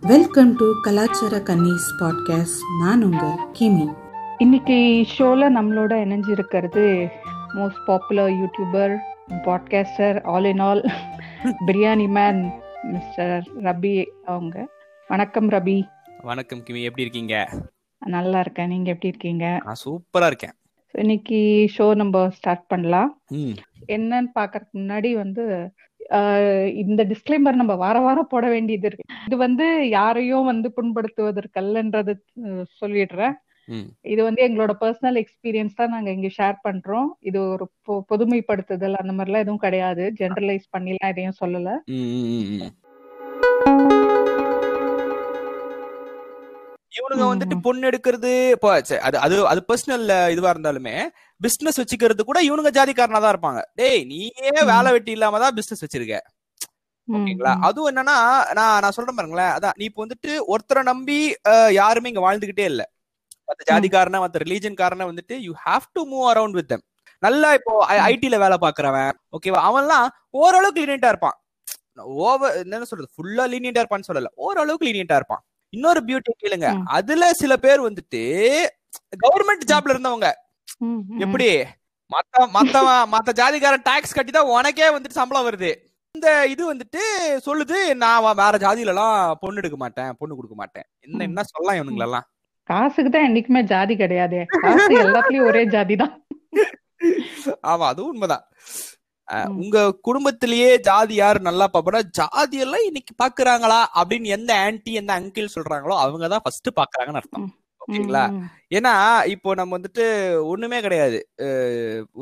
Welcome 0.00 0.56
to 0.56 0.72
கலாச்சார 0.82 1.36
கன்னிஸ் 1.36 1.86
podcast 1.98 2.62
நான் 2.80 3.02
உங்க 3.02 3.48
கிமி. 3.58 3.94
இன்னைக்கு 4.38 5.06
ஷோல 5.18 5.48
நம்மளோட 5.58 5.94
இணைஞ்சிருக்கிறது 5.94 7.10
most 7.54 7.84
popular 7.86 8.30
YouTuber 8.30 8.96
podcaster 9.28 10.24
all 10.24 10.44
in 10.44 10.58
all 10.58 10.90
biryani 11.66 12.08
man 12.08 12.50
mister 12.82 13.48
Rabi 13.56 14.06
அவங்க. 14.24 14.68
வணக்கம் 15.08 15.48
ரபி 15.48 15.88
வணக்கம் 16.22 16.58
கிமி. 16.58 16.82
எப்படி 16.82 17.02
இருக்கீங்க? 17.02 17.48
நல்லா 17.98 18.40
இருக்கேன். 18.40 18.68
நீங்க 18.68 18.90
எப்படி 18.90 19.08
இருக்கீங்க? 19.08 19.60
நான் 19.64 19.76
சூப்பரா 19.84 20.26
இருக்கேன். 20.26 20.52
So, 20.92 21.00
இன்னைக்கு 21.00 21.70
ஷோ 21.78 21.94
நம்ம 21.94 22.30
ஸ்டார்ட் 22.30 22.66
பண்ணலாம். 22.66 23.20
ம். 23.28 23.50
என்னன்னு 23.88 24.26
பாக்கறதுக்கு 24.34 24.76
முன்னாடி 24.76 25.12
வந்து 25.12 25.72
இந்த 26.82 27.02
டிஸ்க்ளைமர் 27.10 27.60
நம்ம 27.60 27.74
வார 27.82 27.96
வாரம் 28.06 28.30
போட 28.32 28.46
வேண்டியது 28.54 28.86
இருக்கு. 28.88 29.06
இது 29.26 29.36
வந்து 29.44 29.66
யாரையும் 29.98 30.48
வந்து 30.52 30.68
புண்படுத்துவதற்கல்லன்றது 30.78 32.14
சொல்லிடுறேன். 32.80 33.36
இது 34.12 34.20
வந்து 34.26 34.40
எங்களோட 34.46 34.72
பர்சனல் 34.82 35.18
எக்ஸ்பீரியன்ஸ் 35.22 35.78
தான் 35.80 35.92
நாங்க 35.94 36.10
இங்க 36.16 36.30
ஷேர் 36.38 36.56
பண்றோம். 36.66 37.08
இது 37.28 37.38
ஒரு 37.54 37.66
பொதுமைப்படுத்துதல் 38.12 39.00
அந்த 39.02 39.12
மாதிரிலாம் 39.16 39.44
எதுவும் 39.44 39.64
கிடையாது. 39.66 40.04
ஜெனரலைஸ் 40.20 40.66
பண்ணிலாம் 40.76 41.12
எதையும் 41.14 41.40
சொல்லல. 41.42 41.78
இவனுங்க 46.98 47.26
வந்துட்டு. 47.32 47.56
பொண்ணு 47.66 47.88
எடுக்கிறது 47.90 48.32
அது 49.08 49.18
அது 49.26 49.36
அது 49.52 49.60
பர்சனல் 49.70 50.06
இதுவா 50.34 50.52
இருந்தாலுமே 50.54 50.96
பிசினஸ் 51.40 51.80
வச்சுக்கிறது 51.80 52.22
கூட 52.30 52.38
இவனுங்க 52.48 52.70
ஜாதிக்காரனா 52.78 53.20
தான் 53.24 53.34
இருப்பாங்க. 53.34 53.60
டேய் 53.80 54.02
நீயே. 54.10 54.50
வேலை 54.72 54.90
வெட்டி 54.96 55.12
இல்லாம 55.16 55.40
தான் 55.44 55.56
பிசினஸ் 55.58 55.84
வச்சிருக்க. 55.84 56.18
ஓகேங்களா. 57.08 57.52
அதுவும் 57.66 57.90
என்னன்னா 57.90 58.16
நான் 58.58 58.80
நான் 58.84 58.96
சொல்றேன் 58.96 59.18
பாருங்களேன். 59.18 59.52
அதான் 59.56 59.76
நீ 59.78 59.84
இப்போ 59.90 60.02
வந்துட்டு 60.04 60.32
ஒருத்தரை 60.52 60.82
நம்பி 60.90 61.18
யாருமே 61.80 62.10
இங்க 62.12 62.22
வாழ்ந்துகிட்டே 62.26 62.66
இல்ல. 62.72 62.82
மத்த 63.48 63.62
ஜாதிக்காரன 63.70 64.20
மத்த 64.24 64.42
ரிலீஜன் 64.44 64.80
காரன 64.80 65.06
வந்துட்டு 65.10 65.36
you 65.46 65.52
have 65.66 65.86
to 65.96 66.02
move 66.12 66.26
around 66.32 66.58
with 66.58 66.70
them 66.72 66.84
நல்லா 67.22 67.48
இப்போ. 67.58 67.72
ஐடில 68.12 68.36
வேலை 68.42 68.56
பாக்குறவன் 68.64 69.14
ஓகேவா 69.36 69.62
அவன்லாம் 69.70 70.06
ஓரளவுக்கு 70.42 70.82
லீனியண்டா 70.82 71.10
இருப்பான். 71.14 71.36
ஓவர் 72.26 72.54
என்ன 72.60 72.86
சொல்றது? 72.90 73.10
ஃபுல்லா 73.16 73.44
லீனியண்டா 73.52 73.82
இருப்பான்னு 73.82 74.08
சொல்லல. 74.10 74.30
ஓரளவுக்கு 74.44 74.86
லீனியண்டா 74.88 75.16
இருப்பான். 75.20 75.42
இன்னொரு 75.72 76.00
பியூட்டி 76.06 76.32
கேளுங்க. 76.42 76.68
அதுல 76.98 77.24
சில 77.40 77.52
பேர் 77.64 77.80
வந்துட்டு 77.88 78.22
கவர்மெண்ட் 79.24 79.68
ஜாப்ல 79.70 79.94
இருந்தவங்க. 79.94 80.28
எப்படி? 81.24 81.48
மத்த 82.10 82.46
மத்தவன் 82.56 83.10
மத்த 83.14 83.32
ஜாதிக்காரன் 83.40 83.86
டாக்ஸ் 83.88 84.16
கட்டி 84.16 84.32
தான் 84.36 84.52
உனக்கே 84.56 84.88
வந்துட்டு 84.94 85.20
சம்பளம் 85.20 85.46
வருது. 85.48 85.70
இந்த 86.14 86.28
இது 86.52 86.62
வந்துட்டு 86.70 87.02
சொல்லுது 87.46 87.78
நான் 88.02 88.24
வேற 88.42 88.54
ஜாதியில 88.64 88.92
எல்லாம் 88.94 89.16
பொண்ணு 89.42 89.60
எடுக்க 89.62 89.76
மாட்டேன் 89.82 90.10
பொண்ணு 90.20 90.38
கொடுக்க 90.38 90.56
மாட்டேன். 90.62 90.86
என்ன. 91.06 91.20
என்ன 91.28 91.44
சொல்லலாம் 91.50 91.78
இவனுங்களெல்லாம்? 91.78 92.26
காசுக்கு 92.68 93.10
தான் 93.14 93.26
என்னைக்குமே 93.28 93.62
ஜாதி 93.72 93.94
கிடையாது. 94.02 94.40
காசு 94.64 94.92
எல்லாத்துலயும் 95.04 95.48
ஒரே 95.50 95.62
ஜாதி 95.76 95.96
தான் 96.02 96.14
ஆமா 97.70 97.84
அதுவும் 97.92 98.10
உண்மைதான். 98.14 98.44
உங்க 99.62 99.78
குடும்பத்திலேயே 100.06 100.70
ஜாதி 100.88 101.14
யாரு 101.20 101.38
நல்லா 101.48 101.66
பாப்பா 101.74 102.00
ஜாதி 102.18 102.56
எல்லாம் 102.64 102.86
இன்னைக்கு 102.88 103.12
பாக்குறாங்களா? 103.22 103.78
அப்படின்னு 104.00 104.34
எந்த 104.36 104.50
ஆன்டி 104.66 104.92
எந்த 105.00 105.12
அங்கிள் 105.20 105.54
சொல்றாங்களோ 105.56 105.96
அவங்க 106.04 106.28
தான் 106.34 106.44
ஃபர்ஸ்ட் 106.44 106.70
பாக்குறாங்கன்னு 106.80 107.20
அர்த்தம். 107.22 107.46
ஓகேங்களா. 107.82 108.24
ஏன்னா 108.78 108.92
இப்போ 109.34 109.50
நம்ம 109.60 109.76
வந்துட்டு 109.78 110.04
ஒண்ணுமே 110.52 110.78
கிடையாது. 110.86 111.18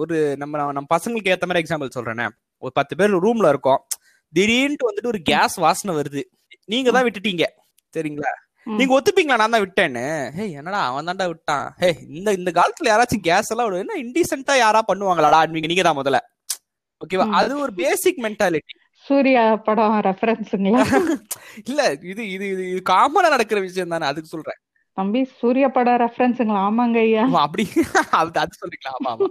ஒரு 0.00 0.16
நம்ம 0.42 0.72
நம்ம 0.78 0.88
பசங்களுக்கு 0.96 1.32
ஏத்த 1.34 1.48
மாதிரி 1.48 1.62
எக்ஸாம்பிள் 1.64 1.96
சொல்றேனே. 1.96 2.26
ஒரு 2.62 2.72
பத்து 2.78 2.94
பேர் 3.00 3.22
ரூம்ல 3.26 3.52
இருக்கோம். 3.54 3.80
திடீர்னு 4.32 4.88
வந்துட்டு 4.88 5.12
ஒரு 5.14 5.22
கேஸ் 5.30 5.56
வாசனை 5.66 5.94
வருது. 6.00 6.22
நீங்க 6.72 6.90
தான் 6.96 7.06
விட்டுட்டீங்க. 7.06 7.44
சரிங்களா. 7.94 8.32
நீங்க 8.78 8.92
ஒத்துப்பீங்களா? 8.96 9.38
நான் 9.40 9.54
தான் 9.54 9.64
விட்டேன்னு. 9.64 10.02
ஹே 10.36 10.44
என்னடா 10.58 10.80
அவன் 10.88 11.08
தான்டா 11.08 11.26
விட்டான். 11.30 11.66
ஹே 11.82 11.88
இந்த 12.16 12.28
இந்த 12.38 12.50
காலத்துல 12.58 12.90
யாராச்சும் 12.92 13.24
கேஸ் 13.28 13.52
எல்லாம் 13.54 13.78
என்ன 13.84 13.96
இன்டீசென்ட்டா 14.04 14.56
யாரா 14.64 14.80
பண்ணுவாங்களாடா 14.90 15.40
நீங்க 15.54 15.70
நீங்க 15.72 15.84
தான் 15.88 16.00
முதல்ல. 16.00 16.20
ஓகேவா. 17.00 17.26
அது 17.38 17.52
ஒரு 17.64 17.72
பேசிக் 17.82 18.22
மென்டாலிட்டி 18.26 18.74
சூர்யா 19.06 19.42
படம் 19.66 19.96
ரெஃபரன்ஸுங்களா 20.06 20.80
இல்ல 21.70 21.82
இது 22.10 22.22
இது 22.34 22.44
இது 22.52 22.64
இது 22.72 22.80
காமனா 22.90 23.28
நடக்கிற 23.34 23.58
விஷயம் 23.66 23.94
தானே. 23.94 24.06
அதுக்கு 24.10 24.32
சொல்றேன். 24.34 24.58
தம்பி 24.98 25.20
சூர்யா 25.40 25.68
படம் 25.68 26.00
ரெஃபரன்ஸுங்களா 26.00 26.60
ஆமாங்க 26.68 26.98
ஐயா. 26.98 27.24
அப்படி. 27.38 27.64
அது 28.10 28.40
அது 28.40 28.58
சொல்றீங்களா? 28.60 28.92
ஆமா 28.98 29.10
ஆமா. 29.14 29.28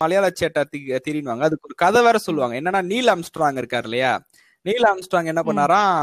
மலையாள 0.00 0.26
சேட்டா 0.40 0.62
தெரியுவாங்க 1.06 1.42
அதுக்கு 1.42 1.68
ஒரு 1.68 1.74
கதை 1.74 2.02
வேற 2.02 2.18
சொல்லுவாங்க. 2.18 2.60
என்னன்னா 2.60 2.82
நீல் 2.82 3.06
ஆம்ஸ்ட்ராங் 3.06 3.58
இருக்காரு 3.60 3.82
இல்லையா? 3.82 4.12
நீல் 4.66 4.82
ஆம்ஸ்ட்ராங் 4.82 5.30
என்ன. 5.32 5.42
பண்ணாராம் 5.42 5.98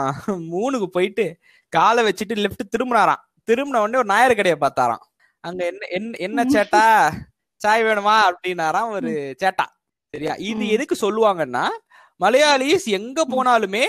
மூணுக்கு 0.54 0.88
போயிட்டு 0.88 1.26
காலை 1.74 2.02
வச்சுட்டு 2.08 2.36
லெஃப்ட் 2.44 2.72
திரும்பினாராம். 2.74 3.22
திரும்பின 3.48 3.82
உடனே 3.82 3.98
ஒரு 3.98 4.06
நாயர் 4.06 4.36
கடையை 4.36 4.58
பார்த்தாராம். 4.60 5.04
அங்க 5.44 5.66
என்ன 5.66 5.88
என்ன 5.90 6.18
என்ன. 6.18 6.44
சேட்டா? 6.44 6.84
சாய் 7.62 7.84
வேணுமா? 7.84 8.16
அப்படின்னாராம் 8.30 8.90
ஒரு 8.90 9.12
சேட்டா. 9.44 9.66
சரியா? 10.14 10.34
இது. 10.50 10.70
எதுக்கு 10.70 10.96
சொல்லுவாங்கன்னா 11.06 11.66
மலையாளிஸ் 12.20 12.86
எங்க 13.00 13.26
போனாலுமே 13.30 13.86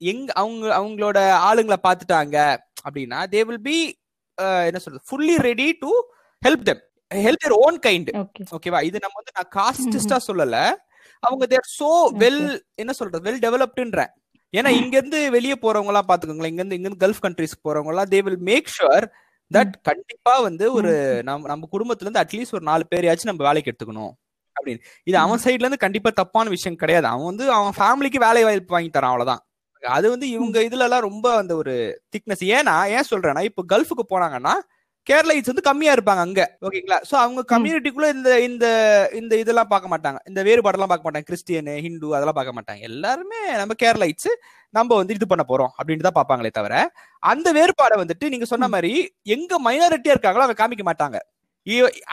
எங்க 0.00 0.32
அவங்க 0.32 0.64
அவங்களோட 0.80 1.18
ஆளுங்களை 1.48 1.78
பார்த்துட்டாங்க. 1.82 2.36
அப்படின்னா 2.86 3.20
தே 3.34 3.40
வில் 3.48 3.64
பி 3.68 3.78
என்ன 4.68 4.80
சொல்றது 4.84 5.04
fully 5.10 5.36
ready 5.48 5.68
to 5.82 5.90
help 6.42 6.64
them 6.68 6.82
help 7.10 7.42
their 7.44 7.56
own 7.64 7.76
kind 7.86 8.10
okay 8.22 8.44
ஓகேவா 8.56 8.80
இது 8.88 9.02
நம்ம 9.04 9.16
வந்து 9.20 9.34
நான் 9.38 9.50
காஸ்டிஸ்டா 9.58 10.18
சொல்லல. 10.28 10.56
அவங்க 11.22 11.44
தேர் 11.52 11.68
சோ 11.78 11.90
வெல் 12.22 12.42
என்ன 12.82 12.92
சொல்றது 12.98 13.24
வெல் 13.26 13.42
டெவலப்டுன்ற 13.44 14.00
ஏன்னா 14.54 14.70
இங்க 14.80 14.94
இருந்து 14.98 15.20
வெளியே 15.36 15.56
போறவங்க 15.62 15.90
எல்லாம் 15.92 16.08
பாத்துக்கோங்களேன். 16.08 16.52
இங்க 16.52 16.62
இருந்து 16.62 16.76
இங்க 16.78 16.88
இருந்து 16.88 17.04
கல்ஃப் 17.04 17.22
கண்ட்ரிஸ்க்கு 17.24 17.66
போறவங்க 17.66 17.92
எல்லாம் 17.94 18.10
they 18.12 18.20
will 18.26 18.42
make 18.50 18.68
sure 18.76 19.06
that 19.50 19.74
கண்டிப்பா 19.88 20.34
வந்து 20.46 20.64
ஒரு 20.78 20.92
நம்ம 21.28 21.48
நம்ம 21.52 21.68
குடும்பத்துல 21.74 22.06
இருந்து 22.06 22.22
அட்லீஸ்ட் 22.22 22.56
ஒரு 22.58 22.64
நாலு 22.70 22.84
பேரையாச்சும் 22.92 23.30
நம்ம 23.30 23.44
வேலைக்கு 23.48 23.70
எடுத்துக்கணும். 23.72 24.12
அப்படின்னு. 24.56 24.80
இது 25.06 25.16
அவன் 25.24 25.42
சைடுல 25.44 25.66
இருந்து 25.66 25.84
கண்டிப்பா 25.84 26.10
தப்பான 26.20 26.48
விஷயம் 26.48 26.78
கிடையாது. 26.82 27.06
அவன் 27.12 27.28
வந்து 27.30 27.44
அவன் 27.58 27.76
ஃபேமிலிக்கு 27.78 28.20
வேலை 28.26 28.42
வாய்ப்பு 28.44 28.74
வாங்கி 28.76 28.90
தரான் 28.90 29.12
அவ்வளவுதான். 29.12 29.42
அது 29.82 30.06
வந்து 30.10 30.26
இவங்க 30.28 30.58
இதுல 30.64 30.86
எல்லாம் 30.88 31.06
ரொம்ப 31.08 31.26
அந்த 31.36 31.54
ஒரு 31.56 31.74
திக்னஸ் 32.14 32.44
ஏன்னா 32.56 32.76
ஏன் 32.96 33.10
சொல்றேன்னா 33.10 33.42
இப்போ 33.50 33.62
கல்ஃபுக்கு 33.72 34.04
போனாங்கன்னா 34.12 34.54
கேரளைட்ஸ் 35.06 35.50
வந்து 35.50 35.64
கம்மியா 35.68 35.92
இருப்பாங்க 35.96 36.22
அங்க. 36.26 36.42
ஓகேங்களா? 36.66 36.96
சோ 37.08 37.14
அவங்க 37.14 37.40
கம்யூனிட்டிக்குள்ள 37.52 38.08
இந்த 38.14 38.30
இந்த 38.40 38.66
இந்த 39.12 39.32
இதெல்லாம் 39.36 39.68
பார்க்க 39.72 39.92
மாட்டாங்க. 39.92 40.18
இந்த 40.30 40.40
வேறுபாடெல்லாம் 40.42 40.90
பார்க்க 40.92 41.06
மாட்டாங்க. 41.06 41.28
கிறிஸ்டியன் 41.30 41.70
ஹிந்து 41.84 42.08
அதெல்லாம் 42.16 42.38
பார்க்க 42.38 42.56
மாட்டாங்க. 42.58 42.80
எல்லாருமே 42.80 43.40
நம்ம 43.60 43.74
கேரளைட்ஸ் 43.82 44.30
நம்ம 44.74 44.96
வந்து 44.96 45.14
இது 45.14 45.26
பண்ண 45.26 45.44
போறோம் 45.48 45.72
அப்படின்ட்டு 45.78 46.08
தான் 46.08 46.18
பார்ப்பாங்களே 46.18 46.50
தவிர 46.50 46.74
அந்த 47.22 47.48
வேறுபாடை 47.52 47.98
வந்துட்டு 48.02 48.30
நீங்க 48.34 48.48
சொன்ன. 48.52 48.68
மாதிரி 48.68 48.92
எங்க 49.36 49.58
மைனாரிட்டியா 49.68 50.16
இருக்காங்களோ 50.16 50.46
அவங்க 50.46 50.58
காமிக்க 50.62 50.86
மாட்டாங்க. 50.90 51.18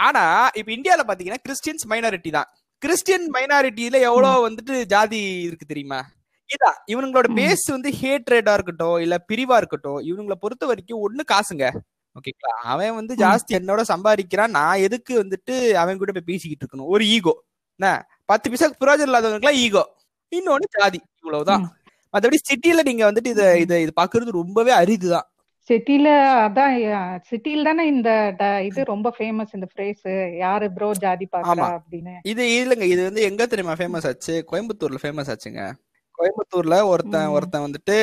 ஆனா 0.07 0.23
இப்ப 0.59 0.71
இந்தியால 0.77 1.03
பாத்தீங்கன்னா 1.07 1.43
கிறிஸ்டியன்ஸ் 1.47 1.85
மைனாரிட்டி 1.91 2.31
தான். 2.31 2.49
கிறிஸ்டியன் 2.81 3.27
மைனாரிட்டியில 3.35 3.97
எவ்வளவு 4.09 4.45
வந்துட்டு 4.47 4.75
ஜாதி 4.85 5.21
இருக்கு 5.47 5.65
தெரியுமா? 5.65 5.99
இதான் 6.49 6.77
இவனுங்களோட. 6.91 7.27
பேஸ் 7.35 7.65
வந்து 7.67 7.89
ஹேட்ரேடா 8.01 8.53
இருக்கட்டும் 8.53 8.97
இல்ல 8.97 9.25
பிரிவா 9.31 9.55
இருக்கட்டும் 9.55 9.99
இவனுங்கள 10.01 10.31
பொறுத்த 10.39 10.65
வரைக்கும் 10.65 11.03
ஒண்ணு 11.05 11.23
காசுங்க. 11.31 11.65
ஓகேங்களா? 12.15 12.53
அவன் 12.63 12.95
வந்து. 12.95 13.13
ஜாஸ்தி 13.15 13.51
என்னோட 13.59 13.81
சம்பாதிக்கிறான். 13.87 14.47
நான் 14.49 14.77
எதுக்கு 14.77 15.13
வந்துட்டு 15.23 15.55
அவன் 15.73 15.97
கூட 15.97 16.11
போய் 16.11 16.29
பேசிக்கிட்டு 16.31 16.63
இருக்கணும்? 16.63 16.87
ஒரு 16.87 17.05
ஈகோ. 17.07 17.33
என்ன? 17.79 17.87
பத்து 18.25 18.49
பைசா 18.49 18.67
பிரயோஜனம் 18.81 19.09
இல்லாதவங்களுக்குலாம் 19.11 19.61
ஈகோ. 19.63 19.83
இன்னொன்னு 20.31 20.67
ஜாதி. 20.79 20.99
இவ்வளவுதான். 21.21 21.63
மத்தபடி 22.13 22.37
சிட்டில 22.49 22.83
நீங்க 22.83 23.11
வந்துட்டு 23.11 23.25
இத 23.25 23.43
இத 23.57 23.79
இது 23.79 23.91
பாக்குறது 24.01 24.39
ரொம்பவே 24.39 24.73
அரிதுதான். 24.73 25.27
சிட்டில 25.69 26.07
அதான் 26.45 26.73
சிட்டில 27.29 27.63
தானே 27.63 27.87
இந்த 27.87 28.09
இது 28.65 28.83
ரொம்ப 28.83 29.15
ஃபேமஸ் 29.17 29.53
இந்த 29.53 29.67
ஃப்ரேஸ் 29.71 30.37
யாரு 30.37 30.71
ப்ரோ 30.71 30.91
ஜாதி 30.99 31.27
பாக்குறா? 31.31 31.53
ஆமா. 31.53 31.67
அப்படின்னு. 31.77 32.13
இது 32.23 32.43
இல்லைங்க. 32.59 32.87
இது 32.93 33.03
வந்து 33.03 33.21
எங்க 33.21 33.45
தெரியுமா 33.45 33.73
ஃபேமஸ் 33.73 34.07
ஆச்சு? 34.07 34.45
கோயம்புத்தூர்ல 34.51 35.01
ஃபேமஸ் 35.03 35.31
ஆச்சுங்க. 35.33 35.63
கோயம்புத்தூர்ல 36.17 36.83
ஒருத்தன். 36.83 37.27
ஒருத்தன் 37.27 37.61
வந்துட்டு 37.61 37.95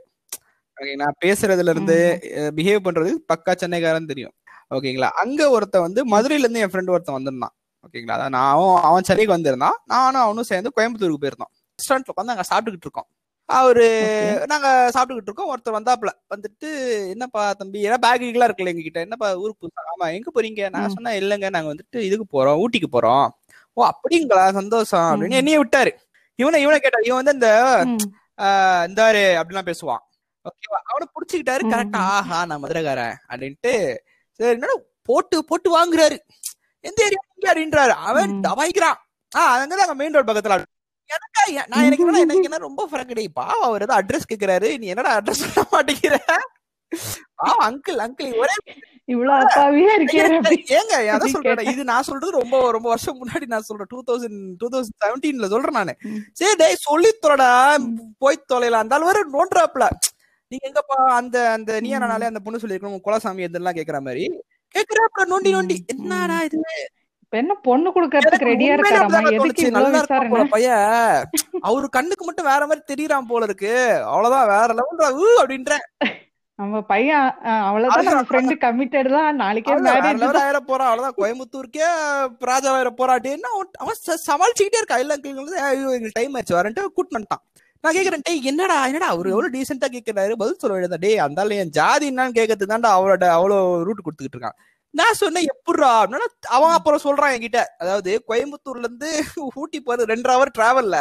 ஓகே 0.80 0.94
நான் 0.94 1.14
பேசுறதுல 1.24 1.68
இருந்து 1.68 2.18
பிஹேவ் 2.56 2.86
பண்றது 2.86 3.12
பக்கா 3.34 3.54
சென்னைக்காரன் 3.54 4.06
தெரியும். 4.06 4.32
ஓகேங்களா? 4.74 5.08
அங்க 5.10 5.50
ஒருத்தன் 5.50 5.82
வந்து 5.82 6.06
மதுரையில 6.08 6.38
இருந்து 6.38 6.60
என் 6.60 6.70
ஃப்ரெண்ட் 6.70 6.90
ஒருத்தன் 6.90 7.14
வந்திருந்தான். 7.14 7.54
ஓகேங்களா? 7.80 8.24
அதான் 8.24 8.28
நான் 8.28 8.52
அவன் 8.52 8.82
அவன் 8.82 9.02
சென்னைக்கு 9.02 9.32
வந்திருந்தான். 9.32 9.78
நானும் 9.84 10.20
அவனும் 10.20 10.42
சேர்ந்து 10.42 10.72
கோயம்புத்தூருக்கு 10.76 11.16
போயிருந்தோம். 11.20 11.50
ரெஸ்டாரண்ட்ல 11.50 12.12
உட்காந்து 12.16 12.34
அங்க 12.34 12.42
சாப்பிட்டுக்கிட்டு 12.50 12.80
இருக்கோம். 12.80 13.06
அவரு. 13.50 14.44
நாங்க 14.46 14.90
சாப்பிட்டுக்கிட்டு 14.94 15.22
இருக்கோம் 15.22 15.56
ஒருத்தர் 15.56 15.68
வந்தாப்புல. 15.68 16.08
வந்துட்டு 16.34 17.08
என்னப்பா 17.08 17.52
தம்பி? 17.52 17.88
ஏன்னா 17.88 17.94
பேக்கரிலாம் 18.02 18.50
இருக்குல்ல 18.50 18.66
எங்க 18.66 18.82
கிட்ட 18.82 19.00
என்னப்பா 19.00 19.34
ஊருக்கு 19.34 19.66
புதுசா? 19.66 20.02
ஆமா 20.02 20.12
எங்க 20.12 20.40
போறீங்க? 20.40 20.70
நான் 20.70 20.84
ம். 20.84 20.88
சொன்னேன் 20.88 21.22
இல்லைங்க 21.22 21.50
நாங்க 21.50 21.74
வந்துட்டு 21.74 21.96
இதுக்கு 21.96 22.24
போறோம் 22.32 22.64
ஊட்டிக்கு 22.64 22.84
போறோம். 22.92 23.28
ஓ 23.72 23.88
அப்படிங்களா? 23.88 24.52
சந்தோஷம். 24.52 25.00
அப்படின்னு. 25.00 25.30
என்னைய 25.30 25.64
விட்டாரு. 25.64 25.90
இவனை 26.34 26.60
இவனை 26.60 26.80
கேட்டா 26.80 26.98
இவன் 27.02 27.24
வந்து 27.24 27.32
இந்த 27.32 27.84
இந்தாரு 28.90 29.42
அப்படிலாம் 29.42 29.72
பேசுவான். 29.72 30.02
ஓகேவா? 30.44 30.78
அவனை 30.84 31.08
புடிச்சுக்கிட்டாரு 31.14 31.74
கரெக்டா. 31.74 31.96
ஆஹா 31.96 32.46
நான் 32.46 32.60
மதுரைக்காரன். 32.60 33.16
அப்படின்ட்டு 33.28 33.96
சரி 34.32 34.50
என்னடா 34.50 34.72
போட்டு 35.02 35.44
போட்டு 35.44 35.70
வாங்குறாரு. 35.70 36.18
எந்த 36.80 37.04
ஏரியா 37.04 37.52
அப்படின்றாரு. 37.52 37.88
அவன். 37.88 38.40
தவாய்க்கிறான். 38.48 38.98
ஆஹ் 39.38 39.56
அங்கதான் 39.56 39.94
மெயின் 39.94 40.12
ரோட் 40.12 40.30
பக்கத்துல 40.30 40.64
எனக்கா? 41.16 41.42
நான் 41.72 41.84
எனக்கு 42.24 42.48
என்ன 42.48 42.62
ரொம்ப 42.68 42.82
ஃப்ரெண்ட் 42.90 43.16
டேய் 43.18 43.36
பாவம் 43.40 43.66
அவர் 43.68 43.84
ஏதோ 43.86 43.96
அட்ரஸ் 44.00 44.30
கேக்குறாரு. 44.32 44.68
நீ 44.82 44.86
என்னடா 44.94 45.12
அட்ரஸ் 45.20 45.42
சொல்ல 45.44 45.64
மாட்டேங்கிற? 45.74 46.16
பாவம் 47.40 47.64
அங்கிள் 47.68 48.00
அங்கிள் 48.04 48.32
ஒரே 48.42 48.54
இவ்வளவு 49.12 49.34
அப்பாவியா 49.44 49.92
ஏங்க 50.78 50.94
அதான் 51.14 51.32
சொல்றேன். 51.34 51.70
இது 51.72 51.82
நான் 51.90 52.06
சொல்றது 52.08 52.32
ரொம்ப 52.38 52.56
ரொம்ப 52.76 52.88
வருஷம் 52.88 53.18
முன்னாடி 53.20 53.46
நான் 53.52 53.66
சொல்றேன் 53.68 53.90
டூ 53.94 54.00
தௌசண்ட் 54.08 54.40
டூ 54.60 54.68
தௌசண்ட் 54.74 54.98
செவன்டீன்ல 55.04 55.48
சொல்றேன் 55.54 55.78
நானு. 55.80 55.94
சரி 56.40 56.54
டேய் 56.62 56.84
சொல்லி 56.86 57.10
தொலைடா 57.24 57.50
போய் 58.24 58.44
தொலைல 58.52 58.80
அந்த 58.82 58.98
வேற 59.08 59.24
நோன்றாப்ல 59.36 59.86
நீங்க 60.52 60.64
எங்கப்பா 60.70 60.98
அந்த 61.18 61.36
அந்த 61.56 61.80
நீ 61.84 61.90
அந்த 61.98 62.40
பொண்ணு 62.44 62.62
சொல்லிருக்கணும் 62.62 63.04
குலசாமி 63.08 63.44
இதெல்லாம் 63.48 63.78
கேக்குற 63.78 64.00
மாதிரி. 64.06 64.24
கேக்குறாப்ல 64.74 65.22
நோண்டி 65.32 65.50
நோண்டி. 65.56 65.76
என்னடா 65.94 66.38
இது? 66.48 66.58
என்ன 67.38 67.54
பொண்ணு 67.66 67.88
கொடுக்கறதுக்கு 67.94 68.48
ரெடியா 68.52 68.72
இருக்காராமா 68.74 69.18
எதுக்கு. 69.36 69.66
இவ்வளவு 69.66 69.92
விசாரணை? 69.96 70.46
பையன். 70.54 70.86
அவரு 71.68 71.86
கண்ணுக்கு 71.96 72.24
மட்டும் 72.28 72.48
வேற 72.50 72.62
மாதிரி 72.70 72.82
தெரியறான் 72.92 73.28
போல 73.30 73.48
இருக்கு. 73.48 73.74
அவ்வளவுதான் 74.12 74.50
வேற 74.54 74.68
லெவல்ல 74.78 75.10
ஊ 75.22 75.26
அப்படின்ற. 75.42 75.74
நம்ம 76.58 76.80
பையன் 76.92 77.28
அவ்வளவுதான் 77.68 78.08
நம்ம. 78.08 78.24
ஃப்ரெண்டு 78.30 78.54
கமிட்டட் 78.64 79.10
தான். 79.16 79.38
நாளைக்கே 79.42 79.76
மேரேஜ் 79.86 80.40
ஆயிர 80.42 80.60
போறான் 80.70 80.90
அவ்வளவுதான் 80.90 81.18
கோயம்புத்தூருக்கே 81.20 81.86
ராஜா 82.50 82.72
ஆயிர 82.78 82.90
போறாட்டேன்னு 83.00 83.52
அவன் 83.82 84.00
சமாளிச்சுக்கிட்டே 84.28 84.80
இருக்கா. 84.80 84.98
ஐயோ 85.68 85.86
எங்களுக்கு 85.96 86.18
டைம் 86.20 86.36
ஆச்சு 86.40 86.58
வரேன்ட்டு 86.58 86.88
கூட்டு 86.98 87.22
நான் 87.84 87.96
கேக்குறேன் 87.96 88.24
டேய் 88.26 88.48
என்னடா 88.50 88.74
என்னடா 88.88 89.06
அவர் 89.12 89.30
எவ்வளவு 89.32 89.52
டீசெண்டா 89.54 89.88
கேக்குறாரு. 89.92 90.32
பதில் 90.40 90.58
சொல்ல 90.62 90.74
வேண்டியதா 90.74 90.98
டேய் 91.04 91.22
அந்த 91.26 91.46
என் 91.62 91.72
ஜாதி 91.78 92.08
என்னன்னு 92.10 92.36
கேட்கறது 92.38 92.72
தான்டா 92.72 92.90
அவளோட 92.96 93.24
அவ்வளவு 93.36 93.84
ரூட் 93.86 94.02
கொடுத்துக்கிட்டு 94.06 94.38
இருக்கான். 94.38 94.58
நான் 94.94 95.18
சொன்னேன் 95.20 95.48
எப்படிரா 95.52 95.90
அப்படின்னா 95.98 96.28
அவன் 96.56 96.76
அப்புறம் 96.76 97.02
சொல்றான் 97.04 97.34
என்கிட்ட. 97.34 97.60
அதாவது 97.82 98.12
கோயம்புத்தூர்ல 98.28 98.86
இருந்து 98.86 99.10
ஊட்டி 99.62 99.78
போறது 99.86 100.10
ரெண்டரை 100.12 100.34
ஹவர் 100.36 100.56
டிராவல்ல 100.58 100.96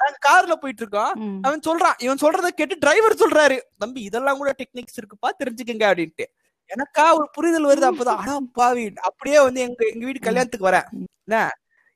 நாங்க 0.00 0.18
கார்ல 0.26 0.54
போயிட்டு 0.60 0.82
இருக்கோம் 0.84 1.12
அவன் 1.46 1.66
சொல்றான் 1.68 1.96
இவன் 2.04 2.22
சொல்றத 2.22 2.50
கேட்டு 2.58 2.76
டிரைவர் 2.84 3.20
சொல்றாரு. 3.22 3.56
தம்பி 3.82 4.00
இதெல்லாம் 4.08 4.38
கூட 4.42 4.52
டெக்னிக்ஸ் 4.60 4.98
இருக்குப்பா 5.00 5.30
தெரிஞ்சுக்கங்க 5.40 5.84
அப்படின்ட்டு. 5.90 6.26
எனக்கா 6.70 7.04
ஒரு 7.18 7.26
புரிதல் 7.36 7.68
வருது 7.70 7.86
அப்பதான். 7.90 8.20
அடா 8.22 8.36
பாவி 8.58 8.84
அப்படியே 9.08 9.38
வந்து 9.46 9.60
எங்க 9.66 9.80
எங்க 9.92 10.04
வீட்டு 10.08 10.26
கல்யாணத்துக்கு 10.26 10.68
வரேன். 10.68 10.88
என்ன? 11.26 11.38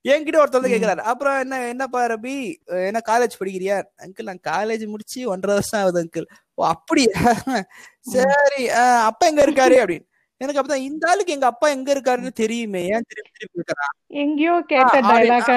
என்கிட்ட 0.05 0.39
ஒருத்தர். 0.41 0.73
கேக்குறாரு. 0.73 1.03
அப்புறம் 1.11 1.37
என்ன 1.43 1.61
என்னப்பா 1.73 2.01
ரபி 2.13 2.35
என்ன 2.89 3.01
காலேஜ் 3.11 3.39
படிக்கிறியா? 3.41 3.77
அங்கிள் 4.05 4.29
நான் 4.31 4.47
காலேஜ் 4.53 4.85
முடிச்சு 4.95 5.21
ஒன்றரை 5.35 5.55
வருஷம் 5.59 5.81
ஆகுது 5.81 6.03
அங்கிள். 6.03 6.27
ஓ 6.59 6.67
அப்படியா? 6.75 7.21
சரி 8.15 8.63
அப்பா 9.11 9.25
எங்க 9.33 9.43
இருக்காரு? 9.47 9.79
அப்படின்னு. 9.83 10.07
எனக்கு 10.45 10.61
அப்பதான் 10.61 10.85
இந்த 10.85 11.09
ஆளுக்கு 11.11 11.33
எங்க 11.33 11.47
அப்பா 11.47 11.69
எங்க 11.69 11.93
இருக்காருன்னு 11.95 12.33
தெரியுமே. 12.33 12.83
ஏன் 12.87 13.07
திருப்பி 13.09 13.31
திருப்பி 13.39 13.61
கேக்குறான்? 13.61 13.95
எங்கேயோ 14.07 14.61
கேட்ட 14.67 14.99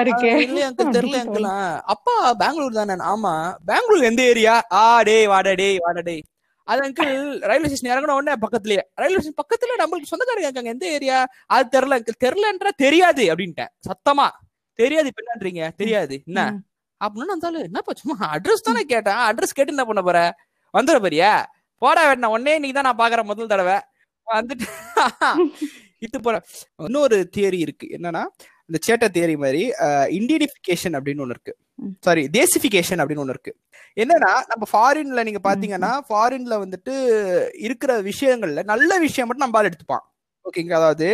இருக்கே. 0.02 0.32
அங்கிள் 0.32 0.92
தெரியல 0.92 1.20
அங்கிள் 1.20 1.46
அப்பா 1.84 2.32
பெங்களூர் 2.32 2.72
தானே. 2.72 2.94
ஆமா. 2.94 3.54
பெங்களூர் 3.66 4.02
எந்த 4.02 4.22
ஏரியா? 4.22 4.62
ஆ 4.72 5.02
டேய் 5.02 5.26
வாடா 5.26 5.52
டேய் 5.52 5.78
வாடா 5.78 6.00
டேய். 6.00 6.22
அது 6.64 6.82
அங்கிள் 6.82 7.40
ரயில்வே 7.40 7.68
ஸ்டேஷன் 7.68 7.90
இறங்கின 7.90 8.10
உடனே 8.10 8.34
பக்கத்துலயே. 8.40 8.80
ரயில்வே 8.94 9.20
ஸ்டேஷன் 9.20 9.40
பக்கத்துல 9.42 9.78
நம்மளுக்கு 9.82 10.10
சொந்தக்காரங்க 10.10 10.46
இருக்காங்க. 10.46 10.70
எந்த 10.70 10.86
ஏரியா? 10.86 11.26
அது 11.46 11.80
தெரியல 11.80 11.98
அங்கிள் 11.98 12.22
தெரியலன்றா 12.24 12.68
தெரியாது 12.76 13.24
அப்படின்ட்டேன். 13.24 13.68
சத்தமா. 13.88 14.28
தெரியாது 14.74 15.06
இப்ப 15.06 15.22
என்னன்றீங்க? 15.22 15.70
தெரியாது. 15.76 16.22
என்ன. 16.26 16.60
அப்படின்னு 17.04 17.28
இருந்தாலும் 17.28 17.62
என்னப்பா 17.62 17.92
சும்மா 17.92 18.30
அட்ரஸ் 18.34 18.66
தானே 18.68 18.84
கேட்டேன். 18.84 19.14
அட்ரஸ் 19.14 19.54
கேட்டு 19.54 19.72
என்ன 19.72 19.84
பண்ண 19.84 20.02
போற? 20.02 20.36
வந்துட 20.74 20.96
போறியா? 20.98 21.44
போடா 21.78 22.12
வேணா. 22.12 22.26
உடனே 22.26 22.54
இன்னைக்கு 22.54 22.82
தான் 22.82 22.96
நான் 22.96 23.00
பாக்குறேன் 23.02 23.24
முதல் 23.24 23.46
தடவை. 23.46 23.78
வந்துட்டு 24.30 24.66
இது 26.06 26.18
போற 26.24 26.36
இன்னொரு 26.86 27.16
தியரி 27.36 27.58
இருக்கு. 27.66 27.86
என்னன்னா 27.96 28.22
இந்த 28.68 28.78
சேட்டை 28.86 29.08
தியரி 29.16 29.34
மாதிரி 29.44 29.62
இண்டியனிபிகேஷன் 30.18 30.96
அப்படின்னு 30.98 31.22
ஒண்ணு 31.24 31.34
இருக்கு. 31.36 31.52
சாரி 32.06 32.22
தேசிபிகேஷன் 32.36 33.00
அப்படின்னு 33.02 33.22
ஒண்ணு 33.24 33.34
இருக்கு. 33.36 33.52
என்னன்னா 33.96 34.32
நம்ம 34.50 34.64
ஃபாரின்ல 34.72 35.22
நீங்க 35.28 35.40
பாத்தீங்கன்னா 35.48 35.92
ஃபாரின்ல 36.08 36.56
வந்துட்டு 36.64 36.94
இருக்கிற 37.66 37.92
விஷயங்கள்ல 38.10 38.62
நல்ல 38.72 38.90
விஷயம் 39.06 39.28
மட்டும் 39.28 39.46
நம்ம 39.46 39.64
எடுத்துப்பான். 39.68 40.04
ஓகேங்க 40.44 40.74
அதாவது. 40.80 41.08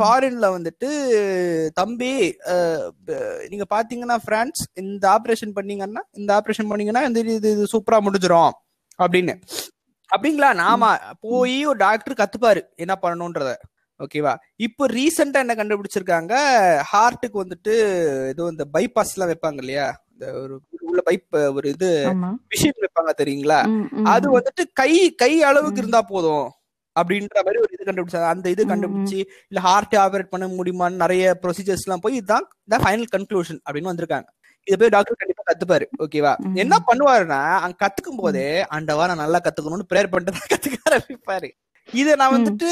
ஃபாரின்ல 0.00 0.46
வந்துட்டு 0.56 0.88
தம்பி 1.80 2.12
நீங்க 3.52 3.66
பாத்தீங்கன்னா 3.74 4.16
பிரான்ஸ் 4.28 4.62
இந்த 4.82 5.04
ஆபரேஷன் 5.16 5.56
பண்ணீங்கன்னா 5.58 6.02
இந்த 6.20 6.30
ஆபரேஷன் 6.38 6.70
பண்ணீங்கன்னா 6.70 7.04
இந்த 7.08 7.20
இது 7.36 7.50
இது 7.56 7.66
சூப்பரா 7.74 8.00
முடிஞ்சிரும். 8.06 8.52
அப்படின்னு. 8.98 9.34
அப்படிங்களா? 10.12 10.50
நாம 10.62 10.82
போய் 11.26 11.56
ஒரு 11.66 11.78
டாக்டர் 11.78 12.20
கத்துப்பாரு 12.20 12.62
என்ன 12.76 12.94
பண்ணணும்ன்றத 13.02 13.52
ஓகேவா 14.00 14.32
இப்போ 14.58 14.84
ரீசெண்டா 14.96 15.38
என்ன 15.44 15.54
கண்டுபிடிச்சிருக்காங்க? 15.58 16.32
ஹார்ட்டுக்கு 16.90 17.36
வந்துட்டு 17.42 17.74
ஏதோ 18.32 18.48
இந்த 18.52 18.64
பைபாஸ் 18.74 19.12
எல்லாம் 19.14 19.30
வைப்பாங்க 19.32 19.60
இல்லையா? 19.62 19.86
இந்த 20.14 20.26
ஒரு 20.42 20.54
உள்ள 20.88 21.02
பைப் 21.08 21.26
ஒரு 21.58 21.66
இது 21.74 21.90
மிஷின் 22.52 22.82
வைப்பாங்க 22.84 23.12
தெரியுங்களா? 23.20 23.60
அது. 24.06 24.26
வந்துட்டு 24.38 24.64
கை 24.80 24.90
கை 25.22 25.32
அளவுக்கு. 25.50 25.82
இருந்தா 25.82 26.00
போதும் 26.10 26.48
அப்படின்ற 26.96 27.38
மாதிரி 27.44 27.60
ஒரு 27.62 27.72
இது 27.72 27.88
கண்டுபிடிச்சாங்க. 27.88 28.30
அந்த 28.34 28.46
இது. 28.54 28.62
கண்டுபிடிச்சு 28.72 29.18
இல்ல 29.50 29.60
ஹார்ட் 29.60 29.96
ஆபரேட் 30.04 30.32
பண்ண 30.34 30.46
முடியுமான்னு 30.58 31.02
நிறைய 31.04 31.34
ப்ரொசீஜர்ஸ் 31.44 31.86
எல்லாம் 31.86 32.04
போய் 32.06 32.18
இதுதான் 32.20 32.46
ஃபைனல் 32.84 33.10
கன்க்ளூஷன் 33.14 33.60
அப்படின்னு 33.66 33.92
வந்திருக்காங்க. 33.92 34.28
இதை 34.66 34.76
போய் 34.80 34.92
டாக்டர் 34.94 35.18
கண்டிப்பா 35.20 35.44
கத்துப்பாரு. 35.48 35.86
ஓகேவா. 36.04 36.32
என்ன 36.62 36.74
பண்ணுவாருன்னா 36.88 37.40
அங்க 37.64 37.76
கத்துக்கும் 37.84 38.20
போதே 38.20 38.44
ஆண்டவா 38.76 39.06
நான் 39.10 39.22
நல்லா 39.24 39.38
கத்துக்கணும்னு 39.46 39.88
ப்ரேயர் 39.90 40.10
பண்ணிட்டு 40.12 40.36
தான் 40.38 40.50
கத்துக்க 40.52 40.78
ஆரம்பிப்பாரு. 40.90 41.48
இதை 41.88 42.12
நான். 42.20 42.34
வந்துட்டு 42.34 42.68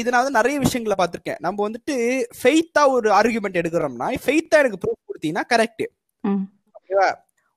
இதை 0.00 0.08
நான் 0.12 0.22
வந்து 0.22 0.38
நிறைய 0.38 0.56
விஷயங்களை 0.64 0.96
பார்த்திருக்கேன். 1.00 1.40
நம்ம 1.46 1.58
வந்துட்டு 1.66 1.94
ஃபெய்த்தா 2.38 2.82
ஒரு 2.94 3.08
ஆர்குமெண்ட் 3.18 3.60
எடுக்கிறோம்னா 3.62 4.08
ஃபெய்த்தா 4.24 4.60
எனக்கு 4.62 4.80
ப்ரூஃப் 4.84 5.08
கொடுத்தீங்கன்னா 5.08 5.44
கரெக்ட். 5.52 5.84
ஓகேவா 6.78 7.08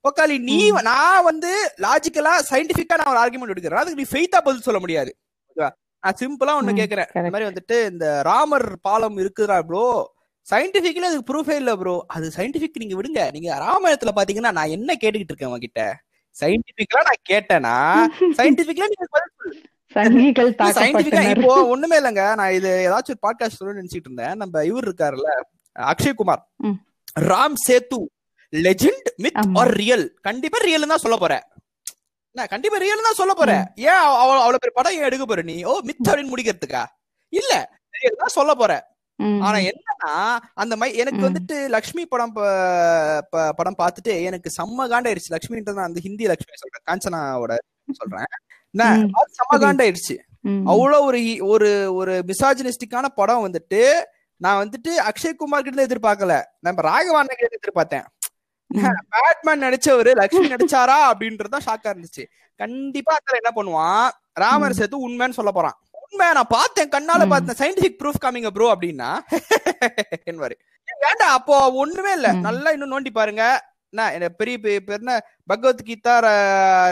ஒக்காலி 0.05 0.35
நீ. 0.49 0.57
நான் 0.89 1.25
வந்து 1.29 1.51
லாஜிக்கலா 1.85 2.33
சயின்டிபிக்கா 2.49 2.97
நான் 2.99 3.11
ஒரு 3.13 3.21
ஆர்குமெண்ட் 3.23 3.53
எடுக்கிறேன். 3.53 3.81
அதுக்கு 3.81 4.01
நீ 4.01 4.07
ஃபெய்த்தா 4.11 4.41
பதில் 4.47 4.65
சொல்ல 4.67 4.79
முடியாது. 4.83 5.11
ஓகேவா 5.49 5.69
நான் 6.03 6.19
சிம்பிளா 6.21 6.53
ஒண்ணு 6.59 6.79
கேக்குறேன் 6.81 7.09
இந்த. 7.11 7.31
மாதிரி 7.33 7.49
வந்துட்டு 7.49 7.77
இந்த 7.91 8.05
ராமர் 8.29 8.67
பாலம் 8.87 9.17
இருக்குதா 9.23 9.57
ப்ரோ 9.69 9.85
சயின்டிபிக்ல 10.51 11.01
அதுக்கு 11.01 11.27
ப்ரூஃபே 11.29 11.55
இல்ல 11.55 11.75
ப்ரோ 11.75 12.03
அது 12.07 12.31
சயின்டிபிக் 12.35 12.79
நீங்க 12.79 12.95
விடுங்க. 12.95 13.31
நீங்க 13.31 13.49
ராமாயணத்துல 13.57 14.11
பாத்தீங்கன்னா 14.15 14.51
நான் 14.51 14.69
என்ன 14.69 14.93
கேட்டுக்கிட்டு 15.01 15.33
இருக்கேன் 15.33 15.47
உங்ககிட்ட 15.47 15.81
சயின்டிபிக்கலா 16.41 17.01
நான் 17.03 17.23
கேட்டேனா? 17.29 17.75
சயின்டிபிக்ல 18.37 18.85
நீங்க. 18.87 19.05
சங்கிகள் 19.95 20.49
சயின்டிபிக்கா 20.75 21.37
இப்போ 21.37 21.67
ஒண்ணுமே 21.67 21.99
இல்லைங்க. 21.99 22.35
நான் 22.35 22.51
இது 22.51 22.69
ஏதாச்சும் 22.87 23.15
ஒரு 23.15 23.23
பாட்காஸ்ட் 23.27 23.57
சொல்லணும்னு 23.59 23.81
நினைச்சிட்டு 23.81 24.07
இருந்தேன். 24.07 24.37
நம்ம 24.37 24.63
இவர் 24.63 24.87
இருக்காருல்ல 24.89 25.29
அக்ஷய்குமார் 25.75 26.43
ம். 26.57 26.77
ராம் 27.19 27.57
சேத்து. 27.67 27.99
Legend 28.53 29.07
myth. 29.17 29.39
ஆர் 29.55 29.73
ரியல் 29.73 30.13
கண்டிப்பா 30.21 30.57
ரியல் 30.57 30.87
தான் 30.87 30.97
சொல்ல 30.97 31.17
போறேன். 31.17 31.43
நான் 32.31 32.47
கண்டிப்பா 32.47 32.77
ரியல் 32.77 33.01
தான் 33.01 33.13
சொல்ல 33.13 33.33
போறேன். 33.33 33.63
ஏன் 33.75 33.99
அவ- 34.01 34.19
அவ- 34.19 34.37
அவ்வளவு 34.37 34.59
பெரிய 34.59 34.71
படம் 34.75 34.93
ஏன் 34.93 35.01
எடுக்க 35.01 35.25
போற 35.25 35.41
நீ? 35.41 35.63
ஓ 35.63 35.79
மித் 35.83 36.07
அப்படின்னு 36.07 36.33
முடிக்கிறதுக்கா? 36.35 36.83
இல்ல 37.33 37.53
ரியல் 37.91 38.15
தான் 38.17 38.35
சொல்ல 38.37 38.53
போறேன். 38.53 38.83
ஆனா 39.17 39.57
என்னன்னா 39.57 40.37
அந்த 40.53 40.75
மாதிரி 40.75 40.97
எனக்கு. 40.97 41.29
வந்துட்டு 41.29 41.69
லக்ஷ்மி 41.69 42.05
படம் 42.05 42.33
படம் 43.29 43.75
பார்த்துட்டு 43.77 44.23
எனக்கு 44.23 44.51
செம்ம 44.57 44.89
காண்டாயிருச்சு 44.89 45.31
லக்ஷ்மின்றது 45.31 45.83
அந்த 45.83 45.99
ஹிந்தி 45.99 46.25
லக்ஷ்மி 46.25 46.53
சொல்றேன். 46.55 46.85
காஞ்சனாவோட 46.85 47.57
சொல்றேன். 47.91 48.25
செம்ம 48.77 50.17
ம். 50.41 50.67
அவ்வளவு 50.67 51.05
ஒரு 51.05 51.37
ஒரு 51.41 51.93
ஒரு 51.93 52.23
மிசாஜினிஸ்டிக்கான 52.27 53.05
படம் 53.15 53.53
வந்துட்டு 53.53 53.89
நான் 54.37 54.69
வந்துட்டு 54.69 54.89
அக்ஷய் 54.89 55.35
குமார் 55.35 55.61
கிட்ட 55.61 55.81
இருந்து 55.81 55.95
எதிர்பார்க்கல. 55.95 56.43
நம்ம 56.59 56.81
ராகவான 56.81 57.25
கிட்ட 57.27 57.57
எதிர்பார்த்தேன். 57.59 58.05
பேட்மேன் 59.09 59.61
நடிச்சவரு 59.61 60.11
லக்ஷ்மி 60.11 60.47
நடிச்சாரா 60.47 60.97
அப்படின்றதுதான் 61.11 61.65
ஷாக்கா 61.65 61.83
இருந்துச்சு. 61.83 62.25
கண்டிப்பா 62.55 63.15
அதுல 63.15 63.39
என்ன 63.41 63.51
பண்ணுவான்? 63.55 64.09
ராமர். 64.33 64.73
சேர்த்து 64.73 65.09
உண்மைன்னு 65.09 65.29
சொல்ல 65.29 65.51
போறான். 65.51 65.86
உண்மை 66.11 66.33
நான் 66.33 66.49
பார்த்தேன் 66.49 66.89
கண்ணால. 66.89 67.27
பார்த்தேன். 67.27 67.57
சயின்டிபிக் 67.59 67.99
ப்ரூஃப் 67.99 68.21
காமிங்க 68.21 68.49
ப்ரோ 68.49 68.75
அப்படின்னா 68.75 69.09
என்பாரு 70.29 70.55
ஏன்டா 71.03 71.27
அப்போ 71.31 71.55
ஒண்ணுமே 71.73 72.11
இல்ல. 72.11 72.27
நல்லா 72.39 72.69
இன்னும் 72.69 72.91
நோண்டி 72.91 73.11
பாருங்க. 73.13 73.43
என்ன 73.93 74.29
பெரிய 74.31 74.55
பேர் 74.57 74.99
என்ன? 74.99 75.13
பகவத்கீதா 75.49 76.13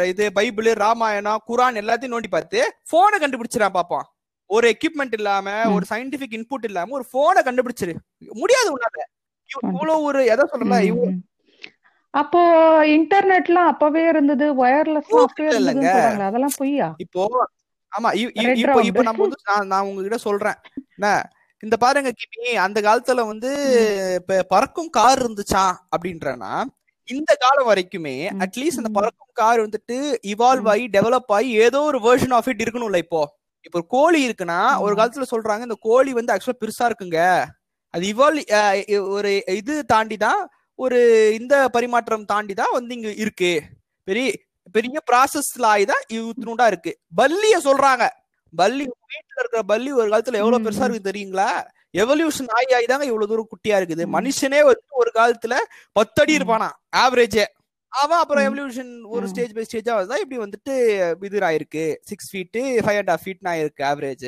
இது 0.05 0.31
பைபிள் 0.33 0.69
ராமாயணம் 0.77 1.41
குரான் 1.47 1.79
எல்லாத்தையும் 1.81 2.13
நோண்டி 2.13 2.29
பார்த்து 2.29 2.59
போனை 2.89 3.19
கண்டுபிடிச்சிடான் 3.19 3.75
பாப்பான். 3.77 4.05
ஒரு 4.49 4.67
எக்யூப்மெண்ட் 4.71 5.13
இல்லாம. 5.13 5.47
ஒரு 5.73 5.85
சயின்டிபிக் 5.89 6.35
இன்புட் 6.37 6.63
இல்லாம 6.63 6.91
ஒரு 6.91 7.05
போனை 7.11 7.41
கண்டுபிடிச்சிரு. 7.43 7.93
முடியாது 8.33 8.69
உன்னால. 8.75 8.99
இவ்- 9.49 9.69
இவ்வளவு 9.69 10.01
ஒரு 10.01 10.25
எதை 10.25 10.45
சொல்லல. 10.51 10.79
அப்போ 12.13 12.41
இன்டர்நெட்லாம் 12.85 13.69
அப்பவே 13.71 14.07
இருந்தது 14.07 14.45
வயர்லெஸ் 14.65 15.09
ஓ, 15.09 15.21
அப்பவே 15.21 15.49
இருந்ததுன்னு 15.49 16.25
அதெல்லாம் 16.25 16.55
பொய்யா? 16.57 16.87
இப்போ 16.97 17.23
ஆமா 17.95 18.09
இப்போ. 18.17 18.79
இப்போ 18.89 19.01
நம்ம 19.07 19.21
வந்து 19.25 19.39
நான் 19.71 19.87
உங்ககிட்ட 19.89 20.17
சொல்றேன் 20.25 20.57
என்ன 20.95 21.09
இந்த 21.63 21.75
பாருங்க 21.81 22.09
கிமி 22.15 22.39
அந்த 22.65 22.79
காலத்துல 22.85 23.21
வந்து 23.29 23.49
இப்ப 24.19 24.39
பறக்கும் 24.51 24.89
கார் 24.97 25.21
இருந்துச்சா 25.23 25.63
அப்படின்றனா 25.93 26.51
இந்த 27.07 27.31
காலம் 27.41 27.69
வரைக்குமே. 27.69 28.13
அட்லீஸ்ட் 28.43 28.81
அந்த. 28.81 28.91
பறக்கும் 28.97 29.33
கார் 29.39 29.59
வந்துட்டு 29.63 29.97
இவால்வ். 30.31 30.69
ஆகி 30.73 30.85
டெவலப் 30.95 31.33
ஆகி 31.35 31.49
ஏதோ 31.65 31.79
ஒரு 31.89 31.99
வெர்ஷன் 32.05 32.35
ஆஃப் 32.37 32.49
இட் 32.51 32.63
இருக்கணும்ல 32.65 32.99
இப்போ 33.05 33.21
இப்போ 33.65 33.77
ஒரு 33.79 33.87
கோழி 33.93 34.19
இருக்குன்னா 34.25 34.59
ஒரு. 34.79 34.93
காலத்துல 34.99 35.27
சொல்றாங்க 35.31 35.67
இந்த 35.67 35.77
கோழி 35.87 36.11
வந்து 36.17 36.33
ஆக்சுவலா 36.33 36.61
பெருசா 36.61 36.87
இருக்குங்க 36.89 37.19
அது 37.93 38.05
இவால் 38.11 38.39
ஒரு 39.15 39.29
இது 39.59 39.75
தாண்டி 39.91 40.17
தான் 40.19 40.41
ஒரு 40.79 40.97
இந்த 41.39 41.55
பரிமாற்றம் 41.75 42.29
தாண்டி 42.31 42.53
தான் 42.55 42.73
வந்து 42.77 42.91
இங்க 42.97 43.09
இருக்கு 43.23 43.51
பெரிய 44.07 44.27
பெரிய 44.75 44.97
ப்ராசஸ்ல 45.11 45.65
ஆயிதான் 45.73 46.03
இவ்வளோண்டா 46.11 46.67
இருக்கு 46.67 46.91
பல்லிய 47.17 47.55
சொல்றாங்க 47.63 48.05
பல்லி 48.53 48.83
வீட்டுல 49.11 49.39
இருக்கிற 49.39 49.61
பல்லி 49.63 49.91
ஒரு 49.91 50.07
காலத்துல 50.09 50.41
எவ்வளவு 50.41 50.65
பெருசா. 50.65 50.85
இருக்கு 50.85 51.09
தெரியுங்களா 51.09 51.49
எவல்யூஷன் 51.93 52.49
ஆகி 52.49 52.71
ஆகி 52.73 52.85
தாங்க 52.85 53.05
இவ்வளவு 53.05 53.29
தூரம் 53.31 53.49
குட்டியா 53.51 53.75
இருக்குது. 53.79 54.03
மனுஷனே 54.15 54.61
வந்து 54.63 54.85
ஒரு 54.93 55.11
காலத்துல 55.15 55.55
பத்து 55.95 56.21
அடி 56.21 56.33
ம். 56.33 56.37
இருப்பானா 56.37 56.69
ஆவரேஜே 56.95 57.45
அவன் 57.91 58.19
அப்புறம். 58.19 58.45
எவல்யூஷன் 58.47 58.91
ஒரு. 59.07 59.25
ஸ்டேஜ் 59.27 59.53
பை 59.53 59.65
ஸ்டேஜா 59.67 59.93
தான் 60.05 60.21
இப்படி 60.23 60.39
வந்துட்டு 60.41 60.73
இது 61.23 61.39
ஆயிருக்கு 61.39 61.83
six 62.01 62.29
feet 62.31 62.59
five 62.83 62.97
and 62.97 63.11
half 63.11 63.23
feet 63.25 63.51
ஆயிருக்கு 63.53 63.83
ஆவரேஜ் 63.83 64.27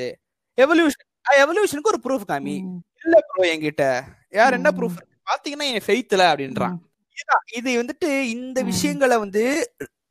எவல்யூஷன் 0.57 1.05
எவல்யூஷனுக்கு 1.41 1.91
ஒரு 1.93 2.01
ப்ரூஃப் 2.03 2.29
காமி. 2.29 2.55
இல்ல 3.05 3.17
ப்ரோ 3.29 3.43
என்கிட்ட 3.47 3.85
யார் 4.29 4.53
என்ன. 4.53 4.71
ப்ரூஃப் 4.71 4.99
பாத்தீங்கன்னா 5.29 5.67
என் 5.71 5.85
ஃபெய்த்ல 5.87 6.23
அப்படின்றான். 6.31 6.77
இது 7.53 7.83
வந்துட்டு 7.83 8.09
இந்த. 8.27 8.57
விஷயங்களை 8.63 9.17
வந்து 9.17 9.43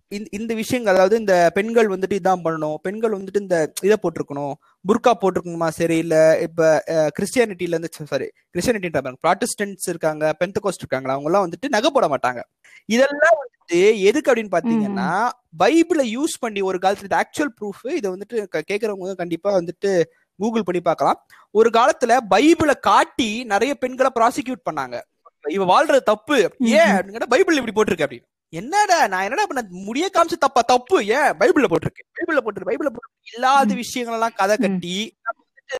இந்த- 0.08 0.28
இந்த 0.30 0.54
விஷயங்கள் 0.54 0.94
அதாவது 0.94 1.18
இந்த 1.18 1.50
பெண்கள் 1.54 1.86
வந்துட்டு 1.86 2.14
இதான் 2.14 2.40
பண்ணணும் 2.44 2.74
பெண்கள் 2.74 3.10
வந்துட்டு 3.10 3.40
இந்த 3.40 3.72
இதை 3.82 3.96
போட்டிருக்கணும் 4.02 4.52
புர்கா 4.84 5.12
போட்டிருக்கணுமா? 5.20 5.68
சரி 5.68 5.96
இல்ல 5.98 6.38
இப்ப 6.42 6.82
கிறிஸ்டியானிட்டில 6.86 7.62
இருந்து 7.62 7.88
சாரி 8.04 8.30
கிறிஸ்டியானிட்டி 8.52 9.12
ப்ராட்டஸ்டன்ட்ஸ் 9.26 9.88
இருக்காங்க 9.88 10.36
பெந்தகோஸ்ட் 10.44 10.78
இருக்காங்களா 10.78 11.14
அவங்க 11.14 11.30
எல்லாம் 11.30 11.48
வந்துட்டு 11.48 11.68
நகை 11.68 11.90
போட 11.90 12.06
மாட்டாங்க. 12.08 12.40
இதெல்லாம் 12.86 13.36
வந்துட்டு 13.40 14.00
எதுக்கு 14.00 14.32
அப்படின்னு 14.32 14.56
பாத்தீங்கன்னா 14.56 15.28
பைபிளை 15.58 16.16
யூஸ் 16.16 16.38
பண்ணி 16.38 16.60
ஒரு 16.60 16.78
காலத்துல 16.78 17.22
ஆக்சுவல் 17.22 17.52
ப்ரூஃப் 17.60 17.90
இதை 17.90 18.10
வந்துட்டு 18.10 18.46
க- 18.48 18.62
கேக்குறவங்க 18.72 19.14
கண்டிப்பா 19.14 19.58
வந்துட்டு 19.58 20.02
கூகுள் 20.38 20.62
பண்ணி 20.62 20.80
பார்க்கலாம். 20.82 21.26
ஒரு 21.50 21.70
காலத்துல 21.70 22.16
பைபிளை 22.30 22.74
காட்டி 22.80 23.44
நிறைய 23.44 23.74
பெண்களை 23.74 24.10
ப்ராசிக்யூட் 24.20 24.66
பண்ணாங்க. 24.70 25.00
இவ 25.48 25.64
வாழ்றது 25.64 26.00
தப்பு 26.00 26.36
ஏன் 26.60 26.78
அப்படின்னு 26.78 27.10
கேட்டா 27.10 27.26
பைபிள் 27.26 27.56
இப்படி 27.56 27.74
போட்டிருக்கு 27.76 28.06
அப்படின்னு. 28.06 28.34
என்னடா 28.52 28.96
நான் 29.12 29.24
என்னடா 29.26 29.44
பண்ண 29.48 29.62
முடிய 29.86 30.06
காமிச்சு 30.14 30.36
தப்பா 30.38 30.62
தப்பு 30.72 30.96
ஏன் 31.16 31.30
பைபிள்ல 31.40 31.68
போட்டிருக்கு 31.72 32.04
பைபிள்ல 32.16 32.40
போட்டிருக்கு 32.44 32.70
பைபிள்ல 32.70 32.90
போட்டு 32.96 33.32
இல்லாத. 33.32 33.70
விஷயங்கள் 33.82 34.16
எல்லாம் 34.18 34.36
கதை. 34.40 34.56
கட்டி 34.64 34.96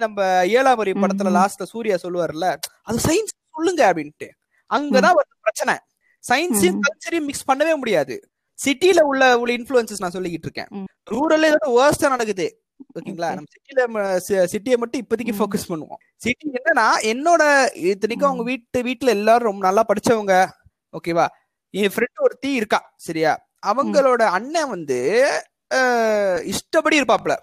நம்ம 0.04 0.20
ஏழாம் 0.56 0.78
வரி 0.80 0.92
படத்துல. 1.02 1.30
லாஸ்ட்ல 1.36 1.66
சூர்யா 1.72 1.96
சொல்லுவார்ல 2.04 2.46
அது 2.88 2.98
சயின்ஸ் 3.06 3.34
சொல்லுங்க 3.54 3.82
அப்படின்ட்டு 3.90 4.28
அங்கதான் 4.70 5.16
ஒரு 5.18 5.28
பிரச்சனை 5.44 5.74
சயின்ஸையும். 6.24 6.80
கல்ச்சரையும் 6.86 7.28
மிக்ஸ் 7.28 7.48
பண்ணவே 7.50 7.74
முடியாது 7.82 8.14
சிட்டில 8.58 9.00
உள்ள 9.10 9.22
உள்ள 9.40 9.50
இன்ஃபுளுசஸ் 9.56 10.02
நான் 10.02 10.14
சொல்லிக்கிட்டு 10.14 10.46
இருக்கேன். 10.48 10.70
ரூரல்ல 11.10 11.48
இதோட 11.50 11.68
வேர்ஸ்டா 11.78 12.12
நடக்குது 12.14 12.46
ஓகேங்களா. 12.96 13.28
நம்ம 13.36 13.50
சிட்டில 13.54 14.46
சிட்டியை 14.52 14.76
மட்டும் 14.82 15.02
இப்போதைக்கு. 15.02 15.34
ஃபோக்கஸ் 15.38 15.68
பண்ணுவோம் 15.70 16.00
சிட்டி 16.24 16.46
என்னன்னா 16.58 16.86
என்னோட 17.12 17.42
இத்தனைக்கும் 17.90 18.28
அவங்க. 18.30 18.44
வீட்டு 18.50 18.80
வீட்டுல 18.88 19.14
எல்லாரும் 19.18 19.48
ரொம்ப 19.50 19.64
நல்லா 19.68 19.84
படிச்சவங்க 19.90 20.34
ஓகேவா 20.94 21.26
என் 21.80 21.92
ஃப்ரெண்ட் 21.94 22.22
ஒருத்தி 22.26 22.50
இருக்கா 22.60 22.80
சரியா? 23.06 23.32
அவங்களோட 23.70 24.22
அண்ணன் 24.36 24.72
வந்து 24.74 24.98
இஷ்டப்படி 26.52 26.96
இருப்பாப்ல. 27.00 27.34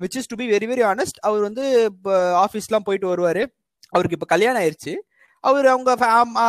Which 0.00 0.16
is 0.20 0.30
to 0.30 0.36
be 0.40 0.46
very 0.54 0.66
very 0.70 0.82
honest 0.90 1.18
அவர் 1.28 1.40
வந்து 1.48 1.64
இப்போ 1.92 2.12
ஆஃபீஸ்லாம் 2.42 2.86
போயிட்டு 2.88 3.08
வருவாரு. 3.12 3.42
அவருக்கு 3.94 4.16
இப்போ 4.18 4.28
கல்யாணம் 4.32 4.60
ஆயிருச்சு. 4.62 4.92
அவர் 5.44 5.66
அவங்க 5.72 5.90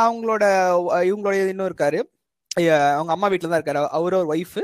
அவங்களோட 0.08 0.44
இவங்களோட 1.10 1.36
இன்னும் 1.54 1.70
இருக்காரு. 1.70 2.00
அவங்க 2.98 3.12
அம்மா 3.16 3.28
வீட்டில் 3.34 3.52
தான் 3.52 3.62
இருக்காரு. 3.62 3.82
அவர் 4.00 4.18
ஒரு 4.20 4.30
ஒய்ஃபு 4.36 4.64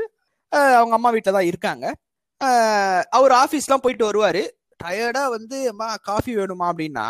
அவங்க 0.78 0.94
அம்மா 0.98 1.10
வீட்டில் 1.16 1.36
தான் 1.38 1.48
இருக்காங்க. 1.50 1.86
அவர் 3.18 3.34
ஆஃபீஸ்லாம் 3.42 3.84
போயிட்டு 3.84 4.08
வருவாரு. 4.08 4.44
டயர்டா 4.84 5.24
வந்து 5.36 5.56
அம்மா 5.72 5.88
காஃபி 6.08 6.32
வேணுமா? 6.38 6.66
அப்படின்னா 6.72 7.06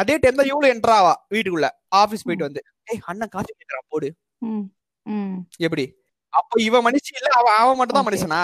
அதே 0.00 0.14
டைம் 0.22 0.40
தான் 0.40 0.50
இவ்வளவு 0.50 0.72
என்ட்ராவா 0.74 1.14
வீட்டுக்குள்ள. 1.34 1.68
ஆஃபீஸ் 2.02 2.26
போயிட்டு 2.26 2.48
வந்து 2.48 2.62
ஏய் 2.92 3.04
அண்ணன் 3.12 3.34
காஃபி 3.36 3.52
கேட்கறான் 3.58 3.88
போடு. 3.94 4.10
எப்படி 5.60 5.84
அப்ப 6.32 6.60
இவன் 6.62 6.84
மனுஷன் 6.84 7.18
இல்ல 7.18 7.28
அவன் 7.32 7.56
அவன் 7.58 7.76
மட்டும் 7.76 7.96
தான். 7.96 8.08
மனுஷனா. 8.08 8.40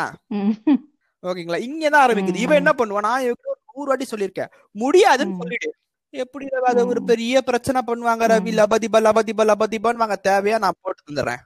ஓகேங்களா 1.23 1.59
இங்கதான் 1.66 2.04
ஆரம்பிக்குது 2.04 2.37
இவன் 2.37 2.56
என்ன 2.56 2.73
பண்ணுவான் 2.73 3.00
நான் 3.00 3.26
நூறு 3.71 3.88
வாட்டி 3.88 4.06
சொல்லியிருக்கேன் 4.11 4.50
முடியாதுன்னு. 4.75 5.38
சொல்லிடு 5.38 5.68
எப்படி 6.14 6.47
அது 6.64 6.83
ஒரு. 6.87 7.00
பெரிய 7.04 7.42
பிரச்சனை 7.42 7.80
பண்ணுவாங்க 7.87 8.25
ரவி. 8.33 8.50
லபதிபா 8.54 8.99
லபதிபா 9.06 9.44
லபதிபான்னு 9.44 10.02
வாங்க 10.02 10.18
தேவையா 10.25 10.59
நான் 10.59 10.78
போட்டு 10.80 11.02
தந்துடுறேன். 11.02 11.42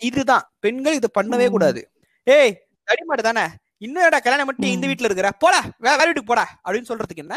இதுதான் 0.00 0.44
பெண்கள் 0.58 0.94
இது 0.94 1.08
பண்ணவே. 1.14 1.46
கூடாது 1.50 1.80
ஏய் 2.26 2.52
தடிமாடு 2.88 3.22
தானே 3.22 3.44
இன்னும் 3.78 4.02
கல்யாணம் 4.20 4.46
மட்டும் 4.46 4.70
இந்த. 4.70 4.86
வீட்டுல 4.86 5.08
இருக்கிற 5.08 5.30
போடா 5.38 5.60
வே- 5.76 5.90
வேற 5.90 6.04
வீட்டுக்கு 6.04 6.24
போடா 6.26 6.44
அப்படின்னு 6.64 6.88
சொல்றதுக்கு 6.88 7.24
என்ன 7.26 7.36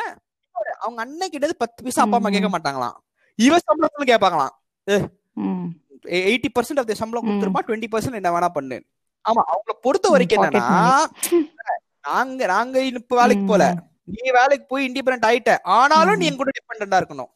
அவங்க 0.79 0.99
அண்ணன் 1.01 1.29
கிட்டது 1.29 1.53
பத்து 1.55 1.83
பைசா 1.83 2.01
அப்பா 2.01 2.17
அம்மா. 2.17 2.29
கேட்க 2.29 2.49
மாட்டாங்களாம் 2.49 2.95
இவ 3.39 3.57
சம்பளத்துல 3.59 4.05
கேட்பாங்களாம் 4.05 4.53
ம். 5.43 5.65
எயிட்டி 6.21 6.49
பர்சன்ட் 6.51 6.81
ஆஃப் 6.81 6.91
சம்பளம் 6.95 7.23
ம். 7.23 7.27
கொடுத்துருப்பா 7.27 7.63
டுவெண்ட்டி 7.67 7.89
பர்சன்ட் 7.91 8.19
என்ன 8.19 8.31
வேணா 8.33 8.49
பண்ணு 8.55 8.77
ஆமா 9.25 9.41
அவங்கள 9.51 9.73
பொறுத்த 9.83 10.07
வரைக்கும் 10.09 10.39
என்னன்னா 10.39 10.81
நாங்க 12.07 12.41
நாங்க 12.47 12.75
இப்ப 12.91 13.15
வேலைக்கு 13.19 13.45
போல. 13.45 13.63
நீ 14.13 14.23
வேலைக்கு 14.35 14.65
போய் 14.67 14.85
இண்டிபெண்டன்ட் 14.87 15.27
ஆயிட்ட 15.27 15.51
ஆனாலும் 15.75 16.19
நீ. 16.19 16.25
என் 16.27 16.37
கூட 16.37 16.51
டிபெண்டா 16.57 16.97
இருக்கணும் 17.01 17.31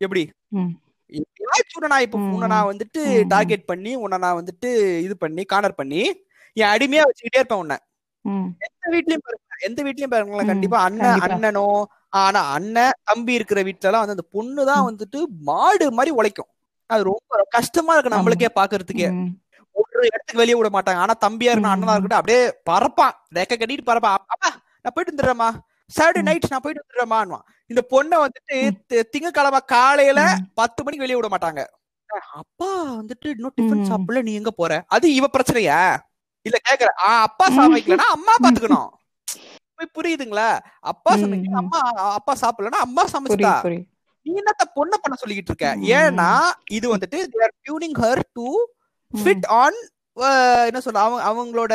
எப்படி 0.00 0.22
ம். 0.52 0.70
எப்பயாச்சும் 1.12 1.78
உன்னை 1.78 1.90
நான் 1.92 2.04
இப்ப. 2.06 2.20
உன்னை 2.30 2.48
நான் 2.52 2.68
வந்துட்டு. 2.70 3.00
டார்கெட் 3.32 3.66
பண்ணி 3.66 3.92
உன்னை 4.02 4.18
நான் 4.22 4.38
வந்துட்டு 4.38 4.70
இது 5.04 5.16
பண்ணி 5.18 5.42
கார்னர் 5.46 5.76
பண்ணி 5.76 6.00
என் 6.56 6.72
அடிமையா 6.72 7.04
வச்சுக்கிட்டே 7.06 7.40
இருப்பேன் 7.40 7.62
உன்னை. 7.64 7.76
எந்த 8.66 8.86
வீட்லயும் 8.94 9.24
பாருங்க 9.26 9.42
எந்த 9.66 9.80
வீட்லயும் 9.84 10.12
பாருங்களேன். 10.12 10.50
கண்டிப்பா 10.50 10.78
அண்ணன். 10.86 11.22
அண்ணனோ 11.26 11.66
ஆனா 12.18 12.40
அண்ணன் 12.54 12.98
தம்பி 13.04 13.32
இருக்கிற 13.34 13.60
வீட்ல 13.62 13.88
எல்லாம் 13.88 14.02
வந்து 14.04 14.16
அந்த 14.16 14.26
பொண்ணு 14.34 14.62
தான் 14.64 14.82
ம். 14.82 14.88
வந்துட்டு 14.88 15.18
மாடு 15.48 15.86
மாதிரி 15.92 16.12
உழைக்கும் 16.18 16.50
அது 16.90 17.02
ரொம்ப 17.04 17.44
கஷ்டமா 17.52 17.92
இருக்கு. 17.94 18.14
நம்மளுக்கே 18.14 18.50
பாக்குறதுக்கே. 18.56 19.08
ஒரு 19.76 20.06
இடத்துக்கு 20.08 20.40
வெளியே 20.40 20.56
விட 20.56 20.68
மாட்டாங்க 20.70 21.00
ஆனா 21.00 21.14
தம்பியா 21.22 21.52
இருக்கணும். 21.52 21.74
அண்ணனா 21.74 21.94
இருக்கட்டும் 21.94 22.20
அப்படியே 22.20 22.40
பறப்பான் 22.68 23.14
ரெக்க 23.34 23.54
கட்டிட்டு 23.54 23.88
பறப்பான் 23.88 24.16
அப்பா 24.26 24.50
நான் 24.84 24.94
போயிட்டு 24.94 25.12
வந்துடுறேம்மா 25.12 25.48
சாட்டர்டே. 25.90 26.22
நைட் 26.22 26.52
நான் 26.52 26.64
போயிட்டு 26.64 26.82
வந்துடுறேம்மான்வான் 26.82 27.44
இந்த 27.70 27.82
பொண்ணை 27.90 28.16
வந்துட்டு 28.22 28.56
ம். 28.64 28.76
தி- 28.88 29.06
திங்கட்கிழமை 29.12 29.60
காலையில. 29.68 30.20
பத்து 30.54 30.84
மணிக்கு 30.84 31.04
வெளியே 31.04 31.18
விட 31.18 31.30
மாட்டாங்க 31.30 31.62
அப்பா 32.38 32.68
வந்துட்டு 32.92 33.26
இன்னும் 33.28 33.54
டிஃபன். 33.56 33.86
சாப்பிடல 33.88 34.22
நீ 34.22 34.32
எங்க 34.34 34.50
போற 34.52 34.72
அது 34.88 35.06
இவ 35.14 35.28
பிரச்சனையா 35.34 35.78
இல்ல 36.46 36.56
கேக்குற 36.66 36.90
அப்பா 37.20 37.46
சமைக்கலன்னா 37.56 38.08
அம்மா 38.14 38.34
பாத்துக்கணும் 38.44 38.90
புரியுதுங்களா 39.96 40.48
அப்பா. 40.84 41.12
சமைக்கல 41.16 41.56
அம்மா 41.62 41.80
அப்பா 42.12 42.32
சாப்பிடலன்னா 42.42 42.80
அம்மா 42.80 43.02
சமைச்சிட்டா 43.12 43.54
நீ 44.26 44.32
என்னத்த 44.40 44.64
பொண்ணை 44.76 44.96
பண்ண 44.98 45.14
சொல்லிக்கிட்டு 45.20 45.50
இருக்க. 45.52 45.68
ஏன்னா 45.96 46.28
இது 46.76 46.86
வந்துட்டு 46.92 47.18
are 47.40 47.52
tuning 47.66 47.94
her 48.02 48.16
to 48.36 48.46
fit 49.12 49.46
on 49.58 49.78
என்ன 50.68 50.80
சொல்ல 50.82 51.02
அவங்க 51.02 51.20
அவங்களோட 51.30 51.74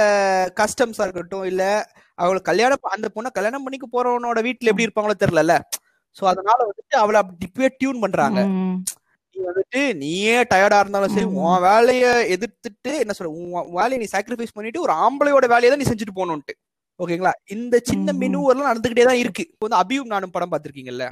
கஸ்டம்ஸா 0.60 1.06
இருக்கட்டும் 1.06 1.46
இல்ல 1.50 1.63
அவங்களுக்கு 2.18 2.50
கல்யாணம் 2.50 2.94
அந்த 2.96 3.08
பொண்ணை 3.15 3.29
கல்யாணம் 3.34 3.65
பண்ணிக்க 3.65 3.88
போறவனோட 3.89 4.39
வீட்ல 4.46 4.72
எப்படி 4.72 4.88
இருப்பாங்களோ 4.88 5.15
தெரியல 5.22 5.56
சோ 6.18 6.24
அதனால 6.32 6.60
வந்துட்டு 6.68 6.96
அவளை 7.01 7.18
அப்படி 7.22 7.46
இப்பவே 7.48 7.70
டியூன் 7.75 8.01
பண்றாங்க. 8.03 8.39
நீ 9.36 9.41
வந்துட்டு 9.48 9.82
நீயே 10.00 10.38
டயர்டா 10.51 10.79
இருந்தாலும் 10.84 11.13
சரி. 11.13 11.27
உன் 11.39 11.62
வேலைய 11.65 12.06
எதிர்த்துட்டு 12.36 12.91
என்ன 13.03 13.13
சொல்ற 13.18 13.29
உன் 13.38 13.77
வேலையை 13.77 14.00
நீ 14.01 14.08
சாக்ரிஃபைஸ் 14.13 14.56
பண்ணிட்டு 14.56 14.84
ஒரு 14.86 14.94
ஆம்பளையோட 15.03 15.48
வேலையை 15.53 15.72
தான் 15.72 15.82
நீ 15.82 15.89
செஞ்சுட்டு 15.89 16.18
போகணும்ட்டு 16.18 16.56
ஓகேங்களா 17.00 17.34
இந்த 17.56 17.75
சின்ன 17.89 18.08
ம். 18.12 18.20
மெனு 18.22 18.39
எல்லாம் 18.51 18.70
நடந்துகிட்டே 18.70 19.06
தான் 19.10 19.22
இருக்கு 19.24 19.44
இப்போ 19.48 19.65
வந்து 19.68 19.82
அபியும் 19.82 20.12
நானும் 20.13 20.34
படம் 20.34 20.51
பார்த்திருக்கீங்கல்ல 20.53 21.06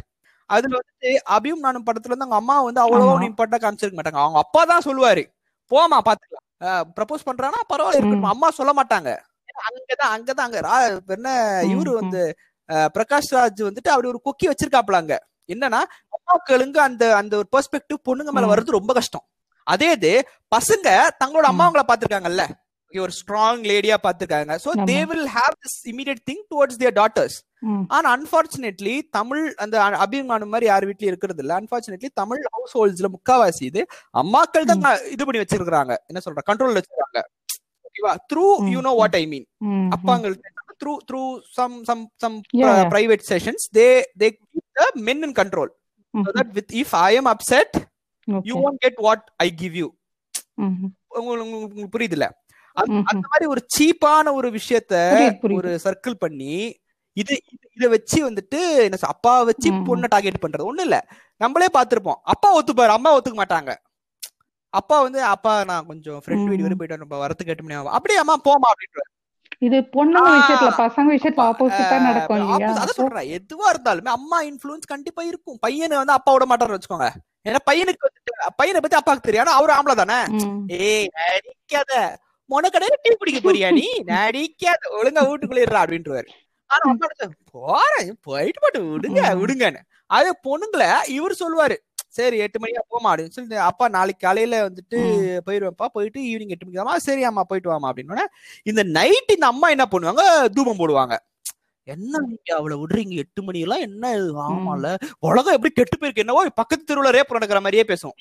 அதுல 0.49 0.73
வந்துட்டு 0.79 1.09
அபியும் 1.35 1.63
நானும் 1.65 1.85
படத்துல 1.85 2.13
வந்து 2.13 2.25
அவங்க 2.25 2.39
அம்மா 2.41 2.55
வந்து 2.61 2.81
அவ்வளவா. 2.83 3.13
இம்பார்ட்டா 3.27 3.59
காமிச்சிருக்க 3.61 3.97
மாட்டாங்க 3.97 4.21
அவங்க 4.21 4.39
அப்பா 4.43 4.61
தான் 4.65 4.85
சொல்லுவாரு 4.85 5.23
போமா 5.71 5.97
பாத்துக்கலாம் 6.05 6.45
ப்ரப்போஸ் 6.97 7.27
பண்றானா 7.27 7.59
பரவாயில்ல 7.71 7.99
இருக்கட்டும் 7.99 8.27
ம். 8.27 8.33
அம்மா 8.33 8.49
சொல்ல 8.57 8.73
மாட்டாங்க 8.77 9.09
அங்கதான் 9.67 10.11
அங்கதான் 10.15 10.45
அங்க 10.45 10.59
என்ன 11.13 11.29
இவரு. 11.71 11.91
வந்து 11.99 12.21
பிரகாஷ் 12.93 13.31
ராஜ் 13.35 13.61
வந்துட்டு 13.65 13.91
அப்படி 13.91 14.07
ஒரு 14.07 14.19
கொக்கி 14.25 14.45
வச்சிருக்காப்ல 14.49 15.01
அங்க 15.01 15.15
என்னன்னா 15.49 15.81
அம்மாக்களுங்க 16.15 16.77
அந்த 16.85 17.03
அந்த 17.15 17.33
ஒரு 17.37 17.47
பெர்ஸ்பெக்டிவ் 17.53 17.99
பொண்ணுங்க 18.07 18.31
மேல. 18.31 18.47
வர்றது 18.51 18.77
ரொம்ப 18.77 18.93
கஷ்டம் 18.93 19.25
அதே 19.67 19.89
இது 19.93 20.11
பசங்க 20.51 20.87
தங்களோட. 21.21 21.45
அம்மாவங்கள 21.51 21.83
பாத்திருக்காங்கல்ல 21.87 22.43
ஒரு 22.93 23.13
ஸ்ட்ராங் 23.13 23.63
லேடியா 23.69 23.95
பாத்திருக்காங்க 24.03 24.53
so. 24.63 24.69
They 24.89 24.99
will 25.09 25.27
have 25.33 25.55
this 25.63 25.79
immediate 25.91 26.21
thing 26.29 26.43
towards 26.51 26.79
their 26.81 26.95
daughters. 26.99 27.37
ஆனா 27.89 28.07
அன்பார்ச்சுனேட்லி 28.15 28.95
தமிழ் 29.11 29.43
அந்த 29.63 29.75
அபிமானம் 30.03 30.51
மாதிரி 30.53 30.67
யார் 30.67 30.87
வீட்லயும் 30.89 31.11
இருக்கிறது 31.11 31.41
இல்ல 31.43 31.53
அன்பார்ச்சுனேட்லி 31.59 32.09
தமிழ் 32.21 32.43
ஹவுஸ் 32.53 32.75
ஹோல்ட்ஸ்ல 32.77 33.09
முக்காவாசி 33.13 33.63
இது 33.69 33.81
அம்மாக்கள் 34.15 34.69
தான் 34.71 34.83
இது 35.13 35.25
பண்ணி 35.25 35.41
வச்சிருக்காங்க 35.43 35.95
என்ன 36.09 36.21
சொல்ற 36.25 36.43
கண்ட்ரோல் 36.49 36.77
வச்சிருக்காங்க 36.77 37.21
ஓகேவா 37.87 38.13
through 38.31 38.45
you 38.73 38.81
know 38.81 38.93
what 38.99 39.17
I 39.19 39.25
mean 39.27 39.47
hmm. 39.63 39.73
Hmm. 39.75 39.89
அப்பாங்கள் 39.95 40.35
through 40.81 40.93
through 41.07 41.21
some 41.55 41.77
some 41.85 42.03
some. 42.23 42.35
Private 42.91 43.23
sessions 43.29 43.65
they 43.73 43.87
they 44.19 44.27
men 45.07 45.23
in 45.23 45.37
control 45.39 45.71
hmm. 46.13 46.25
so 46.25 46.31
that 46.33 46.49
with 46.55 46.69
if 46.77 46.91
i 47.01 47.11
am 47.17 47.27
upset 47.27 47.71
you 48.27 48.35
Okay. 48.39 48.53
won't 48.61 48.79
get 48.81 48.95
what 48.99 49.21
i 49.39 49.49
give 49.59 49.75
you 49.75 49.89
ம். 50.63 50.75
உங்களுக்கு 51.19 51.87
புரியுதுல 51.93 52.25
அந்த 52.77 52.91
ம். 52.95 53.05
அந்த 53.11 53.25
மாதிரி 53.27 53.45
ஒரு 53.47 53.61
சீப்பான 53.75 54.33
ஒரு 54.33 54.49
விஷயத்த. 54.55 54.95
ஒரு 55.57 55.69
சர்க்கிள் 55.83 56.15
பண்ணி 56.19 56.55
இது 57.17 57.41
இது- 57.79 57.89
வச்சு 57.89 58.29
வந்துட்டு 58.29 58.77
என்ன 58.77 58.97
அப்பா 59.01 59.41
வச்சு. 59.41 59.71
பொண்ணை 59.71 60.05
டார்கெட் 60.07 60.41
பண்றது. 60.41 60.63
ஒண்ணு 60.63 60.81
இல்ல. 60.81 61.07
நம்மளே 61.37 61.65
பார்த்திருப்போம். 61.73 62.15
அப்பா 62.23 62.61
ஒத்துப்பாரு. 62.61 62.87
அம்மா 62.87 63.15
ஒத்துக்க 63.15 63.41
மாட்டாங்க. 63.41 63.75
அப்பா 64.69 65.01
வந்து 65.01 65.23
அப்பா 65.23 65.63
நான் 65.63 65.85
கொஞ்சம் 65.85 66.21
ஃப்ரெண்ட். 66.25 66.45
வீடு 66.45 66.61
வரை 66.61 66.77
போயிட்டு 66.77 67.05
வரேன் 67.05 67.19
வரத்துக்கு 67.19 67.47
எட்டு 67.47 67.63
மணி 67.63 67.75
ஆகும். 67.75 67.91
அப்படியே 67.91 68.19
அம்மா 68.19 68.37
போமா 68.37 68.69
அப்படின்ட்டு 68.69 69.15
இது 69.59 69.79
பொண்ணுங்க. 69.79 70.25
விஷயத்துல 70.25 70.71
பசங்க 70.77 71.05
விஷயத்துல 71.09 71.51
ஆப்போசிட்டா 71.51 72.01
நடக்கும் 72.01 72.37
இல்லையா? 72.37 72.73
அதான் 72.73 72.85
சொல்றேன். 72.85 73.39
எதுவா 73.39 73.71
இருந்தாலுமே 73.71 74.05
அம்மா 74.05 74.43
இன்ஃபுளுன்ஸ் 74.43 74.87
கண்டிப்பா 74.87 75.23
இருக்கும். 75.23 75.57
பையனை 75.61 75.97
வந்து 75.97 76.13
அப்பா 76.13 76.33
விட 76.33 76.45
மாட்டாரு 76.45 76.77
வச்சுக்கோங்க. 76.77 77.09
ஏன்னா 77.49 77.55
பையனுக்கு 77.71 78.07
பையனை 78.55 78.81
பத்தி 78.81 78.95
அப்பாவுக்கு 78.95 79.31
தெரியும். 79.31 79.45
ஆனா 79.45 79.57
அவரு 79.57 79.73
ஆம்பளை 79.73 80.05
தானே. 80.05 80.33
ஏய் 80.67 81.07
நடிக்காத. 81.11 82.17
மொனக்கடையில 82.49 82.93
டீ 83.01 83.15
குடிக்க 83.17 83.51
போறியா 83.51 83.71
நீ? 83.71 83.87
நடிக்காத. 84.05 84.89
ஒழுங்கா 85.01 85.23
வீட்டுக்குள்ள 85.27 85.63
இருடா 85.63 86.27
போறேன் 87.53 88.09
போயிட்டு 88.23 88.59
போட்டு 88.63 88.79
விடுங்க. 88.87 89.21
விடுங்கன்னு. 89.41 89.81
அது 90.09 90.29
பொண்ணுங்களை 90.43 90.87
இவர் 91.15 91.41
சொல்லுவாரு 91.41 91.77
சரி 92.17 92.37
எட்டு 92.43 92.59
மணிக்கு 92.59 92.81
போமா 92.91 93.09
அப்படின்னு 93.11 93.35
சொல்லிட்டு 93.35 93.57
அப்பா 93.67 93.85
நாளைக்கு 93.95 94.25
காலையில 94.25 94.57
வந்துட்டு 94.67 94.99
போயிருவேன்ப்பா 95.45 95.87
போயிட்டு 95.95 96.19
ஈவினிங் 96.27 96.53
எட்டு 96.53 96.65
மணிக்கு 96.65 96.81
வாமா 96.81 96.95
சரி 97.07 97.23
அம்மா 97.29 97.43
போயிட்டு 97.43 97.71
வாமா 97.71 97.89
அப்படின்னு 97.89 98.25
இந்த 98.65 98.83
நைட் 98.97 99.33
இந்த 99.35 99.47
அம்மா 99.47 99.69
என்ன 99.75 99.85
பண்ணுவாங்க? 99.91 100.23
தூபம் 100.55 100.79
போடுவாங்க. 100.79 101.15
என்ன 101.87 102.21
நீங்க 102.23 102.49
அவளை 102.55 102.75
விடுறீங்க? 102.79 103.13
எட்டு 103.17 103.41
மணி 103.43 103.59
எல்லாம் 103.65 103.83
என்ன? 103.85 104.05
ஆமால 104.45 104.87
உலகம் 105.27 105.55
எப்படி 105.57 105.71
கெட்டு 105.73 105.97
போயிருக்கு? 105.97 106.23
என்னவோ 106.25 106.41
பக்கத்து 106.57 106.87
தெருவுல 106.89 107.13
ரேப் 107.15 107.35
நடக்கிற 107.37 107.61
மாதிரியே 107.61 107.85
பேசும். 107.85 108.15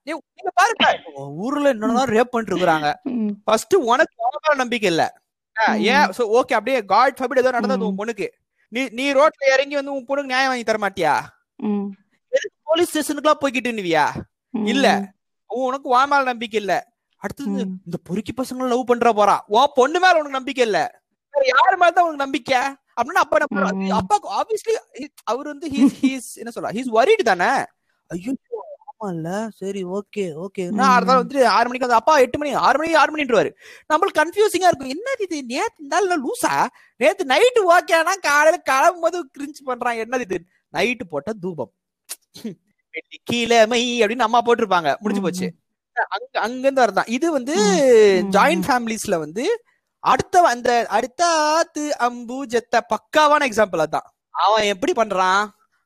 நீங்க 0.00 0.50
பாருங்க 0.58 0.86
ஊர்ல 1.44 1.68
என்னென்ன 1.68 2.04
ரேப் 2.08 2.32
பண்ணிட்டு 2.32 2.54
இருக்காங்க 2.54 2.88
ம். 3.12 3.30
ஃபர்ஸ்ட் 3.44 3.74
உனக்கு 3.86 4.16
நம்பிக்கை 4.56 4.88
இல்ல. 4.90 5.04
ஏன் 5.88 6.12
சோ 6.16 6.22
ஓகே 6.38 6.54
அப்படியே 6.54 6.78
காட் 6.86 7.18
ஃபபிட் 7.18 7.42
ஏதோ 7.42 7.50
நடந்தது. 7.50 7.84
உன் 7.84 7.98
பொண்ணுக்கு 7.98 8.26
நீ 8.72 8.82
நீ 8.92 9.04
ரோட்ல 9.12 9.44
இறங்கி 9.54 9.76
வந்து 9.78 9.94
உன் 9.94 10.06
பொண்ணுக்கு 10.06 10.32
நியாயம் 10.32 10.50
வாங்கி 10.50 10.64
தர 10.64 10.78
மாட்டியா. 10.82 11.14
எதுக்கு 12.32 12.56
போலீஸ் 12.68 12.90
ஸ்டேஷனுக்குலாம் 12.92 13.42
போய்கிட்டு 13.42 13.72
ம். 14.54 14.66
இல்ல. 14.66 14.86
உனக்கு 15.50 15.88
உன் 15.90 16.10
மேல 16.10 16.22
நம்பிக்கை 16.30 16.58
இல்ல 16.60 16.74
அடுத்தது. 17.22 17.62
இந்த 17.86 17.98
பொறுக்கி 18.06 18.32
பசங்க 18.32 18.70
லவ் 18.70 18.88
பண்ற 18.88 19.10
போறா 19.14 19.36
உன் 19.54 19.74
பொண்ணு 19.76 19.98
மேல 20.00 20.20
உனக்கு 20.20 20.38
நம்பிக்கை 20.38 20.64
இல்ல 20.64 20.78
யாரு 21.34 21.76
மேல 21.76 21.92
தான் 21.92 22.06
உனக்கு 22.06 22.24
நம்பிக்கை 22.24 22.60
அப்படின்னா 22.96 23.22
அப்பா? 23.24 23.36
ம். 23.74 23.92
அப்பாக்கு 23.98 24.28
ஆப்வியஸ்லி 24.38 24.74
அவர் 25.24 25.46
வந்து 25.52 25.66
ஹீஸ் 25.74 25.94
ஹீஸ் 26.02 26.30
என்ன 26.40 26.52
சொல்றா 26.54 26.72
ஹீஸ் 26.76 26.90
வரிடு 26.96 27.24
தானே 27.30 27.50
ஐயோ 28.10 28.32
இல்ல 29.10 29.48
சரி 29.56 29.84
ஓகே 29.84 30.24
ஓகே. 30.44 30.70
நான். 30.70 30.90
அடுத்த 30.94 31.12
நாள் 31.12 31.22
வந்துட்டு 31.22 31.44
ஆறு 31.56 31.66
மணிக்கு 31.66 31.86
வந்து 31.86 32.00
அப்பா 32.00 32.18
எட்டு 32.18 32.38
மணி 32.38 32.52
ஆறு 32.52 32.78
மணி 32.78 32.94
ஆறு 32.94 33.16
மணின்றுவாரு. 33.16 33.50
நம்மளுக்கு 33.92 34.18
கன்ஃபியூசிங்கா 34.20 34.70
இருக்கும். 34.70 34.92
என்ன 34.94 35.14
இது? 35.18 35.38
நேத்து 35.44 35.84
நாள் 35.84 36.22
லூசா 36.24 36.66
நேத்து 36.96 37.24
நைட்டு 37.24 37.62
ஓகேனா 37.74 38.14
காலையில 38.20 38.62
கிளம்பும் 38.62 39.00
போது 39.00 39.30
கிரிஞ்சு 39.38 39.62
பண்றான். 39.66 40.00
என்னது 40.02 40.20
இது? 40.20 40.38
நைட்டு 40.72 41.06
போட்ட 41.08 41.32
தூபம். 41.32 41.72
வெள்ளிக்கிழமை 42.94 44.02
அப்படின்னு 44.02 44.28
அம்மா 44.28 44.40
போட்டிருப்பாங்க. 44.40 44.98
முடிஞ்சு 44.98 45.22
போச்சு. 45.22 45.48
அங்க 46.08 46.40
அங்க 46.40 46.58
இருந்து 46.58 46.84
வரதான் 46.84 47.08
இது 47.08 47.32
வந்து. 47.32 47.54
ஜாயிண்ட் 48.30 48.66
ஃபேமிலிஸ்ல 48.68 49.18
வந்து 49.18 49.44
அடுத்த 49.98 50.40
அந்த 50.40 50.86
அடுத்த 50.88 51.26
ஆத்து 51.26 51.98
அம்பு 51.98 52.44
ஜெத்த 52.44 52.80
பக்காவான 52.94 53.46
எக்ஸாம்பிள் 53.48 53.84
அதான். 53.86 54.06
அவன் 54.30 54.64
எப்படி 54.64 54.92
பண்றான்? 54.92 55.42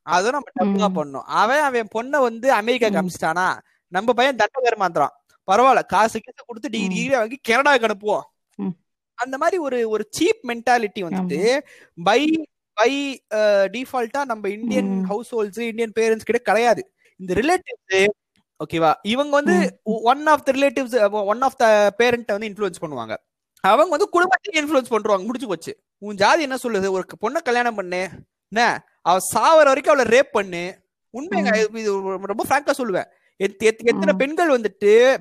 அதை 0.07 0.29
நம்ம 0.31 0.51
டப்புகா 0.57 0.89
ம். 0.89 0.97
பண்ணும் 0.97 1.27
அவன் 1.41 1.63
அவன் 1.63 1.93
பொண்ணை 1.95 2.19
வந்து 2.23 2.49
அமெரிக்கா 2.53 2.89
ம். 2.89 2.95
காமிச்சிட்டானா 2.97 3.47
நம்ம 3.93 4.13
பையன் 4.13 4.41
தண்டகர் 4.41 4.79
மாத்திரம் 4.79 5.13
பரவாயில்ல 5.49 5.83
காசு 5.87 6.17
கீசு 6.19 6.41
கொடுத்து 6.43 6.69
டிகிரி. 6.69 6.95
டிகிரி 6.95 7.15
வாங்கி 7.17 7.39
கனடாக்கு 7.49 7.87
அனுப்புவோம். 7.89 8.25
அந்த 9.19 9.35
மாதிரி 9.39 9.57
ஒரு 9.67 9.79
ஒரு 9.91 10.05
சீப் 10.17 10.41
மென்டாலிட்டி 10.49 11.03
வந்துட்டு 11.07 11.41
பை 11.99 12.21
பை 12.77 12.91
டிஃபால்ட்டா 13.75 14.23
நம்ம 14.25 14.49
Indian. 14.51 14.91
House 15.05 15.31
holds 15.35 15.61
Indian 15.69 15.95
parents 15.99 16.29
கிட்ட 16.29 16.41
கிடையாது 16.49 16.83
இந்த 17.21 17.35
ரிலேட்டிவ்ஸ் 17.35 18.11
ஓகேவா 18.61 18.91
இவங்க 19.07 19.33
வந்து. 19.37 19.55
One 20.11 20.23
of 20.33 20.45
the 20.45 20.53
relatives 20.53 20.95
one 21.27 21.43
of 21.43 21.57
the 21.57 21.67
parent 21.99 22.35
வந்து 22.35 22.49
இன்ஃப்ளூயன்ஸ் 22.51 22.83
பண்ணுவாங்க 22.83 23.15
அவங்க 23.65 23.91
வந்து 23.91 24.09
குடும்பத்தையும் 24.11 24.59
இன்ஃப்ளூயன்ஸ் 24.61 24.93
பண்றாங்க 24.93 25.27
முடிஞ்சு 25.27 25.49
போச்சு 25.49 25.73
உன் 26.03 26.17
ஜாதி 26.17 26.43
என்ன 26.43 26.59
சொல்லுது 26.65 26.89
ஒரு 26.91 27.19
பொண்ணை 27.23 27.41
கல்யாணம் 27.43 27.79
பண்ணு 27.79 28.01
என்ன 28.53 28.63
அவ 29.07 29.19
சாவர 29.35 29.65
வரைக்கும் 29.65 29.99
அவளை 29.99 30.19
ரேப் 30.19 30.31
பண்ணு. 30.33 30.79
உண்மைங்க. 31.13 31.77
இது 31.77 32.01
ரொம்ப 32.01 32.45
ஃப்ராங்கா 32.49 32.71
சொல்லுவேன். 32.79 33.07
எத்- 33.45 33.63
எத்- 33.65 33.85
எத்தனை. 33.85 34.13
பெண்கள் 34.19 34.61
வந்துட்டு 34.61 35.21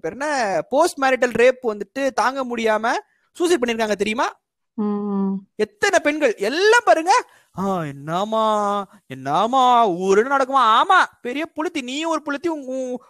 என்ன 0.00 0.60
போஸ்ட் 0.68 0.98
மேரிட்டல் 0.98 1.34
ரேப் 1.34 1.64
வந்துட்டு 1.66 2.10
தாங்க 2.10 2.44
முடியாம 2.44 2.92
சூசைட் 3.32 3.64
பண்ணிருக்காங்க 3.64 3.92
தெரியுமா. 3.92 4.42
எத்தனை 5.56 5.98
பெண்கள்? 6.02 6.34
எல்லாம் 6.36 6.80
பாருங்க. 6.84 7.24
ஆ 7.58 7.84
என்னமா 7.84 8.86
என்னமா 9.06 9.88
ஊருன்னு 9.88 10.32
நடக்குமா? 10.34 10.80
ஆமா 10.80 11.04
பெரிய 11.20 11.44
புளுத்தி. 11.56 11.82
நீயும் 11.82 12.10
ஒரு 12.10 12.22
புளுத்தி 12.24 12.48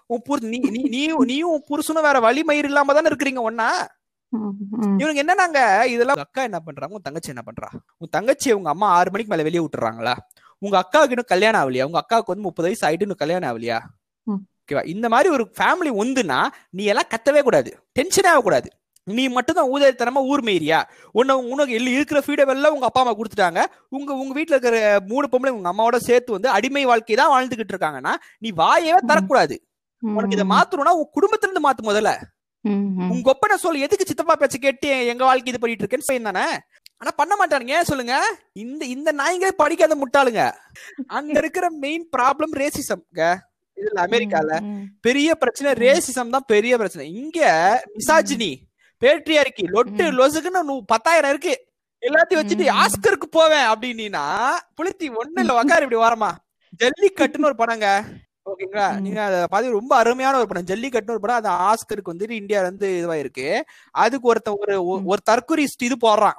உன் 0.07 0.39
நீ 0.41 0.59
நீ 0.59 1.07
நீயும் 1.19 1.65
புருஷனும் 1.71 2.03
வேற 2.03 2.21
வழி 2.21 2.45
மயிர் 2.45 2.65
இல்லாம 2.65 2.93
தானே 2.93 3.09
இருக்கிறீங்க 3.09 3.41
ஒன்னா 3.51 3.71
இவனுக்கு 5.01 5.23
என்னன்னாங்க? 5.25 5.61
இதெல்லாம் 5.95 6.23
அக்கா 6.25 6.43
என்ன 6.49 6.59
பண்றாங்க 6.67 6.97
உன் 6.99 7.07
தங்கச்சி 7.09 7.33
என்ன 7.35 7.43
பண்றா? 7.49 7.69
உன் 8.03 8.15
தங்கச்சி 8.17 8.49
உங்க 8.59 8.71
அம்மா 8.75 8.87
ஆறு 8.99 9.13
மணிக்கு 9.15 9.33
மேல 9.33 9.47
வெளியே 9.49 9.63
விட்டுறாங்களா? 9.65 10.15
உங்க 10.63 10.77
அக்காவுக்கு 10.83 11.15
இன்னும் 11.17 11.33
கல்யாணம் 11.33 11.61
ஆகலையா? 11.63 11.87
உங்க 11.91 12.01
அக்காவுக்கு 12.03 12.33
வந்து 12.33 12.47
முப்பது 12.49 12.69
வயசு 12.69 12.87
ஆயிட்டு 12.89 13.07
இன்னும் 13.07 13.23
கல்யாணம் 13.23 13.49
ஆகலையா. 13.51 13.79
ஓகேவா? 14.27 14.83
இந்த 14.95 15.07
மாதிரி 15.15 15.29
ஒரு 15.37 15.45
ஃபேமிலி 15.59 15.91
ஒந்துனா 16.03 16.39
நீ 16.79 16.85
எல்லாம் 16.93 17.11
கத்தவே 17.15 17.43
கூடாது. 17.49 17.71
டென்ஷனே 17.99 18.31
ஆகக்கூடாது 18.33 18.71
நீ 19.07 19.25
மட்டும் 19.37 19.57
தான் 19.57 19.71
ஊதாரித்தனமா 19.73 20.21
ஊர் 20.31 20.43
மேரியா 20.49 20.79
உன்னை 21.15 21.35
உனக்கு 21.53 21.73
எல்லாம் 21.79 21.97
இருக்கிற 21.97 22.19
ஃப்ரீடம் 22.25 22.53
எல்லாம் 22.55 22.75
உங்க 22.77 22.87
அப்பா 22.89 23.01
அம்மா 23.03 23.13
கொடுத்துட்டாங்க. 23.19 23.61
உங்க 23.97 24.11
உங்க 24.21 24.33
வீட்டுல 24.39 24.57
இருக்கிற 24.57 24.79
மூணு 25.11 25.27
பொம்பளை 25.33 25.53
உங்க 25.57 25.71
அம்மாவோட 25.73 25.99
சேர்த்து 26.09 26.37
வந்து 26.37 26.49
அடிமை 26.57 26.85
வாழ்க்கை 26.91 27.17
தான் 27.21 27.33
வாழ்ந்துகிட்டு 27.35 27.75
இருக்காங்கன்னா 27.75 28.13
நீ 28.45 28.51
வாயவே 28.63 29.01
தரக்கூடாது 29.11 29.57
உனக்கு 30.03 30.37
இதை 30.37 30.47
மாத்தணும்னா 30.55 30.95
உன் 31.01 31.13
குடும்பத்துல 31.17 31.49
இருந்து 31.49 31.65
மாத்து 31.67 31.91
முதல்ல. 31.91 32.11
உங்க 33.15 33.29
ஒப்பனை 33.33 33.57
சொல்லு 33.65 33.85
எதுக்கு 33.87 34.09
சித்தப்பா 34.09 34.35
பேச்ச 34.43 34.59
கேட்டு 34.67 34.91
எங்க 35.13 35.25
வாழ்க்கை 35.29 35.51
இது 35.53 35.61
பண்ணிட்டு 35.63 35.85
இருக்கேன்னு 35.85 36.11
பையன் 36.11 36.31
தானே 36.31 36.47
ஆனா 37.01 37.11
பண்ண 37.21 37.33
மாட்டானுங்க 37.39 37.75
ஏன் 37.79 37.89
சொல்லுங்க? 37.89 38.17
இந்த 38.63 38.83
இந்த 38.95 39.11
நாய்ங்களே 39.21 39.55
படிக்காத 39.63 39.95
முட்டாளுங்க. 40.03 40.43
அங்க 41.17 41.35
இருக்கிற 41.43 41.67
மெயின் 41.85 42.05
ப்ராப்ளம் 42.17 42.55
ரேசிசம் 42.61 43.03
இதுல 43.77 44.01
அமெரிக்கால. 44.07 44.51
பெரிய 45.07 45.31
பிரச்சனை 45.43 45.71
ரேசிசம் 45.85 46.33
தான் 46.35 46.47
பெரிய 46.53 46.75
பிரச்சனை. 46.81 47.05
இங்க 47.23 47.41
மிசாஜினி 47.97 48.51
பேட்ரியார்கி 49.03 49.65
லொட்டு. 49.75 50.05
லொசுக்குன்னு 50.19 50.77
பத்தாயிரம் 50.93 51.33
இருக்கு. 51.35 51.55
எல்லாத்தையும் 52.03 52.41
வச்சுட்டு. 52.43 52.67
ஆஸ்கருக்கு 52.83 53.29
போவேன் 53.39 53.67
அப்படின்னா 53.73 54.25
புளுத்தி 54.79 55.09
ஒண்ணு 55.21 55.43
இல்ல 55.45 55.59
உக்காரு 55.61 55.87
இப்படி 55.87 56.01
வரமா 56.07 56.31
ஜல்லிக்கட்டுன்னு 56.83 57.51
ஒரு 57.51 57.59
படங்க. 57.63 57.89
ஓகேங்களா. 58.47 58.87
நீங்க 59.01 59.21
அதை 59.23 59.39
பாத்து 59.51 59.77
ரொம்ப 59.79 59.93
அருமையான 59.97 60.39
ஒரு 60.39 60.49
படம். 60.49 60.69
ஜல்லிக்கட்டுன்னு 60.71 61.17
ஒரு 61.17 61.25
படம். 61.25 61.41
அது 61.41 61.51
ஆஸ்கருக்கு 61.69 62.13
வந்துட்டு 62.13 62.35
இந்தியால 62.41 62.69
இருந்து 62.69 62.89
இதுவாயிருக்கு. 63.01 63.49
அதுக்கு 63.95 64.31
ஒருத்த 64.33 64.53
ஒரு. 64.59 64.77
ஒரு 65.13 65.21
தற்கொலை 65.25 65.67
இது 65.81 65.97
போடுறான். 66.07 66.39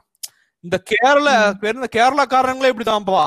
இந்த 0.63 0.78
கேரள 0.91 1.30
இந்த 1.74 1.89
கேரளாக்காரங்களே 1.98 2.72
இப்படிதான்ப்பா 2.74 3.26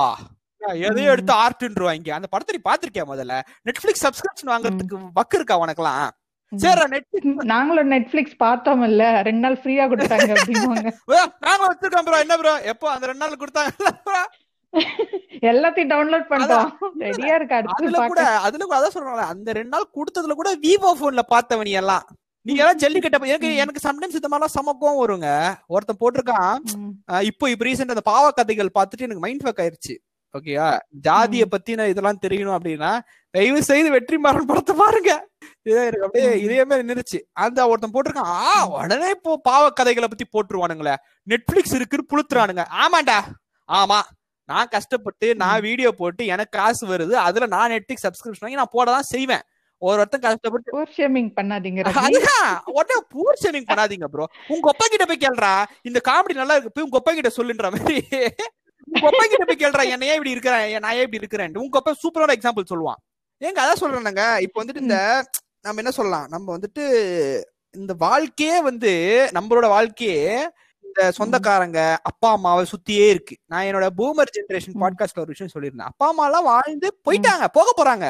எதையும். 0.86 1.12
எடுத்து 1.12 1.32
ஆர்ட்ன்றுவாங்க 1.44 2.10
அந்த 2.10 2.28
படத்தை 2.28 2.54
நீ 2.56 2.62
பாத்திருக்கியா 2.70 3.04
முதல்ல? 3.12 3.34
நெட்ஃபிளிக்ஸ் 3.68 4.04
சப்ஸ்கிரிப்ஷன் 4.06 4.52
வாங்குறதுக்கு 4.52 4.96
வக்கு 5.14 5.38
இருக்கா 5.38 5.56
உனக்கெல்லாம் 5.64 6.08
சரி 6.52 6.84
நெட் 6.88 7.26
நாங்களும் 7.44 7.90
நெட்ஃபிளிக்ஸ் 7.92 8.36
பார்த்தோம் 8.36 8.82
இல்ல 8.82 9.02
ரெண்டு 9.22 9.42
நாள் 9.44 9.58
ஃப்ரீயா 9.62 9.84
கொடுத்தாங்க 9.90 10.30
அப்படிங்குவாங்க 10.36 10.90
நாங்க 11.46 11.62
வச்சிருக்கோம் 11.64 12.06
ப்ரோ 12.06 12.20
என்ன 12.24 12.36
ப்ரோ 12.38 12.54
எப்போ? 12.72 12.86
அந்த 12.94 13.06
ரெண்டு 13.06 13.22
நாள் 13.24 13.40
கொடுத்தாங்க. 13.42 13.72
எல்லாத்தையும் 15.50 15.90
டவுன்லோட் 15.92 16.24
பண்ணிட்டோம். 16.30 16.70
ரெடியா 17.04 17.34
இருக்கு 17.38 17.56
அதுல 17.74 17.98
கூட 18.12 18.22
அதுல 18.46 18.64
கூட 18.64 18.78
அதான் 18.78 18.94
சொல்றாங்க 18.96 19.26
அந்த 19.34 19.52
ரெண்டு 19.58 19.72
நாள் 19.74 19.92
கொடுத்ததுல 19.98 20.36
கூட 20.40 20.50
விவோ 20.64 20.90
போன்ல 21.02 21.22
பார்த்தவனி 21.34 21.74
எல்லாம். 21.82 22.06
நீங்க 22.46 22.60
எல்லாம் 22.62 22.80
ஜல்லிக்கட்ட 22.82 23.18
எனக்கு. 23.30 23.48
எனக்கு 23.62 23.80
சம்டைம்ஸ் 23.86 24.18
இந்த 24.18 24.28
மாதிரிலாம் 24.30 24.56
சமக்கம் 24.58 25.00
வருங்க. 25.02 25.28
ஒருத்தன் 25.74 26.00
போட்டிருக்கான். 26.02 26.58
இப்போ 27.30 27.50
இப்ப 27.52 27.66
ரீசெண்ட் 27.68 27.94
அந்த 27.94 28.04
பாவ 28.12 28.26
கதைகள் 28.40 28.76
பார்த்துட்டு 28.76 29.06
எனக்கு 29.06 29.24
மைண்ட் 29.24 29.44
ஃபக் 29.46 29.62
ஆயிருச்சு. 29.64 29.96
ஓகேயா 30.34 30.68
ஜாதிய. 31.06 31.44
பத்தின 31.52 31.86
இதெல்லாம் 31.92 32.22
தெரியணும் 32.24 32.56
அப்படின்னா 32.56 32.90
தயவு 33.34 33.60
செய்து 33.68 33.88
வெற்றி 33.94 34.16
மாறன் 34.24 34.48
படத்தை 34.50 34.74
பாருங்க. 34.82 35.12
எனக்கு 35.72 36.04
அப்படியே. 36.06 36.32
இதே 36.44 36.60
மாதிரி 36.68 36.88
நின்றுச்சு 36.88 37.18
அந்த 37.44 37.68
ஒருத்தன் 37.70 37.94
போட்டிருக்கான். 37.94 38.32
ஆ 38.42 38.52
உடனே 38.76 39.08
இப்போ 39.16 39.32
பாவ 39.48 39.70
கதைகளை 39.80 40.08
பத்தி 40.12 40.26
போட்டுருவானுங்களே. 40.34 40.94
நெட்ஃபிளிக்ஸ் 41.32 41.76
இருக்குன்னு 41.78 42.10
புளுத்துறானுங்க. 42.12 42.64
ஆமாண்டா. 42.84 43.18
ஆமா. 43.68 44.00
நான் 44.48 44.70
கஷ்டப்பட்டு 44.74 45.26
நான் 45.42 45.62
வீடியோ 45.66 45.90
போட்டு 46.00 46.22
எனக்கு 46.34 46.52
காசு 46.58 46.84
வருது 46.92 47.14
அதுல 47.26 47.48
நான் 47.54 47.72
நெட்ஃபிளிக்ஸ் 47.72 48.06
சப்ஸ்கிரிப்ஷன் 48.06 48.44
வாங்கி 48.44 48.60
நான் 48.60 48.74
போட 48.76 48.86
தான் 48.96 49.08
செய்வேன். 49.14 49.44
ஒரு 49.82 49.98
ஒருத்தன் 50.02 50.22
கஷ்டப்பட்டு 50.22 50.70
போர் 50.76 50.94
ஷேமிங் 50.96 51.30
பண்ணாதீங்க 51.36 51.80
அதுதான். 52.04 52.48
உடனே 52.76 52.96
பூர் 53.12 53.40
ஷேமிங் 53.42 53.68
பண்ணாதீங்க 53.68 54.06
ப்ரோ 54.14 54.24
உங்க 54.54 54.66
ஒப்பா 54.72 54.86
கிட்ட 54.86 55.04
போய் 55.10 55.24
கேள்றா 55.24 55.52
இந்த 55.88 55.98
காமெடி 56.08 56.34
நல்லா 56.40 56.56
இருக்கு 56.56 56.72
போய் 56.76 56.86
உங்க 56.86 56.98
ஒப்பா 57.00 57.12
கிட்ட 57.18 57.30
சொல்லுன்ற 57.38 57.68
மாதிரி. 57.76 57.98
உங்க 58.88 59.04
ஒப்பா 59.10 59.24
கிட்ட 59.26 59.44
போய் 59.50 59.62
கேள்றா 59.62 59.84
என்ன 59.94 60.08
ஏன் 60.10 60.18
இப்படி 60.18 60.34
இருக்கிறேன் 60.36 60.64
நான் 60.84 60.96
ஏன் 60.98 61.06
இப்படி 61.06 61.22
இருக்கிறேன் 61.22 61.60
உங்க 61.64 61.78
ஒப்பா 61.80 61.94
சூப்பரான 62.02 62.36
எக்ஸாம்பிள் 62.38 62.70
சொல்லுவான். 62.72 63.00
ஏங்க 63.42 63.60
அதான் 63.64 63.82
சொல்றேனுங்க. 63.82 64.24
இப்போ 64.46 64.58
வந்துட்டு 64.62 64.84
இந்த 64.86 64.98
நம்ம 65.64 65.80
என்ன 65.82 65.92
சொல்லலாம்? 65.98 66.26
நம்ம 66.34 66.46
வந்துட்டு 66.56 66.84
இந்த 67.74 67.92
வாழ்க்கையே 68.04 68.56
வந்து 68.68 68.92
நம்மளோட 69.36 69.66
வாழ்க்கையே 69.74 70.20
சொந்தக்காரங்க 71.18 71.98
அப்பா 72.02 72.30
அம்மாவை 72.30 72.64
சுத்தியே 72.70 73.08
இருக்கு. 73.08 73.36
நான் 73.44 73.64
என்னோட 73.64 73.88
பூமர் 73.98 74.32
ஜெனரேஷன். 74.36 74.78
பாட்காஸ்ட்ல 74.80 75.24
ஒரு 75.24 75.34
விஷயம் 75.34 75.52
சொல்லியிருந்தேன். 75.54 75.90
அப்பா 75.92 76.08
அம்மா 76.08 76.24
எல்லாம் 76.24 76.48
வாழ்ந்து 76.50 77.00
போயிட்டாங்க 77.04 77.46
போக 77.52 77.68
போறாங்க. 77.78 78.06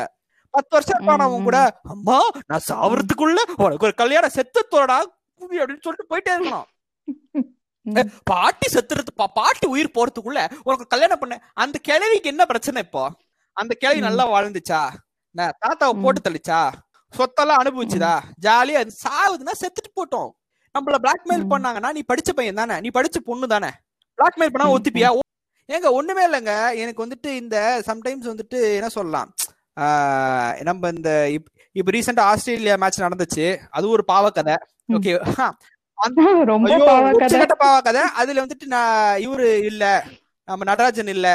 பத்து 0.50 0.72
வருஷம் 0.76 1.00
இருப்பானவங்க 1.00 1.42
கூட 1.42 1.80
அம்மா 1.82 2.18
நான் 2.46 2.66
சாவறதுக்குள்ள 2.70 3.38
உனக்கு 3.56 3.86
ஒரு 3.88 3.94
கல்யாணம் 3.94 4.34
செத்துத்தோடா 4.34 4.98
குவி 5.40 5.58
அப்படின்னு 5.60 5.84
சொல்லிட்டு 5.86 6.08
போயிட்டே 6.10 6.32
இருக்கணும். 6.36 6.66
பாட்டி 8.22 8.66
செத்துறது 8.72 9.26
பாட்டி 9.34 9.66
உயிர் 9.66 9.94
போறதுக்குள்ள 9.94 10.38
உனக்கு 10.62 10.86
கல்யாணம் 10.86 11.18
பண்ண. 11.18 11.34
அந்த 11.54 11.78
கிழவிக்கு 11.88 12.28
என்ன 12.28 12.46
பிரச்சனை 12.46 12.82
இப்போ? 12.82 13.04
அந்த 13.52 13.76
கிழவி. 13.78 14.00
நல்லா 14.00 14.24
வாழ்ந்துச்சா? 14.32 14.80
தாத்தாவை. 15.34 16.02
போட்டு 16.02 16.20
தள்ளிச்சா? 16.24 16.60
சொத்தெல்லாம் 17.16 17.60
அனுபவிச்சுதா? 17.62 18.14
ஜாலியா 18.46 18.80
சாவுதுன்னா 19.04 19.54
செத்துட்டு 19.60 19.90
போட்டோம். 19.96 20.30
நம்மள 20.74 20.94
பிளாக்மெயில். 21.02 21.46
பண்ணாங்கன்னா 21.50 21.92
நீ 21.92 22.00
படிச்ச 22.08 22.32
பையன் 22.34 22.54
தானே. 22.54 22.80
நீ 22.80 22.88
படிச்ச 22.94 23.18
பொண்ணு 23.24 23.48
தானே. 23.48 23.70
பிளாக்மெயில் 24.18 24.52
பண்ணா 24.52 24.72
ஒத்துப்பியா? 24.72 25.08
ஏங்க 25.68 25.90
ஒண்ணுமே 25.90 26.26
இல்லைங்க. 26.26 26.52
எனக்கு 26.74 27.06
வந்துட்டு 27.06 27.26
இந்த 27.36 27.82
சம்டைம்ஸ் 27.86 28.28
வந்துட்டு 28.30 28.58
என்ன 28.74 28.88
சொல்லலாம்? 28.88 29.28
நம்ம 30.62 30.88
இந்த 30.88 31.10
இப்- 31.30 31.50
இப்ப 31.72 31.90
ரீசெண்டா 31.90 32.20
ஆஸ்திரேலியா 32.20 32.76
மேட்ச் 32.76 33.00
நடந்துச்சு. 33.00 33.58
அது 33.70 33.88
ஒரு 33.88 34.04
பாவ 34.04 34.30
கதை 34.30 34.54
ம். 34.84 34.94
ஓகே 34.94 35.12
ரொம்ப 36.44 36.70
ஐயோ 36.72 36.84
பாவ 36.84 37.10
கதை 37.10 37.40
உச்சகட்ட 37.40 37.54
பாவ 37.58 37.80
கதை 37.80 38.00
அதுல 38.00 38.46
வந்துட்டு 38.46 38.66
நான் 38.66 39.18
இவரு 39.18 39.64
இல்ல. 39.64 39.84
நம்ம 40.48 40.64
நடராஜன் 40.64 41.06
இல்ல. 41.06 41.28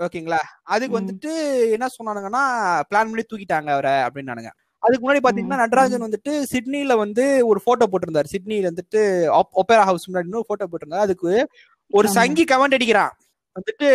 ஓகேங்களா 0.00 0.38
அதுக்கு. 0.62 1.00
வந்துட்டு 1.00 1.32
என்ன 1.70 1.86
சொன்னானுங்கன்னா 1.96 2.42
பிளான் 2.82 3.08
பண்ணி 3.08 3.24
தூக்கிட்டாங்க 3.32 3.70
அவரை 3.70 3.92
அப்படின்னானுங்க 3.92 4.50
அதுக்கு 4.84 5.02
முன்னாடி 5.04 5.22
பாத்தீங்கன்னா 5.26 5.62
நடராஜன் 5.64 6.06
வந்துட்டு 6.06 6.32
சிட்னில 6.52 6.94
வந்து 7.02 7.24
ஒரு 7.50 7.60
போட்டோ 7.66 7.86
போட்டிருந்தாரு. 7.90 8.32
சிட்னில 8.34 8.70
வந்துட்டு 8.70 9.00
ஒப்பேரா 9.60 9.84
ஹவுஸ் 9.90 10.08
முன்னாடி 10.10 10.40
ஒரு 10.40 10.48
போட்டோ 10.50 10.68
போட்டிருந்தாரு. 10.70 11.06
அதுக்கு 11.08 11.30
ஒரு. 11.90 12.08
சங்கி 12.18 12.44
கமெண்ட் 12.52 12.76
அடிக்கிறான். 12.78 13.12
வந்துட்டு. 13.56 13.88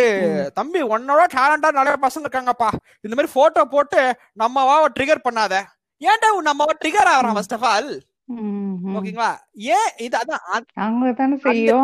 தம்பி 0.58 0.80
உன்னோட 0.92 1.22
டேலண்டா 1.36 1.70
நிறைய 1.78 1.96
பசங்க 2.04 2.24
இருக்காங்கப்பா. 2.26 2.68
இந்த 3.04 3.14
மாதிரி 3.16 3.32
போட்டோ 3.38 3.64
போட்டு 3.74 4.00
நம்மவாவை 4.42 4.86
ட்ரிகர் 4.98 5.26
பண்ணாத. 5.26 5.54
ஏன்டா 6.00 6.28
உன் 6.36 6.48
நம்மவா 6.50 6.74
ட்ரிகர் 6.82 7.10
ஆகிறான். 7.12 7.36
First 7.38 7.56
of 7.56 7.66
all. 7.72 7.90
ஓகேங்களா? 8.98 9.30
ஏன் 9.76 9.90
இது 10.06 10.16
அதான் 10.20 10.42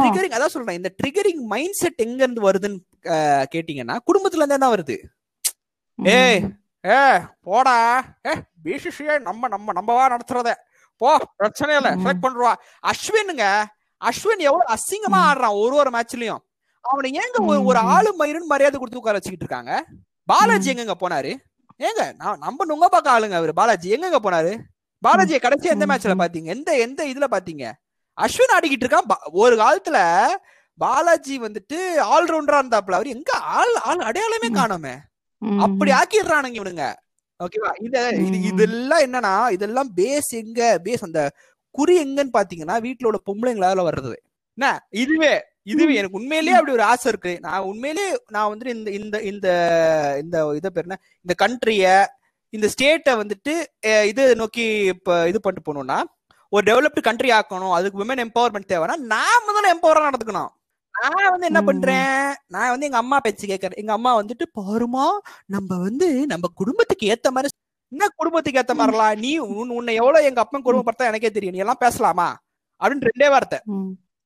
ட்ரிகரிங் 0.02 0.36
அதான் 0.36 0.54
சொல்றேன். 0.54 0.78
இந்த 0.80 0.90
ட்ரிகரிங் 1.00 1.42
மைண்ட் 1.52 1.78
செட் 1.80 2.04
எங்க 2.06 2.20
இருந்து 2.24 2.46
வருதுன்னு 2.48 2.78
கேட்டீங்கன்னா 3.54 3.96
குடும்பத்துல 4.08 4.42
இருந்தே 4.42 4.58
தான் 4.64 4.74
வருது. 4.76 4.96
ஏய் 5.98 6.40
ஏ 6.88 6.98
போடா. 7.40 7.76
ஏ 8.26 8.32
பிசிசிஐ 8.64 9.18
நம்ம 9.18 9.48
நம்ம 9.48 9.72
நம்மவா 9.78 10.04
நடத்துறத. 10.12 10.50
போ 11.00 11.08
பிரச்சனை 11.36 11.76
இல்ல. 11.76 11.90
செலக்ட் 11.96 12.24
பண்றா 12.24 12.52
அஸ்வினுங்க 12.90 13.46
அஸ்வின் 14.00 14.42
எவ்வளவு 14.48 14.74
அசிங்கமா. 14.74 15.20
ஆடுறான் 15.28 15.58
ஒரு 15.62 15.74
ஒரு 15.76 15.90
மேட்ச்லயும் 15.90 16.42
அவனை 16.80 17.10
ஏங்க 17.20 17.64
ஒரு. 17.64 17.78
ஆளு 17.78 18.10
மயிருன்னு 18.18 18.52
மரியாதை 18.52 18.78
கொடுத்து 18.78 19.00
உட்கார 19.00 19.18
வச்சுக்கிட்டு 19.18 19.46
இருக்காங்க? 19.46 19.72
பாலாஜி. 20.28 20.72
எங்கங்க 20.72 20.94
போனாரு? 21.00 21.32
ஏங்க 21.78 22.02
நான் 22.16 22.38
நம்ம 22.38 22.64
நுங்க 22.64 22.86
பக்கம் 22.86 23.14
ஆளுங்க 23.14 23.32
அவரு. 23.32 23.52
பாலாஜி 23.52 23.94
எங்கங்க 23.96 24.20
போனாரு? 24.26 24.52
பாலாஜியை 25.02 25.40
கடைசி 25.40 25.68
எந்த 25.68 25.86
மேட்ச்ல. 25.86 26.14
பாத்தீங்க? 26.22 26.50
எந்த 26.56 26.76
எந்த 26.76 27.04
இதுல 27.04 27.26
பாத்தீங்க? 27.30 27.64
அஸ்வின் 28.18 28.54
ஆடிக்கிட்டு 28.58 28.86
இருக்கான். 28.86 29.10
ஒரு 29.32 29.56
காலத்துல 29.56 29.98
பாலாஜி 30.78 31.40
வந்துட்டு 31.40 31.78
ஆல்ரவுண்டரா 32.14 32.58
இருந்தாப்ல 32.62 32.98
அவர் 32.98 33.06
எங்க 33.06 33.32
ஆள் 33.32 33.74
ஆள் 33.74 34.06
அடையாளமே. 34.08 34.48
காணோமே. 34.60 34.94
அப்படி 35.64 35.90
ஆக்கிடுறானுங்க 35.98 36.58
இவனுங்க. 36.60 36.84
ஓகேவா? 37.40 37.70
இத 37.86 37.96
இது. 38.26 38.36
இதெல்லாம் 38.50 39.02
என்னன்னா 39.06 39.32
இதெல்லாம் 39.56 39.90
பேஸ் 39.98 40.30
எங்க 40.42 40.60
பேஸ் 40.86 41.06
அந்த 41.08 41.22
குறி 41.74 41.94
எங்கன்னு 42.04 42.36
பாத்தீங்கன்னா 42.38 42.76
வீட்டுல 42.86 43.08
உள்ள 43.10 43.18
பொம்பளைங்களால 43.28 43.84
வர்றது. 43.88 44.14
என்ன? 44.58 44.68
இதுவே 45.02 45.32
இதுவே. 45.72 45.94
எனக்கு 46.00 46.18
உண்மையிலேயே 46.20 46.56
அப்படி 46.58 46.74
ஒரு 46.76 46.84
ஆசை 46.90 47.06
இருக்கு. 47.12 47.32
நான் 47.46 47.66
உண்மையிலேயே 47.70 48.10
நான் 48.34 48.50
வந்துட்டு 48.50 48.74
இந்த 48.74 48.90
இந்த 49.00 49.16
இந்த 49.32 49.48
இந்த 50.22 50.36
இதை 50.58 50.70
பேர் 50.74 50.86
என்ன? 50.88 50.98
இந்த 51.26 51.34
கண்ட்ரிய 51.42 51.86
இந்த 52.52 52.66
ஸ்டேட்டை 52.74 53.12
வந்துட்டு 53.22 53.54
இது 54.10 54.22
நோக்கி 54.42 54.64
இப்ப 54.94 55.16
இது 55.30 55.38
பண்ணிட்டு 55.40 55.66
போகணும்னா 55.68 55.98
ஒரு 56.52 56.64
டெவலப்டு 56.68 57.00
கண்ட்ரி 57.08 57.30
ஆக்கணும். 57.38 57.74
அதுக்கு 57.78 58.00
விமன் 58.02 58.22
எம்பவர்மெண்ட் 58.26 58.70
தேவைன்னா 58.72 58.96
நாம 59.14 59.52
தானே 59.56 59.70
எம்பவரா 59.74 60.06
நடந்துக்கணும். 60.08 60.50
நான் 61.02 61.30
வந்து 61.30 61.46
என்ன. 61.46 61.62
பண்றேன்? 61.62 62.34
நான் 62.46 62.70
வந்து 62.70 62.86
எங்க 62.86 62.96
அம்மா 62.96 63.20
பேச்சு 63.20 63.46
கேட்கறேன். 63.46 63.74
எங்க 63.74 63.92
அம்மா 63.92 64.22
வந்துட்டு 64.22 64.46
பாருமா 64.60 65.10
நம்ம 65.46 65.78
வந்து 65.78 66.26
நம்ம 66.26 66.48
குடும்பத்துக்கு 66.54 67.06
ஏத்த 67.08 67.28
மாதிரி 67.28 67.48
என்ன 67.88 68.08
குடும்பத்துக்கு 68.16 68.60
ஏத்த 68.60 68.76
மாதிரிலாம்? 68.78 69.18
நீ 69.18 69.40
உன்- 69.40 69.68
உன்னை 69.68 69.94
எவ்வளவு 69.94 70.24
எங்க 70.24 70.40
அப்பன் 70.40 70.62
குடும்பம் 70.62 70.94
பார்த்தா 70.94 71.06
எனக்கே 71.06 71.30
தெரியும். 71.30 71.54
நீ 71.54 71.60
எல்லாம் 71.60 71.76
பேசலாமா? 71.78 72.38
அப்படின்னு 72.82 73.08
ரெண்டே 73.14 73.30
வார்த்தை. 73.30 73.58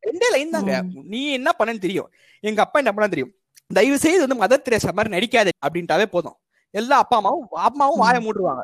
ரெண்டே 0.06 0.30
லைன் 0.30 0.50
தாங்க. 0.50 0.83
நீ 1.04 1.33
என்ன 1.33 1.50
பண்ணன்னு 1.59 1.78
தெரியும். 1.78 2.12
எங்க 2.40 2.62
அப்பா 2.62 2.78
என்ன 2.78 2.92
பண்ண 2.92 3.11
தெரியும். 3.11 3.35
தயவு 3.74 3.98
செய்து 3.98 4.26
வந்து 4.26 4.46
மதர் 4.46 4.72
தெரேசா 4.72 4.92
மாதிரி 4.92 5.16
நடிக்காதே 5.16 5.48
அப்படின்ட்டாவே 5.68 6.04
போதும். 6.04 6.37
எல்லா 6.70 6.98
அப்பா 6.98 7.16
அம்மாவும் 7.16 7.48
அம்மாவும் 7.50 7.98
வாயை 7.98 8.26
மூடுவாங்க. 8.26 8.61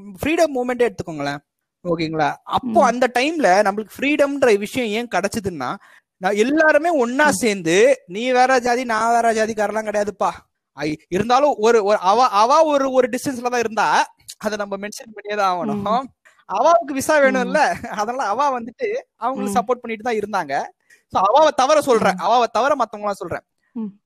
ஃப்ரீடம் 0.00 0.52
மூமெண்டே 0.54 0.90
எடுத்துக்கோங்களேன். 0.90 1.38
ஓகேங்களா? 1.84 2.34
அப்போ. 2.42 2.84
அந்த 2.84 3.10
டைம்ல 3.14 3.68
நம்மளுக்கு 3.68 3.88
ஃப்ரீடம்ன்ற 3.98 4.58
விஷயம் 4.58 4.88
ஏன் 4.88 5.08
கிடைச்சதுன்னா 5.08 5.76
நான் 6.22 6.38
எல்லாருமே 6.44 6.90
ஒன்னா 7.02 7.26
சேர்ந்து 7.40 7.76
நீ 8.14 8.22
வேற 8.38 8.52
ஜாதி 8.66 8.84
நான் 8.92 9.12
வேற 9.16 9.28
ஜாதிக்காரெல்லாம் 9.38 9.88
கிடையாதுப்பா. 9.88 10.30
இருந்தாலும் 11.16 11.54
ஒரு 11.66 11.78
ஒரு 11.88 11.98
அவ 12.10 12.26
அவ 12.40 12.56
ஒரு 12.72 12.86
ஒரு 12.98 13.06
டிஸ்டன்ஸ்ல 13.12 13.52
தான் 13.54 13.64
இருந்தா 13.64 13.86
அதை 14.46 14.54
நம்ம 14.62 14.74
மென்ஷன் 14.84 15.14
பண்ணியே 15.16 15.36
தான் 15.40 15.50
ஆகணும் 15.52 16.08
அவாவுக்கு 16.48 16.92
விசா 16.98 17.14
வேணும்ல 17.22 17.60
அதனால 18.00 18.26
அவ 18.32 18.48
வந்துட்டு 18.56 18.88
அவங்களுக்கு. 19.24 19.56
சப்போர்ட் 19.58 19.82
பண்ணிட்டு 19.82 20.06
தான் 20.08 20.18
இருந்தாங்க. 20.20 20.54
சோ 21.12 21.16
அவாவை 21.28 21.50
தவிர 21.60 21.78
சொல்றேன். 21.88 22.18
அவாவை 22.26 22.46
தவிர 22.56 22.72
மத்தவங்கள 22.82 23.14
சொல்றேன். 23.22 23.44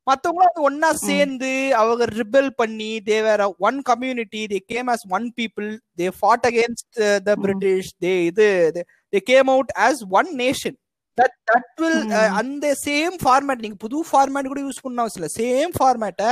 மத்தவங்களும் 0.09 0.49
வந்து 0.49 0.65
ஒன்னா 0.69 0.89
சேர்ந்து 1.09 1.51
அவங்க 1.81 2.05
ரிபெல் 2.21 2.51
பண்ணி 2.61 2.89
தே 3.09 3.19
வேற 3.29 3.43
one 3.67 3.79
community 3.91 4.41
they 4.53 4.59
came 4.73 4.89
as 4.95 5.03
one 5.17 5.27
people 5.39 5.69
they 6.01 6.09
fought 6.19 6.47
against 6.51 6.99
the. 7.29 7.37
British 7.45 7.93
they 8.05 8.13
இது 8.31 8.49
they 9.13 9.21
came 9.31 9.51
out 9.55 9.73
as 9.87 9.99
one 10.21 10.31
nation 10.43 10.77
that 11.19 11.37
that 11.49 11.73
will. 11.81 12.01
அந்த 12.39 12.67
சேம் 12.83 13.17
ஃபார்மேட் 13.23 13.61
நீங்க 13.61 13.79
புது 13.81 13.99
ஃபார்மேட் 14.11 14.49
கூட 14.49 14.61
யூஸ் 14.61 14.83
பண்ண 14.83 15.03
அவசியம் 15.03 15.21
இல்ல 15.21 15.31
சேம் 15.39 15.73
ஃபார்மேட்டை 15.77 16.31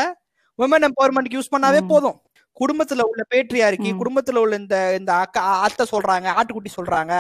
உமன் 0.59 0.87
எம்பவர்மெண்ட் 0.89 1.37
யூஸ் 1.37 1.53
பண்ணாவே 1.53 1.81
ம். 1.83 1.89
போதும் 1.89 2.19
குடும்பத்துல 2.57 3.05
உள்ள 3.07 3.23
பேட்ரியாருக்கு 3.31 3.91
ம். 3.91 3.99
குடும்பத்துல 4.01 4.39
உள்ள 4.39 4.55
இந்த 4.57 4.77
இந்த 4.97 5.13
அக்கா 5.21 5.43
அத்தை 5.67 5.87
சொல்றாங்க 5.93 6.29
ஆட்டுக்குட்டி 6.37 6.73
சொல்றாங்க 6.77 7.13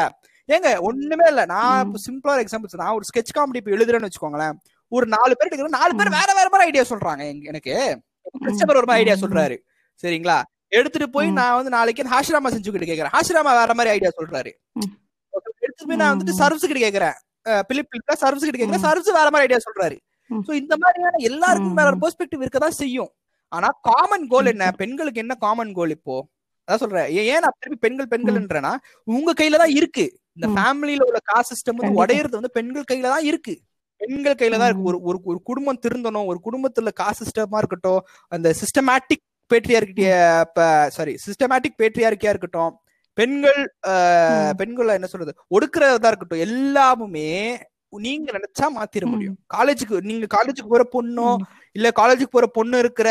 ஏங்க 0.48 0.68
ஒண்ணுமே 0.82 1.26
இல்ல 1.28 1.42
நான் 1.46 1.90
சிம்பிளா 2.04 2.34
எக்ஸாம்பிள் 2.42 2.80
நான் 2.80 2.96
ஒரு 2.96 3.06
ஸ்கெட்ச் 3.10 3.34
காமெடி 3.36 3.60
இப்போ 3.60 3.72
எழுதுறேன்னு 3.76 4.08
வச்சுக்கோங்களேன் 4.08 4.56
ஒரு 4.92 5.06
நாலு 5.06 5.32
பேர் 5.34 5.48
எடுக்கிற 5.48 5.70
நாலு 5.74 5.92
பேர். 5.94 6.16
வேற 6.16 6.30
வேற 6.32 6.48
மாதிரி 6.52 6.68
ஐடியா 6.68 6.84
சொல்றாங்க 6.90 7.22
எனக்கு 7.50 7.74
கிறிஸ்டபர் 8.36 8.78
ஒரு 8.80 8.88
மாதிரி 8.88 9.02
ஐடியா. 9.04 9.16
சொல்றாரு 9.22 9.56
சரிங்களா 10.02 10.38
எடுத்துட்டு 10.72 11.06
போய். 11.10 11.28
நான் 11.38 11.56
வந்து 11.56 11.70
நாளைக்கு 11.70 12.10
ஹாஷிராமா 12.12 12.50
செஞ்சுக்கிட்டு 12.54 12.88
கேக்குறேன் 12.90 13.14
ஹாஷிராமா 13.14 13.52
வேற 13.58 13.72
மாதிரி 13.74 13.92
ஐடியா 13.94 14.10
சொல்றாரு. 14.16 14.50
எடுத்துட்டு 15.62 15.88
போய் 15.88 16.00
நான் 16.02 16.12
வந்துட்டு. 16.12 16.34
சர்வீஸ் 16.40 16.66
கிட்ட 16.66 16.82
கேக்குறேன் 16.82 17.16
பிலிப் 17.68 17.90
பிலிப்ல 17.92 18.14
சர்வீஸ் 18.22 18.44
கிட்ட. 18.48 18.80
சர்வீஸ் 18.84 19.16
வேற 19.18 19.28
மாதிரி 19.28 19.46
ஐடியா 19.46 19.60
சொல்றாரு. 19.66 19.96
சோ 20.30 20.52
இந்த 20.60 20.74
மாதிரியான 20.82 21.20
எல்லாருக்கும் 21.28 21.78
வேற. 21.78 21.92
பெர்ஸ்பெக்டிவ் 22.02 22.42
இருக்கதான் 22.44 22.78
செய்யும் 22.80 23.10
ஆனா 23.52 23.68
காமன் 23.88 24.26
கோல் 24.32 24.50
என்ன. 24.52 24.64
பெண்களுக்கு 24.80 25.22
என்ன 25.22 25.34
காமன் 25.44 25.72
கோல் 25.78 25.94
இப்போ 25.96 26.16
அதான் 26.68 26.82
சொல்றேன் 26.82 27.06
ஏன் 27.24 27.42
நான் 27.44 27.56
திருப்பி 27.58 27.78
பெண்கள் 27.84 28.06
ம். 28.06 28.12
பெண்கள்ன்றேன்னா 28.12 28.72
உங்க 29.08 29.30
கையில 29.38 29.60
தான் 29.62 29.74
இருக்கு 29.78 30.04
இந்த. 30.36 30.48
ஃபேமிலியில 30.54 31.06
உள்ள 31.08 31.20
காசு 31.30 31.48
சிஸ்டம் 31.50 31.78
வந்து. 31.80 31.98
உடையறது 32.00 32.38
வந்து 32.38 32.52
பெண்கள் 32.58 32.88
கையில 32.90 33.10
தான் 33.14 33.26
இருக்கு 33.30 33.54
பெண்கள் 34.00 34.38
கையில 34.40 34.58
தான் 34.60 34.70
இருக்கு. 34.70 34.86
ஒரு 34.90 34.98
ஒரு 35.08 35.18
ஒரு 35.30 35.38
குடும்பம் 35.48 35.80
திருந்தணும் 35.84 36.28
ஒரு 36.30 36.38
குடும்பத்துல 36.46 36.92
காசு 37.00 37.20
சிஸ்டமா 37.22 37.60
இருக்கட்டும் 37.62 38.00
அந்த 38.32 38.48
சிஸ்டமேட்டிக் 38.60 39.24
பேட்ரியார்கிட்டிய 39.50 40.10
சாரி 40.96 41.14
சிஸ்டமேட்டிக் 41.24 41.78
பேட்ரியார்கியா 41.80 42.32
இருக்கட்டும் 42.34 42.72
பெண்கள். 43.20 43.60
பெண்களை 44.60 44.94
என்ன 44.98 45.10
சொல்றது 45.12 45.34
ஒடுக்குறதா 45.56 46.10
இருக்கட்டும் 46.10 46.44
எல்லாமுமே 46.46 47.28
நீங்க 48.02 48.28
நினைச்சா 48.36 48.66
மாத்திர. 48.74 49.04
முடியும் 49.12 49.36
காலேஜுக்கு 49.54 49.96
நீங்க 50.08 50.26
காலேஜுக்கு 50.34 50.72
போற 50.72 50.84
பொண்ணோ. 50.92 51.28
இல்ல 51.76 51.88
காலேஜுக்கு 52.00 52.34
போற 52.34 52.46
பொண்ணு 52.58 52.76
இருக்கிற 52.84 53.08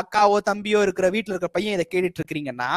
அக்காவோ 0.00 0.36
தம்பியோ 0.48 0.80
இருக்கிற 0.86 1.06
வீட்டுல 1.14 1.34
இருக்கிற 1.34 1.52
பையன் 1.54 1.76
இதை 1.76 1.86
கேட்டுட்டு 1.86 2.20
இருக்கிறீங்கன்னா 2.20 2.70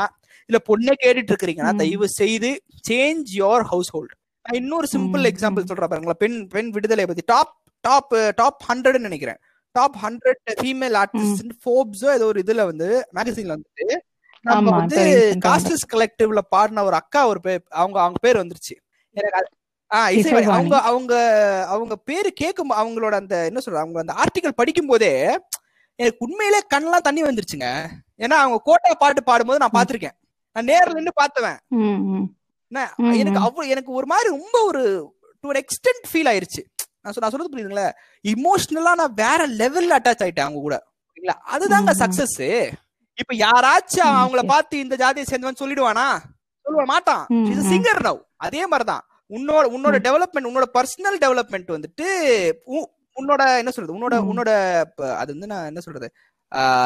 இல்ல 0.50 0.58
பொண்ணை 0.70 0.94
கேட்டுட்டு 0.96 1.32
இருக்கிறீங்கன்னா. 1.34 1.74
தயவு 1.82 2.08
செய்து 2.20 2.50
சேஞ்ச் 2.90 3.34
யோர் 3.42 3.66
ஹவுஸ் 3.72 3.92
ஹோல்ட் 3.96 4.14
நான் 4.46 4.60
இன்னொரு 4.62 4.88
சிம்பிள். 4.94 5.24
எக்ஸாம்பிள் 5.32 5.70
சொல்றேன் 5.70 5.92
பாருங்களா 5.92 6.18
பெண் 6.24 6.40
பெண் 6.48 6.72
விடுதலை 6.76 7.06
பத்தி 7.06 7.26
டாப் 7.34 7.54
டாப் 7.84 8.12
டாப் 8.38 8.62
ஹண்ட்ரட்னு 8.70 9.08
நினைக்கிறேன் 9.08 9.40
டாப் 9.76 9.98
ஹண்ட்ரட் 10.04 10.42
ஃபீமேல் 10.60 10.98
ஆர்டிஸ்ட் 11.02 11.54
ஃபோர்ப்ஸோ 11.64 12.10
ஏதோ 12.18 12.28
ஒரு 12.32 12.42
இதுல 12.46 12.64
வந்து 12.66 12.88
மேகசின்ல 13.18 13.56
வந்துட்டு 13.56 13.88
நம்ம 14.48 14.70
வந்து 14.78 15.02
காஸ்டஸ் 15.46 15.86
கலெக்டிவ்ல 15.94 16.42
பாடின 16.50 16.84
ஒரு 16.84 16.96
அக்கா 16.96 17.22
ஒரு 17.28 17.40
பேர் 17.42 17.62
அவங்க 17.82 17.98
அவங்க 18.00 18.20
பேர் 18.22 18.42
வந்துருச்சு. 18.42 18.76
எனக்கு. 19.16 19.54
அவங்க 20.56 20.76
அவங்க 20.90 21.14
அவங்க 21.74 21.96
பேரு 22.10 22.30
கேட்கும் 22.34 22.72
அவங்களோட 22.82 23.14
அந்த 23.14 23.36
என்ன 23.46 23.60
சொல்ற 23.66 23.80
அவங்க 23.84 24.00
அந்த 24.04 24.14
ஆர்டிகல் 24.22 24.60
படிக்கும் 24.62 24.90
போதே 24.92 25.12
எனக்கு 26.00 26.24
உண்மையிலே 26.26 26.60
கண்ணெல்லாம் 26.74 27.06
தண்ணி 27.08 27.22
வந்துருச்சுங்க. 27.24 27.68
ஏன்னா 28.24 28.38
அவங்க 28.44 28.58
கோட்டா 28.64 28.94
பாட்டு 29.04 29.22
பாடும்போது 29.24 29.62
நான் 29.64 29.76
பாத்திருக்கேன் 29.78 30.16
நான் 30.56 30.68
நேர்ல 30.72 30.96
நின்னு 30.98 31.14
பார்த்தவன். 31.22 31.60
எனக்கு. 33.22 33.40
அவ்வளவு 33.48 33.72
எனக்கு 33.74 33.92
ஒரு 33.92 34.06
மாதிரி 34.06 34.28
ரொம்ப 34.36 34.56
ஒரு 34.70 34.84
டு 35.44 35.50
ஒரு 35.50 35.60
எக்ஸ்டென்ட் 35.66 36.06
ஃபீல் 36.12 36.30
ஆயிருச்சு. 36.32 36.62
நான் 37.02 37.14
நான் 37.22 37.32
சொல்றது 37.34 37.52
புரியுதுங்களா? 37.54 37.88
இமோஷனலா 38.26 38.94
நான் 39.02 39.18
வேற 39.24 39.42
லெவல்ல 39.60 39.98
அட்டாச் 40.00 40.24
ஆயிட்டேன் 40.26 40.48
அவங்க 40.48 40.62
கூட. 40.68 40.78
ஓகேங்களா 41.04 41.36
அதுதாங்க. 41.56 41.92
சக்சஸ் 42.04 42.38
இப்ப 43.16 43.36
யாராச்சும் 43.36 44.08
அவங்கள. 44.08 44.46
பார்த்து 44.48 44.80
இந்த 44.80 44.96
ஜாதியை 44.96 45.26
சேர்ந்தவன் 45.32 45.62
சொல்லிடுவானா? 45.62 46.18
சொல்லுவ 46.66 46.84
மாட்டான். 46.84 47.26
சிங்கர் 47.62 48.02
நவ் 48.04 48.22
அதே 48.36 48.68
மாதிரிதான். 48.68 49.06
உன்னோட 49.30 49.68
உன்னோட 49.76 49.98
டெவலப்மெண்ட் 49.98 50.48
உன்னோட 50.50 50.64
பர்சனல் 50.74 51.22
டெவலப்மெண்ட் 51.22 51.78
வந்துட்டு 51.78 52.52
உன்னோட 53.16 53.58
என்ன 53.58 53.72
சொல்றது? 53.72 53.96
உன்னோட. 53.98 54.12
உன்னோட 54.12 54.48
அது 55.16 55.26
வந்து 55.26 55.48
நான் 55.48 55.66
என்ன 55.66 55.80
சொல்றது? 55.80 56.14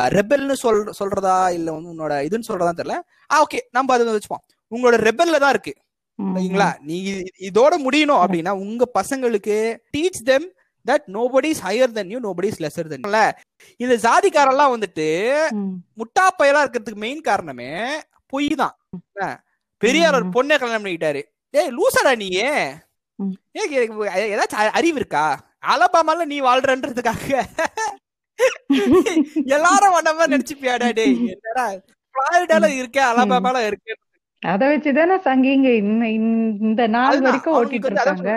ரெபெல்னு 0.09 0.53
சொல் 0.53 0.93
சொல்றதா 0.99 1.51
இல்ல 1.51 1.71
வந்து 1.71 1.93
உன்னோட 1.93 2.11
இதுன்னு 2.11 2.51
சொல்றதா 2.51 2.79
தெரியல. 2.79 2.99
ஆ 3.33 3.43
ஓகே 3.43 3.59
நம்ம 3.71 3.93
அதை 3.93 4.07
வச்சுப்போம். 4.07 4.51
உங்களோட 4.75 5.11
ரெபெல்ல 5.11 5.37
தான் 5.37 5.49
இருக்கு. 5.49 5.75
சரிங்களா 6.19 6.71
இது- 6.87 7.25
இதோட 7.39 7.75
முடியணும் 7.89 8.23
அப்படின்னா 8.23 8.49
உங்க 8.49 8.91
பசங்களுக்கு 8.99 9.77
teach 9.97 10.23
them 10.23 10.51
that 10.85 11.07
nobody 11.13 11.45
is 11.45 11.63
higher 11.63 11.91
than 11.91 12.11
you 12.11 12.19
nobody 12.19 12.45
is 12.45 12.61
lesser 12.61 12.89
than 12.89 13.07
இந்த 13.79 13.95
ஜாதிக்காரெல்லாம் 14.03 14.73
வந்துட்டு 14.75 15.07
ம். 15.55 15.73
முட்டா 15.97 16.25
பயலா 16.39 16.63
இருக்கிறதுக்கு 16.63 17.03
மெயின் 17.03 17.21
காரணமே 17.21 17.71
பொய் 18.33 18.49
தான்? 18.55 18.75
பெரியார் 19.81 20.15
ஒரு. 20.15 20.25
பொண்ணை 20.35 20.55
கல்யாணம் 20.57 20.83
பண்ணிக்கிட்டாரு. 20.83 21.21
டேய் 21.53 21.71
லூசாடா 21.71 22.11
நீ 22.17 22.27
ஏதாச்சும் 24.29 24.73
அறிவு 24.73 24.97
இருக்கா? 24.97 25.23
அலபாமால 25.67 26.25
நீ 26.25 26.37
வாழ்றன்றதுக்காக. 26.41 27.31
எல்லாரும் 29.55 29.95
மாதிரி 30.09 30.33
நினைச்சுப்பியாடா 30.33 30.87
டேய் 30.93 31.15
என்னடா? 31.33 31.65
பிளாரிடால 32.15 32.67
இருக்க 32.75 32.99
அலபாமால 33.09 33.57
இருக்கு. 33.65 33.93
அத 34.43 34.61
வச்சுதானே 34.67 35.15
சங்கிங்க 35.25 35.69
இன்ன- 35.79 36.11
இந்த 36.61 36.81
நாள் 36.87 37.19
வரைக்கும் 37.19 37.55
ஓட்டிட்டு 37.55 37.89
இருக்காங்க. 37.89 38.31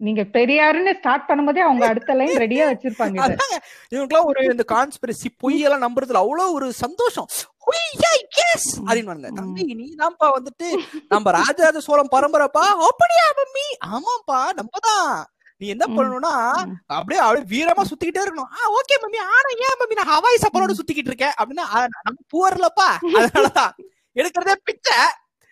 நீங்க 0.00 0.22
பெரியாருன்னு 0.34 0.92
ஸ்டார்ட் 0.98 1.26
பண்ணும்போதே 1.28 1.62
அவங்க 1.64 1.84
அடுத்த 1.92 2.14
லைன் 2.14 2.40
ரெடியா 2.42 2.64
வச்சிருப்பாங்க 2.70 3.18
இவங்களுக்குலாம் 3.92 4.28
ஒரு 4.30 4.42
இந்த 4.44 4.64
கான்ஸ்பிரசி 4.72 5.28
பொய்யெல்லாம் 5.42 5.84
நம்புறதுல 5.86 6.22
அவ்வளவு 6.22 6.52
ஒரு 6.52 6.68
சந்தோஷம். 6.84 7.28
எஸ் 8.44 8.70
அப்படின்னு 8.78 9.32
தம்பி 9.40 9.64
நீ 9.80 9.86
தான்ப்பா 9.96 10.28
வந்துட்டு 10.36 10.68
நம்ம 11.08 11.30
ராஜராஜ 11.30 11.80
சோழம் 11.80 12.12
பரம்பரைப்பா? 12.12 12.64
அப்படியா 12.88 13.26
மம்மி? 13.40 13.66
ஆமாப்பா 13.90 14.40
நம்மதான். 14.60 15.10
நீ 15.60 15.66
என்ன. 15.68 15.86
பண்ணணும்னா. 15.86 16.32
அப்படியே 16.90 17.20
அப்படியே 17.20 17.44
வீரமா 17.52 17.82
சுத்திக்கிட்டே 17.90 18.22
இருக்கணும். 18.24 18.50
Ah 18.56 18.70
okay 18.78 18.96
mummy. 19.02 19.18
ஆனா 19.34 19.50
ஏன் 19.66 19.78
மம்மி? 19.80 19.98
நான் 20.00 20.12
ஹவாய் 20.12 20.42
சப்பலோட 20.44 20.74
சுத்திக்கிட்டு 20.78 21.12
இருக்கேன். 21.12 21.34
அப்படின்னா 21.40 21.66
நம்ம 22.06 22.18
பூவர்லப்பா 22.34 22.88
அதனாலதான் 23.18 23.72
எடுக்கிறதே 24.16 24.56
பிச்சை. 24.64 24.98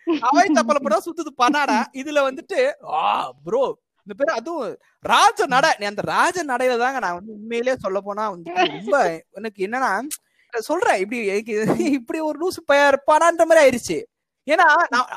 ஹவாய் 0.07 0.55
சப்பல 0.57 0.99
சுத்துது 1.05 1.31
பண்ணாடா 1.43 1.79
இதுல 1.93 2.19
வந்துட்டு 2.29 2.59
ஆ 2.95 3.03
ப்ரோ 3.45 3.63
இந்த 4.09 4.15
பேரு 4.19 4.31
அதுவும் 4.37 4.69
ராஜ 5.05 5.45
நட 5.53 5.65
அந்த 5.89 6.03
ராஜ 6.15 6.43
நடையில 6.51 6.75
தாங்க 6.81 6.99
நான் 7.03 7.17
வந்து 7.17 7.31
உண்மையிலேயே 7.39 7.75
சொல்ல 7.83 7.97
போனா 8.07 8.23
வந்து 8.33 8.53
ரொம்ப 8.75 8.95
எனக்கு 9.39 9.59
என்னன்னா 9.67 9.91
சொல்றேன் 10.53 11.01
இப்படி 11.01 11.19
இப்படி 11.97 12.19
ஒரு 12.27 12.37
லூசு 12.43 12.61
பையா 12.69 12.85
இருப்பானான்ற 12.91 13.45
மாதிரி 13.49 13.63
ஆயிருச்சு. 13.63 13.97
ஏன்னா 14.47 14.65
நான் 14.93 15.11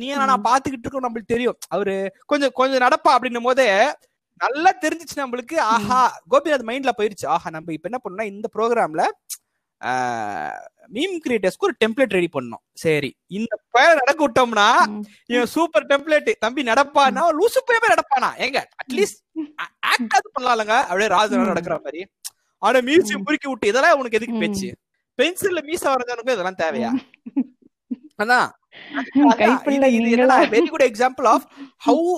நீ 0.00 0.06
நான் 0.30 0.46
பாத்துக்கிட்டு 0.46 0.86
இருக்கோம் 0.86 1.06
நம்மளுக்கு 1.06 1.34
தெரியும். 1.34 1.58
அவரு 1.74 1.94
கொஞ்சம் 2.30 2.54
கொஞ்சம் 2.60 2.82
நடப்பா 2.84 3.10
அப்படின்னும் 3.16 3.48
போதே 3.48 3.68
நல்லா 4.40 4.70
தெரிஞ்சிச்சு 4.84 5.16
நம்மளுக்கு. 5.22 5.56
ஆஹா 5.74 6.00
கோபிநாத் 6.32 6.68
மைண்ட்ல 6.70 6.94
போயிருச்சு. 7.00 7.26
ஆஹா 7.34 7.50
நம்ம 7.56 7.72
இப்ப 7.76 7.90
என்ன 7.90 8.00
பண்ணோம்னா 8.02 8.28
இந்த 8.32 8.48
ப்ரோக்ராம்ல 8.56 9.04
மீம் 10.94 11.14
கிரியேட்டர்ஸ்க்கு 11.24 11.66
ஒரு 11.66 11.74
டெம்ப்ளேட் 11.82 12.14
ரெடி 12.16 12.28
பண்ணோம் 12.36 12.62
சரி 12.82 13.10
இந்த 13.38 13.54
பையன் 13.74 13.98
நடக்க 14.00 14.20
விட்டோம்னா. 14.26 14.66
இவன் 15.32 15.50
சூப்பர் 15.54 15.86
டெம்ப்ளேட் 15.86 16.30
தம்பி 16.44 16.62
நடப்பானா? 16.62 17.22
லூசு 17.38 17.60
பையன் 17.68 17.92
நடப்பானா? 17.92 18.30
ஏங்க 18.44 18.58
அட்லீஸ்ட் 18.82 19.20
ஆக்ட் 19.92 20.16
அது 20.18 20.30
பண்ணலாம்லங்க. 20.36 20.76
அப்படியே 20.90 21.10
ராஜனா. 21.16 21.50
நடக்கிற 21.52 21.76
மாதிரி. 21.84 22.02
ஆனா 22.62 22.78
மியூசியம். 22.88 23.24
முறுக்கி 23.26 23.48
விட்டு 23.48 23.70
இதெல்லாம் 23.72 23.98
உனக்கு 23.98 24.18
எதுக்கு. 24.20 24.42
பேச்சு? 24.44 24.68
பென்சில்ல 25.18 25.62
மீச 25.70 25.84
வரைஞ்சவனுக்கு 25.92 26.36
இதெல்லாம் 26.36 26.60
தேவையா? 26.64 26.90
அதான். 28.22 28.48
Very 30.52 30.66
good 30.68 30.88
example 30.90 31.26
of 31.34 31.46
how 31.86 32.12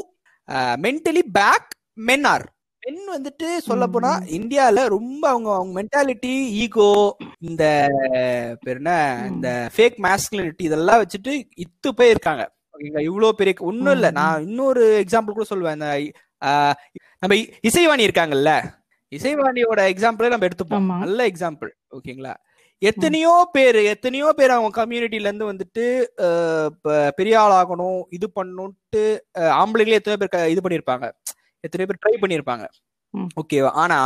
mentally 0.85 1.23
back 1.39 1.71
men 2.09 2.27
are 2.33 2.45
பெண் 2.85 3.03
வந்துட்டு 3.11 3.49
சொல்ல 3.67 3.85
போனா. 3.89 4.11
இந்தியால 4.37 4.79
ரொம்ப 4.91 5.23
அவங்க 5.29 5.51
அவங்க 5.53 5.73
மென்டாலிட்டி 5.79 6.33
ஈகோ 6.63 6.89
இந்த 7.43 7.65
பேர் 8.63 8.77
என்ன. 8.77 8.93
இந்த 9.31 9.49
ஃபேக் 9.75 9.99
மேஸ்குலினிட்டி 10.05 10.65
இதெல்லாம் 10.65 11.03
வச்சுட்டு 11.03 11.33
இத்து 11.65 11.91
போய் 11.93 12.11
இருக்காங்க 12.11 12.45
ஓகேங்களா? 12.75 13.03
இவ்வளவு 13.03 13.35
பெரிய 13.35 13.55
ஒண்ணும் 13.63 13.95
இல்ல. 13.95 14.09
நான் 14.13 14.47
இன்னொரு 14.47 14.85
எக்ஸாம்பிள் 15.03 15.37
கூட 15.37 15.47
சொல்லுவேன். 15.51 15.77
இந்த 15.77 15.91
நம்ம 17.23 17.35
இசைவாணி 17.65 18.07
இருக்காங்கல்ல? 18.07 18.53
இசைவாணியோட 19.13 19.81
எக்ஸாம்பிளே 19.93 20.29
நம்ம 20.29 20.47
எடுத்துப்போம். 20.47 20.81
நல்ல 21.01 21.21
எக்ஸாம்பிள் 21.29 21.71
ஓகேங்களா? 21.93 22.35
எத்தனையோ 22.83 23.35
பேர் 23.53 23.79
எத்தனையோ 23.91 24.29
பேர் 24.33 24.51
அவங்க 24.51 24.79
கம்யூனிட்டில 24.79 25.29
இருந்து 25.29 25.51
வந்துட்டு 25.51 25.85
பெரிய 27.17 27.35
ஆள் 27.41 27.55
ஆகணும் 27.59 28.01
இது 28.11 28.27
பண்ணணும்ட்டு 28.35 29.03
அஹ், 29.39 29.53
ஆம்பளைங்களே 29.61 29.99
எத்தனை 30.01 30.17
பேர் 30.23 30.51
இது 30.51 30.61
பண்ணிருப்பாங்க. 30.61 31.07
எத்தனை 31.67 31.85
பேர் 31.89 32.03
ட்ரை 32.03 32.15
பண்ணிருப்பாங்க. 32.23 32.65
ஓகேவா 33.41 33.71
ஆனா 33.83 33.99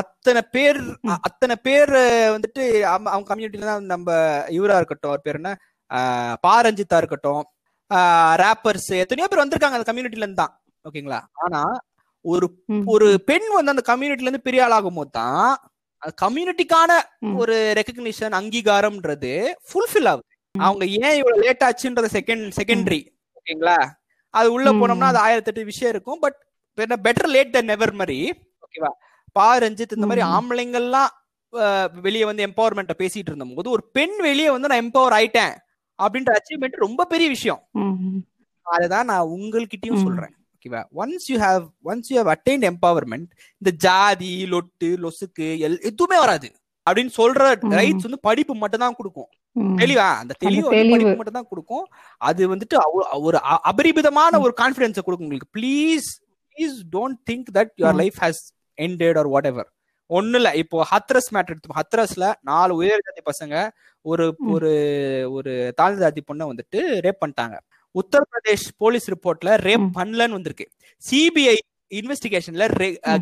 அத்தனை 0.00 0.40
பேர் 0.54 0.80
அத்தனை 1.28 1.54
பேர் 1.66 1.92
வந்துட்டு 2.34 2.62
அவங்க 2.92 3.26
கம்யூனிட்டில 3.30 3.68
தான் 3.70 3.90
நம்ம 3.92 4.14
இவரா 4.58 4.76
இருக்கட்டும் 4.80 5.10
அவர் 5.12 5.26
பேர் 5.26 5.38
என்ன? 5.40 5.50
பாரஞ்சித்தா 6.46 6.98
இருக்கட்டும் 7.02 7.42
ரேப்பர்ஸ் 8.42 8.92
எத்தனையோ 9.02 9.26
பேர் 9.30 9.42
வந்திருக்காங்க 9.42 9.78
அந்த 9.78 9.88
கம்யூனிட்டில 9.88 10.24
இருந்து 10.24 10.42
தான். 10.42 10.54
ஓகேங்களா 10.84 11.18
ஆனா 11.44 11.60
ஒரு. 12.24 12.46
ஒரு 12.94 13.08
பெண் 13.28 13.48
வந்து 13.56 13.74
அந்த 13.74 13.84
கம்யூனிட்டில 13.90 14.28
இருந்து 14.28 14.46
பெரிய 14.48 14.62
ஆளாகும் 14.66 14.98
போது 14.98 15.12
தான் 15.18 15.50
கம்யூனிட்டிக்கான. 16.22 16.92
ஒரு 17.40 17.56
ரெகக்னிஷன் 17.78 18.36
அங்கீகாரம்ன்றது 18.38 19.32
ஃபுல்ஃபில் 19.68 20.08
ஆகுது. 20.12 20.28
அவங்க 20.54 20.84
ஏன் 21.02 21.16
இவ்வளவு 21.18 21.42
லேட் 21.44 21.66
ஆச்சுன்றது 21.68 22.08
செகண்ட் 22.16 22.46
செகண்டரி 22.60 23.00
ஓகேங்களா 23.38 23.76
அது 24.34 24.48
உள்ள. 24.54 24.68
போனோம்னா 24.80 25.10
அது 25.12 25.22
ஆயிரத்தி 25.26 25.50
எட்டு 25.52 25.70
விஷயம் 25.70 25.92
இருக்கும். 25.94 26.20
But 26.24 26.38
better 26.78 27.30
late 27.34 27.54
than 27.56 27.70
never 27.72 27.94
மாதிரி 28.00 28.18
ஓகேவா 28.66 28.92
பா 29.36 29.48
ரஞ்சித் 29.64 29.96
இந்த 29.96 30.06
மாதிரி. 30.08 30.24
ஆம்பளைங்கள்லாம் 30.36 31.10
வெளியே 32.06 32.24
வந்து 32.28 32.44
எம்பவர்மெண்ட்டை 32.48 32.96
பேசிட்டு 33.00 33.30
இருந்தபோது 33.30 33.68
ஒரு 33.76 33.82
பெண் 33.96 34.16
வெளியே 34.28 34.50
வந்து 34.54 34.70
நான் 34.70 34.82
எம்பவர் 34.84 35.16
ஆயிட்டேன் 35.18 35.54
அப்படின்ற 35.98 36.30
அச்சீவ்மெண்ட் 36.38 36.84
ரொம்ப 36.84 37.04
பெரிய 37.12 37.28
விஷயம். 37.34 37.60
அதுதான் 38.66 39.08
நான் 39.10 39.30
உங்கள்கிட்டயும். 39.36 40.02
சொல்றேன் 40.06 40.34
ஓகேவா 40.54 40.82
once 41.02 41.26
you 41.30 41.36
have 41.44 41.64
once 41.90 42.10
you 42.10 42.16
have 42.20 42.30
attained 42.34 42.66
empowerment 42.70 43.28
இந்த 43.62 43.70
ஜாதி 43.86 44.32
லொட்டு 44.52 44.90
லொசுக்கு 45.04 45.48
எல் 45.66 45.78
எதுவுமே 45.90 46.18
வராது 46.24 46.48
அப்படின்னு 46.86 47.12
சொல்ற. 47.20 47.42
ரைட்ஸ் 47.80 48.06
வந்து 48.08 48.20
படிப்பு 48.28 48.54
மட்டும் 48.62 48.84
தான் 48.84 48.98
கொடுக்கும். 48.98 49.30
தெளிவா 49.82 50.06
அந்த 50.22 50.34
தெளிவு. 50.44 50.66
படிப்பு 50.92 51.14
மட்டும் 51.18 51.38
தான் 51.38 51.50
கொடுக்கும் 51.52 51.84
அது 52.28 52.42
வந்துட்டு 52.52 52.76
ஒரு 53.28 53.38
அபரிமிதமான 53.70 54.40
ஒரு 54.46 54.54
கான்பிடன்ஸை 54.60 55.02
கொடுக்கும் 55.06 55.28
உங்களுக்கு 55.28 55.54
please 55.58 56.08
please 56.52 56.76
don't 56.92 57.20
think 57.28 57.48
that 57.56 57.72
your. 57.78 57.98
Life 57.98 58.18
has 58.22 58.42
ended 58.78 59.18
or 59.18 59.30
whatever 59.48 59.68
ஒண்ணு 60.10 60.38
இல்ல 60.38 60.48
இப்போ 60.60 60.78
ஹத்ரஸ் 60.90 61.28
மேட்டர் 61.34 61.54
எடுத்து 61.54 61.76
ஹத்ரஸ்ல 61.76 62.24
நாலு 62.48 62.72
உயர் 62.78 63.04
ஜாதி 63.06 63.22
பசங்க 63.26 63.54
ஒரு 64.04 64.24
ம். 64.34 64.48
ஒரு 64.52 64.70
ஒரு 65.32 65.50
தாழ்ந்த 65.78 66.00
ஜாதி 66.04 66.22
பொண்ணை 66.28 66.46
வந்துட்டு 66.50 66.78
ரேப் 67.04 67.22
பண்ணிட்டாங்க 67.22 67.56
உத்தரப்பிரதேஷ் 67.94 68.66
போலீஸ் 68.78 69.06
ரிப்போர்ட்ல 69.10 69.52
ரேப் 69.64 69.84
ம். 69.84 69.92
பண்ணலன்னு 69.94 70.38
வந்திருக்கு 70.38 70.66
சிபிஐ 71.02 71.56
இன்வெஸ்டிகேஷன்ல. 71.92 72.66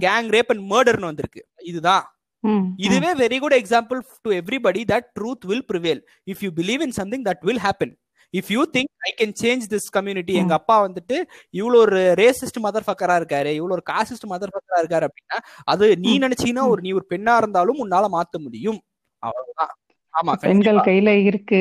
கேங் 0.03 0.29
ரேப் 0.35 0.51
அண்ட் 0.53 0.65
மர்டர்னு 0.73 1.11
வந்திருக்கு 1.11 1.41
இதுதான் 1.65 2.05
ம். 2.45 2.67
இதுவே 2.85 3.11
very 3.21 3.39
good 3.41 3.57
example 3.59 3.99
to 4.25 4.31
everybody 4.37 4.83
that 4.91 5.09
truth 5.17 5.47
will 5.51 5.67
prevail 5.71 6.01
if 6.27 6.43
you 6.45 6.51
believe 6.57 6.83
in 6.87 6.97
something 6.99 7.25
that 7.27 7.43
will 7.43 7.63
happen 7.65 7.95
if 8.35 8.51
you 8.55 8.63
think 8.75 8.93
I 9.01 9.13
can 9.19 9.35
change 9.41 9.65
this 9.73 9.89
community 9.91 10.35
எங்க 10.41 10.55
அப்பா 10.59 10.77
வந்துட்டு 10.85 11.17
இவ்வளோ 11.55 11.79
ஒரு 11.85 12.01
ரேசிஸ்ட் 12.21 12.59
மதர் 12.67 12.87
ஃபக்கரா 12.87 13.17
இருக்காரு 13.21 13.53
இவ்வளோ 13.59 13.75
ஒரு 13.79 13.85
காசிஸ்ட் 13.91 14.27
மதர் 14.33 14.53
ஃபக்கரா 14.55 14.81
இருக்காரு 14.83 15.07
அப்படின்னா 15.09 15.39
அது 15.67 15.87
நீ 16.05 16.13
ம். 16.13 16.23
நினைச்சீங்கன்னா 16.25 16.67
ஒரு 16.73 16.83
நீ 16.83 16.93
ஒரு 16.93 17.07
பெண்ணா 17.11 17.35
இருந்தாலும் 17.37 17.81
உன்னால 17.85 18.09
மாத்த 18.13 18.39
முடியும். 18.39 18.81
அவ்வளவுதான். 19.23 19.73
ஆமா 20.15 20.33
பெண்கள் 20.45 20.79
கையில 20.87 21.11
இருக்கு 21.23 21.61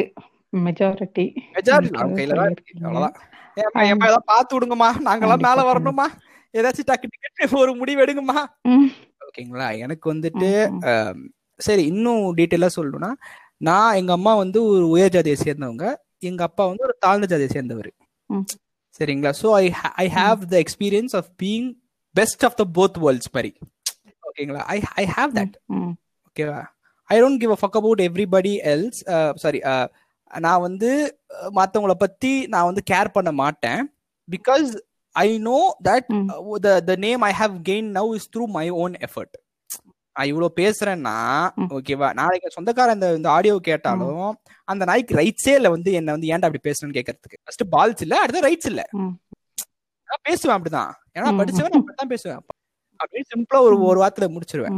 மெஜாரிட்டி 0.53 1.25
மெஜாரிட்டி 1.57 1.99
கையில 2.13 2.37
தான் 2.39 2.53
இருக்கு 2.53 2.73
அவ்வளவுதான். 2.81 3.17
ஏம்மா, 3.57 3.81
ஏம்மா, 3.83 4.05
ஏதாவது 4.05 4.25
பார்த்து 4.25 4.55
விடுங்கம்மா 4.55 4.89
நாங்கெல்லாம் 5.07 5.45
மேல 5.47 5.63
வரணுமா? 5.69 6.05
ஏதாச்சும் 6.53 6.87
டக்கு 6.87 7.07
டிக்கெட் 7.13 7.55
ஒரு 7.61 7.71
முடிவு 7.75 8.03
எடுங்கம்மா. 8.05 8.39
ஓகேங்களா? 9.25 9.67
எனக்கு 9.85 10.05
வந்துட்டு 10.13 10.49
சரி 11.59 11.83
இன்னும் 11.85 12.23
டீட்டெயிலா 12.37 12.69
சொல்லணும்னா 12.75 13.11
நான் 13.61 13.95
எங்க 13.95 14.11
அம்மா 14.13 14.33
வந்து 14.35 14.59
ஒரு 14.67 14.85
உயர் 14.89 15.13
ஜாதியை 15.15 15.37
சேர்ந்தவங்க. 15.39 15.85
எங்க 16.21 16.43
அப்பா 16.43 16.65
வந்து 16.65 16.83
ஒரு 16.83 16.95
தாழ்ந்த 16.99 17.27
ஜாதியை 17.27 17.49
சேர்ந்தவர். 17.49 17.91
சரிங்களா? 18.99 19.31
So 19.41 19.47
I 19.55 19.65
I 19.95 20.07
have 20.09 20.39
the 20.45 20.57
experience 20.57 21.15
of 21.15 21.29
being 21.43 21.67
best 22.15 22.45
of 22.45 22.55
the 22.55 22.65
both 22.73 22.97
worlds 22.97 23.33
மாதிரி 23.33 23.51
ஓகேங்களா 24.23 24.63
ஐ 24.67 24.81
ஐ 24.95 25.05
ஹாவ் 25.07 25.31
தட் 25.33 25.55
ஓகேவா 26.25 26.59
I 27.09 27.21
don't 27.21 27.39
give 27.39 27.51
a 27.51 27.59
fuck 27.61 27.77
about 27.77 28.01
everybody 28.01 28.53
else 28.65 28.99
sorry 29.35 29.61
நான் 30.31 30.61
வந்து 30.61 30.89
மற்றவங்கள 31.55 31.93
பத்தி 31.93 32.47
நான் 32.47 32.65
வந்து 32.65 32.81
கேர் 32.91 33.07
பண்ண 33.07 33.31
மாட்டேன். 33.31 33.81
Because 34.27 34.67
I 35.15 35.37
know 35.37 35.59
that 35.83 36.09
the 36.85 36.95
name 36.95 37.21
I 37.21 37.31
have 37.31 37.55
gain 37.61 37.89
now 37.91 38.15
is 38.15 38.29
through 38.35 38.47
my 38.47 38.69
own 38.69 38.93
effort 38.99 39.35
நான் 40.15 40.25
இவ்வளவு 40.25 40.53
பேசுறேன்னா. 40.55 41.15
ஓகேவா 41.75 42.13
நாளைக்கு 42.13 42.49
சொந்தக்காரன் 42.49 42.93
இந்த 42.93 43.15
இந்த 43.15 43.29
ஆடியோ 43.29 43.59
கேட்டாலும் 43.61 44.29
அந்த 44.67 44.85
நாய்க்கு 44.85 45.15
ரைட்ஸே 45.15 45.53
இல்ல 45.55 45.69
வந்து 45.69 45.91
என்ன 45.93 46.11
வந்து 46.11 46.27
ஏன்டா 46.27 46.47
அப்படி 46.47 46.63
பேசுறேன்னு 46.63 46.97
கேட்கறதுக்கு 46.97 47.39
ஃபர்ஸ்ட் 47.43 47.65
பால்ஸ் 47.71 48.01
இல்ல 48.01 48.19
அடுத்து 48.19 48.47
ரைட்ஸ் 48.47 48.65
இல்ல. 48.65 48.81
நான் 50.09 50.23
பேசுவேன் 50.23 50.55
அப்படிதான். 50.57 50.91
ஏன்னா. 51.15 51.29
படிச்சவன் 51.39 51.71
நான் 51.71 51.81
அப்படித்தான் 51.81 52.07
பேசுவேன். 52.07 52.41
அப்படின்னு 52.99 53.29
சிம்பிளா 53.31 53.59
ஒரு 53.61 53.81
ஒரு 53.83 53.99
வார்த்தையில 54.01 54.29
முடிச்சிருவேன். 54.31 54.77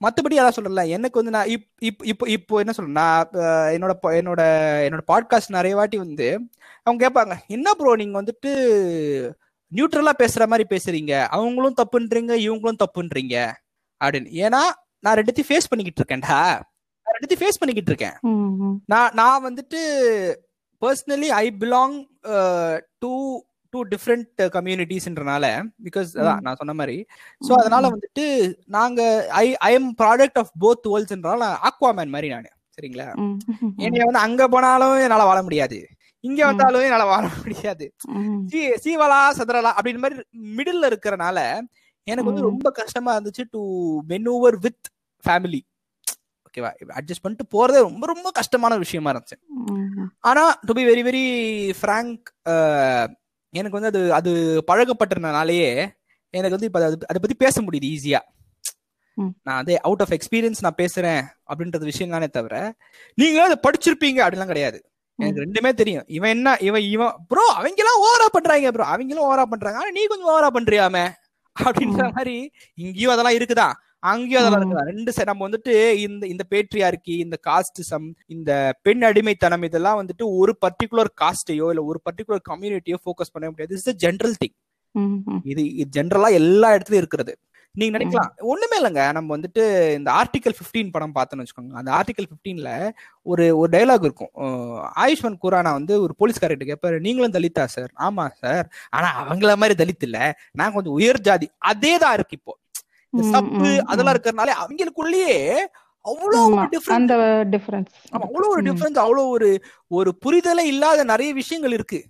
மத்தபடி 0.00 0.34
அதான் 0.34 0.56
சொல்லல 0.56 0.88
எனக்கு 0.88 1.18
வந்து 1.18 1.30
நான் 1.30 1.48
இப் 1.48 1.66
இப் 1.80 2.02
இப்போ 2.04 2.28
இப்போ 2.28 2.58
என்ன 2.58 2.72
சொல்றேன் 2.72 2.92
நான் 2.92 3.28
என்னோட 3.74 3.92
என்னோட 4.12 4.42
என்னோட 4.86 5.02
பாட்காஸ்ட் 5.06 5.48
நிறைய 5.48 5.76
வாட்டி 5.76 5.98
வந்து 5.98 6.28
அவங்க 6.82 7.00
கேட்பாங்க 7.02 7.34
என்ன 7.48 7.74
ப்ரோ 7.74 7.94
நீங்க 7.94 8.22
வந்துட்டு 8.22 8.50
நியூட்ரலா 9.72 10.12
பேசுற 10.18 10.46
மாதிரி 10.46 10.64
பேசுறீங்க? 10.70 11.12
அவங்களும் 11.28 11.74
தப்புன்றீங்க 11.74 12.32
இவங்களும் 12.46 12.82
தப்புன்றீங்க? 12.84 13.36
அப்படின்னு. 14.04 14.30
ஏன்னா 14.46 14.62
நான் 15.04 15.18
ரெண்டுத்தையும் 15.20 15.50
ஃபேஸ் 15.50 15.70
பண்ணிக்கிட்டு 15.70 16.02
இருக்கேன்டா 16.02 16.38
நான் 17.06 17.16
ரெண்டுத்தையும் 17.16 17.42
ஃபேஸ் 17.44 17.60
பண்ணிக்கிட்டு 17.62 17.92
இருக்கேன். 17.92 18.16
நான் 18.92 19.14
நான் 19.20 19.44
வந்துட்டு 19.48 19.80
personally 20.82 21.28
I 21.42 21.46
belong 21.64 21.96
to 23.04 23.12
two 23.72 23.80
different 23.92 24.40
கம்யூனிட்டிஸ்ன்றனால 24.56 25.44
because 25.86 26.10
அதான் 26.18 26.42
நான் 26.46 26.58
சொன்ன 26.60 26.74
மாதிரி. 26.80 26.96
ஸோ 27.46 27.52
அதனால 27.60 27.84
வந்துட்டு 27.94 28.24
நாங்க 28.76 29.00
I 29.42 29.46
I 29.68 29.70
am 29.78 29.90
product 30.02 30.38
of 30.42 30.52
both 30.64 30.88
வேர்ல்ட்ஸ்ன்றனால 30.92 31.48
Aquaman 31.70 32.14
மாதிரி 32.14 32.28
நான். 32.34 32.50
சரிங்களா. 32.76 33.08
என்னைய 33.86 34.06
வந்து 34.08 34.24
அங்க 34.26 34.42
போனாலும் 34.54 34.96
என்னால 35.06 35.24
வாழ 35.30 35.40
முடியாது. 35.48 35.78
இங்க 36.24 36.40
வந்தாலும் 36.48 36.84
என்னால 36.86 37.04
வாழ 37.12 37.24
முடியாது. 37.40 37.86
சீவலா 38.84 39.20
சதுரலா 39.38 39.72
அப்படின்னு 39.78 40.02
மாதிரி 40.04 40.16
மிடில் 40.58 40.86
இருக்கிறனால 40.90 41.38
எனக்கு 42.06 42.30
வந்து. 42.30 42.48
ரொம்ப 42.50 42.68
கஷ்டமா 42.80 43.12
இருந்துச்சு 43.16 43.44
டு 43.54 43.60
மெனூவர் 44.12 44.56
வித் 44.66 44.86
ஃபேமிலி 45.24 45.60
ஓகேவா 46.46 46.70
அட்ஜஸ்ட் 46.98 47.24
பண்ணிட்டு 47.24 47.46
போறதே 47.54 47.78
ரொம்ப 47.86 48.04
ரொம்ப 48.12 48.28
கஷ்டமான 48.38 48.76
விஷயமா 48.82 49.10
இருந்துச்சு. 49.12 49.38
ஆனா 50.30 50.42
to 50.68 50.72
be 50.78 50.84
very 50.90 51.02
very 51.08 51.24
frank 51.80 52.24
எனக்கு 53.54 53.76
வந்து 53.78 53.90
அது 53.92 54.00
அது 54.18 54.30
பழகப்பட்டிருந்தனாலேயே 54.70 55.70
எனக்கு 56.34 56.56
வந்து 56.56 56.68
இப்ப 56.70 56.80
அது 56.90 56.96
அதை 57.10 57.18
பத்தி 57.22 57.36
பேச 57.42 57.62
முடியுது 57.66 57.88
ஈஸியா. 57.94 58.20
நான் 59.46 59.60
அதே 59.62 59.74
அவுட் 59.88 60.02
ஆஃப் 60.04 60.14
எக்ஸ்பீரியன்ஸ் 60.16 60.62
நான் 60.64 60.80
பேசுறேன் 60.80 61.20
அப்படின்றது 61.50 61.90
விஷயம் 61.90 62.14
தானே 62.14 62.28
தவிர 62.36 62.54
நீங்க 63.18 63.38
அதை 63.48 63.56
படிச்சிருப்பீங்க 63.66 64.20
அப்படிலாம் 64.24 64.52
கிடையாது. 64.52 64.78
எனக்கு 65.18 65.42
ரெண்டுமே 65.44 65.70
தெரியும். 65.80 66.06
இவன் 66.16 66.32
என்ன 66.36 66.54
இவன் 66.68 66.86
இவன் 66.94 67.12
ப்ரோ 67.30 67.44
அவங்க 67.58 67.82
எல்லாம் 67.84 68.00
ஓவரா 68.06 68.26
பண்றாங்க 68.36 68.72
ப்ரோ 68.76 68.86
அவங்களும் 68.94 69.26
ஓவரா 69.28 69.44
பண்றாங்க. 69.52 69.78
ஆனா 69.82 69.92
நீ 69.98 70.04
கொஞ்சம் 70.12 70.30
ஓவரா 70.32 70.50
பண்றியாமே? 70.56 71.04
அப்படின்ற 71.56 72.04
மாதிரி 72.12 72.36
இங்கேயும் 72.78 73.12
அதெல்லாம் 73.12 73.36
இருக்குதா? 73.36 73.68
அங்கேயும் 74.02 74.40
அதெல்லாம் 74.40 74.60
ம். 74.60 74.64
இருக்குதா? 74.64 74.86
ரெண்டு 74.90 75.26
நம்ம 75.26 75.46
வந்துட்டு 75.48 75.74
இந்த 75.98 76.24
இந்த 76.26 76.44
பேட்ரியார்கி 76.50 77.14
இந்த 77.24 77.36
காஸ்டிசம் 77.46 78.06
இந்த 78.26 78.50
பெண் 78.82 79.02
அடிமைத்தனம் 79.02 79.62
இதெல்லாம் 79.62 80.00
வந்துட்டு 80.02 80.26
ஒரு 80.38 80.54
பர்டிகுலர் 80.60 81.10
காஸ்டையோ 81.22 81.68
இல்ல 81.72 81.84
ஒரு 81.84 82.00
பர்டிகுலர் 82.08 82.44
கம்யூனிட்டியோ 82.50 82.98
ஃபோக்கஸ் 83.04 83.32
பண்ண 83.32 83.46
முடியாது. 83.50 83.74
இட்ஸ் 83.74 84.02
ஜென்ரல் 84.04 84.36
திங் 84.42 84.56
இது 85.44 85.62
ஜென்ரலா 85.96 86.28
எல்லா 86.32 86.68
இடத்துலயும் 86.76 87.02
இருக்கிறது. 87.04 87.32
நீங்க 87.74 87.92
நினைக்கலாம் 87.94 88.32
ஒண்ணுமே 88.50 88.76
இல்லைங்க. 88.80 89.04
நம்ம 89.16 89.28
வந்துட்டு 89.36 89.62
இந்த 89.98 90.08
ஆர்டிகல் 90.18 90.56
15 90.58 90.90
படம் 90.94 91.14
பார்த்தோம்னு 91.16 91.44
வச்சுக்கோங்க. 91.44 91.74
அந்த 91.80 91.90
ஆர்டிகல் 91.96 92.28
15ல 92.32 92.68
ஒரு 93.26 93.44
ஒரு 93.60 93.70
டயலாக் 93.74 94.06
இருக்கும். 94.08 94.32
ஆயுஷ்மான் 95.02 95.40
குரானா 95.44 95.72
வந்து 95.78 95.94
ஒரு 96.04 96.14
போலீஸ்காரர்கிட்ட 96.20 96.68
கேட்பாரு 96.70 96.98
நீங்களும் 97.06 97.36
தலித்தா 97.36 97.64
சார் 97.74 97.90
ஆமா 98.06 98.26
சார் 98.42 98.66
ஆனா 98.96 99.08
அவங்கள 99.22 99.54
மாதிரி 99.62 99.76
தலித் 99.82 100.06
இல்ல. 100.08 100.18
நான் 100.54 100.74
கொஞ்சம் 100.76 100.96
உயர் 100.98 101.24
ஜாதி. 101.28 101.48
அதே 101.72 101.94
தான் 102.04 102.16
இருக்கு 102.18 102.38
இப்போ. 102.40 102.54
இந்த 103.12 103.24
சப்பு 103.34 103.70
அதெல்லாம். 103.84 104.14
இருக்கிறதுனால 104.14 104.54
அவங்களுக்குள்ளேயே 104.62 105.36
அவ்வளோ 106.04 106.40
டிஃபரன்ஸ் 106.72 106.96
அந்த 106.96 107.14
டிஃபரன்ஸ் 107.52 107.92
ஆமா 108.12 108.24
அவ்வளோ 108.26 108.48
ஒரு 108.54 108.62
டிஃபரன்ஸ் 108.66 108.98
அவ்வளோ 109.04 109.22
ஒரு 109.36 109.48
ஒரு 109.90 110.10
புரிதலே 110.24 110.64
இல்லாத 110.72 111.04
நிறைய 111.12 111.30
விஷயங்கள் 111.38 111.76
இருக்கு. 111.78 112.00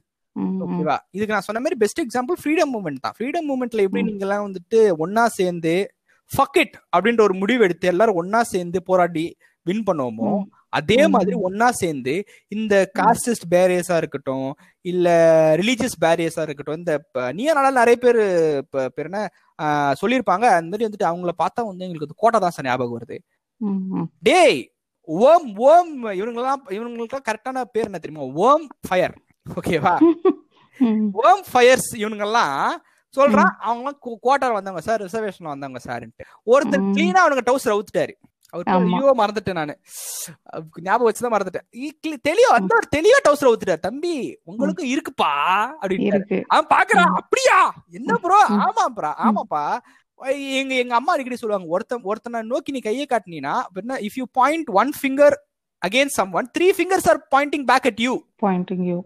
ஓகேவா? 0.64 0.96
இதுக்கு 1.10 1.32
நான் 1.32 1.40
சொன்ன 1.40 1.60
மாதிரி 1.60 1.76
பெஸ்ட் 1.76 2.00
எக்ஸாம்பிள் 2.00 2.38
ஃப்ரீடம் 2.40 2.72
மூவ்மெண்ட் 2.72 3.00
தான். 3.00 3.14
ஃப்ரீடம் 3.18 3.46
மூவ்மெண்ட்ல 3.48 3.82
எப்படி. 3.82 4.02
நீங்க 4.02 4.24
எல்லாம் 4.24 4.46
வந்துட்டு 4.46 4.78
ஒன்னா 4.98 5.26
சேர்ந்து 5.32 5.74
ஃபக் 6.30 6.58
இட் 6.58 6.76
அப்படின்ற 6.96 7.20
ஒரு 7.20 7.34
முடிவு 7.34 7.64
எடுத்து 7.64 7.86
எல்லாரும் 7.88 8.16
ஒன்னா 8.16 8.40
சேர்ந்து 8.46 8.82
போராடி 8.82 9.24
வின் 9.66 9.84
பண்ணுவோமோ 9.86 10.28
அதே. 10.72 10.96
மாதிரி 11.08 11.34
ஒன்னா 11.46 11.70
சேர்ந்து 11.74 12.14
இந்த 12.48 12.74
காஸ்டிஸ்ட் 12.98 13.46
பேரியர்ஸா 13.50 13.96
இருக்கட்டும் 13.96 14.48
இல்ல 14.84 15.08
ரிலீஜியஸ் 15.56 15.96
பேரியர்ஸா 16.00 16.42
இருக்கட்டும் 16.42 16.76
இந்த 16.76 16.94
ப- 17.12 17.32
நீ 17.32 17.44
நாளால 17.50 17.72
நிறைய 17.74 17.96
பேர் 17.96 18.20
பேர் 18.90 19.06
என்ன 19.06 19.20
சொல்லியிருப்பாங்க. 20.00 20.44
அந்த 20.52 20.68
மாதிரி 20.68 20.86
வந்துட்டு 20.86 21.10
அவங்கள 21.10 21.32
பார்த்தா 21.38 21.66
வந்து 21.66 21.84
எங்களுக்கு 21.84 22.16
கோட்டை 22.16 22.40
தான் 22.40 22.50
சார் 22.50 22.64
ஞாபகம் 22.64 22.96
வருது. 22.98 23.18
டேய் 24.22 24.60
ஓம் 25.08 25.48
ஓம் 25.64 25.90
இவனுங்கெல்லாம் 26.14 26.62
இவனுங்களுக்கு 26.70 27.26
கரெக்டான 27.28 27.64
பேர் 27.72 27.84
என்ன 27.84 27.98
தெரியுமா? 27.98 28.26
ஓம் 28.42 28.66
ஃபயர் 28.88 29.16
ஓகேவா? 29.46 29.94
ஓம் 31.22 31.42
ஃபயர்ஸ் 31.48 31.90
இவனுங்கெல்லாம் 31.98 32.54
சொல்றான் 33.14 33.52
அவங்க 33.62 33.90
கோட்டார் 34.22 34.56
வந்தவங்க 34.56 34.82
சார் 34.82 35.02
ரிசர்வேஷன் 35.02 35.52
வந்தவங்க 35.52 35.80
சார்ன்ட்டு 35.84 36.24
ஒருத்தர். 36.46 36.86
கிளீனா 36.90 37.20
அவனுங்க 37.24 37.44
டவுசர் 37.48 37.74
அவுத்துட்டாரு 37.74 38.14
அவர் 38.52 38.64
பேர் 38.64 38.74
ஆமா. 38.78 38.96
ஐயோ 38.96 39.12
மறந்துட்டேன் 39.20 39.58
நானு. 39.60 39.74
ஞாபகம் 40.82 41.08
வச்சுதான் 41.08 41.34
மறந்துட்டேன். 41.34 41.66
தெளிவா 42.26 42.50
அந்த 42.58 42.72
ஒரு 42.74 42.88
தெளிவா 42.92 43.18
டவுசர் 43.24 43.48
அவுத்துட்டாரு 43.50 43.80
தம்பி 43.80 44.12
உங்களுக்கு 44.44 44.82
இருக்குப்பா 44.92 45.30
அப்படின்னு 45.80 46.10
அவன் 46.50 46.70
பாக்குறான். 46.74 47.14
அப்படியா? 47.20 47.58
என்ன 47.92 48.18
ப்ரோ 48.18 48.40
ம். 48.48 48.60
ஆமாப்பா. 48.66 49.10
ஆமாப்பா 49.26 49.64
எங்க 50.58 50.74
எங்க 50.74 50.94
அம்மா 50.94 51.12
அடிக்கடி 51.14 51.36
சொல்லுவாங்க 51.36 51.68
ஒருத்தன் 51.68 52.04
ஒருத்தனை 52.04 52.40
நோக்கி 52.46 52.72
நீ 52.72 52.80
கையை 52.80 53.06
காட்டினீனா 53.06 53.54
என்ன 53.78 53.98
if 54.06 54.18
you 54.20 54.26
point 54.32 54.68
one 54.74 54.92
finger 54.98 55.36
against 55.82 56.18
someone 56.32 56.48
three 56.54 56.66
fingers 56.76 57.08
are 57.12 57.20
pointing 57.32 57.66
back 57.66 57.88
at 57.90 58.00
you 58.00 58.12
pointing 58.42 58.84
you 58.90 58.98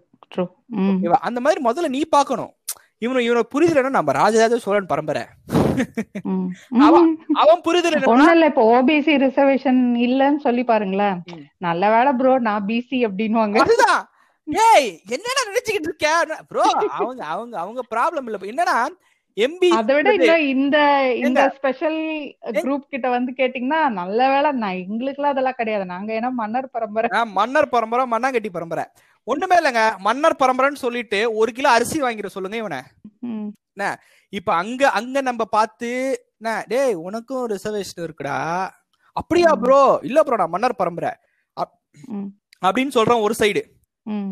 அந்த 1.21 1.41
மாதிரி 1.41 1.64
முதல்ல 1.64 1.88
நீ 1.88 2.09
பார்க்கணும். 2.09 2.55
இவனு 3.03 3.19
இவனை 3.19 3.43
புரிதல் 3.51 3.91
நம்ம 3.91 4.12
ராஜராஜ 4.12 4.59
சோழன் 4.59 4.87
பரம்பரை. 4.87 5.23
அவன் 7.43 7.62
புரிதல் 7.62 8.12
ஒண்ணும் 8.12 8.33
இல்ல 8.33 8.47
இப்ப 8.47 8.77
ஓபிசி 8.77 9.25
ரிசர்வேஷன் 9.25 9.97
இல்லன்னு 10.07 10.37
சொல்லி 10.37 10.64
பாருங்களேன். 10.64 11.23
நல்ல 11.59 11.91
வேலை 11.91 12.12
ப்ரோ 12.12 12.38
நான் 12.38 12.67
பிசி 12.67 13.09
அப்படின்னுவாங்க. 13.09 13.59
அதுதான். 13.59 14.09
ஏய் 14.47 15.01
என்னடா 15.09 15.49
நினைச்சுக்கிட்டு 15.49 15.83
இருக்க? 15.83 16.38
ப்ரோ 16.49 16.62
அவங்க 16.99 17.25
அவங்க 17.25 17.59
அவங்க 17.59 17.83
ப்ராப்ளம் 17.95 18.27
இல்ல. 18.27 18.53
என்னன்னா 18.53 18.88
எம்பி 19.37 19.71
அதை 19.71 19.97
விட 19.97 20.45
இந்த 20.45 21.03
இந்த? 21.25 21.53
ஸ்பெஷல் 21.57 22.31
குரூப் 22.57 22.88
கிட்ட 22.88 23.09
வந்து 23.09 23.33
கேட்டீங்கன்னா 23.37 23.88
நல்ல 23.88 24.29
வேலை 24.29 24.53
நான் 24.53 24.77
எங்களுக்குலாம் 24.77 25.25
அதெல்லாம் 25.25 25.53
கிடையாது. 25.53 25.85
நாங்க 25.85 26.12
ஏன்னா 26.12 26.31
மன்னர் 26.31 26.71
பரம்பரை. 26.71 27.33
மன்னர் 27.33 27.69
பரம்பரை 27.69 28.11
மண்ணாங்கட்டி 28.11 28.49
பரம்பரை. 28.49 28.85
ஒண்ணுமே 29.33 29.57
இல்லைங்க. 29.61 29.83
மன்னர் 30.07 30.41
பரம்பரைன்னு 30.43 30.85
சொல்லிட்டு 30.85 31.21
ஒரு 31.41 31.51
கிலோ 31.57 31.71
அரிசி 31.77 31.99
வாங்கிட 32.05 32.29
சொல்லுங்க 32.35 32.59
இவனை. 32.62 32.81
இப்ப 34.33 34.51
அங்க 34.62 34.83
அங்க 34.99 35.17
நம்ம 35.29 35.43
பார்த்து 35.57 35.91
டேய் 36.73 36.95
உனக்கும் 37.07 37.47
ரிசர்வேஷன் 37.53 38.05
இருக்குடா. 38.07 38.37
அப்படியா. 39.17 39.51
ப்ரோ 39.62 39.81
இல்ல 40.09 40.19
ப்ரோ 40.27 40.38
நான் 40.43 40.55
மன்னர் 40.55 40.81
பரம்பரை. 40.83 41.12
அப்படின்னு 42.67 42.97
சொல்றோம் 42.99 43.25
ஒரு 43.27 43.35
சைடு 43.41 43.62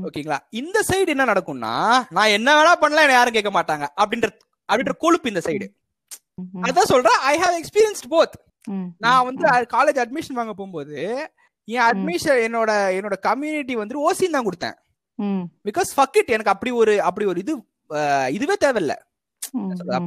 ஓகேங்களா? 0.06 0.38
இந்த 0.60 0.78
சைடு 0.90 1.12
என்ன 1.14 1.24
நடக்கும்னா 1.30 1.72
நான் 2.16 2.34
என்ன 2.36 2.48
வேணா 2.58 2.72
பண்ணலாம் 2.82 3.04
என்ன 3.06 3.16
யாரும் 3.16 3.36
கேட்க 3.36 3.50
மாட்டாங்க. 3.56 3.84
அப்படின்ற 4.02 4.28
அப்படின்ற 4.68 4.94
கொழுப்பு 5.04 5.32
இந்த 5.32 5.42
சைடு 5.48 5.66
அதான் 6.68 6.90
சொல்றேன். 6.92 7.18
ஐ 7.32 7.34
ஹாவ் 7.42 7.54
எக்ஸ்பீரியன்ஸ்ட் 7.60 8.08
போத் 8.14 8.36
நான் 9.04 9.26
வந்து 9.28 9.44
காலேஜ் 9.74 10.00
அட்மிஷன் 10.04 10.38
வாங்க 10.40 10.54
போகும்போது 10.54 10.96
என் 11.68 11.86
அட்மிஷன் 11.90 12.40
என்னோட 12.46 12.70
என்னோட 12.96 13.16
கம்யூனிட்டி 13.28 13.74
வந்து 13.82 13.96
ஓசி 14.06 14.26
தான் 14.34 14.46
கொடுத்தேன். 14.48 14.76
பிகாஸ் 15.68 15.90
ஃபக் 15.96 16.18
இட் 16.20 16.32
எனக்கு 16.36 16.52
அப்படி 16.54 16.70
ஒரு 16.82 16.94
அப்படி 17.08 17.26
ஒரு 17.32 17.40
இது 17.44 17.54
இதுவே 18.36 18.56
தேவையில்ல. 18.64 18.94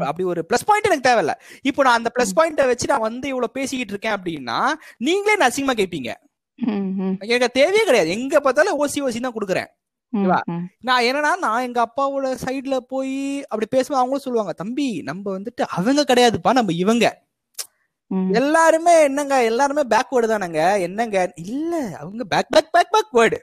அப்படி 0.09 0.23
ஒரு 0.31 0.41
பிளஸ் 0.49 0.65
பாயிண்ட் 0.69 0.89
எனக்கு 0.89 1.07
தேவையில்ல. 1.09 1.33
இப்போ 1.69 1.81
நான் 1.85 1.99
அந்த 1.99 2.09
பிளஸ் 2.15 2.33
பாயிண்ட 2.37 2.65
வச்சு 2.71 2.91
நான் 2.91 3.07
வந்து 3.09 3.27
இவ்வளவு 3.33 3.55
பேசிக்கிட்டு 3.57 3.93
இருக்கேன் 3.95 4.15
அப்படின்னா 4.17 4.57
நீங்களே 5.07 5.37
நான் 5.39 5.49
அசிங்கமா 5.51 5.75
கேட்பீங்க 5.81 6.11
எனக்கு 7.33 7.57
தேவையே 7.59 7.83
கிடையாது. 7.89 8.09
எங்க 8.17 8.39
பார்த்தாலும் 8.45 8.79
ஓசி 8.83 8.99
ஓசி 9.07 9.19
தான் 9.25 9.35
கொடுக்குறேன். 9.35 9.69
நான் 10.87 11.05
என்னன்னா 11.07 11.31
நான் 11.45 11.65
எங்க 11.67 11.79
அப்பாவோட 11.87 12.29
சைடுல 12.45 12.77
போய் 12.93 13.15
அப்படி 13.49 13.67
பேசும்போது 13.73 14.01
அவங்களும் 14.01 14.25
சொல்லுவாங்க 14.25 14.53
தம்பி 14.61 14.87
நம்ம 15.09 15.25
வந்துட்டு 15.37 15.63
அவங்க 15.77 16.03
கிடையாதுப்பா 16.11 16.53
நம்ம 16.59 16.73
இவங்க. 16.83 17.07
எல்லாருமே 18.39 18.93
என்னங்க 19.07 19.35
எல்லாருமே 19.49 19.83
பேக்வேர்டு 19.93 20.27
தானங்க. 20.33 20.61
என்னங்க? 20.87 21.17
இல்ல 21.45 21.73
அவங்க 22.01 22.23
பேக் 22.33 22.51
பேக் 22.55 22.73
பேக் 22.75 22.93
பேக்வேர்டு 22.95 23.39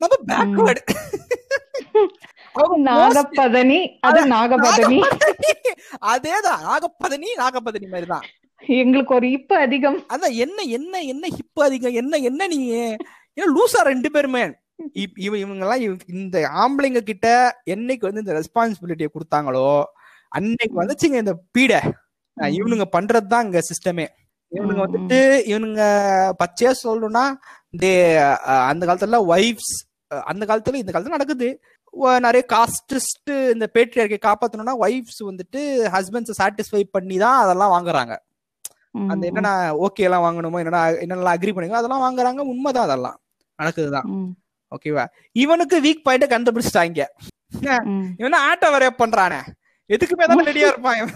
நம்ம 0.00 0.14
பேக்வேர்டு 0.28 0.82
நாகப்பதனி 2.88 3.78
அது 4.00 4.20
நாகபதனி 4.32 4.98
அதேதான் 6.06 6.62
நாகப்பதனி 6.66 7.28
நாகப்பதனி 7.38 7.86
மாதிரிதான். 7.86 8.26
எங்களுக்கு 8.78 9.12
ஒரு 9.14 9.26
இப்ப 9.30 9.58
அதிகம். 9.58 9.98
அதான் 10.14 10.34
என்ன 10.36 10.58
என்ன 10.76 11.02
என்ன 11.04 11.24
ஹிப் 11.34 11.60
அதிகம் 11.60 11.96
என்ன 11.96 12.16
என்ன 12.28 12.46
நீ? 12.46 12.58
ஏன்னா 13.36 13.48
லூசா 13.54 13.80
ரெண்டு 13.82 14.08
பேருமே? 14.10 14.44
இவ 15.18 15.32
இவங்க 15.38 15.62
எல்லாம் 15.66 15.82
இந்த 16.14 16.36
ஆம்பளைங்க 16.62 17.02
கிட்ட 17.02 17.26
என்னைக்கு 17.66 18.08
வந்து 18.08 18.22
இந்த 18.24 18.34
ரெஸ்பான்சிபிலிட்டியை 18.40 19.10
கொடுத்தாங்களோ 19.12 19.66
அன்னைக்கு 20.32 20.76
வந்துச்சுங்க 20.82 21.18
இந்த 21.24 21.34
பீடை. 21.54 21.80
இவனுங்க 22.56 22.86
பண்றதுதான் 22.92 23.46
இங்க 23.46 23.60
சிஸ்டமே 23.68 24.06
இவனுங்க 24.52 24.80
வந்துட்டு 24.82 25.20
இவனுங்க 25.46 25.82
பச்சையா 26.40 26.72
சொல்லணும்னா 26.82 27.24
தே 27.82 27.92
அந்த 28.70 28.82
காலத்துல 28.86 29.18
ஒய்ஃப்ஸ் 29.34 29.74
அந்த 30.30 30.42
காலத்துல 30.48 30.80
இந்த 30.80 30.92
காலத்துல 30.92 31.16
நடக்குது. 31.16 31.48
நிறைய 32.24 32.42
காஸ்டிஸ்ட் 32.52 33.32
இந்த 33.54 33.66
பேட்ரியார்க்கை 33.74 34.18
காப்பாத்தணும்னா 34.26 34.74
ஒய்ஃப்ஸ் 34.84 35.20
வந்துட்டு 35.28 35.60
ஹஸ்பண்ட்ஸ் 35.94 36.38
சாட்டிஸ்ஃபை 36.40 36.82
பண்ணி 36.96 37.16
தான் 37.22 37.38
அதெல்லாம் 37.44 37.74
வாங்குறாங்க. 37.74 38.14
அந்த 39.12 39.22
என்னென்ன 39.30 39.50
ஓகே 39.86 40.04
எல்லாம் 40.08 40.24
வாங்கணுமோ 40.26 40.60
என்னென்ன 40.62 40.82
என்னெல்லாம் 41.04 41.36
அக்ரி 41.36 41.52
பண்ணுங்க 41.54 41.78
அதெல்லாம் 41.80 42.04
வாங்குறாங்க. 42.06 42.40
உண்மைதான் 42.52 42.86
அதெல்லாம். 42.88 43.16
நடக்குதுதான். 43.58 44.08
ஓகேவா 44.72 45.04
இவனுக்கு 45.36 45.76
வீக் 45.86 46.04
பாயிண்ட் 46.06 46.32
கண்டுபிடிச்சிட்டாங்க. 46.32 47.02
இவனா 48.20 48.38
ஆட்டோ 48.48 48.68
வரைய 48.74 48.92
பண்றானே? 49.02 49.40
எதுக்குமே 49.90 50.24
தானே 50.28 50.44
ரெடியா 50.48 50.68
இருப்பான் 50.70 50.96
இவன். 51.00 51.12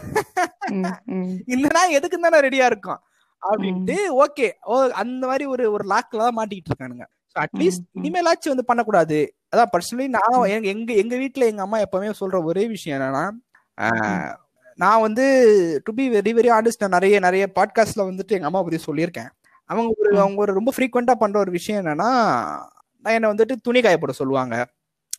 ம், 0.75 0.85
ம், 1.15 1.33
இல்லனா 1.55 1.81
எதுக்கு 1.99 2.19
தானே 2.25 2.41
ரெடியா 2.47 2.67
இருக்கும் 2.73 3.01
அப்படின்ட்டு 3.43 3.97
ஓகே. 4.25 4.51
ஓ 4.63 4.89
அந்த 4.95 5.27
மாதிரி 5.27 5.45
ஒரு 5.45 5.73
ஒரு 5.73 5.85
லாக்ல 5.85 6.19
தான் 6.19 6.37
மாட்டிக்கிட்டு 6.37 6.71
இருக்கானுங்க. 6.73 7.05
அட்லீஸ்ட். 7.37 7.85
இனிமேலாச்சும் 7.95 8.53
வந்து 8.53 8.65
பண்ணக்கூடாது. 8.65 9.35
அதான் 9.57 9.73
பர்சனலி 9.73 10.09
நான் 10.09 10.49
எங்க 10.63 10.93
எங்க 10.93 11.17
வீட்ல 11.17 11.47
எங்க 11.47 11.63
அம்மா 11.63 11.79
எப்பவுமே 11.79 12.13
சொல்ற 12.21 12.45
ஒரே 12.45 12.67
விஷயம் 12.67 13.01
என்னன்னா 13.01 13.25
நான் 14.77 15.01
வந்து 15.01 15.25
to 15.85 15.93
be 15.93 16.11
very 16.11 16.33
very 16.33 16.51
honest 16.53 16.79
நான் 16.79 16.91
நிறைய 16.91 17.19
நிறைய 17.19 17.53
பாட்காஸ்ட்ல 17.55 18.05
வந்துட்டு 18.11 18.31
எங்க 18.31 18.47
அம்மா 18.47 18.63
பத்தி 18.63 18.93
சொல்லியிருக்கேன். 18.93 19.31
அவங்க 19.65 19.95
ஒரு. 19.99 20.21
அவங்க 20.21 20.41
ஒரு 20.41 20.53
ரொம்ப 20.53 20.73
ஃப்ரீக்வெண்டா 20.77 21.15
பண்ற 21.15 21.39
ஒரு 21.39 21.51
விஷயம் 21.51 21.85
என்னன்னா 21.85 22.11
நான் 23.05 23.15
என்ன 23.15 23.35
வந்துட்டு 23.35 23.55
துணி 23.63 23.81
காய 23.81 23.99
போட 23.99 24.13
சொல்லுவாங்க. 24.13 24.69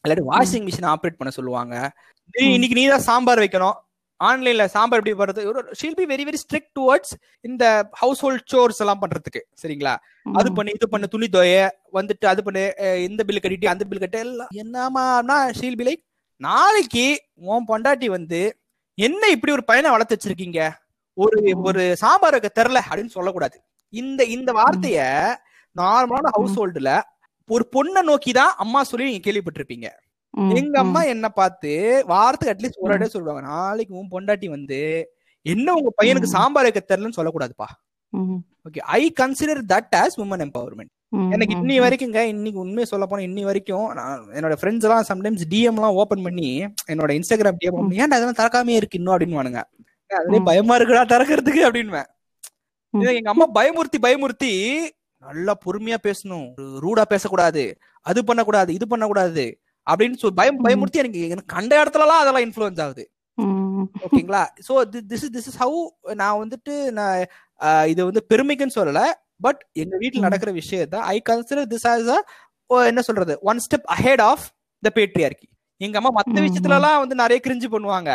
இல்லாட்டி 0.07 0.23
வாஷிங் 0.27 0.67
மிஷின் 0.67 0.89
ஆப்ரேட் 0.93 1.17
பண்ண 1.17 1.29
சொல்லுவாங்க. 1.29 1.91
நீ. 2.33 2.53
இன்னைக்கு 2.53 2.79
நீ 2.79 2.87
தான் 2.87 2.99
சாம்பார் 2.99 3.39
வைக்கணும். 3.39 3.77
ஆன்லைன்ல 4.21 4.65
சாம்பார் 4.67 4.99
எப்படி 5.01 5.13
பண்றது? 5.19 5.41
She'll 5.79 5.97
be 5.99 6.05
very 6.05 6.23
very 6.27 6.39
strict 6.41 6.71
towards 6.79 7.13
இந்த 7.45 7.63
ஹவுஸ் 7.99 8.21
ஹோல்ட் 8.21 8.45
சோர்ஸ் 8.45 8.81
எல்லாம் 8.83 9.01
பண்றதுக்கு 9.01 9.41
சரிங்களா? 9.61 9.93
அது 10.33 10.49
பண்ணி 10.53 10.71
இது 10.71 10.87
பண்ணு 10.89 11.07
துணி 11.07 11.27
தோய 11.29 11.53
வந்துட்டு 11.93 12.25
அது 12.25 12.43
பண்ணு 12.43 12.63
இந்த 13.07 13.21
பில் 13.23 13.43
கட்டிட்டு 13.43 13.67
அந்த 13.67 13.85
பில் 13.85 13.99
கட்ட 13.99 14.19
எல்லாம் 14.19 14.51
என்னமானா 14.61 15.37
ஷீல் 15.59 15.79
பி 15.79 15.83
லைக் 15.83 16.03
நாளைக்கு 16.41 17.05
உன் 17.45 17.67
பொண்டாட்டி 17.67 18.09
வந்து 18.09 18.41
என்ன 18.97 19.23
இப்படி 19.27 19.51
ஒரு 19.51 19.63
பையனை 19.63 19.89
வளர்த்து 19.91 20.15
வச்சிருக்கீங்க? 20.15 20.61
ஒரு. 21.17 21.37
ஒரு 21.63 21.83
சாம்பார் 21.95 22.35
வைக்க 22.35 22.49
தெரில 22.55 22.79
அப்படின்னு 22.87 23.15
சொல்லக்கூடாது. 23.15 23.57
இந்த 23.93 24.21
இந்த 24.35 24.51
வார்த்தைய 24.51 24.99
நார்மலான 25.75 26.31
ஹவுஸ் 26.37 26.57
ஹோல்டுல 26.57 26.91
ஒரு 27.49 27.63
பொண்ணை 27.75 28.01
நோக்கி 28.01 28.31
தான் 28.31 28.53
அம்மா 28.57 28.83
சொல்லி 28.83 29.07
நீங்க 29.09 29.23
கேள்விப்பட்டிருப்பீங்க. 29.25 29.87
எங்க 30.33 30.79
அம்மா 30.79 31.03
என்ன 31.03 31.29
பார்த்து 31.29 31.71
வாரத்துக்கு 32.07 32.53
அட்லீஸ்ட் 32.53 32.79
ஒரு 32.79 32.91
ம். 32.91 32.95
அடைய 32.95 33.11
சொல்லுவாங்க. 33.11 33.41
நாளைக்கு 33.41 33.93
உன் 33.95 34.11
பொண்டாட்டி 34.11 34.49
வந்து 34.49 34.79
என்ன 35.45 35.73
உங்க 35.73 35.91
பையனுக்கு. 36.01 36.23
சாம்பார் 36.23 36.63
வைக்க 36.63 36.81
தெரியலன்னு 36.87 37.19
சொல்லக்கூடாதுப்பா. 37.19 37.67
Okay 38.67 38.77
I 38.77 39.13
consider 39.19 39.61
that 39.69 39.95
as 39.95 40.17
woman 40.17 40.43
empowerment 40.45 40.91
எனக்கு 41.31 41.55
இன்னி 41.55 41.75
வரைக்குங்க 41.81 42.19
இன்னைக்கு 42.23 42.59
உண்மையை 42.59 42.85
சொல்ல 42.85 43.05
போனா 43.05 43.23
இன்னி 43.23 43.43
வரைக்கும் 43.43 43.93
நான் 43.93 44.27
என்னோட 44.33 44.55
ஃப்ரெண்ட்ஸ் 44.61 44.81
எல்லாம் 44.81 45.05
சம்டைம்ஸ் 45.07 45.43
டிஎம் 45.49 45.79
எல்லாம் 45.79 45.93
ஓபன் 45.93 46.21
பண்ணி 46.21 46.49
என்னோட 46.87 47.11
இன்ஸ்டாகிராம் 47.17 47.57
டிஎம். 47.61 47.89
ஏன்டா 47.91 48.17
அதெல்லாம் 48.17 48.39
திறக்காமே 48.41 48.67
இருக்கு 48.67 48.97
இன்னும் 48.97 49.17
அப்படின்னுவானுங்க. 49.17 49.61
அதுலயே 50.09 50.39
ம். 50.39 50.43
பயமா 50.43 50.77
இருக்குடா 50.77 51.03
திறக்கிறதுக்கு. 51.13 52.05
இதை 52.93 53.15
எங்க 53.15 53.29
அம்மா 53.29 53.45
பயமுறுத்தி 53.53 53.99
பயமுறுத்தி 54.01 54.53
நல்லா 55.23 55.57
பொறுமையா 55.65 55.97
பேசணும். 56.03 56.47
ரூடா 56.83 57.01
பேசக்கூடாது. 57.01 57.63
அது 58.05 58.25
பண்ணக்கூடாது 58.25 58.73
இது 58.73 58.87
பண்ணக்கூடாது. 58.87 59.45
அப்படின்னு 59.87 60.17
சொல்லி 60.17 60.35
பயம். 60.35 60.59
பயமுறுத்தி 60.65 61.01
எனக்கு 61.01 61.21
எனக்கு 61.27 61.53
கண்ட 61.55 61.73
இடத்துலலாம் 61.83 62.21
அதெல்லாம் 62.21 62.45
இன்ஃப்ளூயன்ஸ் 62.45 62.81
ஆகுது. 62.81 63.03
ஓகேங்களா? 64.05 64.43
So 64.67 64.73
this 65.09 65.25
is 65.25 65.33
this 65.35 65.47
is 65.51 65.59
how 65.61 65.79
நான் 66.15 66.39
வந்துட்டு 66.41 66.73
நான் 66.91 67.21
இது 67.87 68.01
வந்து 68.05 68.21
பெருமைக்குன்னு 68.29 68.77
சொல்லல 68.77 69.01
பட் 69.41 69.61
எங்க 69.73 69.95
வீட்ல 69.97 70.19
ம். 70.19 70.25
நடக்கிற 70.27 70.51
விஷயத்த 70.53 70.95
I 71.11 71.17
consider 71.29 71.69
this 71.71 71.87
as 71.87 72.09
a 72.09 72.19
என்ன 72.85 73.01
சொல்றது? 73.01 73.33
One 73.43 73.61
step 73.65 73.87
ahead 73.95 74.23
of 74.23 74.43
the 74.83 74.91
patriarchy 74.95 75.47
எங்க 75.81 75.97
அம்மா 75.97 76.11
மத்த 76.17 76.37
விஷயத்துல 76.39 76.77
எல்லாம் 76.77 76.99
வந்து 76.99 77.15
நிறைய 77.15 77.39
கிரிஞ்சு 77.43 77.67
பண்ணுவாங்க. 77.73 78.09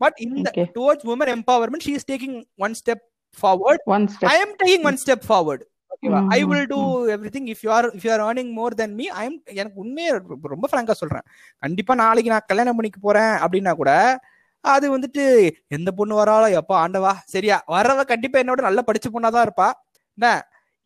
பட் 0.00 0.18
இந்த. 0.26 0.48
Towards 0.76 1.06
woman 1.08 1.32
empowerment 1.34 1.86
she 1.86 1.94
is 1.98 2.08
taking 2.10 2.36
one 2.58 2.76
step 2.80 3.02
forward 3.38 3.82
One 3.88 4.06
step. 4.08 4.28
I 4.30 4.36
am 4.40 4.54
taking 4.60 4.86
one 4.86 4.98
step 5.02 5.24
forward 5.26 5.64
ஓகேவா? 5.92 6.18
I 6.30 6.40
will 6.44 6.66
do 6.66 6.80
everything 7.32 7.48
if 7.52 7.62
you 7.62 7.70
are 7.72 7.86
if 7.90 8.04
you 8.04 8.12
are 8.12 8.24
earning 8.26 8.52
more 8.52 8.74
than 8.74 8.94
me 8.94 9.06
I 9.18 9.24
எனக்கு 9.54 9.76
உண்மையே 9.76 10.10
ரொம்ப- 10.46 10.70
ஃப்ராங்கா 10.70 10.94
சொல்றேன். 10.94 11.24
கண்டிப்பா 11.62 11.94
நாளைக்கு 11.94 12.30
நான் 12.30 12.46
கல்யாணம் 12.46 12.76
பண்ணிக்க 12.76 12.98
போறேன் 13.00 13.34
அப்படின்னா 13.40 13.72
கூட 13.74 13.92
அது 14.64 14.86
வந்துட்டு 14.94 15.22
எந்த 15.68 15.90
பொண்ணு 15.90 16.14
வராளோ 16.16 16.48
எப்பா 16.56 16.74
ஆண்டவா 16.80 17.12
சரியா? 17.26 17.56
வரவ 17.68 18.04
கண்டிப்பா 18.04 18.38
என்னோட 18.40 18.60
நல்லா 18.60 18.82
படிச்ச 18.86 19.08
பொண்ணாதான் 19.10 19.46
இருப்பா. 19.46 19.68
என்ன? 20.18 20.28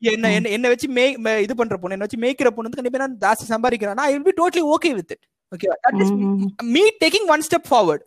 என்ன. 0.03 0.31
என்ன 0.33 0.49
என்ன 0.49 0.69
வச்சு 0.69 0.89
மே 0.91 1.05
இது 1.41 1.55
பண்ற 1.57 1.77
பொண்ணு 1.77 1.97
என்ன 1.97 2.07
வச்சு 2.07 2.19
மேய்க்கிற 2.19 2.51
பொண்ணு 2.51 2.77
கண்டிப்பா 2.77 2.99
நான் 2.99 3.19
ஜாஸ்தி 3.19 3.45
சம்பாதிக்கிறேன் 3.49 4.03
I 4.05 4.13
will 4.15 4.29
be 4.29 4.35
totally 4.41 4.63
okay 4.71 4.91
with 4.95 5.13
it 5.13 5.25
ஓகேவா? 5.53 5.77
That 5.87 6.01
is 6.01 6.13
hmm, 6.17 6.91
taking 7.01 7.29
one 7.29 7.45
step 7.49 7.69
forward 7.71 8.05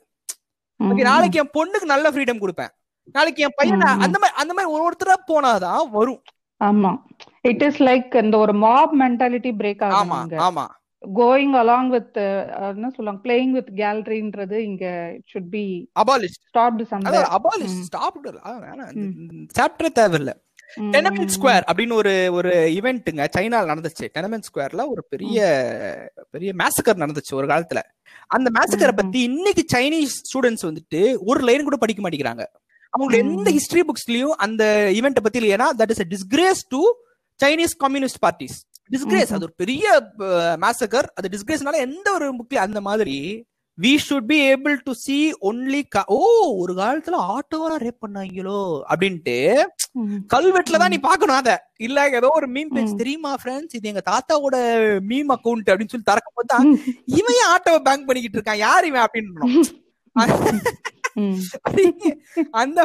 okay 0.79 1.03
நாளைக்கு 1.03 1.39
என் 1.39 1.53
பொண்ணுக்கு 1.53 1.85
நல்ல 1.85 2.11
ஃப்ரீடம் 2.11 2.41
கொடுப்பேன். 2.41 2.71
நாளைக்கு 3.15 3.43
என் 3.43 3.55
பையன். 3.55 3.75
அந்த 4.05 4.17
மாதிரி 4.19 4.35
அந்த 4.37 4.53
மாதிரி 4.53 4.71
ஒரு 4.73 4.83
ஒருத்தரா 4.85 5.15
போனாதான் 5.27 5.89
வரும். 5.89 6.19
ஆமா. 6.61 6.91
இட் 7.41 7.61
இஸ் 7.61 7.83
லைக் 7.83 8.23
இந்த 8.23 8.37
ஒரு 8.37 8.53
மாப் 8.53 8.95
மென்டாலிட்டி 9.01 9.51
பிரேக் 9.57 9.83
ஆகுங்க 9.87 10.37
ஆமா 10.47 10.65
கோயிங் 11.01 11.53
அலாங் 11.55 11.87
வித் 11.87 12.15
என்ன 12.71 12.89
சொல்லுவாங்க? 12.89 13.21
பிளேயிங் 13.23 13.51
வித் 13.51 13.69
கேலரின்றது 13.75 14.57
இங்க 14.63 14.85
should 15.31 15.49
be 15.49 15.63
abolish 15.99 16.37
stopped 16.47 16.85
somewhere 16.91 17.29
abolish 17.37 17.77
hmm. 17.77 17.83
Stop 17.83 18.17
chapter 19.59 19.97
தேவையில்ல. 19.99 20.33
ம், 20.77 20.89
டெனமெண்ட் 20.91 21.33
ஸ்கொயர் 21.35 21.65
அப்படின்னு 21.67 21.93
ஒரு 21.93 22.29
ஒரு 22.31 22.49
ஈவெண்ட்டுங்க 22.77 23.25
சைனால 23.37 23.69
நடந்துச்சு. 23.71 24.05
டெனமெண்ட் 24.17 24.47
ஸ்கொயர்ல 24.49 24.87
ஒரு 24.87 25.05
பெரிய 25.09 25.37
பெரிய 26.29 26.53
மேசக்கர் 26.53 27.01
நடந்துச்சு 27.03 27.33
ஒரு 27.33 27.47
காலத்துல. 27.47 27.81
அந்த 28.27 28.49
மேசக்கரை 28.49 28.95
பத்தி 28.95 29.19
இன்னைக்கு 29.21 29.65
சைனீஸ் 29.75 30.15
ஸ்டூடெண்ட்ஸ் 30.27 30.65
வந்துட்டு 30.65 31.01
ஒரு 31.25 31.39
லைன் 31.39 31.63
கூட 31.63 31.75
படிக்க 31.75 32.01
மாட்டேங்கிறாங்க. 32.03 32.45
அவங்களோட 32.93 33.15
எந்த. 33.23 33.49
ஹிஸ்டரி 33.55 33.83
புக்ஸ்லயும் 33.87 34.35
அந்த 34.45 34.63
ஈவெண்ட்டை 34.95 35.23
பத்தி 35.23 35.39
இல்லையா? 35.41 35.69
That 35.79 35.93
is 35.93 36.03
disgrace 36.13 36.63
to 36.71 36.81
Chinese 37.39 37.75
communist 37.79 38.21
parties 38.21 38.57
disgrace 38.91 39.31
அது 39.31 39.45
ஒரு 39.45 39.55
பெரிய 39.57 39.85
மேசக்கர் 40.61 41.07
அது 41.15 41.27
டிஸ்கிரேஸ்னால 41.29 41.79
எந்த 41.85 42.07
ஒரு 42.13 42.27
புக்லயும் 42.37 42.65
அந்த 42.65 42.81
மாதிரி 42.85 43.17
we 43.77 43.91
should 44.03 44.27
be 44.29 44.37
able 44.45 44.75
to 44.85 44.93
see 45.01 45.17
only 45.41 45.81
oh 46.13 46.19
ஒரு 46.61 46.73
காலத்துல 46.75 47.17
ஆட்டோவெல்லாம் 47.33 47.83
ரேப் 47.83 48.03
பண்ணாங்களோ 48.03 48.61
அப்படின்ட்டு 48.89 49.35
கல்வெட்டுல 50.33 50.79
தான் 50.81 50.93
நீ 50.93 50.99
பாக்கணும் 51.01 51.37
அத. 51.37 51.51
இல்ல 51.79 52.07
ஏதோ 52.11 52.29
ஒரு 52.35 52.47
மீம் 52.55 52.71
பேஜ். 52.73 52.93
தெரியுமா 52.97 53.31
ஃப்ரெண்ட்ஸ் 53.41 53.75
இது 53.77 53.91
எங்க 53.91 54.03
தாத்தாவோட 54.07 54.55
மீம் 55.09 55.31
அக்கவுண்ட் 55.35 55.69
அப்படின்னு 55.69 55.93
சொல்லி 55.93 56.09
திறக்கும் 56.09 56.37
போது 56.39 56.73
இவன் 57.17 57.39
ஆட்டோவை 57.53 57.81
பேங்க் 57.87 58.07
பண்ணிக்கிட்டு 58.07 58.39
இருக்கான்? 58.39 58.63
யார் 58.65 58.85
இவன் 58.85 59.05
அப்படின்னு 59.05 59.33
அந்த 62.61 62.79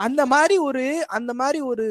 அந்த 0.00 0.22
மாதிரி 0.26 0.56
ஒரு 0.58 0.84
அந்த 1.08 1.32
மாதிரி 1.34 1.60
ஒரு 1.70 1.86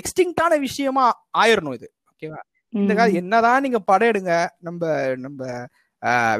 எக்ஸ்டிங்டான 0.00 0.58
விஷயமா 0.58 1.06
ஆயிரணும் 1.38 1.76
இது 1.78 1.88
ஓகேவா? 2.10 2.40
இந்த 2.72 2.92
காலம் 2.94 3.18
என்னதான் 3.22 3.62
நீங்க 3.62 3.78
படம் 3.90 4.10
எடுங்க 4.12 4.34
நம்ம 4.58 4.82
நம்ம 5.16 5.40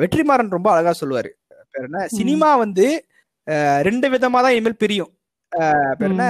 வெற்றிமாறன் 0.03 0.55
ரொம்ப 0.57 0.69
அழகா 0.71 0.93
சொல்லுவாரு. 1.01 1.31
பேர் 1.71 1.87
என்ன? 1.89 2.01
சினிமா 2.19 2.51
வந்து 2.57 2.87
ரெண்டு 3.81 4.07
விதமா 4.09 4.39
தான் 4.45 4.55
இனிமேல் 4.57 4.83
பிரியும். 4.83 5.13
பேர் 5.99 6.11
என்ன? 6.11 6.27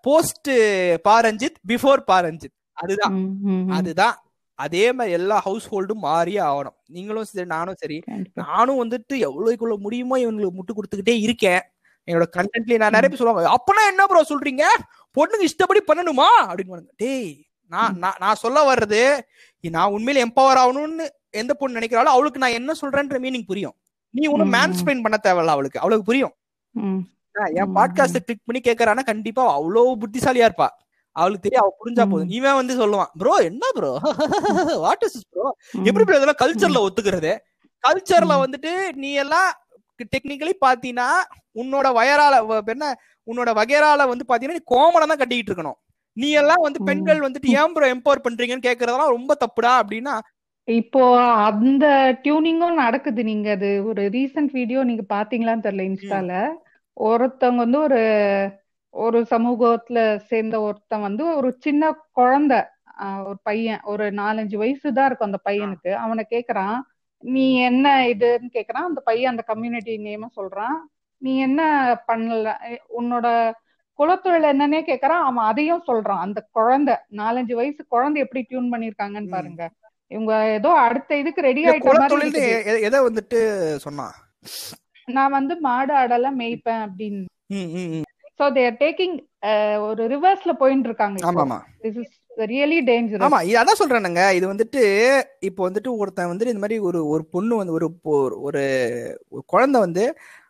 போஸ்ட் 0.00 0.50
பாரஞ்சித் 1.08 1.58
பிஃபோர் 1.68 2.02
பாரஞ்சித் 2.12 2.56
அதுதான். 2.76 3.16
அதுதான். 3.70 4.16
அதே 4.58 4.92
மாதிரி 4.92 5.12
எல்லா 5.14 5.38
ஹவுஸ் 5.38 5.66
ஹோல்டும் 5.70 6.02
மாறியே 6.02 6.40
ஆகணும். 6.40 6.76
நீங்களும் 6.86 7.24
சரி 7.24 7.46
நானும் 7.46 7.78
சரி. 7.78 7.96
நானும் 8.34 8.80
வந்துட்டு 8.82 9.14
எவ்வளவுக்கு 9.18 9.56
எவ்வளவு 9.56 9.78
முடியுமோ 9.78 10.18
இவங்களுக்கு 10.18 10.58
முட்டு 10.58 10.74
கொடுத்துக்கிட்டே 10.74 11.16
இருக்கேன். 11.20 11.62
என்னோட 12.08 12.26
கண்டென்ட்லயே 12.36 12.78
நான் 12.78 12.90
நிறைய 12.90 13.08
பேர் 13.08 13.20
சொல்லுவாங்க 13.20 13.50
அப்பனா 13.56 13.82
என்ன 13.88 14.06
ப்ரோ 14.06 14.22
சொல்றீங்க? 14.28 14.64
பொண்ணுங்க 15.16 15.42
இஷ்டப்படி 15.42 15.80
பண்ணணுமா? 15.86 16.28
அப்படின்னு 16.48 16.86
டேய் 16.96 17.28
நான் 17.70 17.98
நான் 18.18 18.34
சொல்ல 18.34 18.74
வர்றது 18.74 19.02
நான் 19.64 19.92
உண்மையில 19.92 20.22
எம்பவர் 20.26 20.60
ஆகணும்னு 20.62 21.04
எந்த 21.34 21.54
பொண்ணு 21.54 21.78
நினைக்கிறாளோ 21.78 22.12
அவளுக்கு 22.14 22.38
நான் 22.38 22.52
என்ன 22.52 22.72
சொல்றேன்ற 22.80 23.18
மீனிங் 23.18 23.46
புரியும். 23.46 23.76
நீ 24.14 24.26
ஒன்னும் 24.26 24.48
ம். 24.48 24.50
மேன் 24.50 24.74
ஸ்பெயின் 24.80 25.02
பண்ண 25.02 25.16
தேவையில்ல 25.22 25.54
அவளுக்கு. 25.56 25.80
அவளுக்கு 25.80 26.04
புரியும். 26.04 26.34
என். 27.56 27.72
பாட்காஸ்ட 27.76 28.18
கிளிக் 28.18 28.46
பண்ணி 28.46 28.60
கேக்குறானா 28.64 29.04
கண்டிப்பா 29.04 29.52
அவ்வளவு 29.52 29.96
புத்திசாலியா 29.96 30.48
இருப்பா. 30.48 30.68
அவளுக்கு 31.16 31.44
தெரியும் 31.44 31.64
அவ 31.64 31.72
புரிஞ்சா. 31.80 32.04
போதும். 32.12 32.30
இவன் 32.38 32.58
வந்து 32.60 32.74
சொல்லுவான் 32.80 33.10
ப்ரோ 33.20 33.34
என்ன 33.48 33.64
ப்ரோ 33.76 33.90
வாட் 34.84 35.04
இஸ் 35.08 35.18
ப்ரோ. 35.34 35.46
எப்படி 35.88 36.04
bro 36.04 36.16
இதெல்லாம் 36.18 36.40
கல்ச்சர்ல 36.42 36.80
ஒத்துக்கிறது? 36.86 37.32
கல்ச்சர்ல. 37.84 38.34
வந்துட்டு 38.44 38.72
நீ 39.02 39.10
எல்லாம் 39.24 39.50
டெக்னிக்கலி 40.14 40.54
பாத்தீங்கன்னா 40.66 41.08
உன்னோட 41.62 41.88
வயரால 41.98 42.34
என்ன? 42.74 42.86
உன்னோட 43.28 43.50
வகைரால 43.60 44.06
வந்து 44.12 44.24
பாத்தீங்கன்னா 44.28 44.60
நீ 44.60 44.66
கோமணம் 44.74 45.12
தான் 45.12 45.20
கட்டிக்கிட்டு 45.22 45.52
இருக்கணும். 45.52 45.78
நீ 46.16 46.28
எல்லாம் 46.40 46.64
வந்து. 46.66 46.80
பெண்கள் 46.88 47.24
வந்துட்டு 47.26 47.52
ஏன் 47.60 47.74
ப்ரோ 47.76 47.86
எம்பவர் 47.94 48.24
பண்றீங்கன்னு 48.26 48.66
கேக்குறதெல்லாம் 48.66 49.14
ரொம்ப 49.16 49.32
தப்புடா 49.44 49.72
அப்படின்னா 49.82 50.14
இப்போ 50.68 51.00
அந்த 51.46 51.86
டியூனிங்கும் 52.24 52.80
நடக்குது. 52.82 53.20
நீங்க 53.30 53.48
அது 53.56 53.70
ஒரு 53.90 54.02
ரீசன்ட் 54.14 54.52
வீடியோ 54.58 54.82
நீங்க 54.90 55.02
பாத்தீங்களான்னு 55.14 55.64
தெரியல 55.66 55.88
இன்ஸ்டால. 55.88 56.32
ஒருத்தவங்க 56.96 57.60
வந்து 57.64 57.80
ஒரு 57.86 58.00
ஒரு 58.94 59.18
சமூகத்துல 59.30 59.98
சேர்ந்த 60.30 60.56
ஒருத்தன் 60.60 61.00
வந்து 61.00 61.36
ஒரு 61.36 61.50
சின்ன 61.64 61.92
குழந்தை 62.12 62.60
ஒரு 63.24 63.38
பையன் 63.42 63.80
ஒரு 63.82 64.04
நாலஞ்சு 64.10 64.56
வயசு 64.56 64.92
தான் 64.92 65.06
இருக்கும் 65.06 65.30
அந்த 65.30 65.40
பையனுக்கு. 65.48 65.92
அவனை 66.04 66.24
கேக்குறான் 66.30 66.76
நீ 67.18 67.56
என்ன 67.56 68.06
இதுன்னு 68.06 68.48
கேக்குறான். 68.52 68.88
அந்த 68.90 69.00
பையன் 69.00 69.30
அந்த 69.30 69.42
கம்யூனிட்டி 69.42 69.94
நேம 69.98 70.28
சொல்றான். 70.36 70.76
நீ 71.22 71.32
என்ன 71.38 71.60
பண்ணல? 72.08 72.48
உன்னோட 72.98 73.26
குலத்தொழில் 73.98 74.50
என்னன்னே 74.52 74.80
கேக்குறான். 74.90 75.24
அவன் 75.28 75.44
அதையும் 75.44 75.84
சொல்றான். 75.86 76.24
அந்த 76.26 76.48
குழந்தை 76.50 76.94
நாலஞ்சு 77.16 77.54
வயசு 77.54 77.86
குழந்தை 77.88 78.22
எப்படி 78.22 78.42
டியூன் 78.48 78.72
பண்ணிருக்காங்கன்னு. 78.72 79.28
பாருங்க. 79.28 79.70
இவங்க 80.06 80.32
ஏதோ 80.52 80.70
அடுத்த 80.86 81.16
இதுக்கு 81.16 81.40
ரெடி 81.42 81.62
ஆயிட்ட 81.64 82.80
எதை 82.88 82.98
வந்துட்டு 83.00 83.40
சொன்னா? 83.76 84.06
நான் 85.08 85.30
வந்து 85.30 85.54
மாடு 85.60 85.92
ஆடெல்லாம் 85.94 86.40
மேய்ப்பேன் 86.42 86.82
அப்படின்னு. 86.86 87.24
சோ 88.40 88.52
தேர் 88.52 88.76
டேக்கிங் 88.80 89.16
ஒரு 89.82 90.02
ரிவர்ஸ்ல 90.08 90.52
போயிட்டு 90.54 90.88
இருக்காங்க 90.88 91.26
ஆமா 91.26 91.42
ஆமா 91.42 91.58
திஸ் 91.82 91.98
இஸ் 91.98 92.14
ரியலி 92.46 92.78
டேஞ்சரஸ் 92.84 93.24
ஆமா 93.26 93.38
இது 93.42 93.58
அதான் 93.58 93.80
சொல்றேனுங்க. 93.80 94.22
இது 94.32 94.46
வந்துட்டு 94.52 94.80
இப்போ 95.40 95.60
வந்துட்டு 95.68 95.90
ஒருத்தன் 95.98 96.30
வந்துட்டு 96.30 96.52
இந்த 96.52 96.58
மாதிரி 96.58 96.78
ஒரு 96.80 97.00
ஒரு 97.08 97.24
பொண்ணு 97.26 97.56
வந்து 97.56 97.72
ஒரு 97.72 97.88
ஒரு- 98.46 99.12
குழந்தை 99.46 99.80
வந்து 99.80 100.04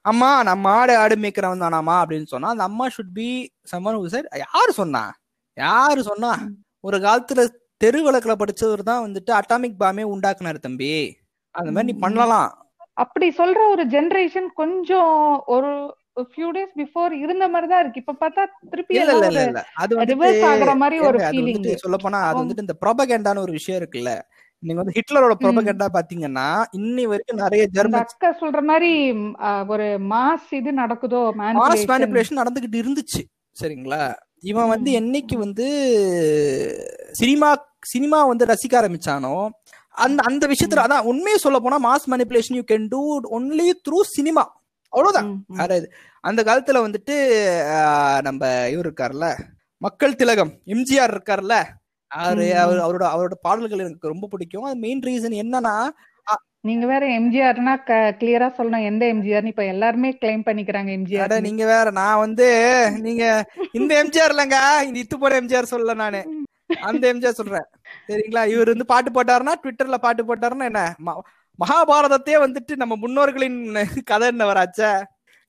அம்மா 0.04 0.42
நான் 0.42 0.60
மாடு 0.60 0.94
ஆடு 0.96 1.16
மேய்க்கிறவன் 1.16 1.64
தானாமா 1.64 1.96
அப்படின்னு 2.00 2.26
சொன்னா 2.26 2.48
அந்த 2.48 2.62
அம்மா 2.62 2.86
ஷுட் 2.88 3.12
பி 3.12 3.28
சம்மன் 3.72 4.08
சார் 4.08 4.26
யாரு 4.44 4.72
சொன்னா? 4.72 5.02
யாரு 5.56 6.02
சொன்னா? 6.02 6.32
ஒரு 6.84 6.98
காலத்துல 6.98 7.42
தெரு 7.80 8.00
விளக்குல 8.02 8.34
படிச்சவர் 8.34 8.82
தான் 8.82 9.04
வந்துட்டு 9.04 9.32
அட்டாமிக் 9.32 9.78
பாமே 9.78 10.04
உண்டாக்குனாரு 10.10 10.58
தம்பி. 10.60 10.92
அந்த 11.54 11.70
மாதிரி 11.72 11.90
நீ. 11.90 11.98
பண்ணலாம். 12.00 12.50
அப்படி 12.96 13.26
சொல்ற 13.38 13.60
ஒரு 13.70 13.84
ஜெனரேஷன் 13.86 14.48
கொஞ்சம் 14.54 15.14
ஒரு 15.46 15.70
ஃபியூ 16.30 16.48
டேஸ் 16.56 16.72
பிஃபோர் 16.80 17.12
இருந்த 17.22 17.44
மாதிரி 17.48 17.68
தான் 17.70 17.82
இருக்கு. 17.84 18.02
இப்ப 18.02 18.14
பார்த்தா 18.20 18.42
திருப்பி 18.70 18.96
இல்ல 18.96 19.14
இல்ல 19.20 19.42
இல்ல 19.46 19.62
அது 19.82 19.98
ரிவர்ஸ் 20.12 20.44
ஆகுற 20.50 20.72
மாதிரி 20.82 20.98
ஒரு 21.08 21.18
ஃபீலிங் 21.26 21.68
சொல்ல 21.84 21.98
போனா 21.98 22.20
அது. 22.28 22.38
வந்துட்டு 22.40 22.64
இந்த 22.66 22.76
ப்ரொபகேண்டான 22.82 23.42
ஒரு 23.46 23.52
விஷயம் 23.52 23.80
இருக்குல்ல. 23.80 24.12
நீங்க 24.62 24.78
வந்து 24.80 24.96
ஹிட்லரோட 24.98 25.34
ப்ரொபகேண்டா 25.40 25.86
பாத்தீங்கன்னா 25.96 26.46
இன்னி 26.78 27.02
வரைக்கும் 27.06 27.42
நிறைய 27.42 27.62
ஜெர்மன் 27.74 28.04
அக்கா 28.04 28.30
சொல்ற 28.42 28.60
மாதிரி 28.70 28.92
ஒரு 29.68 29.86
மாஸ் 30.12 30.48
இது 30.52 30.72
நடக்குதோ 30.82 31.22
மாஸ் 31.40 31.58
manipulation. 31.58 31.90
மேனிபுலேஷன் 31.92 32.40
நடந்துகிட்டு 32.42 32.78
இருந்துச்சு. 32.82 33.22
சரிங்களா? 33.56 34.02
இவன் 34.42 34.72
வந்து. 34.74 34.90
என்னைக்கு 34.92 35.36
வந்து 35.36 35.66
சினிமா 37.14 37.50
சினிமா 37.86 38.18
வந்து 38.24 38.44
ரசிக்க 38.46 38.74
ஆரம்பிச்சானோ 38.80 39.34
அந்த 39.96 40.20
அந்த 40.28 40.44
விஷயத்துல 40.52 40.84
அதான் 40.84 41.08
உண்மையை 41.10 41.38
சொல்ல 41.38 41.58
போனா 41.60 41.78
mass 41.84 42.06
manipulation 42.12 42.56
you 42.58 42.64
can 42.70 42.86
do 42.88 43.00
only 43.36 43.66
through 43.86 43.98
cinema 44.14 44.44
அவ்வளவுதான். 44.94 45.28
வேற 45.60 45.70
இது. 45.80 45.88
அந்த 46.24 46.40
காலத்துல 46.48 46.82
வந்துட்டு 46.86 47.14
நம்ம 48.22 48.42
இவர் 48.74 48.88
இருக்கார்ல 48.88 49.28
மக்கள் 49.82 50.18
திலகம் 50.20 50.52
எம்ஜிஆர் 50.74 51.14
இருக்கார்ல 51.14 51.54
அவரு 52.10 52.44
அவர். 52.62 52.80
அவரோட 52.86 53.04
அவரோட 53.14 53.36
பாடல்கள் 53.46 53.84
எனக்கு 53.84 54.12
ரொம்ப 54.12 54.26
பிடிக்கும். 54.32 54.66
அது 54.68 54.76
மெயின் 54.84 55.04
ரீசன் 55.08 55.40
என்னன்னா 55.44 55.76
நீங்க 56.68 56.84
வேற 56.90 57.04
எம்ஜிஆர்னா 57.16 57.72
கிளியரா 58.20 58.46
சொல்லணும் 58.58 58.86
எந்த 58.90 59.04
எம்ஜிஆர் 59.12 59.48
இப்ப 59.50 59.64
எல்லாருமே 59.72 60.10
கிளைம் 60.20 60.44
பண்ணிக்கிறாங்க 60.46 60.90
எம்ஜிஆர். 60.98 61.34
நீங்க 61.46 61.64
வேற 61.72 61.86
நான் 61.98 62.22
வந்து 62.22 62.46
நீங்க 63.06 63.24
இந்த 63.78 63.92
எம்ஜிஆர் 64.02 64.32
இல்லங்க 64.34 64.58
இந்த 64.86 64.98
இத்து 65.02 65.16
போற 65.22 65.34
எம்ஜிஆர் 65.40 65.72
சொல்லல 65.72 65.96
நானு. 66.02 66.20
அந்த 66.88 67.04
எம்ஜிஆர் 67.12 67.38
சொல்றேன். 67.40 67.66
சரிங்களா? 68.08 68.42
இவர் 68.52 68.72
வந்து 68.72 68.86
பாட்டு 68.92 69.10
போட்டாருன்னா 69.16 69.54
ட்விட்டர்ல 69.62 69.98
பாட்டு 70.06 70.22
போட்டாருன்னா 70.30 70.68
என்ன? 70.72 70.82
மகாபாரதத்தையே 71.62 72.38
வந்துட்டு 72.44 72.74
நம்ம 72.82 72.94
முன்னோர்களின் 73.02 73.58
கதை 74.10 74.28
என்ன 74.32 74.44
வராச்சே? 74.50 74.90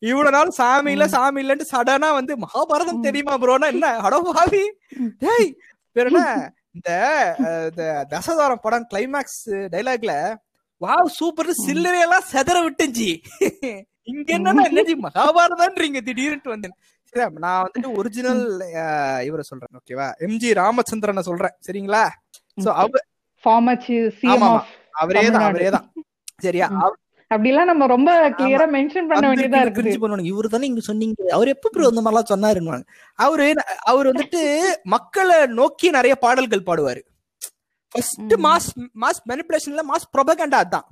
இவ்வளவு 0.01 0.34
நாள் 0.36 0.58
சாமி 0.60 0.91
இல்ல 0.95 1.06
சாமி 1.16 1.41
இல்லன்ட்டு 1.43 1.72
சடனா 1.74 2.10
வந்து 2.20 2.34
மகாபாரதம். 2.43 3.03
தெரியுமா 3.08 3.36
ப்ரோனா 3.43 3.68
என்ன? 3.76 3.89
அடோ 4.08 4.20
பாவி. 4.28 4.64
டேய் 5.24 5.49
பேர் 5.95 6.10
என்ன? 6.12 6.24
இந்த 6.78 6.91
தசதாரம் 8.14 8.64
படம் 8.66 8.88
கிளைமேக்ஸ் 8.91 9.43
டைலாக்ல 9.74 10.14
வாவ் 10.82 11.10
சூப்பர் 11.20 11.51
சில்லறையெல்லாம் 11.66 12.30
செதற 12.34 12.58
விட்டுஞ்சி 12.66 13.10
இங்க 14.12 14.30
என்னன்னா 14.38 14.64
என்னஜி 14.70 14.95
மகாபாரதம்ன்றீங்க? 15.06 15.99
திடீர்னு 16.08 16.53
வந்தேன். 16.53 16.76
சரி 17.10 17.26
நான் 17.45 17.64
வந்துட்டு 17.66 17.89
ஒரிஜினல் 17.99 18.43
இவரை 19.28 19.43
சொல்றேன் 19.49 19.80
ஓகேவா 19.80 20.08
எம்ஜி 20.26 20.49
ராமச்சந்திரனை 20.62 21.24
சொல்றேன். 21.30 21.56
சரிங்களா? 21.68 22.03
சோ 22.66 22.70
அவ 22.82 22.91
அவரே 25.03 25.24
தான். 25.36 25.45
அவரே 25.49 25.70
தான். 25.76 25.88
சரியா. 26.39 26.67
அப்படிலாம் 27.31 27.69
நம்ம 27.69 27.83
ரொம்ப 27.88 28.09
கிளியரா 28.39 28.65
மென்ஷன் 28.75 29.07
பண்ண 29.09 29.27
வேண்டியதா 29.29 29.61
கிரிஞ்சு 29.77 29.99
பண்ணுவாங்க 30.01 30.29
இவரு 30.31 30.47
தானே 30.47 30.67
இங்க 30.67 30.81
சொன்னீங்க. 30.89 31.15
அவர் 31.33 31.51
எப்ப 31.53 31.69
ப்ரோ 31.69 31.89
இந்த 31.89 32.01
மாதிரிலாம் 32.01 32.31
சொன்னாருன்னு 32.33 32.79
அவரு 33.19 33.45
அவர் 33.83 34.09
வந்துட்டு 34.11 34.41
மக்களை 34.86 35.38
நோக்கி 35.59 35.89
நிறைய 35.89 36.15
பாடல்கள் 36.15 36.67
பாடுவாரு. 36.69 37.01
ஃபர்ஸ்ட். 37.95 38.33
மாஸ் 38.45 38.69
மாஸ் 39.03 39.21
மேனிபுலேஷன்ல 39.31 39.83
மாஸ் 39.91 40.11
ப்ரொபகண்டா 40.15 40.59
அதான். 40.65 40.88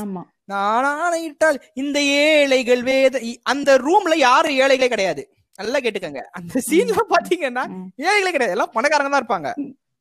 ஆமா. 0.00 0.22
நானாயிட்டால் 0.48 1.58
இந்த 1.74 1.98
ஏழைகள் 2.24 2.82
வேத 2.82 3.14
அந்த 3.44 3.70
ரூம்ல 3.78 4.14
யாரும் 4.18 4.58
ஏழைகளே 4.62 4.88
கிடையாது. 4.88 5.22
நல்லா 5.58 5.78
கேட்டுக்கங்க. 5.78 6.20
அந்த 6.38 6.60
சீன்ல 6.68 7.02
பாத்தீங்கன்னா. 7.12 7.64
ஏழைகளே 8.06 8.32
கிடையாது. 8.32 8.56
எல்லாம் 8.56 8.74
பணக்காரங்க 8.76 9.10
தான் 9.12 9.22
இருப்பாங்க. 9.22 9.50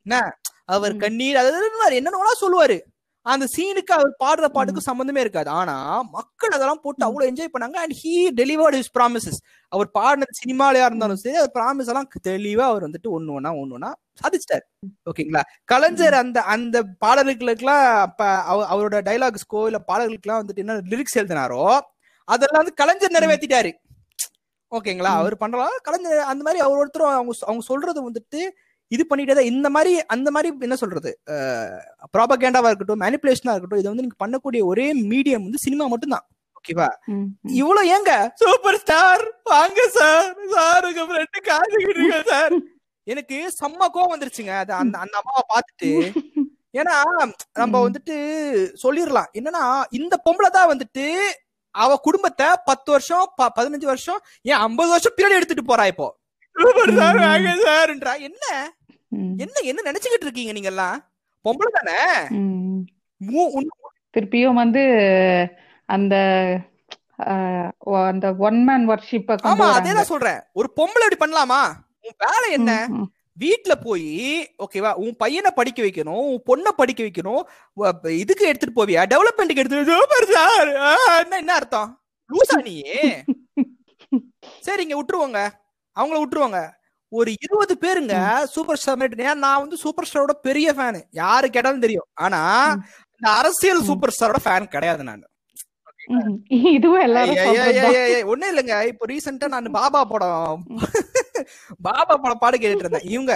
என்ன? 0.05 0.17
அவர். 0.75 0.93
கண்ணீர் 0.97 1.41
அதாவது 1.41 1.97
என்னென்ன 1.99 2.39
சொல்லுவாரு. 2.43 2.77
அந்த 3.21 3.45
சீனுக்கு 3.57 3.91
அவர் 3.91 4.15
பாடுற 4.23 4.45
பாட்டுக்கு 4.45 4.81
சம்பந்தமே 4.81 5.19
இருக்காது. 5.19 5.49
ஆனா 5.49 6.01
மக்கள் 6.01 6.49
அதெல்லாம் 6.49 6.79
போட்டு. 6.81 7.05
அவ்வளவு 7.05 7.33
என்ஜாய் 7.33 7.59
பண்ணாங்க. 7.59 7.73
And 7.73 7.93
he 8.03 8.41
delivered 8.41 8.79
his 8.79 8.99
promises 8.99 9.39
அவர் 9.67 9.89
பாடினது 9.99 10.47
சினிமாலயா 10.47 10.85
இருந்தாலும் 10.85 11.15
சரி 11.15 11.35
அவர் 11.35 11.51
ப்ராமிஸ் 11.53 11.87
எல்லாம் 11.87 12.09
தெளிவா 12.27 12.61
அவர் 12.61 12.89
வந்துட்டு 12.89 13.07
ஒண்ணு 13.07 13.31
ஒண்ணா 13.31 13.53
ஒண்ணு 13.53 13.69
ஒண்ணா 13.69 13.95
சாதிச்சிட்டாரு. 14.23 14.61
ஓகேங்களா? 15.11 15.41
கலைஞர் 15.65 16.13
அந்த 16.13 16.41
அந்த 16.41 16.83
அவ- 18.17 18.75
அவரோட 18.75 19.01
டைலாக்ஸ்க்கோ 19.01 19.65
இல்ல 19.65 19.81
பாடல்களுக்கெல்லாம் 19.87 20.43
வந்துட்டு 20.43 20.55
என்ன 20.55 20.73
லிரிக்ஸ் 20.73 21.17
எழுதினாரோ 21.17 21.79
அதெல்லாம் 22.23 22.63
வந்து 22.63 22.73
கலைஞர் 22.73 23.11
நிறைவேற்றிட்டாரு 23.11 23.73
ஓகேங்களா. 24.71 25.03
அவர் 25.03 25.37
பண்றலாம் 25.37 25.79
கலைஞர் 25.81 26.17
அந்த 26.17 26.43
மாதிரி 26.43 26.63
அவர் 26.63 26.77
ஒருத்தரும் 26.77 27.07
அவங்க 27.07 27.33
அவங்க 27.41 27.65
சொல்றது 27.65 28.11
வந்துட்டு 28.11 28.49
இது 28.91 29.03
பண்ணிட்டே 29.09 29.33
தான் 29.37 29.49
இந்த 29.53 29.67
மாதிரி 29.75 29.91
அந்த 30.13 30.27
மாதிரி 30.35 30.49
என்ன 30.67 30.75
சொல்றது? 30.81 31.11
ப்ராபகேண்டாவா 32.15 32.69
இருக்கட்டும் 32.71 33.03
மேனிப்புலேஷனா 33.03 33.53
இருக்கட்டும் 33.53 33.81
இது 33.81 33.91
வந்து 33.91 34.05
நீங்க 34.05 34.19
பண்ணக்கூடிய 34.23 34.61
ஒரே 34.71 34.87
மீடியம் 35.11 35.45
வந்து 35.47 35.63
சினிமா 35.65 35.87
மட்டும்தான். 35.93 36.25
ஓகேவா. 36.57 36.87
இவ்வளவு 37.59 37.89
ஏங்க? 37.95 38.13
சூப்பர் 38.41 38.79
ஸ்டார் 38.81 39.23
வாங்க 39.51 39.81
சார் 39.97 40.29
சார் 40.55 40.87
உங்க 40.89 41.03
ஃப்ரெண்டு 41.09 41.41
காத்துக்கிட்டு 41.49 42.21
சார் 42.31 42.55
எனக்கு 43.07 43.37
செம்ம 43.59 43.81
கோவம் 43.93 44.13
வந்துருச்சுங்க. 44.13 44.55
அது 44.63 44.73
அந்த 44.73 44.95
அந்த 45.03 45.15
அம்மாவை 45.21 45.43
பார்த்துட்டு. 45.53 45.91
ஏன்னா 46.79 46.95
நம்ம. 47.61 47.75
வந்துட்டு 47.85 48.15
சொல்லிடலாம். 48.83 49.29
என்னன்னா 49.39 49.63
இந்த 49.99 50.15
பொம்பளை 50.25 50.49
தான் 50.57 50.71
வந்துட்டு 50.73 51.05
அவ 51.75 51.95
குடும்பத்தை 52.07 52.47
பத்து 52.69 52.89
வருஷம் 52.91 53.25
பதினஞ்சு 53.57 53.87
வருஷம் 53.91 54.19
ஏன் 54.45 54.61
ஐம்பது 54.67 54.89
வருஷம் 54.89 55.15
பின்னாடி 55.17 55.37
எடுத்துட்டு 55.39 55.69
போறா 55.71 55.85
இப்போ. 55.93 56.07
என்ன? 58.29 58.45
என்ன 59.43 59.55
என்ன 59.71 59.85
நினைச்சுக்கிட்டு 59.87 60.27
இருக்கீங்க 60.27 60.53
நீங்க 60.57 60.71
எல்லாம் 60.73 60.97
பொம்பளை 61.45 61.69
தானே? 61.71 61.99
திருப்பியும் 64.13 64.59
வந்து 64.61 64.81
அந்த 65.89 66.15
அந்த 68.09 68.27
ஒன் 68.47 68.59
மேன் 68.67 68.85
வர்ஷிப்ப 68.91 69.35
ஆமா 69.43 69.55
வராங்க 69.61 69.77
அதேதான் 69.79 70.11
சொல்றேன். 70.11 70.39
ஒரு 70.59 70.67
பொம்பளை 70.77 71.05
இப்படி 71.05 71.21
பண்ணலாமா? 71.23 71.61
உன் 72.05 72.19
வேலை 72.25 72.49
என்ன. 72.57 72.73
வீட்ல 73.37 73.73
போய் 73.85 74.07
ஓகேவா 74.63 74.91
உன் 75.03 75.15
பையனை 75.17 75.51
படிக்க 75.57 75.79
வைக்கணும் 75.83 76.23
உன் 76.31 76.41
பொண்ணை 76.49 76.71
படிக்க 76.79 77.01
வைக்கணும் 77.03 77.41
இதுக்கு 78.21 78.43
எடுத்துட்டு 78.49 78.77
போவியா? 78.79 79.01
டெவலப்மெண்ட்டுக்கு 79.13 79.63
எடுத்துட்டு 79.63 79.97
என்ன 81.39 81.53
அர்த்தம்? 81.59 81.89
லூசா 82.29 82.57
நீ 82.67 82.75
சரிங்க 84.65 84.93
விட்டுருவோங்க. 84.97 85.39
அவங்கள 85.95 86.17
விட்டுருவாங்க. 86.19 86.59
ஒரு 87.11 87.31
இருபது 87.39 87.73
பேருங்க 87.83 88.15
சூப்பர் 88.53 88.79
ஸ்டார் 88.79 89.21
ஏன் 89.25 89.43
நான் 89.43 89.61
வந்து 89.61 89.77
சூப்பர் 89.83 90.07
ஸ்டாரோட 90.07 90.33
பெரிய 90.43 90.69
ஃபேனு 90.75 90.99
யாரு 91.19 91.47
கேட்டாலும் 91.49 91.85
தெரியும். 91.85 92.07
ஆனா. 92.25 92.41
இந்த 93.21 93.29
அரசியல். 93.39 93.81
சூப்பர் 93.87 94.13
ஸ்டாரோட 94.15 94.39
ஃபேன் 94.43 94.73
கிடையாது 94.75 95.03
நான் 95.05 95.25
ஒண்ணும் 98.29 98.49
இல்லைங்க 98.51 98.75
இப்போ 98.91 99.05
ரீசெண்டா 99.09 99.47
நான். 99.53 99.71
பாபா 99.75 100.01
படம் 100.11 100.61
பாபா 101.87 102.13
படம் 102.15 102.41
பாடு 102.41 102.57
கேட்டுட்டு 102.57 102.85
இருந்தேன் 102.85 103.09
இவங்க 103.11 103.33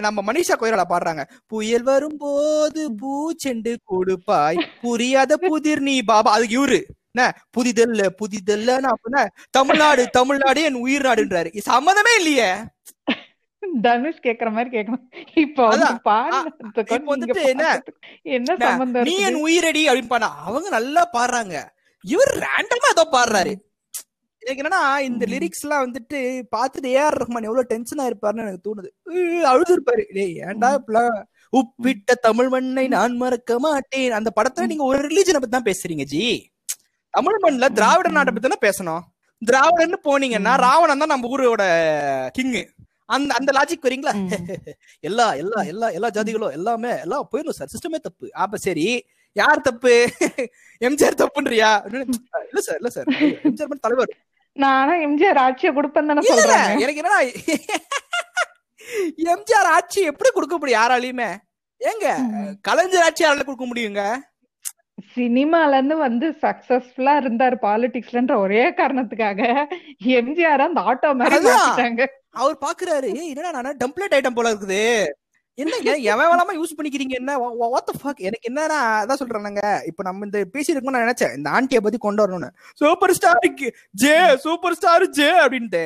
நம்ம 0.00 0.22
மனிஷா 0.28 0.54
கொய்ராலா 0.56 0.86
பாடுறாங்க 0.86 1.22
புயல் 1.52 1.86
வரும்போது 1.88 2.82
பூச்செண்டு 3.00 3.72
கொடுப்பாய் 3.90 4.58
புரியாத 4.82 5.36
புதிர் 5.44 5.82
நீ 5.82 5.94
பாபா 6.08 6.32
அதுக்கு 6.36 6.58
இவரு 6.58 6.80
என்ன 7.14 7.24
புதிதல்ல 7.56 8.02
புதிதல்ல 8.20 8.74
அப்படின்னா 8.90 9.22
தமிழ்நாடு 9.56 10.02
தமிழ்நாடு 10.14 10.60
என் 10.68 10.78
உயிர் 10.84 11.06
நாடுன்றாரு 11.08 11.50
இது 11.52 11.70
சம்மந்தமே 11.72 12.12
இல்லையே. 12.20 12.46
தனுஷ் 13.82 14.22
கேக்குற 14.24 14.48
மாதிரி 14.54 14.70
கேட்கணும் 14.76 15.02
இப்ப 15.42 15.66
வந்துட்டு 17.10 17.42
என்ன? 17.52 17.66
என்ன 18.36 18.56
சம்பந்தம் 18.62 19.06
நீ 19.08 19.14
என் 19.28 19.38
உயிரடி 19.44 19.82
அப்படின்னு 19.88 20.12
பாடா 20.14 20.30
அவங்க 20.46 20.68
நல்லா 20.76 21.02
பாடுறாங்க. 21.16 21.54
இவர் 22.04 22.32
ரேண்டமா 22.44 22.88
ஏதோ 22.94 23.04
பாடுறாரு. 23.12 23.52
எனக்கு 24.42 24.62
என்னன்னா 24.62 24.80
இந்த. 25.08 25.24
லிரிக்ஸ் 25.32 25.62
எல்லாம் 25.64 25.84
வந்துட்டு 25.84 26.18
பார்த்துட்டு 26.56 26.88
ஏஆர் 26.96 27.18
ரஹ்மான் 27.20 27.46
எவ்வளவு 27.48 27.70
டென்ஷனா 27.72 28.06
இருப்பாருன்னு 28.10 28.44
எனக்கு 28.44 28.66
தோணுது. 28.66 28.88
அழுது 29.52 29.72
இருப்பாரு 29.76 30.04
டேய் 30.16 30.34
ஏன்டா. 30.48 30.70
இப்பெல்லாம் 30.80 31.14
உப்பிட்ட 31.52 32.12
தமிழ் 32.26 32.50
மண்ணை 32.54 32.86
நான் 32.96 33.14
மறக்க 33.16 33.58
மாட்டேன். 33.66 34.16
அந்த 34.18 34.30
படத்துல 34.38 34.70
நீங்க 34.72 34.86
ஒரு 34.90 35.00
ரிலீஜனை 35.08 35.40
பத்தி 35.40 35.56
தான் 35.56 35.70
பேசுறீங்க 35.70 36.06
ஜி. 36.14 36.24
தமிழ் 37.14 37.40
மண்ணில் 37.44 37.74
திராவிட. 37.78 38.08
நாட்டை 38.16 38.32
பத்தி 38.32 38.48
தானே 38.48 38.60
பேசணும்? 38.66 39.02
திராவிடன்னு 39.42 39.98
போனீங்கன்னா. 40.08 40.52
ராவணன் 40.66 41.02
தான் 41.02 41.12
நம்ம 41.14 41.30
ஊரோட 41.34 41.64
கிங்கு 42.36 42.62
அந்த 43.08 43.30
அந்த 43.38 43.50
லாஜிக் 43.56 43.86
வரீங்களா. 43.86 44.12
எல்லா 45.08 45.26
எல்லா 45.42 45.60
எல்லா 45.72 45.86
எல்லா 45.96 46.08
ஜாதிகளும் 46.16 46.54
எல்லாமே 46.58 46.92
எல்லாம் 47.04 47.28
போயிடும் 47.32 47.56
சார் 47.58 47.72
சிஸ்டமே 47.72 47.98
தப்பு. 48.06 48.26
அப்ப 48.44 48.58
சரி 48.66 48.86
யார் 49.36 49.66
தப்பு? 49.68 49.92
எம்ஜிஆர் 50.86 51.20
தப்புன்றியா? 51.22 51.70
இல்ல 52.50 52.60
சார் 52.68 52.78
இல்ல 52.80 52.90
சார் 52.96 53.08
எம்ஜிஆர் 53.48 53.84
தலைவர். 53.86 54.12
நானா 54.56 54.94
எம்ஜிஆர் 55.06 55.40
ஆட்சியை 55.44 55.72
கொடுப்பேன் 55.78 56.10
தானே 56.10 56.24
சொல்றாங்க. 56.30 56.80
எனக்கு 56.84 57.02
என்னன்னா 57.02 57.20
எம்ஜிஆர் 59.34 59.68
ஆட்சி 59.76 60.00
எப்படி 60.10 60.30
கொடுக்க 60.30 60.54
முடியும் 60.58 60.80
யாராலையுமே? 60.80 61.30
ஏங்க. 61.80 62.06
கலைஞர் 62.68 63.04
ஆட்சி 63.06 63.24
யாரால 63.24 63.44
கொடுக்க 63.46 63.66
முடியுங்க? 63.70 64.02
சினிமால 65.14 65.68
இருந்து 65.68 65.96
வந்து 65.96 66.28
சக்சஸ்ஃபுல்லா 66.42 67.14
இருந்தாரு 67.22 67.56
பாலிடிக்ஸ்லன்ற 67.62 68.36
ஒரே 68.36 68.70
காரணத்துக்காக 68.70 69.64
எம்ஜிஆர் 70.04 70.66
அந்த 70.66 70.80
ஆட்டோ. 70.80 71.08
மாத்திட்டாங்க. 71.14 72.06
அவர் 72.30 72.58
பாக்குறாரு 72.60 73.16
"ஏய், 73.16 73.28
என்னடா 73.28 73.60
நான்? 73.60 73.76
டெம்ப்ளேட் 73.76 74.14
ஐட்டம் 74.14 74.34
போல 74.34 74.52
இருக்குது. 74.52 75.06
என்னங்க 75.54 75.94
எவன் 75.94 76.26
வேலாம 76.26 76.52
யூஸ் 76.54 76.76
பண்ணிக்கிறீங்க? 76.78 77.14
என்ன? 77.14 77.38
வாட் 77.38 77.84
த 77.84 77.92
ஃபக் 78.02 78.24
எனக்கு 78.28 78.48
என்னன்னா 78.50 78.78
அதான் 79.02 79.20
சொல்றேன்ங்க. 79.22 79.86
இப்ப 79.86 80.02
நம்ம 80.02 80.24
இந்த 80.24 80.44
பேசி 80.44 80.72
இருக்கோம் 80.72 80.94
நான் 80.94 81.06
நினைச்சேன். 81.08 81.36
இந்த 81.36 81.50
ஆண்டிய 81.50 81.80
பத்தி 81.80 81.98
கொண்டு 81.98 82.22
வரணும்னு. 82.22 82.48
சூப்பர் 82.74 83.10
ஸ்டாருக்கு 83.10 83.68
ஜே 83.90 84.36
சூப்பர் 84.36 84.74
ஸ்டார் 84.74 85.08
ஜே 85.08 85.30
அப்படின்ட்டு. 85.46 85.84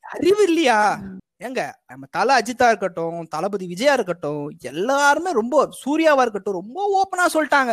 அறிவு 0.00 0.42
இல்லையா? 0.42 0.98
ஏங்க 1.44 1.62
நம்ம 1.86 2.06
தல 2.10 2.38
அஜித்தா 2.38 2.66
இருக்கட்டும் 2.66 3.26
தளபதி 3.30 3.66
விஜயா 3.66 3.92
இருக்கட்டும் 3.92 4.50
எல்லாருமே 4.60 5.30
ரொம்ப 5.32 5.68
சூர்யாவா 5.84 6.20
இருக்கட்டும் 6.20 6.58
ரொம்ப 6.60 6.78
ஓப்பனா 6.98 7.24
சொல்லிட்டாங்க. 7.34 7.72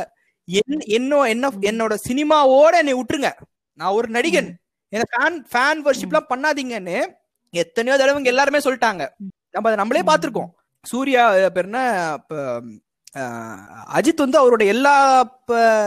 என்னோ 0.87 1.23
என்ன 1.23 1.49
என்னோட 1.61 1.95
சினிமாவோட 2.07 2.71
என்னை 2.71 2.93
விட்டுருங்க. 2.93 3.31
நான் 3.73 3.91
ஒரு 3.91 4.07
நடிகன். 4.11 4.49
என்ன 4.89 5.05
ஃபேன் 5.11 5.45
ஃபேன் 5.53 5.85
வர்ஷிப்லாம் 5.85 6.29
பண்ணாதீங்கன்னு 6.29 7.05
எத்தனையோ 7.53 7.97
தடவைங்க 7.97 8.23
எல்லாருமே 8.23 8.57
சொல்லிட்டாங்க. 8.57 9.07
நம்ம 9.51 9.71
அதை 9.71 9.75
நம்மளே 9.75 10.01
பார்த்திருக்கோம். 10.01 10.49
சூர்யா 10.83 11.31
அஹ், 11.31 11.49
பேர் 11.49 11.63
என்ன? 11.63 11.79
இப்ப, 12.13 12.61
அஹ், 13.17 13.57
அஜித் 13.93 14.23
வந்து 14.25 14.39
அவரோட 14.41 14.65
எல்லா 14.65 14.95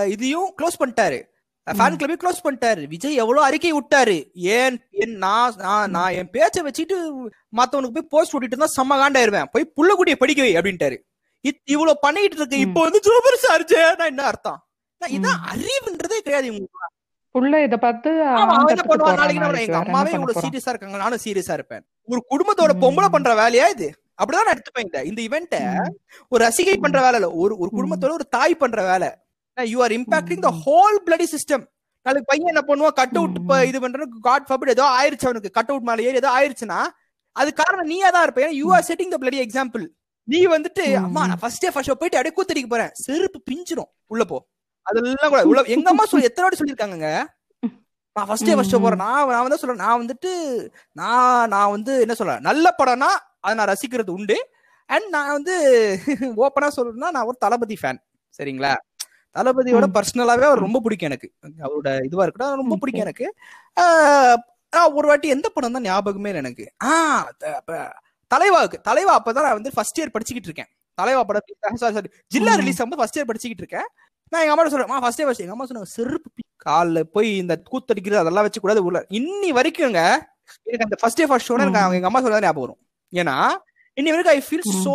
இதையும் 0.08 0.54
க்ளோஸ் 0.62 0.82
பண்ணிட்டாரு. 0.84 1.30
ஃபேன் 1.70 1.96
கிளப்பையும் 1.96 2.22
க்ளோஸ் 2.24 2.44
பண்ணிட்டாரு. 2.44 2.86
விஜய் 2.86 3.14
எவ்வளவு 3.14 3.46
அறிக்கை 3.46 3.72
விட்டாரு. 3.72 4.30
ஏன் 4.34 4.86
என் 4.90 5.16
நான் 5.16 5.54
நான் 5.56 5.90
நான் 5.90 6.12
என் 6.12 6.30
பேச்சை 6.30 6.62
வச்சுட்டு 6.62 6.96
மத்தவனுக்கு 7.56 7.90
போய் 7.90 8.06
போஸ்ட் 8.08 8.34
ஓட்டிட்டு 8.36 8.50
இருந்தா 8.50 8.66
செம்ம 8.76 9.02
காண்டாயிருவேன். 9.02 9.44
போய் 9.52 9.72
புள்ளக்குட்டியை 9.76 10.14
படிக்க 10.14 10.42
வை 10.42 10.56
அப்படின்ட்டாரு. 10.56 10.96
இவ்வளவு 11.74 12.02
பண்ணிட்டு 12.06 12.36
இருக்கு. 12.38 12.64
இப்போ 12.66 12.80
வந்து 12.86 13.00
சூப்பர் 13.06 13.38
ஸ்டார் 13.42 13.98
நான் 14.00 14.12
என்ன 14.12 14.24
அர்த்தம்? 14.32 14.60
இதான் 15.00 15.40
அறிவுன்றதே 15.52 16.18
கிடையாது 16.24 16.48
இவங்களுக்கு. 16.50 16.90
புள்ள 17.34 17.60
இத 17.66 17.76
பார்த்து 17.84 18.10
நாளைக்கு 19.20 19.76
அம்மாவே 19.80 20.10
இவ்வளவு 20.16 20.42
சீரியஸா 20.44 20.72
இருக்காங்க. 20.72 20.98
நானும் 21.02 21.22
சீரியஸா 21.24 21.54
இருப்பேன். 21.58 21.82
ஒரு 22.12 22.20
குடும்பத்தோட. 22.32 22.72
பொம்பளை 22.84 23.08
பண்ற 23.14 23.30
வேலையா 23.40 23.66
இது? 23.74 23.88
அப்படிதான் 24.20 24.46
நான் 24.46 24.54
எடுத்துப்பேன் 24.56 25.06
இந்த 25.10 25.20
இவெண்ட்ட. 25.28 25.58
ஒரு 26.32 26.40
ரசிகை 26.46 26.76
பண்ற 26.84 26.98
வேலை 27.04 27.16
இல்ல. 27.20 27.30
ஒரு 27.42 27.54
ஒரு. 27.62 27.70
குடும்பத்தோட 27.78 28.12
ஒரு 28.18 28.26
தாய் 28.36 28.60
பண்ற 28.62 28.82
வேலை. 28.90 29.08
You 29.56 29.78
are 29.86 29.94
impacting 29.98 30.44
the. 30.46 30.52
Whole 30.66 30.98
bloody 31.06 31.26
system 31.34 31.64
நாளைக்கு 32.06 32.30
பையன் 32.30 32.52
என்ன 32.52 32.62
பண்ணுவான்? 32.68 32.96
Cut 33.00 33.16
out. 33.18 33.38
இது 33.70 33.80
பண்றது 33.84 34.06
காட் 34.28 34.46
ஃபபிட் 34.50 34.74
ஏதோ 34.76 34.86
ஆயிருச்சு 34.98 35.28
அவனுக்கு. 35.28 35.56
கட் 35.58 35.70
அவுட் 35.72 35.88
மேல 35.88 36.06
ஏறி 36.08 36.20
ஏதோ 36.22 36.30
ஆயிருச்சுன்னா 36.38 36.80
அது 37.36 37.50
காரணம் 37.62 37.90
நீயா 37.92 38.08
தான் 38.14 38.24
இருப்ப. 38.26 38.40
ஏன்னா 38.46 38.56
you 38.62 38.68
are 38.76 38.86
setting 38.88 39.12
the 39.14 39.18
bloody 39.24 39.38
example 39.46 39.84
நீ 40.22 40.46
வந்துட்டு. 40.46 40.94
அம்மா 40.94 41.26
நான் 41.26 41.38
ஃபர்ஸ்ட் 41.38 41.58
டே 41.58 41.70
ஃபர்ஸ்ட் 41.70 41.92
போயிட்டு 41.98 42.16
அப்படியே 42.16 42.34
கூத்தடிக்க 42.34 42.68
போறேன். 42.68 42.90
செருப்பு 42.92 43.42
பிஞ்சிரும் 43.50 43.90
உள்ள 44.06 44.24
போ. 44.24 44.46
அதெல்லாம் 44.82 45.28
கூட 45.28 45.46
உள்ள 45.46 45.62
எங்க 45.62 45.90
அம்மா 45.90 46.04
சொல்லி 46.04 46.26
எத்தனை 46.26 46.50
வாட்டி 46.50 46.72
சொல்லியிருக்காங்கங்க? 46.72 47.24
நான் 48.12 48.26
ஃபர்ஸ்ட் 48.26 48.44
டே 48.44 48.54
ஃபர்ஸ்ட். 48.54 48.72
போறேன். 48.72 48.96
நான் 48.96 49.28
நான் 49.28 49.40
வந்து 49.40 49.58
சொல்றேன் 49.58 49.78
நான் 49.78 50.06
வந்துட்டு 50.06 50.32
நான் 50.92 51.48
நான் 51.48 51.70
வந்து 51.70 52.00
என்ன 52.00 52.14
சொல்றேன்? 52.14 52.40
நல்ல 52.40 52.74
படம்னா 52.78 53.10
அதை 53.40 53.64
நான் 53.64 53.74
ரசிக்கிறது 53.74 54.10
உண்டு. 54.10 54.48
அண்ட் 54.86 55.08
நான் 55.08 55.32
வந்து 55.32 55.54
ஓப்பனா 56.36 56.68
சொல்லணும்னா 56.76 57.10
நான் 57.10 57.24
ஒரு 57.24 57.36
தளபதி 57.40 57.78
ஃபேன் 57.82 57.98
சரிங்களா? 58.38 58.76
தளபதியோட. 59.34 59.84
பர்சனலாவே 59.94 60.42
அவர் 60.42 60.58
ரொம்ப 60.58 60.80
பிடிக்கும் 60.80 61.08
எனக்கு. 61.08 61.32
அவரோட 61.46 62.04
இதுவா 62.04 62.22
இருக்கட்டும் 62.22 62.56
ரொம்ப. 62.56 62.76
பிடிக்கும் 62.76 63.02
எனக்கு. 63.02 63.34
ஆஹ் 63.80 64.36
ஒரு 64.94 65.08
வாட்டி 65.08 65.28
எந்த 65.28 65.48
படம் 65.48 65.72
தான் 65.72 65.82
ஞாபகமே 65.82 66.34
எனக்கு. 66.34 66.72
ஆ 66.84 67.22
த- 67.38 67.56
அப்ப 67.56 67.92
தலைவாவுக்கு 68.34 68.78
தலைவா 68.88 69.12
அப்பதான் 69.18 69.46
நான் 69.48 69.58
வந்து 69.58 69.72
ஃபர்ஸ்ட் 69.76 69.98
இயர் 70.00 70.14
படிச்சுக்கிட்டு 70.14 70.50
இருக்கேன். 70.50 70.70
தலைவா 71.00 71.20
படம் 71.28 71.78
சாரி 71.82 71.94
சாரி 71.96 72.10
ஜில்லா. 72.34 72.54
ரிலீஸ் 72.60 72.80
ஆகும்போது 72.80 73.00
ஃபர்ஸ்ட் 73.02 73.18
இயர் 73.18 73.28
படிச்சுக்கிட்டு 73.30 73.64
இருக்கேன். 73.64 73.88
நான் 74.32 74.42
எங்க 74.44 74.52
அம்மா 74.54 74.64
சொல்றேன் 74.74 75.04
ஃபர்ஸ்ட் 75.04 75.20
இயர் 75.20 75.28
ஃபர்ஸ்ட் 75.28 75.44
எங்க 75.44 75.54
அம்மா 75.56 75.66
சொன்னாங்க 75.70 75.90
செருப்பு 75.96 76.42
கால்ல 76.66 76.98
போய் 77.16 77.30
இந்த 77.42 77.54
கூத்தடிக்கிறது 77.70 78.22
அதெல்லாம் 78.22 78.46
வச்சு 78.46 78.62
கூடாது 78.64 78.80
உள்ள. 78.88 78.98
இன்னி 79.18 79.48
வரைக்கும்ங்க 79.58 80.02
எனக்கு 80.68 80.86
அந்த 80.86 80.98
ஃபர்ஸ்ட் 81.00 81.20
டே 81.20 81.26
ஃபர்ஸ்ட் 81.30 81.48
ஷோ 81.50 81.56
எனக்கு 81.64 81.98
எங்க 82.00 82.10
அம்மா 82.10 82.22
சொல்றது 82.24 82.46
ஞாபகம் 82.46 82.64
வரும். 82.66 82.80
ஏன்னா 83.12 83.36
இன்னி 83.96 84.12
வரைக்கும் 84.12 84.36
ஐ 84.36 84.42
ஃபீல். 84.46 84.66
சோ 84.86 84.94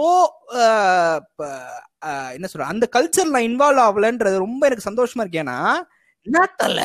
என்ன 2.37 2.47
சொல்ற 2.51 2.67
அந்த 2.73 2.85
கல்ச்சர் 2.95 3.33
நான் 3.35 3.47
இன்வால்வ் 3.49 3.83
ஆகலன்றது 3.87 4.43
ரொம்ப 4.45 4.61
எனக்கு 4.69 4.87
சந்தோஷமா 4.89 5.23
இருக்கு. 5.23 5.41
ஏன்னா 5.45 5.57
என்னத்தல. 6.27 6.81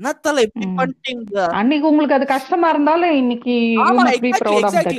என்னத்தல 0.00 0.40
இப்படி. 0.40 0.66
பண்ணிட்டீங்க? 0.66 1.46
அன்னைக்கு 1.50 1.88
உங்களுக்கு 1.88 2.14
அது 2.14 2.26
கஷ்டமா 2.26 2.68
இருந்தாலும் 2.68 3.10
இன்னைக்கு. 3.12 3.54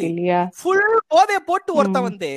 இல்லையா? 0.05 0.49
ஃபுல் 0.61 0.85
போதைய 1.09 1.37
போட்டு 1.45 1.73
ஒருத்தன் 1.73 2.01
ம். 2.01 2.03
வந்து 2.03 2.31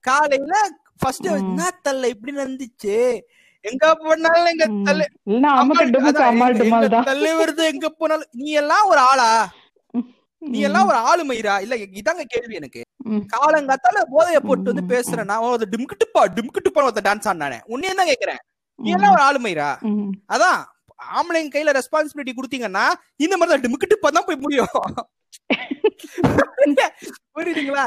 காலையில 0.00 0.54
ஃபர்ஸ்ட். 1.00 1.26
என்ன 1.26 1.70
தள்ள 1.82 2.08
இப்படி 2.08 2.36
நடந்துச்சு? 2.36 3.22
எங்க 3.64 3.94
போனாலும் 3.94 4.46
எங்க 4.46 4.64
தான். 6.88 7.04
தள்ளி 7.04 7.30
வருது 7.30 7.64
எங்க 7.64 7.88
போனாலும். 7.88 8.28
நீ 8.32 8.50
எல்லாம் 8.50 8.88
ஒரு 8.88 8.98
ஆளா? 8.98 9.30
நீ 10.42 10.58
எல்லாம் 10.58 10.86
ஒரு 10.86 10.96
ஆளு 10.96 11.24
மயிரா? 11.24 11.60
இல்ல 11.60 11.76
இதாங்க 11.76 12.22
கேள்வி 12.28 12.54
எனக்கு. 12.54 12.82
காலங்காத்தால 13.34 14.02
போதைய 14.10 14.38
போட்டு 14.40 14.74
வந்து. 14.74 14.94
பேசுறேன் 14.94 15.24
நான் 15.24 15.38
ஒரு 15.38 15.68
டிம்கிட்டுப்பா 15.70 16.22
டிம்கிட்டுப்பா 16.36 16.84
ஒருத்த 16.84 17.02
டான்ஸ் 17.04 17.28
ஆடினானே. 17.28 17.58
உன்னையே 17.66 17.94
தான் 17.94 18.06
கேக்குறேன். 18.06 18.40
நீ 18.78 18.90
எல்லாம் 18.90 19.12
ஒரு 19.12 19.22
ஆளு 19.22 19.38
மயிரா. 19.40 19.68
அதான். 20.28 20.60
ஆம்பளைங்க 21.00 21.50
கையில 21.54 21.74
ரெஸ்பான்சிபிலிட்டி 21.78 22.32
கொடுத்தீங்கன்னா 22.36 22.84
இந்த 23.24 23.34
மாதிரி 23.36 23.52
தான் 23.54 23.64
டிம்கிட்டுப்பா 23.66 24.10
தான் 24.16 24.28
போய் 24.28 24.42
முடியும். 24.44 24.74
புரியுதுங்களா? 27.36 27.84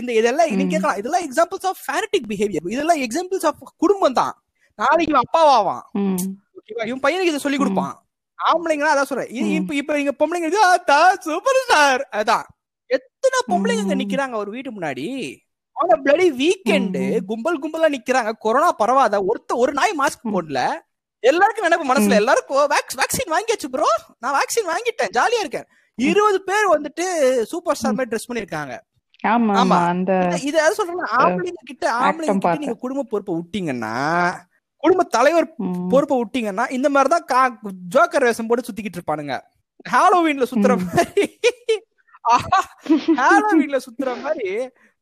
இந்த 0.00 0.10
இதெல்லாம் 0.20 0.48
நீங்க. 0.50 0.72
கேட்கலாம். 0.72 0.98
இதெல்லாம் 1.00 1.24
எக்ஸாம்பிள்ஸ் 1.26 1.66
ஆஃப் 1.70 1.80
ஃபேனட்டிக் 1.86 2.28
பிஹேவியர் 2.30 2.70
இதெல்லாம் 2.74 3.00
எக்ஸாம்பிள்ஸ் 3.06 3.46
ஆஃப் 3.50 3.60
குடும்பம் 3.82 4.18
தான். 4.20 4.34
நாளைக்கு 4.78 5.12
இவன் 5.12 5.26
அப்பாவாவான் 5.26 5.82
இவன் 6.88 7.04
பையனுக்கு 7.04 7.32
இதை 7.32 7.42
சொல்லி. 7.44 7.58
கொடுப்பான். 7.62 7.94
ஆம்பளைங்கன்னா 8.38 8.92
அதான் 8.92 9.10
சொல்றேன். 9.10 9.30
இப்ப 9.58 9.74
இப்ப 9.80 9.96
நீங்க 9.98 10.14
பொம்பளைங்களுக்கு 10.20 10.62
சூப்பர் 11.26 11.60
ஸ்டார் 11.64 12.02
அதான். 12.20 12.46
எத்தனை 12.90 13.38
பொம்பளைங்க. 13.50 13.94
நிக்கிறாங்க 14.02 14.34
ஒரு 14.42 14.50
வீட்டு 14.56 14.70
முன்னாடி? 14.76 15.06
ஆனா 15.76 15.94
பிளடி 16.04 16.26
வீக்கெண்டு. 16.40 17.04
கும்பல் 17.30 17.62
கும்பலா 17.62 17.88
நிக்கிறாங்க. 17.96 18.32
கொரோனா 18.46 18.70
பரவாத. 18.82 19.20
ஒருத்த 19.30 19.56
ஒரு 19.64 19.72
நாய் 19.80 19.98
மாஸ்க். 20.02 20.26
போடல. 20.36 20.60
எல்லாருக்கும் 21.30 21.66
நினைப்பு 21.66 21.86
மனசுல. 21.90 22.18
எல்லாருக்கும் 22.22 22.70
வேக்சின் 23.00 23.32
வாங்கியாச்சு 23.34 23.68
ப்ரோ 23.74 23.90
நான் 24.22 24.36
வேக்சின் 24.38 24.70
வாங்கிட்டேன். 24.72 25.12
ஜாலியா 25.18 25.40
இருக்கேன். 25.44 25.68
இருபது 25.98 26.38
பேர் 26.48 26.72
வந்துட்டு 26.74 27.04
சூப்பர் 27.52 27.78
ஸ்டார் 27.78 27.96
மாதிரி 27.98 28.12
ட்ரெஸ் 28.12 28.28
பண்ணிருக்காங்க 28.30 28.74
ஆமா 29.24 29.76
இது 30.46 30.56
எதாவது 30.58 30.78
சொல்றேன்னா 30.78 31.06
ஆம்பளைங்க 31.20 31.62
கிட்ட 31.70 31.86
ஆம்பளைங்க 32.00 32.34
கிட்ட. 32.38 32.54
நீங்க 32.62 32.76
குடும்ப 32.82 33.04
பொறுப்பை 33.12 33.34
விட்டீங்கன்னா 33.36 33.94
குடும்ப 34.82 35.04
தலைவர். 35.16 35.46
பொறுப்பை 35.92 36.16
விட்டீங்கன்னா 36.20 36.64
இந்த 36.76 36.88
மாதிரிதான் 36.94 37.54
ஜோக்கர் 37.94 38.26
வேஷம் 38.26 38.48
போட்டு 38.48 38.66
சுத்திக்கிட்டு 38.68 38.98
இருப்பானுங்க. 38.98 39.36
ஹாலோவீன்ல 39.92 40.46
சுத்துற. 40.50 40.74
மாதிரி. 40.84 41.24
ஹாலோவீன்ல 43.20 43.78
சுத்துற 43.86 44.10
மாதிரி. 44.24 44.50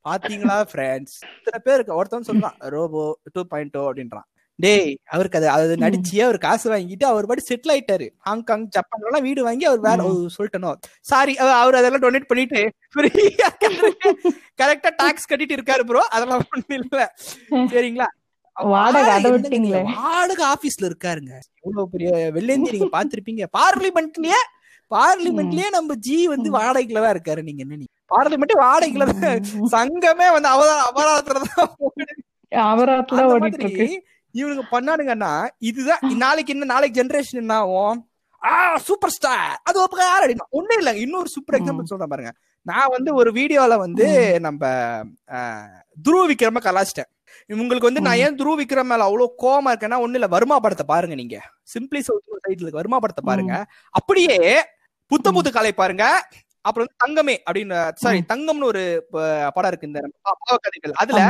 பாத்தீங்களா 0.05 0.59
ஃப்ரெண்ட்ஸ் 0.71 1.17
இத்தனை 1.37 1.59
பேருக்கு 1.67 1.99
ஒருத்தன் 1.99 2.29
சொல்றான் 2.31 2.57
ரோபோ 2.75 3.03
டூ 3.35 3.43
பாயிண்ட் 3.53 3.77
அப்படின்றான். 3.89 4.29
டேய் 4.59 4.91
அவருக்கு 5.13 5.39
அது 5.39 5.47
அது. 5.55 5.75
நடிச்சு 5.83 6.17
அவர் 6.25 6.39
காசு 6.39 6.67
வாங்கிட்டு 6.71 7.05
அவர் 7.07 7.29
பாட்டு 7.29 7.45
செட்டில் 7.47 7.73
ஆயிட்டாரு. 7.75 8.07
ஹாங்காங் 8.27 8.65
ஜப்பான்ல 8.75 9.09
எல்லாம் 9.09 9.25
வீடு 9.27 9.41
வாங்கி 9.47 9.65
அவர் 9.69 9.81
வேற 9.87 9.99
ம். 10.09 10.27
சொல்லிட்டனோ. 10.35 10.71
சாரி 11.11 11.33
அவர் 11.57 11.79
அதெல்லாம் 11.81 12.05
டொனேட் 12.05 12.29
பண்ணிட்டு 12.31 12.61
கரெக்டா 14.59 14.91
டாக்ஸ் 15.01 15.29
கட்டிட்டு 15.31 15.57
இருக்காரு 15.57 15.85
ப்ரோ 15.89 16.03
அதெல்லாம் 16.15 16.45
ஒண்ணும் 16.49 16.77
இல்ல. 16.79 17.01
சரிங்களா? 17.73 18.09
வாடகை 19.99 20.45
ஆபீஸ்ல 20.49 20.85
இருக்காருங்க. 20.89 21.33
இவ்வளவு 21.61 21.91
பெரிய 21.93 22.09
வெள்ளேந்தி 22.35 22.73
நீங்க 22.75 22.89
பாத்திருப்பீங்க 22.95 23.45
பார்லிமெண்ட்லயே 23.55 24.41
பார்லிமெண்ட்லயே 24.91 25.69
நம்ம 25.75 25.95
ஜி 26.07 26.17
வந்து 26.33 26.49
வாடகைக்குல 26.57 27.03
தான் 27.05 27.15
இருக்காரு 27.15 27.43
நீங்க. 27.47 27.63
என்ன 27.67 27.87
பார்லிமெண்ட் 28.11 28.55
வாடகைக்குல. 28.63 29.07
சங்கமே 29.75 30.29
வந்து 30.37 30.51
அவதா 30.55 30.75
அபராதத்துல 30.89 31.41
தான். 31.47 31.71
அவராத்துல 32.53 33.21
ஓடிட்டு 33.31 33.87
இவனுங்க 34.35 34.65
பண்ணானுங்கன்னா 34.71 35.33
இதுதான் 35.71 36.03
நாளைக்கு 36.25 36.53
என்ன 36.55 36.69
நாளைக்கு 36.73 36.99
ஜெனரேஷன் 37.01 37.43
என்ன 37.43 37.55
ஆகும்? 37.55 37.99
ஆ 38.43 38.53
சூப்பர் 38.87 39.15
ஸ்டார் 39.17 39.53
அது 39.63 39.77
ஒரு 39.83 40.05
யார் 40.07 40.25
அடினா 40.27 40.47
ஒண்ணு 40.59 40.77
இல்ல 40.79 40.91
இன்னொரு 40.97 41.29
சூப்பர் 41.29 41.57
எக்ஸாம்பிள் 41.59 41.91
சொல்றேன் 41.91 42.13
பாருங்க. 42.13 42.33
நான் 42.67 42.93
வந்து 42.97 43.11
ஒரு 43.15 43.31
வீடியோல 43.33 43.77
வந்து 43.79 44.07
நம்ம 44.41 44.63
துருவ 46.07 46.23
விக்ரம 46.31 46.63
கலாச்சிட்டேன். 46.69 47.11
உங்களுக்கு 47.51 47.89
வந்து 47.89 48.05
நான் 48.07 48.21
ஏன் 48.25 48.39
துருவ 48.41 48.55
விக்ரம் 48.61 48.91
மேல 48.93 49.07
அவ்வளவு 49.09 49.35
கோவமா 49.45 49.71
இருக்கேன்னா 49.73 50.01
ஒண்ணு 50.05 50.19
இல்ல. 50.21 50.29
வருமா 50.37 50.57
படத்தை 50.59 50.87
பாருங்க 50.93 51.15
நீங்க. 51.15 51.39
சிம்பிளி 51.75 52.01
சவுத் 52.09 52.45
சைட்ல 52.47 52.71
வருமா 52.81 52.99
படத்தை 52.99 53.25
பாருங்க. 53.31 53.55
அப்படியே 53.95 54.39
புத்த 55.11 55.31
புத்து 55.33 55.51
கலை 55.53 55.73
பாருங்க. 55.73 56.05
அப்புறம் 56.65 56.85
வந்து 56.87 56.99
தங்கமே 57.05 57.35
அப்படின்னு 57.47 57.77
சாரி 58.03 58.21
தங்கம்னு 58.33 58.69
ஒரு 58.73 58.83
படம் 59.55 59.71
இருக்கு 59.71 59.89
இந்த 59.91 60.01
பாவக்கதைகள் 60.27 60.93
அதுல 61.03 61.21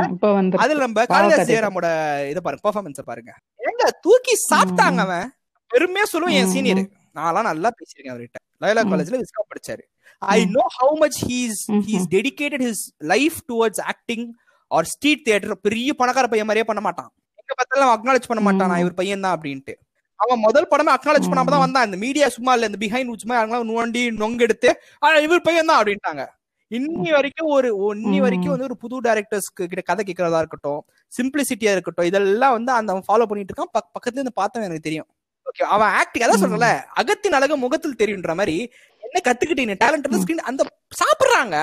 அதுல 0.64 0.80
நம்ம 0.84 1.04
காளிதாஸ். 1.12 1.48
ஜெயராமோட 1.50 1.86
இத 2.32 2.40
பாருங்க 2.46 2.62
பெர்ஃபார்மன்ஸ் 2.66 3.08
பாருங்க 3.10 3.32
எங்க 3.70 3.84
தூக்கி 4.06 4.34
சாப்பிட்டாங்க. 4.50 5.00
அவன் 5.06 5.30
பெருமையா 5.70 6.06
சொல்லுவேன் 6.12 6.38
என் 6.40 6.52
சீனியர். 6.54 6.82
நான்லாம் 7.18 7.48
நல்லா 7.50 7.70
பேசியிருக்கேன் 7.78 8.14
அவர்கிட்ட 8.14 8.40
லயோலா. 8.62 8.84
காலேஜ்ல 8.92 9.20
விஸ்கா 9.22 9.44
படிச்சாரு 9.52 9.82
I. 10.22 10.38
Know 10.56 10.64
how 10.78 10.94
much 11.04 11.20
he's 11.30 11.62
he's. 11.88 12.06
Dedicated 12.16 12.64
his 12.68 12.84
life 13.12 13.38
towards 13.52 13.82
acting 13.92 14.26
or 14.70 14.88
street 14.92 15.24
theatre 15.28 15.56
பெரிய 15.68 15.90
பணக்கார 16.00 16.26
பையன் 16.32 16.48
மாதிரியே 16.50 16.68
பண்ண 16.70 16.82
மாட்டான் 16.88 17.10
எங்க 17.42 17.52
பார்த்தாலும் 17.60 17.92
அக்னாலேஜ் 17.94 18.28
பண்ண 18.30 18.42
மாட்டான். 18.48 18.76
இவர் 18.84 18.98
பையன் 19.00 19.24
தான் 19.26 19.34
அப்படின்ட்டு 19.36 19.74
அவன் 20.22 20.38
முதல் 20.38 20.68
படமே 20.70 20.90
அக்னாலேஜ் 20.90 21.28
பண்ணாம 21.30 21.44
தான். 21.46 21.58
வந்தான். 21.58 21.84
இந்த 21.84 21.96
மீடியா 21.96 22.28
சும்மா 22.28 22.52
இல்ல 22.54 22.66
இந்த 22.66 22.86
பிஹைண்ட் 22.86 23.16
சும்மா 23.16 23.42
அவங்களாம் 23.42 23.70
நோண்டி 23.70 24.02
நொங்கெடுத்து 24.22 24.70
"ஆ, 25.02 25.16
இவர் 25.16 25.40
பையன் 25.40 25.66
தான் 25.66 25.82
அப்படின்ட்டாங்க. 25.82 26.24
இன்னி 26.70 27.10
வரைக்கும் 27.10 27.48
ஒரு 27.48 27.68
இன்னி. 27.94 28.18
வரைக்கும் 28.18 28.50
வந்து 28.50 28.64
ஒரு 28.64 28.76
புது 28.76 29.00
டைரக்டர்ஸ்க்கு 29.00 29.64
கிட்ட 29.64 29.80
கதை 29.80 30.04
கேட்கறதா 30.08 30.36
இருக்கட்டும் 30.36 30.80
சிம்பிளிசிட்டியா 31.12 31.70
இருக்கட்டும் 31.70 32.04
இதெல்லாம் 32.04 32.52
வந்து 32.52 32.72
அந்த 32.72 32.92
அவன் 32.92 33.04
ஃபாலோ 33.08 33.26
பண்ணிட்டு 33.26 33.52
இருக்கான். 33.52 33.74
பக்- 33.78 33.90
பக்கத்துல 33.96 34.18
இருந்து 34.18 34.32
பார்த்தவன் 34.40 34.64
எனக்கு 34.64 34.80
தெரியும். 34.80 35.06
ஓகே 35.46 35.62
அவன் 35.66 35.88
ஆக்டிங் 35.88 36.22
அதான் 36.22 36.38
ம். 36.38 36.42
சொல்றல 36.42 36.66
அகத்தின் 36.94 37.32
அழகு 37.32 37.56
முகத்தில் 37.56 37.98
தெரியுன்ற 37.98 38.34
மாதிரி 38.34 38.56
என்ன 39.02 39.18
கத்துக்கிட்டீங்க 39.24 39.76
டேலண்ட். 39.84 40.22
ஸ்கிரீன் 40.22 40.46
அந்த 40.48 40.62
சாப்பிடுறாங்க. 41.00 41.56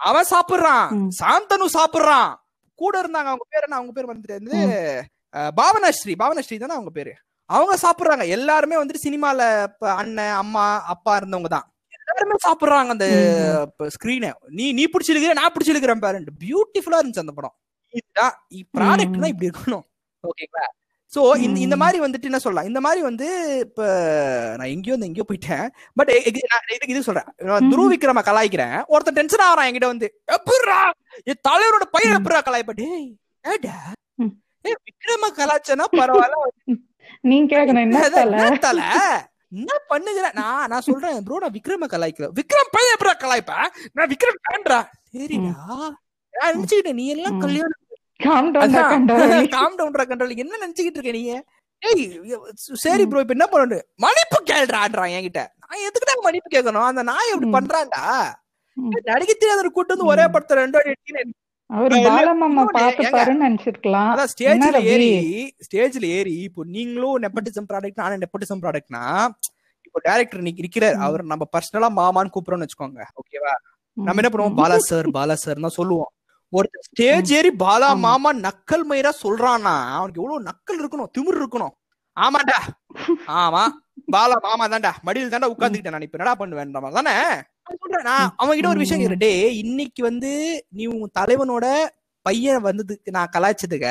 அவன் 0.00 0.24
சாப்பிடுறான். 0.30 0.88
சாந்தனு 1.20 1.66
சாப்பிடுறான். 1.72 2.30
கூட 2.78 3.00
இருந்தாங்க 3.00 3.28
அவங்க 3.30 3.44
பேர் 3.48 3.66
என்ன 3.66 3.76
அவங்க 3.76 3.92
பேர் 3.92 4.10
வந்துட்டு 4.10 4.34
வந்து 4.34 4.56
பாவனாஸ்ரீ 5.56 6.14
பாவனாஸ்ரீ 6.18 6.58
தானே 6.58 6.72
அவங்க 6.72 6.90
பேரு? 6.90 7.12
அவங்க 7.50 7.74
சாப்பிடுறாங்க. 7.82 8.24
எல்லாருமே 8.28 8.76
வந்துட்டு 8.76 9.06
சினிமால 9.06 9.40
அண்ணன் 9.94 10.36
அம்மா 10.36 10.64
அப்பா 10.86 11.12
இருந்தவங்க 11.18 11.48
தான் 11.48 11.66
எல்லாருமே 11.98 12.36
சாப்பிடுறாங்க 12.46 12.90
அந்த. 12.94 13.06
ஸ்கிரீனை 13.94 14.30
நீ 14.50 14.66
நீ 14.72 14.84
பிடிச்சிருக்கிற 14.86 15.32
நான் 15.32 15.54
பிடிச்சிருக்கிறேன் 15.54 16.02
பேரண்ட் 16.04 16.32
பியூட்டிஃபுல்லா 16.42 17.00
இருந்துச்சு 17.00 17.24
அந்த 17.24 17.34
படம். 17.38 17.54
இதுதான். 17.94 18.34
ப்ராடக்ட்னா 18.76 19.30
இப்படி 19.32 19.48
இருக்கணும். 19.50 19.84
ஓகேங்களா? 20.24 20.66
சோ 21.12 21.20
இந்த 21.36 21.58
இந்த. 21.60 21.76
மாதிரி 21.76 21.98
வந்துட்டு 22.04 22.28
என்ன 22.30 22.38
சொல்லலாம்? 22.38 22.68
இந்த 22.70 22.80
மாதிரி 22.80 23.00
வந்து 23.02 23.26
இப்ப 23.66 23.82
நான் 24.58 24.72
எங்கேயோ 24.74 24.94
வந்து 24.94 25.08
எங்கேயோ 25.08 25.26
போயிட்டேன். 25.28 25.66
பட் 25.96 26.10
நான் 26.52 26.72
இதுக்கு 26.76 26.94
இது 26.94 27.08
சொல்றேன். 27.08 27.28
துருவ 27.70 27.86
விக்ரம 27.92 28.24
கலாய்க்கிறேன். 28.28 28.76
ஒருத்தன் 28.86 29.18
டென்ஷன் 29.18 29.44
ஆகிறான் 29.46 29.68
என்கிட்ட 29.68 29.90
வந்து. 29.92 30.08
எப்படிரா 30.36 30.80
என் 31.30 31.42
தலைவரோட 31.48 31.86
பையன் 31.90 32.12
ம். 32.12 32.18
எப்படிரா 32.18 32.40
கலாய்ப்ப. 32.48 32.74
டேய் 32.82 33.06
ஏடா. 33.44 33.76
ஏ 34.64 34.72
விக்ரம 34.86 35.30
கலாச்சனா 35.38 35.86
பரவாயில்ல. 36.00 36.76
நீங்க 37.22 37.46
கேக்கணும் 37.52 37.84
என்ன 37.86 38.02
தல 38.60 38.82
என்ன 39.52 39.72
பண்ணுகிற? 39.90 40.26
நான் 40.34 40.68
நான் 40.70 40.86
சொல்றேன் 40.86 41.18
ப்ரோ 41.26 41.36
நான் 41.42 41.54
விக்ரம 41.56 41.86
கலாய்க்கல 41.92 42.28
விக்ரம் 42.38 42.72
பையன் 42.72 42.94
எப்படா 42.96 43.14
கலாய்ப்ப? 43.18 43.52
நான் 43.94 44.10
விக்ரம் 44.12 44.40
ஃபேன்டா. 44.42 44.78
சரிடா. 45.12 45.52
நான் 46.34 46.54
நினைச்சுக்கிட்டேன் 46.54 46.98
நீ 47.00 47.04
எல்லாம். 47.14 47.38
கல்யாணம் 47.44 47.82
calm 48.20 48.50
down 48.52 48.74
calm 49.54 49.76
down 49.78 49.96
control 50.02 50.40
என்ன 50.44 50.60
நினைச்சுக்கிட்டு 50.62 50.98
இருக்க 50.98 51.12
நீங்க 51.12 51.34
ஏய் 51.82 52.04
சரி 52.84 53.04
ப்ரோ 53.06 53.22
இப்ப 53.24 53.34
என்ன 53.34 53.46
பண்ணணும்? 53.52 53.84
மன்னிப்பு 53.98 54.38
கேள்றான்றான் 54.52 55.14
என்கிட்ட. 55.16 55.42
நான் 55.64 55.84
எதுக்கு 55.86 56.06
தான் 56.06 56.24
மன்னிப்பு 56.26 56.50
கேட்கணும்? 56.50 56.86
அந்த 56.90 57.02
நாய் 57.10 57.32
அப்படி 57.32 57.48
ம். 57.48 57.56
பண்றான்டா. 57.56 58.02
நடிக்க 59.08 59.32
தெரியாத 59.34 59.68
கூட்டு 59.70 59.94
வந்து 59.94 60.10
ஒரே. 60.12 60.24
படத்தை 60.28 60.56
ரெண்டு 60.58 60.78
எடுத்தீங்க 60.84 61.20
அவர் 61.70 61.92
பாலமாமா. 62.06 62.62
பாருன்னு 63.14 63.46
நினைச்சிருக்கலாம். 63.46 64.10
அதான் 64.14 64.30
ஸ்டேஜ்ல? 64.32 64.80
ஏறி 64.92 65.08
ஸ்டேஜ்ல 65.66 66.04
ஏறி 66.18 66.34
இப்போ 66.48 66.64
நீங்களும் 66.76 67.22
நெப்பட்டிசம் 67.24 67.68
ப்ராடக்ட் 67.70 68.02
நானும் 68.02 68.22
நெப்பட்டிசம் 68.24 68.62
ப்ராடக்ட்னா 68.64 69.02
இப்போ 69.86 70.00
டைரக்டர் 70.06 70.44
இருக்கிறார். 70.62 70.98
அவர் 71.06 71.22
நம்ம 71.32 71.46
பர்சனலா 71.54 71.88
மாமான்னு 72.00 72.32
கூப்பிடுறோம்னு 72.34 72.66
வச்சுக்கோங்க 72.66 73.02
ஓகேவா. 73.22 73.54
நம்ம 73.96 74.20
என்ன 74.22 74.30
பண்ணுவோம்? 74.32 74.58
பாலா 74.60 74.78
சார் 74.90 75.08
பாலா 75.18 75.34
சார் 75.44 75.64
தான் 75.66 75.76
சொல்லுவோம். 75.80 76.10
ஒருத்தர் 76.52 76.86
ஸ்டேஜ் 76.88 77.30
ஏறி 77.38 77.50
பாலா. 77.64 77.88
மாமா 78.06 78.30
நக்கல் 78.46 78.86
மயிரா 78.90 79.12
சொல்றான்னா 79.24 79.74
அவனுக்கு 79.96 80.20
எவ்வளவு 80.22 80.46
நக்கல் 80.50 80.80
இருக்கணும் 80.82 81.10
திமிர் 81.16 81.40
இருக்கணும். 81.42 81.74
ஆமாண்டா. 82.16 82.58
ஆமா. 83.42 83.62
பாலா 84.14 84.36
மாமா 84.48 84.66
தான்டா. 84.74 84.92
மடியில் 85.06 85.32
தான்டா 85.34 85.52
உட்கார்ந்துக்கிட்டேன் 85.54 85.96
நான். 85.96 86.06
இப்ப 86.06 86.18
என்னடா 86.18 86.36
பண்ணுவேன்ற 86.42 86.80
மாதிரி 86.84 86.98
தானே? 87.00 87.16
சொல்றேன் 87.66 88.02
நான் 88.02 88.32
அவன் 88.36 88.54
கிட்ட 88.54 88.68
ஒரு 88.68 88.78
விஷயம் 88.78 89.18
டேய் 89.18 89.58
இன்னைக்கு 89.58 90.02
வந்து 90.02 90.30
நீ 90.68 90.86
உன் 90.86 91.10
தலைவனோட 91.20 91.66
பையன் 92.26 92.64
வந்ததுக்கு 92.64 93.10
நான் 93.10 93.32
கலாய்ச்சதுக்க 93.36 93.88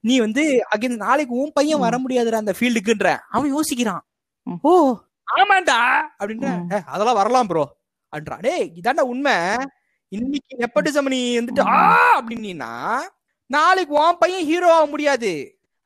நீ 0.00 0.18
வந்து 0.18 0.42
அகைன் 0.76 0.96
நாளைக்கு 0.96 1.34
உன் 1.34 1.52
பையன் 1.54 1.78
வர 1.78 1.98
முடியாதுடா 1.98 2.32
அந்த 2.34 2.54
ஃபீல்டுக்குன்ற. 2.60 3.18
அவன் 3.28 3.54
யோசிக்கிறான். 3.54 4.02
ஓ 4.62 4.72
ஆமாண்டா 5.36 5.78
அப்படின்ற. 6.18 6.48
ம். 6.58 6.68
"ஏ, 6.72 6.80
அதெல்லாம் 6.86 7.16
வரலாம் 7.16 7.46
ப்ரோ 7.46 7.64
அன்றா 8.12 8.40
டேய் 8.40 8.72
இதாண்டா 8.74 9.00
உண்மை. 9.04 9.36
இன்னைக்கு 10.12 10.56
நெப்பட்டிசம் 10.58 11.08
நீ 11.08 11.38
வந்துட்டு 11.38 11.62
ஆ 11.68 11.78
அப்படின்னா 12.20 12.72
நாளைக்கு 13.50 13.94
உன் 13.94 14.18
பையன் 14.18 14.44
ஹீரோ 14.44 14.74
ஆக 14.74 14.86
முடியாது. 14.86 15.32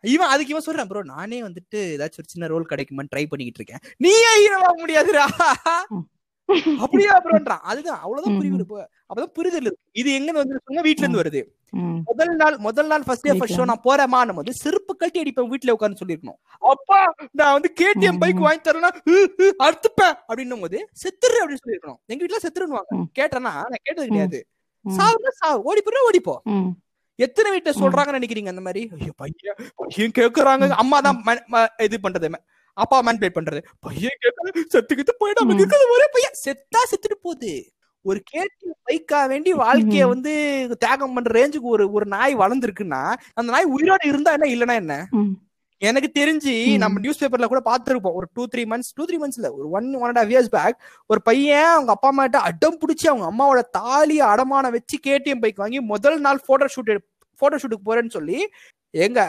இவன் 0.04 0.28
அதுக்கு 0.28 0.54
இவன் 0.54 0.66
சொல்றான் 0.66 0.86
ப்ரோ 0.86 1.02
நானே 1.02 1.42
வந்துட்டு 1.42 1.78
ஏதாச்சும் 1.94 2.22
ஒரு 2.22 2.32
சின்ன 2.34 2.46
ரோல் 2.46 2.66
கிடைக்குமான்னு 2.68 3.12
ட்ரை 3.14 3.26
பண்ணிக்கிட்டு 3.26 3.60
இருக்கேன். 3.60 3.82
நீயே 3.96 4.32
ஹீரோ 4.36 4.58
ஆக 4.60 4.74
முடியாதுடா. 4.78 5.26
அப்படியா 6.84 7.14
ப்ரோன்றான் 7.24 7.64
அதுதான். 7.70 8.00
அவ்வளவுதான். 8.04 8.38
புரியுது 8.40 8.64
அப்பதான் 9.08 9.32
புரிதல் 9.38 9.70
இது 10.00 10.08
எங்க 10.18 10.32
வந்து 10.40 10.60
சொன்னா 10.66 10.82
வீட்ல 10.86 11.04
இருந்து 11.04 11.20
வருது. 11.22 11.40
முதல் 12.08 12.32
நாள் 12.40 12.56
முதல் 12.66 12.88
நாள் 12.90 13.04
ஃபர்ஸ்ட் 13.06 13.26
டே 13.26 13.34
ஃபர்ஸ்ட் 13.38 13.58
ஷோ. 13.58 13.64
நான் 13.70 13.84
போறேமான்னும் 13.86 14.38
போது 14.38 14.52
செருப்பு 14.62 14.92
கட்டி 15.02 15.22
அடிப்பேன் 15.22 15.50
வீட்ல 15.52 15.74
உட்கார்ந்து 15.76 16.00
சொல்லிருக்கணும் 16.02 16.38
அப்பா 16.72 17.00
நான் 17.40 17.54
வந்து 17.56 17.70
கேடிஎம் 17.80 18.20
பைக். 18.22 18.42
வாங்கி 18.46 18.62
தரேன்னா 18.68 18.90
அறுத்துப்பேன் 19.66 20.14
அப்படின்னும் 20.28 20.64
போது 20.64 20.80
செத்துரு 21.02 21.40
அப்படின்னு 21.42 21.62
சொல்லிருக்கணும் 21.64 22.00
எங்க 22.12 22.22
வீட்ல 22.24 22.40
செத்துருவாங்க. 22.44 22.90
கேட்டேன்னா 23.20 23.54
நான் 23.72 23.84
கேட்டது 23.86 24.08
கிடையாது. 24.10 24.40
சாவுனா 24.84 25.32
சாவு. 25.40 25.60
ஓடி 25.70 25.82
போறா 25.86 26.06
ஓடிப்போ. 26.10 26.36
எத்தனை 27.18 27.48
வீட்டுல 27.52 27.72
சொல்றாங்கன்னு 27.82 28.18
நினைக்கிறீங்க 28.18 28.50
அந்த 28.52 28.62
மாதிரி? 28.66 28.82
ஐயோ 28.96 29.12
பையன் 29.22 29.56
பையன் 29.80 30.14
கேக்குறாங்க. 30.18 30.68
அம்மா 30.82 30.98
தான் 31.06 31.18
இது 31.86 31.96
பண்றது. 32.04 32.28
அப்பா 32.78 32.98
மேன்பேட் 33.02 33.36
பண்றது 33.36 33.60
பையன் 33.80 34.20
கேட்கறது 34.22 34.60
செத்துக்கிட்டு 34.74 35.14
போயிட்டு 35.18 35.42
நமக்கு. 35.42 35.56
இருக்கிறது 35.56 35.94
ஒரே 35.94 36.06
பையன் 36.14 36.38
செத்தா 36.44 36.82
செத்துட்டு 36.90 37.18
போகுது 37.22 37.52
ஒரு 38.04 38.20
கேட்டு 38.26 38.66
பைக்கா 38.86 39.20
வேண்டி 39.28 39.52
வாழ்க்கைய. 39.60 40.04
வந்து 40.06 40.32
தியாகம் 40.82 41.14
பண்ற 41.14 41.30
ரேஞ்சுக்கு 41.34 41.68
ஒரு 41.70 41.84
ஒரு 41.92 42.06
நாய் 42.12 42.34
வளர்ந்துருக்குன்னா 42.36 43.02
அந்த 43.34 43.48
நாய் 43.50 43.72
உயிரோட 43.74 44.02
இருந்தா 44.06 44.32
என்ன 44.36 44.48
இல்லைன்னா 44.54 44.76
என்ன. 44.82 44.94
எனக்கு 45.82 46.08
தெரிஞ்சு. 46.12 46.52
நம்ம 46.78 47.00
நியூஸ் 47.00 47.20
பேப்பர்ல 47.20 47.48
கூட 47.50 47.60
பார்த்திருப்போம் 47.66 48.16
ஒரு 48.18 48.26
two 48.34 48.44
three 48.52 48.62
months 48.70 48.94
two 48.96 49.04
three 49.04 49.18
மந்த்ஸ்ல 49.20 49.50
ஒரு 49.54 49.66
one 49.70 49.86
one 49.96 50.08
and 50.08 50.20
half 50.20 50.32
years 50.32 50.50
back 50.54 50.78
ஒரு 51.10 51.20
பையன் 51.22 51.68
அவங்க 51.68 51.92
அப்பா 51.92 52.08
அம்மா 52.08 52.24
கிட்ட 52.24 52.40
அடம் 52.48 52.78
பிடிச்சி 52.80 53.06
அவங்க 53.08 53.26
அம்மாவோட 53.30 53.62
தாலியை 53.76 54.24
அடமானம் 54.28 54.74
வச்சு 54.76 54.98
கேடிஎம் 55.04 55.40
பைக் 55.40 55.62
வாங்கி 55.62 55.80
முதல் 55.92 56.18
நாள் 56.20 56.44
போட்டோ 56.46 56.68
ஷூட் 56.74 56.90
போட்டோ 57.42 57.58
ஷூட்டுக்கு 57.58 57.88
போறேன்னு 57.88 58.16
சொல்லி 58.16 58.38
எங்க 58.94 59.20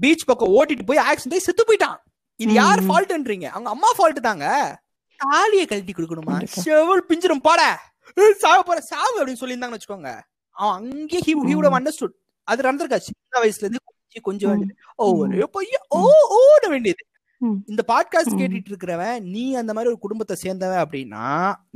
பீச் 0.00 0.24
பக்கம் 0.24 0.54
ஓட்டிட்டு 0.56 0.86
போய் 0.86 1.04
ஆக்சிடென்ட் 1.06 1.46
செத்து 1.48 1.64
போயிட்டான் 1.64 1.98
இது 2.42 2.52
யார். 2.60 2.80
ஃபால்ட்ன்றீங்க 2.88 3.46
அவங்க 3.54 3.68
அம்மா 3.74 3.90
ஃபால்ட் 3.98 4.26
தாங்க. 4.28 4.46
தாலியை 5.20 5.64
கழட்டி 5.66 5.92
கொடுக்கணுமா. 5.96 6.36
செவல் 6.66 7.06
பிஞ்சிரும் 7.10 7.44
பாட. 7.46 7.62
சாவு 8.42 8.62
போற 8.68 8.78
சாவு 8.92 9.16
அப்படின்னு 9.18 9.40
சொல்லியிருந்தாங்கன்னு 9.42 9.78
வச்சுக்கோங்க. 9.78 10.12
அவன் 10.56 10.74
அங்கே 10.78 11.18
ஹி 11.26 11.32
ஹி 11.48 11.54
வுட் 11.56 11.78
அண்டர்ஸ்டுட் 11.78 12.14
அது 12.48 12.64
நடந்திருக்கா 12.66 12.98
சின்ன 13.08 13.40
வயசுல 13.42 13.66
இருந்து 13.66 13.82
கொஞ்சம் 14.28 14.50
கொஞ்சம். 14.52 14.72
ஓ 15.02 15.46
பையன். 15.56 15.84
ஓ 15.96 16.00
ஓட 16.38 16.64
வேண்டியது. 16.72 17.02
இந்த 17.70 17.82
பாட்காஸ்ட். 17.90 18.38
கேட்டுட்டு 18.40 18.70
இருக்கிறவன் 18.72 19.20
நீ 19.34 19.44
அந்த 19.60 19.72
மாதிரி 19.74 19.90
ஒரு 19.92 20.00
குடும்பத்தை 20.04 20.34
சேர்ந்தவன் 20.44 20.82
அப்படின்னா 20.84 21.26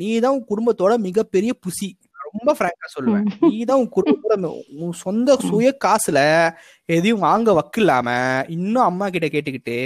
நீ 0.01 0.09
தான் 0.25 0.35
உன் 0.39 0.51
குடும்பத்தோட 0.53 0.95
மிகப்பெரிய 1.09 1.53
புசி. 1.67 1.89
ரொம்ப 2.35 2.53
பிராங்கா 2.59 2.87
சொல்லுவேன். 2.95 3.27
நீ 3.51 3.57
தான் 3.71 3.81
உன் 3.83 3.95
குடும்பத்தோட 3.97 4.49
உன் 4.83 4.95
சொந்த. 5.05 5.37
சுய 5.49 5.69
காசுல 5.85 6.19
எதையும் 6.89 7.25
வாங்க 7.27 7.53
வக்கு 7.59 7.81
இல்லாம 7.83 8.09
இன்னும் 8.57 8.87
அம்மா 8.91 9.07
கிட்ட 9.15 9.27
கேட்டுக்கிட்டு 9.35 9.77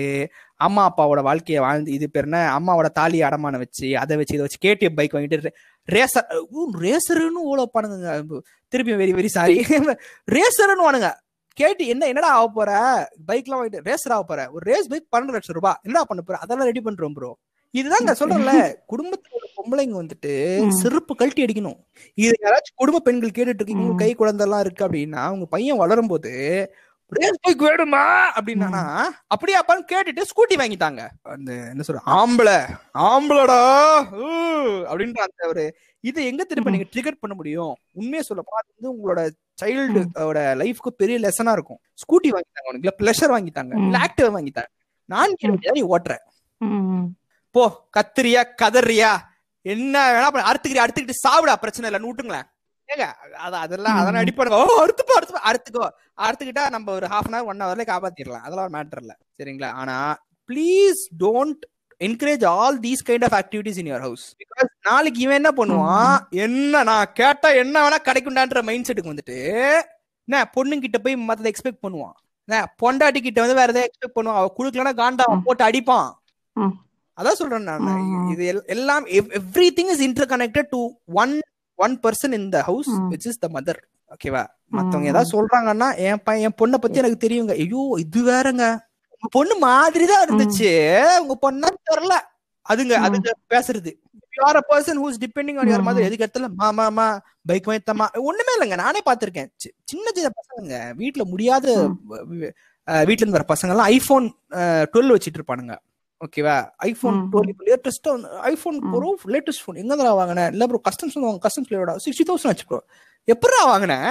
அம்மா 0.67 0.83
அப்பாவோட 0.89 1.21
வாழ்க்கைய 1.29 1.59
வாழ்ந்து 1.65 1.91
இது 1.97 2.07
பேர் 2.15 2.29
என்ன 2.29 2.39
அம்மாவோட 2.57 2.89
தாலி 2.99 3.19
அடமானம் 3.29 3.63
வச்சு 3.65 3.89
அதை 4.03 4.17
வச்சு 4.21 4.37
இதை 4.37 4.45
வச்சு 4.47 4.63
கேடிஎம் 4.67 4.97
பைக் 4.99 5.15
வாங்கிட்டு 5.17 5.53
ரேசர் 5.89 6.27
ரேசர்னு 6.85 7.43
ஓலோ 7.53 7.67
பண்ணுங்க 7.77 8.41
திருப்பி 8.73 8.95
வெரி 9.03 9.15
வெரி 9.19 9.31
சாரி 9.37 9.57
ரேசர்னு 10.37 10.87
வானுங்க 10.89 11.11
கேட்டு 11.57 11.85
என்ன 11.93 12.09
என்னடா 12.11 12.29
ஆக 12.39 12.49
போற? 12.57 12.71
பைக்லாம் 13.29 13.59
வாங்கிட்டு 13.61 13.87
ரேசர் 13.89 14.15
ஆக 14.17 14.25
போற. 14.25 14.41
ஒரு 14.55 14.63
ரேஸ் 14.71 14.91
பைக் 14.93 15.07
பன்னெண்டு 15.15 15.35
லட்சம் 15.37 15.57
ரூபாய். 15.57 15.79
என்னடா 15.87 16.03
பண்ண 16.11 16.21
போற? 16.23 16.37
அதெல்லாம் 16.45 16.69
ரெடி 16.71 16.83
பண்றோம் 16.87 17.17
ப்ரோ 17.17 17.31
இதுதாங்க 17.75 18.11
Okay. 18.11 18.19
சொல்றேன்ல 18.21 18.53
குடும்பத்துல 18.89 19.27
பொம்பளைங்க 19.57 19.95
வந்துட்டு. 19.97 20.33
செருப்பு 20.79 21.13
கழட்டி 21.15 21.45
அடிக்கணும். 21.45 21.79
இது 22.19 22.35
யாராச்சும் 22.45 22.77
குடும்ப 22.77 23.01
பெண்கள் 23.01 23.37
கேட்டுட்டு 23.37 23.61
இருக்கீங்க 23.61 23.97
கை 23.97 24.11
குழந்தை 24.15 24.45
எல்லாம் 24.47 24.61
இருக்கு 24.61 24.87
அப்படின்னா 24.87 25.25
உங்க 25.31 25.47
பையன் 25.47 25.81
வளரும் 25.81 26.09
போது 26.09 26.33
பைக் 27.43 27.63
வேணுமா 27.63 28.03
அப்படின்னா 28.35 28.81
அப்படியே 29.27 29.59
அப்பான்னு 29.59 29.85
கேட்டுட்டு 29.89 30.29
ஸ்கூட்டி 30.31 30.57
வாங்கிட்டாங்க 30.59 31.03
அந்த 31.33 31.51
என்ன 31.71 31.85
சொல்ற 31.87 32.01
ஆம்பளை 32.17 32.57
ஆம்பளடா 33.05 33.61
அப்படின்ற 34.89 35.21
அந்த 35.23 35.49
ஒரு 35.49 35.65
இது 36.05 36.27
எங்க 36.27 36.43
திரும்ப. 36.45 36.71
நீங்க 36.71 36.89
ட்ரிகர் 36.91 37.21
பண்ண 37.21 37.35
முடியும்? 37.35 37.73
உண்மையை 37.95 38.23
சொல்ல 38.23 38.43
போனா 38.43 38.61
அது 38.61 38.75
வந்து 38.75 38.93
உங்களோட 38.95 39.21
சைல்டு 39.59 40.03
லைஃப்க்கு 40.61 40.91
பெரிய 40.97 41.17
லெசனா 41.19 41.53
இருக்கும். 41.53 41.81
ஸ்கூட்டி 41.99 42.29
வாங்கிட்டாங்க 42.35 42.71
உனக்கு 42.71 42.87
இல்ல 42.87 42.95
பிளஷர் 43.01 43.35
வாங்கிட்டாங்க 43.35 43.73
இல்ல. 43.81 43.97
ஆக்டிவா 44.05 44.31
வாங்கிட்டாங்க 44.37 44.71
நான் 45.09 45.35
நீ 45.75 45.83
ஓட்டுற 45.91 46.15
ம். 46.61 47.07
போ 47.57 47.65
கத்துறியா 47.97 48.43
கதறியா? 48.63 49.13
என்ன 49.63 49.95
வேணா. 50.13 50.47
அறுத்துக்கிறியா 50.51 50.85
அறுத்துக்கிட்டு 50.85 51.23
சாப்பிடா 51.25 51.57
பிரச்சனை 51.57 51.87
இல்லைன்னு 51.89 52.11
விட்டுங்களேன். 52.11 52.47
ஏங்க 52.89 53.07
அது 53.47 53.57
அதெல்லாம். 53.65 53.97
அதெல்லாம் 54.01 54.23
அடிப்பாடு 54.25 54.59
ஓ 54.59 54.85
அறுத்துப்போ 54.85 55.15
அறுத்துப்போ. 55.19 55.41
அறுத்துக்கோ. 55.51 55.87
அறுத்துக்கிட்டா 56.27 56.63
நம்ம 56.75 56.93
ஒரு 56.99 57.07
ஹாஃப் 57.07 57.27
அன் 57.29 57.37
ஹவர் 57.37 57.51
ஒன் 57.53 57.65
ஹவர்ல 57.65 57.85
காப்பாத்திடலாம். 57.91 58.45
அதெல்லாம் 58.47 58.67
ஒரு 58.69 58.75
மேட்டர் 58.77 59.03
இல்ல. 59.05 59.15
சரிங்களா? 59.41 59.71
ஆனா 59.83 59.97
please 60.49 61.03
don't 61.25 61.65
encourage 62.07 62.45
all 62.47 62.77
these 62.81 63.05
kind 63.07 63.27
of 63.29 63.37
activities 63.41 63.79
in 63.83 63.89
your 63.91 64.05
house 64.07 64.25
because 64.43 64.71
நாளைக்கு 64.89 65.21
இவன் 65.21 65.39
என்ன 65.41 65.51
பண்ணுவான்? 65.59 66.17
என்ன 66.45 66.83
நான் 66.83 67.13
கேட்டா 67.21 67.49
என்ன 67.63 67.83
வேணா 67.85 67.99
கிடைக்கும்டான்ற 68.09 68.63
மைண்ட் 68.69 68.89
செட்டுக்கு 68.89 69.13
வந்துட்டு 69.13 69.39
என்ன 70.29 70.43
பொண்ணுங்கிட்ட 70.57 70.99
போய் 71.05 71.17
மத்ததை 71.29 71.51
எக்ஸ்பெக்ட் 71.53 71.85
பண்ணுவான். 71.87 72.17
பொண்டாட்டி 72.83 73.21
கிட்ட 73.25 73.39
வந்து 73.45 73.59
வேற 73.61 73.71
எதாவது 73.73 73.89
எக்ஸ்பெக்ட் 73.89 74.17
பண்ணுவான். 74.19 74.41
அவ 74.41 74.53
குடுக்கலன்னா 74.59 74.93
காண்டா 75.01 75.25
போட்டு 75.45 75.65
அடிப்பான். 75.65 76.09
அதான் 77.19 77.39
சொல்றேன் 77.41 77.67
நான். 77.69 77.87
இது 78.33 78.43
எல்- 78.53 78.67
எல்லாம் 78.75 79.05
everything 79.77 79.91
is 79.95 80.01
interconnected 80.33 80.69
to 80.71 80.81
one 81.23 81.33
one 81.79 81.95
person 82.03 82.35
in 82.35 82.49
the 82.49 82.61
house. 82.63 82.91
Which 83.11 83.27
is 83.27 83.39
the 83.39 83.49
mother 83.49 83.81
ஓகேவா 84.11 84.43
மத்தவங்க. 84.73 85.09
ஏதாவது 85.09 85.33
சொல்றாங்கன்னா 85.35 85.89
என் 86.07 86.23
பையன் 86.25 86.45
என் 86.47 86.59
பொண்ணை 86.61 86.79
பத்தி 86.79 86.99
எனக்கு 86.99 87.23
தெரியுங்க. 87.25 87.55
ஐயோ 87.59 87.83
இது 87.99 88.21
வேறங்க. 88.31 88.65
உங்க 89.15 89.29
பொண்ணு 89.31 89.55
மாதிரி 89.67 90.05
தான் 90.07 90.25
இருந்துச்சு 90.27 90.71
உங்க 91.23 91.35
பொண்ணா 91.45 91.69
தெரியல 91.91 92.17
அதுங்க. 92.67 92.95
அதுங்க 93.07 93.31
பேசுறது. 93.53 93.91
You 94.37 94.43
are 94.49 94.61
a 94.61 94.65
person 94.71 95.01
who's 95.03 95.21
depending 95.23 95.59
on 95.61 95.69
your. 95.69 95.87
Mother 95.89 96.07
எதுக்கு 96.09 96.27
இடத்துல 96.27 96.49
மா 96.99 97.07
பைக் 97.45 97.69
வைத்தமா 97.69 98.07
ஒண்ணுமே 98.29 98.53
இல்லைங்க. 98.57 98.77
நானே 98.77 99.01
பாத்திருக்கேன் 99.07 99.49
சின்ன 99.91 100.07
சின்ன 100.15 100.31
பசங்க. 100.39 100.73
வீட்ல 100.95 101.25
முடியாத 101.25 101.67
வீட்ல 103.09 103.23
இருந்து 103.23 103.39
வர 103.39 103.47
பசங்க 103.49 103.75
எல்லாம் 103.75 103.91
ஐபோன் 103.95 104.27
டுவெல் 104.93 105.15
வச்சிட்டு 105.15 105.39
இருப்பானுங்க. 105.41 105.75
ஓகேவா? 106.21 106.55
ஐபோன். 106.85 107.19
டுவெல் 107.33 107.51
லேட்டஸ்டா 107.67 108.13
ஐபோன். 108.49 108.79
ப்ரோ 108.93 109.11
லேட்டஸ்ட் 109.35 109.63
ஃபோன் 109.65 109.81
எங்க 109.83 109.93
தான் 109.99 110.17
வாங்கினேன் 110.21 110.51
இல்ல 110.55 110.67
ப்ரோ 110.67 110.81
கஸ்டம்ஸ் 110.89 111.17
வந்து 111.19 111.45
கஸ்டம்ஸ் 111.45 111.69
பிளேயோட 111.69 111.93
சிக்ஸ்டி 112.05 112.25
தௌசண்ட் 112.29 112.51
ஆச்சு 112.53 112.67
ப்ரோ 112.71 112.81
எப்படா 113.29 113.61
வாங்கினேன் 113.71 114.09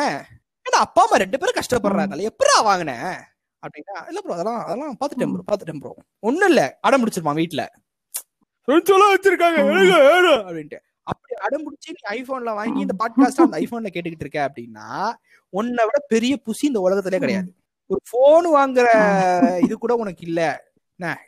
ஏன்னா 0.66 0.80
அப்பா 0.86 1.02
அம்மா 1.06 1.18
ரெண்டு 1.24 1.38
பேரும் 1.38 1.58
கஷ்டப்படுறாங்கல்ல 1.60 2.30
எப்படா 2.32 2.56
வாங்கினேன் 2.68 3.10
அப்படின்னா 3.64 3.96
இல்ல 4.10 4.20
ப்ரோ 4.22 4.34
அதெல்லாம் 4.36 4.62
அதெல்லாம் 4.64 4.96
பாத்துட்டேன் 5.02 5.34
ப்ரோ 5.34 5.44
பாத்துட்டேன் 5.50 5.82
ப்ரோ 5.84 5.92
ஒண்ணும் 6.24 6.50
இல்ல. 6.52 6.64
அடம் 6.82 7.02
முடிச்சிருப்பான் 7.02 7.42
எல்லாம் 8.94 9.12
வச்சிருக்காங்க. 9.14 9.60
அப்படின்ட்டு. 10.42 10.80
அப்படி 11.08 11.34
அடம் 11.46 11.64
பிடிச்சி 11.66 11.90
நீ 11.96 12.02
ஐபோன்ல 12.16 12.54
வாங்கி 12.56 12.80
இந்த 12.82 12.96
பாட்காஸ்ட் 13.02 13.44
அந்த 13.44 13.58
ஐபோன்ல 13.62 13.90
கேட்டுக்கிட்டு 13.90 14.26
இருக்க 14.26 14.40
அப்படின்னா 14.48 14.88
உன்னை 15.54 15.84
விட 15.86 16.00
பெரிய 16.08 16.34
புசி 16.46 16.64
இந்த 16.64 16.80
உலகத்திலே 16.80 17.20
கிடையாது. 17.20 17.50
ஒரு 17.90 18.02
போன் 18.12 18.48
வாங்குற 18.56 18.88
இது 19.66 19.76
கூட 19.78 19.94
உனக்கு 19.96 20.24
இல்ல. 20.28 20.42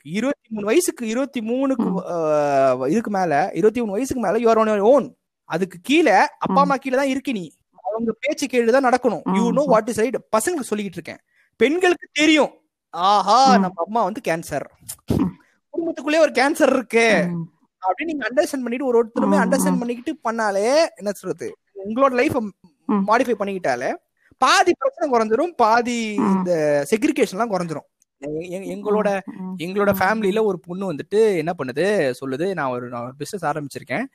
இருபத்தி 0.03 0.49
மூணு 0.49 0.65
வயசுக்கு 0.65 1.07
இருபத்தி 1.07 1.39
மூணுக்கு 1.39 2.87
இதுக்கு 2.87 3.11
மேல 3.11 3.49
இருபத்தி 3.53 3.79
மூணு 3.79 3.91
வயசுக்கு 3.91 4.31
மேல 4.31 4.53
யுவர் 4.53 4.57
ஓன் 4.57 4.79
ஓன் 4.79 5.17
அதுக்கு 5.43 5.77
கீழே 5.81 6.17
அப்பா 6.37 6.61
அம்மா 6.61 6.75
கீழே 6.75 6.95
தான் 6.95 7.07
இருக்கு 7.07 7.31
நீ. 7.31 7.51
அவங்க 7.83 8.15
பேச்சு 8.19 8.47
கேட்டுதான் 8.47 8.85
நடக்கணும். 8.85 9.35
You 9.35 9.51
know. 9.51 9.63
What 9.65 9.87
is 9.87 9.97
right 9.97 10.15
பசங்களுக்கு 10.15 10.73
சொல்லிக்கிட்டு 10.73 10.97
இருக்கேன். 10.99 11.17
பெண்களுக்கு 11.55 12.07
தெரியும். 12.11 12.51
ஆஹா. 12.89 13.57
நம்ம 13.57 13.83
அம்மா 13.85 14.03
வந்து 14.03 14.21
கேன்சர் 14.27 14.65
குடும்பத்துக்குள்ளே 15.77 16.19
ஒரு 16.19 16.31
கேன்சர் 16.31 16.71
இருக்கு. 16.71 17.27
அப்படின்னு 17.81 18.03
நீங்க 18.03 18.27
அண்டர்ஸ்டாண்ட் 18.29 18.63
பண்ணிட்டு 18.65 18.85
ஒரு 18.85 19.05
ஒருத்தருமே 19.05 19.39
அண்டர்ஸ்டாண்ட். 19.43 19.79
பண்ணிக்கிட்டு 19.79 20.31
பண்ணாலே 20.31 20.85
என்ன 20.95 21.11
சொல்றது? 21.11 21.57
உங்களோட 21.85 22.11
லைஃப். 22.11 22.37
மாடிஃபை 23.07 23.35
பண்ணிக்கிட்டாலே 23.39 23.93
பாதி 24.37 24.73
பிரச்சனை 24.73 25.09
குறைஞ்சிரும். 25.11 25.55
பாதி. 25.55 26.13
இந்த 26.13 26.85
செக்ரிகேஷன் 26.89 27.29
எல்லாம் 27.29 27.51
குறைஞ்சிரும். 27.51 27.87
எங்களோட. 28.25 29.19
எங்களோட 29.57 29.93
ஃபேமிலியில 29.99 30.43
ஒரு 30.43 30.59
பொண்ணு 30.59 30.93
வந்துட்டு 30.93 31.37
என்ன 31.37 31.53
பண்ணுது? 31.57 32.13
சொல்லுது 32.25 32.53
நான் 32.53 32.69
ஒரு 32.69 33.13
பிசினஸ் 33.17 33.57
ஆரம்பிச்சிருக்கேன். 33.57 34.05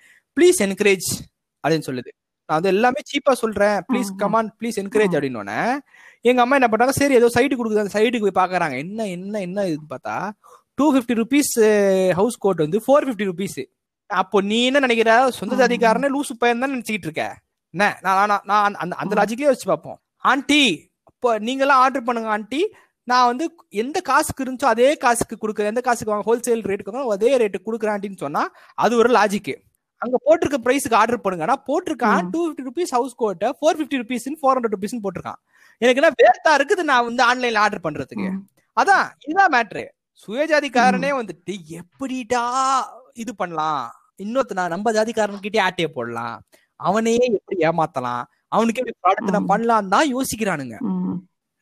ப்ளீஸ் 0.40 0.60
என்கரேஜ் 0.60 1.20
அப்படின்னு 1.68 1.82
சொல்லுது. 1.86 2.08
நான் 2.46 2.60
வந்து 2.60 2.68
எல்லாமே 2.68 3.00
சீப்பா 3.00 3.32
சொல்றேன். 3.32 3.80
Please. 3.92 4.16
Come on 4.16 4.54
please 4.60 4.78
encourage. 4.80 5.14
அப்படின்னு 5.14 5.78
எங்க 6.20 6.40
அம்மா 6.42 6.56
என்ன 6.56 6.68
பண்றாங்க? 6.68 6.92
சரி 6.92 7.14
ஏதோ 7.14 7.26
சைட்டு 7.26 7.58
கொடுக்குது. 7.58 7.78
அந்த 7.78 8.00
சைட்டுக்கு 8.00 8.26
போய் 8.26 8.44
பாக்குறாங்க. 8.44 8.78
என்ன 8.78 9.06
என்ன 9.06 9.40
என்ன 9.40 9.66
இது 9.66 9.80
பார்த்தா 9.90 10.30
two 10.74 10.94
fifty 10.94 11.12
rupees 11.12 12.10
house 12.12 12.36
coat 12.38 12.56
வந்து 12.56 12.82
ஃபோர் 12.86 13.04
ஃபிஃப்டி 13.04 13.30
ருபீஸ் 13.30 13.66
அப்போ 14.06 14.40
நீ 14.40 14.64
என்ன 14.64 14.78
நினைக்கிற? 14.78 15.30
சொந்த. 15.30 15.66
ஜாதிக்காரனே 15.66 16.10
லூசு 16.16 16.32
பையன் 16.38 16.58
தான் 16.58 16.70
நினைச்சுக்கிட்டு 16.72 17.02
இருக்க. 17.02 17.38
என்ன? 17.70 17.98
நான் 18.02 18.26
நான் 18.26 18.40
நான் 18.44 18.74
அந்த- 18.74 18.96
அந்த. 18.96 19.14
லாஜிக்லயே 19.14 19.44
வச்சு 19.44 19.66
பார்ப்போம். 19.66 20.00
ஆண்டி 20.16 20.90
இப்போ 21.06 21.38
நீங்களாம் 21.38 21.66
ஆர்டர் 21.66 22.02
பண்ணுங்க 22.02 22.30
ஆண்டி 22.30 22.72
நான் 23.10 23.28
வந்து 23.30 23.44
எந்த 23.82 23.98
காசுக்கு 24.08 24.44
இருந்துச்சோ 24.44 24.68
அதே 24.74 24.88
காசுக்கு 25.04 25.36
கொடுக்குறேன். 25.42 25.70
எந்த 25.72 25.82
காசுக்கு 25.86 26.12
வாங்க 26.12 26.26
ஹோல்சேல் 26.28 26.66
ரேட்டுக்கு 26.70 27.14
அதே 27.16 27.30
ரேட்டு 27.42 27.66
கொடுக்குறேன் 27.66 27.94
ஆண்டின்னு 27.96 28.24
சொன்னா 28.24 28.42
அது 28.84 28.92
ஒரு 29.02 29.10
லாஜிக் 29.18 29.54
அங்க 30.02 30.16
போட்டிருக்க 30.26 30.58
பிரைஸ்க்கு 30.64 30.96
ஆர்டர் 31.00 31.22
பண்ணுங்க 31.24 31.44
ஆனா 31.46 31.56
போட்டிருக்கான். 31.68 32.24
டூ 32.32 32.40
ஃபிஃப்டி 32.44 32.64
ருபீஸ் 32.68 32.94
ஹவுஸ் 32.96 33.14
கோட்டை 33.20 33.48
four 33.58 33.76
fifty 33.78 34.00
rupees 34.02 34.26
four 34.40 34.56
hundred 34.56 34.74
rupees 34.76 34.94
போட்டிருக்கான். 35.04 35.40
எனக்கு 35.82 36.00
என்ன 36.00 36.10
வேர்த்தா 36.22 36.52
இருக்குது 36.58 36.82
நான் 36.90 37.06
வந்து 37.08 37.22
ஆன்லைன்ல 37.28 37.62
ஆர்டர் 37.64 37.84
பண்றதுக்கு. 37.86 38.30
அதான் 38.76 39.06
இதுதான் 39.24 39.52
மேட்ரு 39.54 39.84
சுயஜாதிக்காரனே 40.22 41.10
வந்துட்டு 41.18 41.54
எப்படிடா 41.80 42.42
இது 43.22 43.32
பண்ணலாம்? 43.40 43.84
இன்னொருத்த 44.24 44.58
நான் 44.58 44.74
நம்ம 44.74 44.92
ஜாதிக்காரன்கிட்டே 44.96 45.60
ஆட்டைய 45.66 45.88
போடலாம். 45.96 46.36
அவனையே 46.80 47.24
எப்படி 47.36 47.56
ஏமாத்தலாம்? 47.68 48.24
அவனுக்கு 48.56 48.80
எப்படி 48.80 48.96
ப்ராடக்ட் 49.04 49.34
நான். 49.36 49.50
பண்ணலாம் 49.52 49.92
தான் 49.94 50.10
யோசிக்கிறானுங்க. 50.14 50.76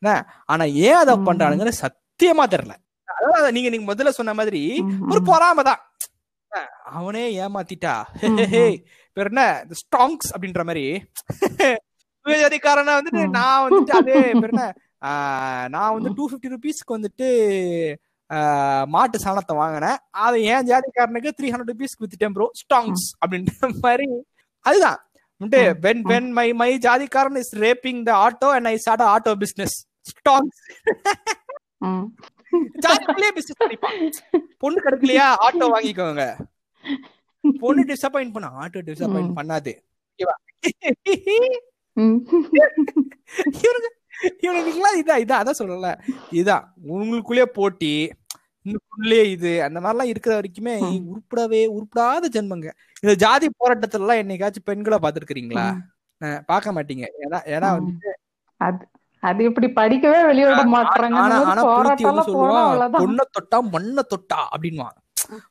ம். 0.03 0.23
ஆனா 0.53 0.65
ஏன் 0.87 1.01
அதை. 1.03 1.15
பண்றானுங்கன்னு 1.29 1.81
சத்தியமா 1.83 2.45
தெரியல. 2.55 2.75
அதாவது 3.09 3.53
நீங்க 3.53 3.69
நீங்க 3.69 3.87
முதல்ல 3.93 4.13
சொன்ன 4.19 4.35
மாதிரி. 4.35 4.63
ஒரு 5.11 5.21
பொறாம 5.31 5.63
தான். 5.69 5.81
அவனே 6.99 7.25
ஏமாத்திட்டா. 7.43 7.93
பேர் 9.17 9.29
என்ன? 9.31 9.43
ஸ்டாங்ஸ் 9.81 10.29
அப்படின்ற 10.35 10.63
மாதிரி. 10.69 10.85
சுயஜாதிக்காரனை 12.27 12.95
வந்துட்டு. 12.99 13.23
நான் 13.37 13.63
வந்துட்டு 13.65 13.95
அதே 14.01 14.19
பேர் 14.33 14.53
என்ன? 14.53 14.65
நான் 15.75 15.95
வந்து 15.95 16.11
டூ 16.17 16.25
ஃபிஃப்டி 16.31 16.51
ருபீஸ்க்கு 16.55 16.97
வந்துட்டு 16.97 17.29
மாட்டு 18.95 19.17
சாணத்தை 19.25 19.55
வாங்கினேன். 19.61 19.99
அதை 20.25 20.39
ஏன் 20.53 20.67
ஜாதிக்காரனுக்கு 20.69 21.31
த்ரீ 21.39 21.49
ஹண்ட்ரட் 21.53 21.73
ருபீஸ்க்கு 21.73 22.05
வித்துட்டேன் 22.05 22.35
ப்ரோ 22.37 22.47
ஸ்டாங்ஸ் 22.61 23.07
அப்படின்ற 23.23 23.71
மாதிரி. 23.85 24.07
அதுதான். 24.67 25.01
When 25.85 26.03
when 26.13 26.31
my. 26.39 26.47
My 26.61 26.71
ஜாதிக்காரன் 26.87 27.39
is 27.43 27.55
raping 27.65 28.03
the 28.09 28.13
auto 28.27 28.51
and 28.57 28.69
I 28.73 28.75
start 28.85 29.05
auto 29.15 29.33
business 29.43 29.77
ஸ்டாங்ஸ் 30.07 30.61
ம். 31.87 32.07
ஜாதிக்குள்ளேயே 32.83 33.33
பிசினஸ் 33.33 33.61
பண்ணிப்பான் 33.61 33.99
பொண்ணு 34.59 34.79
கிடைக்கலையா 34.85 35.27
ஆட்டோ 35.45 35.67
வாங்கிக்கோங்க 35.73 36.25
பொண்ணு 37.45 37.83
டிசப்பாயிண்ட் 37.89 38.35
பண்ண 38.35 38.49
ஆட்டோ 38.61 38.81
டிசப்பாயிண்ட். 38.89 39.37
பண்ணாது. 39.39 39.73
இவனுக்கு 43.59 43.91
இவனுக்குலாம் 44.43 44.99
இதான் 45.01 45.23
இதான் 45.23 45.41
அதான் 45.41 45.61
சொல்லல 45.61 45.89
இதான் 46.33 46.65
உங்களுக்குள்ளே 46.93 47.47
போட்டி 47.55 47.93
உங்களுக்குள்ளே 48.67 49.21
இது 49.31 49.51
அந்த 49.63 49.79
மாதிரிலாம் 49.81 50.11
இருக்கிற 50.11 50.33
வரைக்குமே. 50.35 50.75
உருப்படவே 51.09 51.63
உருப்படாத 51.73 52.29
ஜென்மங்க 52.35 52.69
இந்த 53.03 53.15
ஜாதி 53.17 53.47
போராட்டத்துல 53.55 54.05
எல்லாம் 54.05 54.21
என்னைக்காச்சும் 54.23 54.69
பெண்களை 54.69 54.99
பாத்துருக்கீங்களா. 54.99 55.67
பார்க்க 56.47 56.77
மாட்டீங்க 56.77 57.05
ஏன்னா 57.25 57.41
ஏன்னா. 57.55 57.71
வந்து 57.79 58.13
அது 59.23 59.41
இப்படி 59.49 59.69
படிக்கவே 59.79 60.21
வெளியிட 60.29 60.63
மாட்டாங்க 60.77 61.21
பொண்ணை 62.99 63.25
தொட்டா 63.37 63.59
மண்ணை 63.75 64.03
தொட்டா 64.13 64.41
அப்படின்வான் 64.55 64.97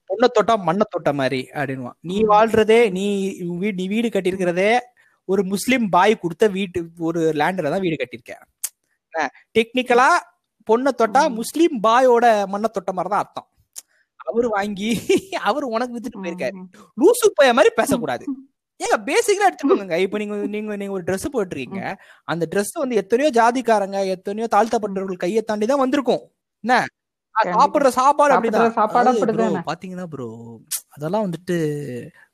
பொண்ணை 0.09 0.28
தொட்டா 0.38 0.55
மண்ணை 0.67 0.86
தொட்ட 0.93 1.11
மாதிரி 1.19 1.41
அப்படின்வான் 1.59 1.97
நீ 2.09 2.17
வாழ்றதே 2.32 2.82
நீ 2.97 3.05
வீடு 3.61 3.76
நீ 3.82 3.86
வீடு 3.93 4.09
கட்டியிருக்கிறதே 4.15 4.72
ஒரு 5.30 5.41
முஸ்லிம் 5.53 5.86
பாய் 5.95 6.22
கொடுத்த 6.24 6.45
வீட்டு 6.57 6.80
ஒரு 7.09 7.22
லேண்ட்ல 7.41 7.72
தான் 7.74 7.86
வீடு 7.86 7.97
கட்டியிருக்க 8.01 8.36
டெக்னிக்கலா 9.57 10.09
பொண்ணை 10.69 10.91
தொட்டா. 11.01 11.22
முஸ்லிம் 11.39 11.76
பாயோட 11.86 12.26
மண்ணை 12.53 12.69
தொட்ட 12.76 12.91
மாதிரி 12.97 13.11
தான் 13.13 13.24
அர்த்தம். 13.24 13.47
அவரு 14.28 14.47
வாங்கி 14.55 14.89
அவரு 15.49 15.65
உனக்கு 15.76 15.95
வித்துட்டு 15.95 16.22
போயிருக்காரு. 16.24 16.57
லூசு 16.97 17.28
பைய 17.38 17.51
மாதிரி 17.57 17.72
பேசக்கூடாது. 17.80 18.26
ஏங்க 18.82 18.97
பேசிக்கலா 19.09 19.47
எடுத்துக்கோங்க. 19.49 19.97
இப்ப 20.05 20.17
நீங்க 20.21 20.36
நீங்க 20.53 20.77
நீங்க 20.82 20.93
ஒரு 20.97 21.05
Dress 21.09 21.25
போட்டிருக்கீங்க. 21.34 21.82
அந்த 22.27 22.43
Dress 22.53 22.71
வந்து 22.84 22.99
எத்தனையோ 23.01 23.29
ஜாதிக்காரங்க 23.39 23.99
எத்தனையோ 24.15 24.47
தாழ்த்தப்பட்டவர்கள் 24.55 25.23
கையை 25.25 25.43
தாண்டி 25.43 25.67
தான் 25.71 25.84
வந்திருக்கும். 25.84 26.23
என்ன. 26.63 26.75
சாப்பிடுற 27.49 27.89
சாப்பாடு 27.99 28.34
அப்படிதான். 28.36 28.73
சாப்பாடு. 28.79 29.11
பாத்தீங்கன்னா 29.69 30.07
ப்ரோ 30.13 30.27
அதெல்லாம் 30.95 31.25
வந்துட்டு 31.25 31.55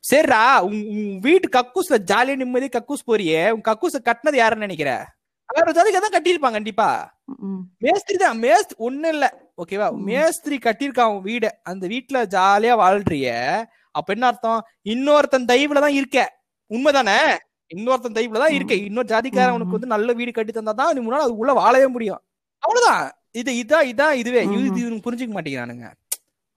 சரிடா 0.04 0.42
உன் 0.68 0.80
வீட்டு 1.26 1.48
கக்கூஸ்ல 1.58 1.98
ஜாலியா 2.12 2.38
நிம்மதி 2.42 2.68
கக்கூஸ் 2.78 3.08
போறியே. 3.10 3.42
உன் 3.56 3.68
கக்கூஸ 3.70 4.00
கட்டினது 4.08 4.40
யாருன்னு 4.42 4.68
நினைக்கிற? 4.68 4.92
வேற 5.50 5.72
ஜாதிக்கு 5.76 6.02
தான் 6.04 6.16
கட்டியிருப்பான் 6.16 6.58
கண்டிப்பா. 6.58 6.88
மேஸ்திரி 7.84 8.18
தான் 8.24 8.40
மேஸ்த் 8.46 8.74
ஒண்ணு 8.88 9.10
இல்ல. 9.16 9.26
ஓகேவா. 9.62 9.88
மேஸ்திரி 10.10 10.58
கட்டியிருக்கான் 10.66 11.14
உன் 11.14 11.28
வீடு. 11.30 11.50
அந்த 11.72 11.84
வீட்டுல 11.94 12.18
ஜாலியா 12.36 12.74
வாழ்றிய. 12.82 13.30
அப்ப 13.96 14.14
என்ன 14.16 14.26
அர்த்தம்? 14.32 14.60
இன்னொருத்தன் 14.94 15.50
தயவுல 15.52 15.84
தான் 15.86 15.98
இருக்க. 16.00 16.18
உண்மைதானே 16.72 17.18
இன்னொருத்தன் 17.72 18.16
தயவுல 18.16 18.40
தான். 18.40 18.54
இருக்க 18.54 18.74
இன்னொரு 18.82 19.08
ம். 19.66 19.74
வந்து 19.74 19.88
நல்ல 19.88 20.14
வீடு 20.14 20.32
கட்டி 20.32 20.52
தந்தா 20.52 20.74
தான் 20.74 21.02
முன்னாடி 21.02 21.26
அது 21.26 21.38
உள்ள 21.38 21.54
வாழவே 21.54 21.88
முடியும் 21.88 22.22
அவ்வளவுதான் 22.64 23.06
இது 23.34 23.52
இதான் 23.56 23.88
இதான் 23.90 24.16
இதுவே 24.16 24.42
இது. 24.46 24.54
இவனுக்கு 24.80 25.06
புரிஞ்சுக்க 25.06 25.34
மாட்டேங்கிறானுங்க 25.34 25.88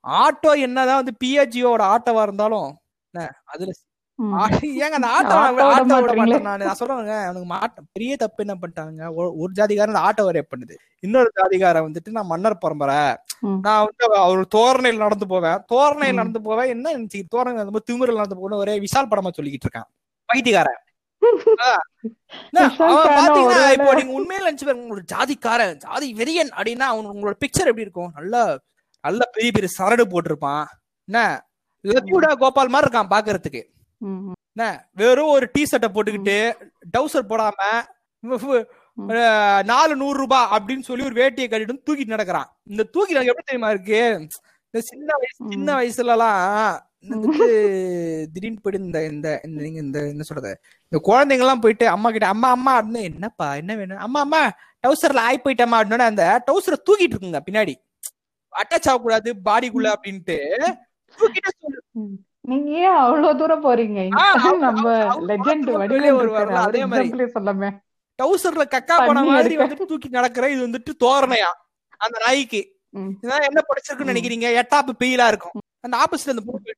ஆட்டோ 0.05 0.53
என்னதான் 0.63 1.01
வந்து 1.01 1.15
பிஹெச்ஓட 1.21 1.83
ஆட்டோவா 1.91 2.23
இருந்தாலும் 2.23 2.69
அதுல 3.47 3.73
ஏங்க 4.77 4.97
அந்த 4.97 5.09
ஆட்டோ 5.11 5.35
ஆட்டோ 5.37 5.97
விட. 5.99 6.15
மாட்டேன் 6.15 6.43
நானு. 6.43 6.65
சொல்றேங்க 6.81 7.15
அவனுக்கு 7.23 7.49
மாட்ட 7.53 7.85
பெரிய 7.93 8.17
தப்பு 8.17 8.45
என்ன 8.45 8.55
பண்ணிட்டாங்க 8.57 9.05
ஒரு- 9.17 9.55
ஜாதிகாரன் 9.55 10.01
ஆட்டோ 10.01 10.27
ரேப் 10.31 10.51
பண்ணுது 10.51 10.75
இன்னொரு 11.03 11.31
ஜாதிகாரன் 11.37 11.87
வந்துட்டு 11.87 12.11
நான் 12.11 12.27
மன்னர் 12.27 12.59
பரம்பரை. 12.59 12.99
நான் 13.61 13.81
வந்து 13.81 14.05
அவ- 14.09 14.21
அவர் 14.25 14.43
தோரணையில் 14.49 14.99
நடந்து 14.99 15.27
போவேன் 15.27 15.61
தோரணையில். 15.67 16.15
நடந்து 16.15 16.43
போவேன் 16.43 16.69
என்ன 16.69 16.93
தோரணை 17.35 17.55
திமிரில் 17.89 18.21
நடந்து 18.21 18.37
போகணும் 18.37 18.59
ஒரே 18.59 18.75
விஷால் 18.79 19.11
படமா 19.11 19.33
சொல்லிக்கிட்டு 19.33 19.69
இருக்கான் 19.69 19.89
பைத்தியக்காரன். 20.31 20.81
பாத்தீங்கன்னா 23.17 23.65
இப்போ 23.77 23.93
நீங்க 23.99 24.13
உண்மையில 24.19 24.47
நினைச்சு 24.47 24.67
பாருங்க 24.69 25.03
ஜாதிக்காரன் 25.13 25.75
ஜாதி 25.85 26.09
வெறியன் 26.21 26.53
அப்படின்னா 26.57 26.87
அவன் 26.93 27.11
உங்களோட 27.13 27.37
பிக்சர் 27.45 27.71
எப்படி 27.71 27.87
இருக்கும்? 27.87 28.13
நல்லா 28.19 28.43
நல்ல 29.05 29.23
பெரிய 29.35 29.51
பெரிய 29.57 29.71
சரடு 29.79 30.05
போட்டிருப்பான். 30.13 30.65
என்ன? 31.09 31.19
லட்சுடா 31.85 32.31
கோபால் 32.43 32.73
மாதிரி 32.75 32.87
இருக்கான் 32.87 33.13
பாக்குறதுக்கு. 33.13 33.63
என்ன? 34.57 34.65
வெறும் 35.01 35.35
ஒரு 35.37 35.47
டி 35.55 35.63
ஷர்ட்டை 35.71 35.91
போட்டுக்கிட்டு 35.93 36.39
டவுசர் 36.97 37.31
போடாம 37.31 37.61
நாலு 39.71 39.93
நூறு 39.97 40.17
ரூபாய் 40.19 40.51
அப்படின்னு 40.55 40.87
சொல்லி 40.89 41.05
ஒரு 41.09 41.17
வேட்டியை 41.21 41.49
கட்டிட்டு 41.49 41.85
தூக்கிட்டு 41.87 42.15
நடக்கிறான். 42.15 42.49
இந்த 42.67 42.83
தூக்கி 42.95 43.15
எனக்கு 43.15 43.33
எப்படி 43.33 43.47
தெரியுமா 43.47 43.71
இருக்கு? 43.75 44.01
இந்த 44.75 44.81
சின்ன 44.91 45.09
வயசு 45.21 45.41
சின்ன. 45.53 45.69
வயசுல 45.79 46.15
எல்லாம் 46.17 46.41
வந்துட்டு 47.09 47.47
திடீர்னு 48.33 48.63
போயிட்டு 48.63 48.87
இந்த 48.87 48.99
இந்த 49.13 49.29
நீங்க 49.45 49.79
இந்த 49.81 49.99
என்ன 50.09 50.23
சொல்றது? 50.23 50.53
இந்த 50.89 50.99
குழந்தைங்க 51.09 51.45
எல்லாம் 51.47 51.61
போயிட்டு 51.61 51.87
அம்மா 51.89 52.09
கிட்ட 52.11 52.27
அம்மா 52.27 52.49
அம்மா 52.51 52.73
அப்படின்னு 52.81 53.03
என்னப்பா 53.11 53.49
என்ன 53.55 53.77
வேணும்? 53.77 54.03
அம்மா 54.07 54.21
அம்மா 54.21 54.41
டவுசர்ல 54.85 55.23
ஆய் 55.29 55.45
போயிட்டம்மா 55.45 55.79
அப்படின்னு 55.81 56.11
அந்த 56.13 56.25
டவுசரை 56.47 56.79
தூக்கிட்டு 56.89 57.15
இருக்குங்க 57.15 57.41
பின்னாடி. 57.49 57.75
அட்டாச் 58.53 58.89
ஆகக்கூடாது 58.91 59.31
பாடிக்குள்ள 59.49 59.89
அப்படின்ட்டு 59.97 60.39
தூக்கிட்டு. 61.19 61.51
நீங்க 62.51 62.71
ஏன் 62.83 62.99
அவ்வளவு 63.05 63.39
தூரம் 63.41 63.65
போறீங்க? 63.65 64.01
நம்ம 64.67 64.93
லெஜெண்ட் 65.31 65.71
வரல, 65.81 66.11
அவர் 66.19 66.53
அதே 66.65 66.83
மாதிரி. 66.93 67.25
சொல்லாமே. 67.37 67.71
டவுசர்ல 68.19 68.65
கக்கா 68.75 68.97
போன 69.07 69.23
மாதிரி. 69.25 69.57
வந்துட்டு 69.63 69.89
தூக்கி 69.91 70.09
நடக்கிற 70.19 70.51
இது 70.51 70.67
வந்துட்டு 70.69 70.93
தோரணையா 71.05 71.51
அந்த 72.05 72.17
நாய்க்கு. 72.25 72.63
என்ன 73.49 73.61
படிச்சிருக்குன்னு. 73.69 74.13
நினைக்கிறீங்க? 74.13 74.49
எட்டாப்பு 74.63 74.93
பெயிலா 75.03 75.27
இருக்கும். 75.33 75.57
அந்த 75.87 75.95
ஆப்போசிட் 76.03 76.35
அந்த 76.35 76.43
பொண்ணு 76.47 76.75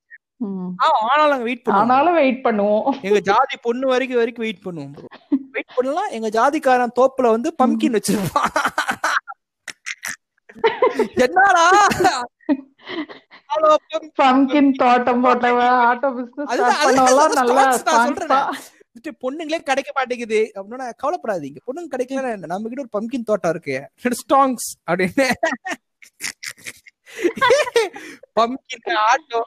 ஆனாலும் 0.76 1.43
வெயிட் 1.43 1.62
பண்ணுவோம். 1.64 1.72
ஆனாலும் 1.72 2.14
வெயிட் 2.14 2.45
பண்ணுவோம். 2.45 3.01
எங்க 3.03 3.20
ஜாதி 3.20 3.57
பொண்ணு 3.62 3.86
வரைக்கும் 3.86 4.18
வரைக்கும் 4.18 4.45
வெயிட் 4.45 4.64
பண்ணுவோம். 4.64 5.05
வெயிட் 5.28 5.72
பண்ணலாம் 5.74 6.11
எங்க 6.11 6.28
ஜாதிக்காரன் 6.28 6.95
தோப்புல 7.01 7.30
வந்து 7.30 7.55
பம்கின் 7.62 7.99
வச்சிருப்பான். 7.99 8.51
என்னடா? 11.14 11.66
பம்கின் 14.22 14.72
தோட்டம் 14.72 15.24
ஆட்டோ 15.24 16.09
பிசினஸ் 16.14 17.32
நல்லா 17.32 18.53
பொண்ணுங்களே 19.20 19.59
கிடைக்க 19.59 19.93
மாட்டேங்குது. 19.95 20.53
அப்படின்னா 20.55 20.93
கவலைப்படாதீங்க. 21.03 21.57
பொண்ணுங்க 21.66 21.93
கிடைக்கல 21.97 22.36
நம்ம 22.36 22.68
கிட்ட 22.68 22.84
ஒரு 22.84 23.07
பம்கின் 23.07 23.24
தோட்டம் 23.24 23.51
இருக்கு. 23.51 23.90
ஸ்டாங்ஸ் 24.09 24.66
அப்படின்னு. 24.90 25.30
Pumpkin 28.40 28.99
auto. 29.12 29.40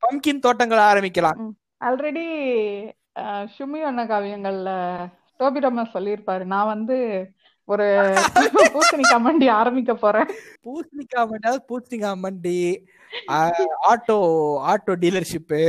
பம்கின் 0.02 0.38
தோட்டங்களை 0.38 0.84
ஆரம்பிக்கலாம். 0.84 1.48
ஆல்ரெடி 1.84 2.24
ஷுமி 3.58 3.82
அண்ண 3.82 4.04
காவியங்கள்ல 4.04 4.70
டோபி 5.38 5.58
ரமேஷ் 5.58 5.94
சொல்லியிருப்பாரு. 5.94 6.44
நான் 6.44 6.66
வந்து 6.66 7.30
ஒரு 7.64 8.14
பூசணி 8.74 9.02
கமண்டி 9.10 9.50
ஆரம்பிக்க 9.50 9.94
போறேன். 9.94 10.26
பூசணிக்காய் 10.64 11.28
மண்டி 11.28 11.34
அதாவது 11.34 11.64
பூசணிக்காய் 11.68 12.18
மண்டி 12.22 12.84
ஆட்டோ 13.88 14.16
ஆட்டோ 14.70 14.96
டீலர்ஷிப்பு. 15.00 15.60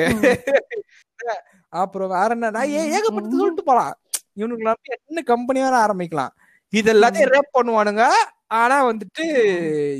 அப்புறம் 1.69 2.09
வேற 2.09 2.27
என்ன? 2.27 2.49
நான் 2.49 2.69
ஏ- 2.69 2.89
ஏகப்பட்டது 2.89 3.27
ம். 3.27 3.37
சொல்லிட்டு 3.37 3.63
போலாம். 3.63 3.93
இவனுக்கு 4.33 4.73
என்ன 5.05 5.21
கம்பெனி 5.21 5.61
வேணா 5.61 5.89
ஆரம்பிக்கலாம். 5.89 6.29
இது 6.69 6.93
எல்லாத்தையும் 6.93 7.37
ரேப் 7.37 7.61
பண்ணுவானுங்க. 7.61 8.07
ஆனா 8.51 8.77
வந்துட்டு 8.87 9.25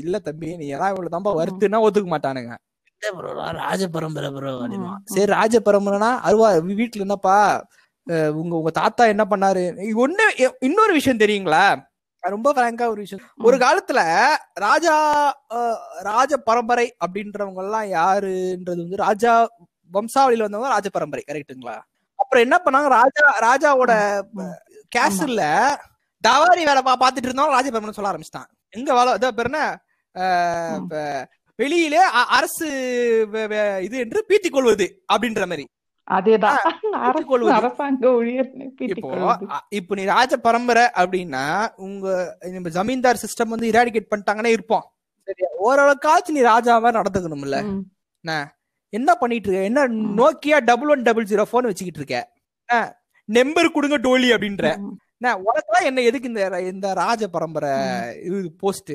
இல்ல 0.02 0.16
தம்பி 0.20 0.48
நீ 0.56 0.66
எல்லாம் 0.68 0.92
இவ்வளவு 0.92 1.14
தான்பா 1.14 1.32
வருத்துன்னா 1.38 1.78
ஒத்துக்க 1.84 2.08
மாட்டானுங்க. 2.12 2.52
ராஜ 3.60 3.82
பரம்பரை 3.94 4.28
ப்ரோ. 4.34 4.50
சரி 5.12 5.30
ராஜ 5.32 5.56
பரம்பரைனா 5.60 6.10
அருவா 6.26 6.48
வீட்டுல 6.72 7.06
என்னப்பா 7.06 7.36
உங்க 8.36 8.52
உங்க 8.60 8.70
தாத்தா 8.78 9.02
என்ன 9.12 9.24
பண்ணாரு? 9.26 9.62
ஒண்ணு 10.04 10.24
இன்னொரு 10.68 10.92
விஷயம் 10.92 11.22
தெரியுங்களா? 11.22 11.64
ரொம்ப 12.22 12.48
பிராங்கா 12.56 12.86
ஒரு 12.92 13.00
விஷயம் 13.04 13.22
ஒரு 13.40 13.56
காலத்துல 13.62 14.00
ராஜா 14.64 14.94
ராஜ 16.08 16.32
பரம்பரை 16.48 16.86
அப்படின்றவங்க 17.04 17.62
எல்லாம் 17.64 17.88
யாருன்றது 17.94 18.80
வந்து 18.84 19.02
ராஜா 19.02 19.32
வம்சாவளியில 19.92 20.46
வந்தவங்க 20.46 20.74
ராஜ 20.74 20.88
பரம்பரை 20.90 21.22
கரெக்ட்டுங்களா 21.24 21.76
அப்புறம் 22.18 22.44
என்ன 22.46 22.56
பண்ணாங்க? 22.64 22.88
ராஜா 22.98 23.22
ராஜாவோட. 23.46 23.92
கேசல்ல 24.92 25.42
தவாரி 26.28 26.64
வேலை 26.64 26.82
பா- 26.82 27.00
பாத்துட்டு 27.00 27.26
இருந்தவங்க 27.26 27.56
ராஜ 27.56 27.70
பரம்பரை 27.70 27.92
சொல்ல 27.92 28.10
ஆரம்பிச்சிட்டான். 28.10 28.48
எங்க 28.70 28.94
வேலை 28.94 29.14
இதோ 29.14 29.32
பேர் 29.32 29.44
என்ன 29.44 29.62
அஹ், 30.14 30.70
ம். 30.70 30.82
இப்ப 30.82 30.96
வெளியிலே 31.58 31.96
அரசு 32.28 32.66
இது 33.82 33.98
என்று 33.98 34.24
பீத்திக் 34.28 34.52
கொள்வது 34.52 35.04
அப்படின்ற 35.12 35.46
மாதிரி. 35.46 35.64
இப்போ 39.68 39.94
நீ 39.94 40.04
ராஜ 40.04 40.36
பரம்பரை 40.36 40.82
அப்படின்னா 40.94 41.44
உங்க 41.76 42.36
ஜமீன்தார் 42.70 43.16
சிஸ்டம் 43.16 43.48
வந்து 43.48 43.70
இராடிகேட் 43.70 44.10
பண்ணிட்டாங்கன்னா 44.10 44.46
இருப்போம். 44.46 44.84
சரியா. 45.28 45.48
ஓரளவுக்காச்சும் 45.60 46.28
நீ 46.28 46.42
ராஜாவா 46.42 46.88
நடந்துக்கணும்ல. 46.92 47.58
என்ன 48.92 49.14
பண்ணிட்டு 49.14 49.48
இருக்க? 49.48 49.64
என்ன 49.64 49.88
Nokia 50.22 50.64
double 50.64 50.88
one 50.88 51.02
double 51.02 51.24
zero 51.24 51.42
phone 51.42 51.64
வச்சுக்கிட்டு 51.64 52.00
இருக்க? 52.00 52.88
நம்பர் 53.28 53.72
கொடுங்க 53.72 53.98
டோலி 53.98 54.32
அப்படின்ற. 54.32 54.66
ம். 55.22 55.24
நான் 55.24 55.42
உனக்கெல்லாம் 55.44 55.88
என்ன 55.88 56.04
எதுக்கு 56.08 56.30
இந்த 56.30 56.42
இந்த 56.70 56.88
ராஜ 56.98 57.22
பரம்பரை 57.28 57.72
இது 58.26 58.36
போஸ்ட் 58.60 58.94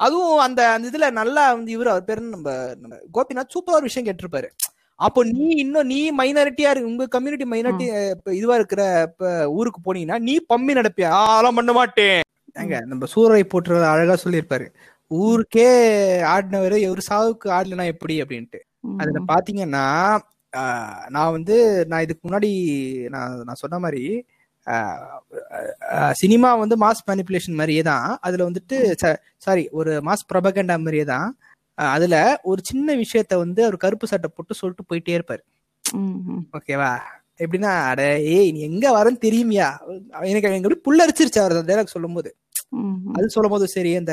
அதுவும் 0.00 0.40
அந்த 0.40 0.60
அந்த 0.72 0.86
இதுல 0.90 1.06
நல்லா 1.18 1.42
வந்து 1.52 1.70
இவரு 1.72 1.90
அவர் 1.92 2.08
பேரு 2.08 2.22
நம்ம 2.30 2.50
நம்ம 2.80 2.96
கோபிநாத் 3.14 3.54
சூப்பரா 3.54 3.78
ஒரு 3.78 3.88
விஷயம் 3.88 4.06
கேட்டிருப்பாரு. 4.08 4.48
அப்போ 4.98 5.20
நீ 5.30 5.46
இன்னும் 5.56 5.88
நீ 5.88 5.98
மைனாரிட்டியா 6.18 6.70
இருக்கு 6.70 6.90
உங்க 6.90 7.06
கம்யூனிட்டி 7.08 7.46
மைனாரிட்டி 7.48 7.86
இதுவா 8.32 8.54
இருக்கிற 8.54 8.82
இப்ப 9.08 9.24
ஊருக்கு 9.54 9.80
போனீங்கன்னா 9.82 10.18
நீ 10.20 10.34
பம்மி 10.50 10.72
நடப்பியா 10.74 11.08
"ஆ, 11.14 11.22
அதெல்லாம் 11.30 11.58
பண்ண 11.58 11.72
மாட்டேன். 11.72 12.20
ஏங்க 12.56 12.76
நம்ம 12.86 13.06
சூறை 13.14 13.40
போட்டுற 13.46 13.80
அழகா 13.90 14.14
சொல்லியிருப்பாரு. 14.22 14.66
ஊருக்கே 15.10 15.68
ஆடினவரு 16.30 16.78
ஒரு 16.90 17.02
சாவுக்கு 17.08 17.48
ஆடலனா 17.52 17.86
எப்படி 17.92 18.16
அப்படின்ட்டு. 18.22 18.60
அதுல 19.00 19.20
பாத்தீங்கன்னா 19.30 19.84
ஆஹ், 20.52 21.06
நான் 21.10 21.32
வந்து 21.32 21.56
நான் 21.86 22.02
இதுக்கு 22.02 22.22
முன்னாடி 22.26 22.50
நான் 23.10 23.32
நான் 23.44 23.62
சொன்ன 23.62 23.78
மாதிரி 23.78 24.02
சினிமா 26.20 26.48
வந்து 26.62 26.76
மாஸ் 26.84 27.06
மேனிப்புலேஷன் 27.08 27.58
மாதிரியே 27.60 27.82
தான் 27.90 28.06
அதுல 28.26 28.46
வந்துட்டு 28.48 28.78
சாரி 29.44 29.64
ஒரு 29.78 29.92
மாஸ் 30.08 30.28
ப்ரபகண்டா 30.32 30.76
மாதிரியே 30.84 31.04
தான் 31.14 31.28
அதுல 31.78 32.16
ஒரு 32.50 32.60
சின்ன 32.70 32.94
விஷயத்த 33.02 33.36
வந்து 33.44 33.60
அவர் 33.66 33.84
கருப்பு 33.84 34.10
சட்டை 34.12 34.30
போட்டு 34.30 34.58
சொல்லிட்டு 34.60 34.88
போயிட்டே 34.90 35.16
இருப்பாரு. 35.16 35.42
ஓகேவா 36.58 36.90
எப்படின்னா 37.44 37.72
அட 37.90 38.02
ஏய் 38.34 38.50
நீ 38.54 38.60
எங்க 38.70 38.86
வரன்னு 38.96 39.24
தெரியுமியா 39.24 39.68
எனக்கு 40.30 40.48
எனக்கு 40.50 40.84
புல்லரிச்சிருச்சு 40.88 41.42
அவர் 41.42 41.54
அந்த 41.56 41.68
டைலாக் 41.70 41.94
சொல்லும் 41.94 42.16
போது. 42.18 42.30
அது 43.16 43.26
சொல்லும் 43.34 43.54
போது 43.54 43.66
சரி 43.74 43.90
அந்த 44.00 44.12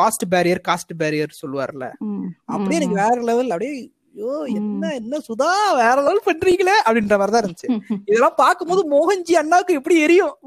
காஸ்ட் 0.00 0.24
பேரியர் 0.32 0.60
காஸ்ட் 0.68 0.92
பேரியர் 1.02 1.38
சொல்லுவார்ல. 1.42 1.86
அப்படியே 2.54 2.80
எனக்கு. 2.80 3.00
வேற 3.02 3.16
லெவல் 3.30 3.52
அப்படியே 3.54 3.74
ஐயோ 4.14 4.46
என்ன 4.46 4.94
என்ன 4.94 5.18
சுதா 5.18 5.76
வேற 5.76 6.02
லெவல் 6.02 6.20
பண்றீங்களே? 6.26 6.72
அப்படின்ற 6.86 7.18
மாதிரி 7.18 7.30
தான் 7.30 7.44
இருந்துச்சு. 7.44 7.68
இதெல்லாம் 8.06 8.34
பார்க்கும்போது 8.36 8.90
மோகன்ஜி 8.90 9.32
அண்ணாவுக்கு 9.32 9.74
எப்படி 9.74 10.00
எரியும்? 10.00 10.38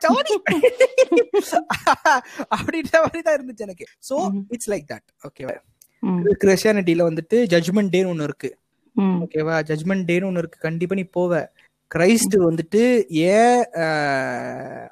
அப்படின்ற 2.56 2.92
மாதிரி 2.92 3.22
தான் 3.22 3.38
இருந்துச்சு 3.38 3.56
எனக்கு. 3.56 3.84
சோ. 4.10 4.44
இட்ஸ் 4.48 4.70
லைக் 4.70 4.84
தட் 4.92 5.28
ஓகேவா. 5.28 5.54
கிறிஸ்டியானிட்டியில 6.40 7.10
வந்துட்டு 7.10 7.32
ஜட்மெண்ட் 7.32 7.92
டேன்னு 7.92 8.12
ஒண்ணு 8.12 8.22
இருக்கு. 8.22 8.58
ஓகேவா 8.96 9.62
ஜட்மெண்ட் 9.62 10.06
டேன்னு 10.06 10.22
ஒண்ணு 10.22 10.38
இருக்கு. 10.38 10.58
கண்டிப்பா 10.58 10.94
நீ 10.94 11.06
போவ. 11.16 11.46
கிரைஸ்ட் 11.94 12.38
வந்துட்டு 12.38 13.04
ஏன் 13.32 13.64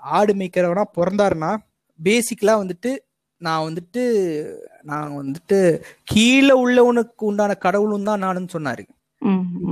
ஆடு 0.01 0.35
மேய்க்கிறவனா 0.35 0.85
பிறந்தாருன்னா 0.97 1.57
பேசிக்கலா 2.05 2.43
வந்துட்டு 2.43 3.04
நான் 3.47 3.65
வந்துட்டு 3.67 4.03
நான் 4.83 5.13
வந்துட்டு 5.21 5.59
கீழே 6.05 6.55
உள்ளவனுக்கு 6.65 7.23
உண்டான 7.23 7.55
கடவுளும் 7.57 8.09
தான் 8.09 8.23
நானுன்னு 8.23 8.55
சொன்னாரு. 8.57 8.85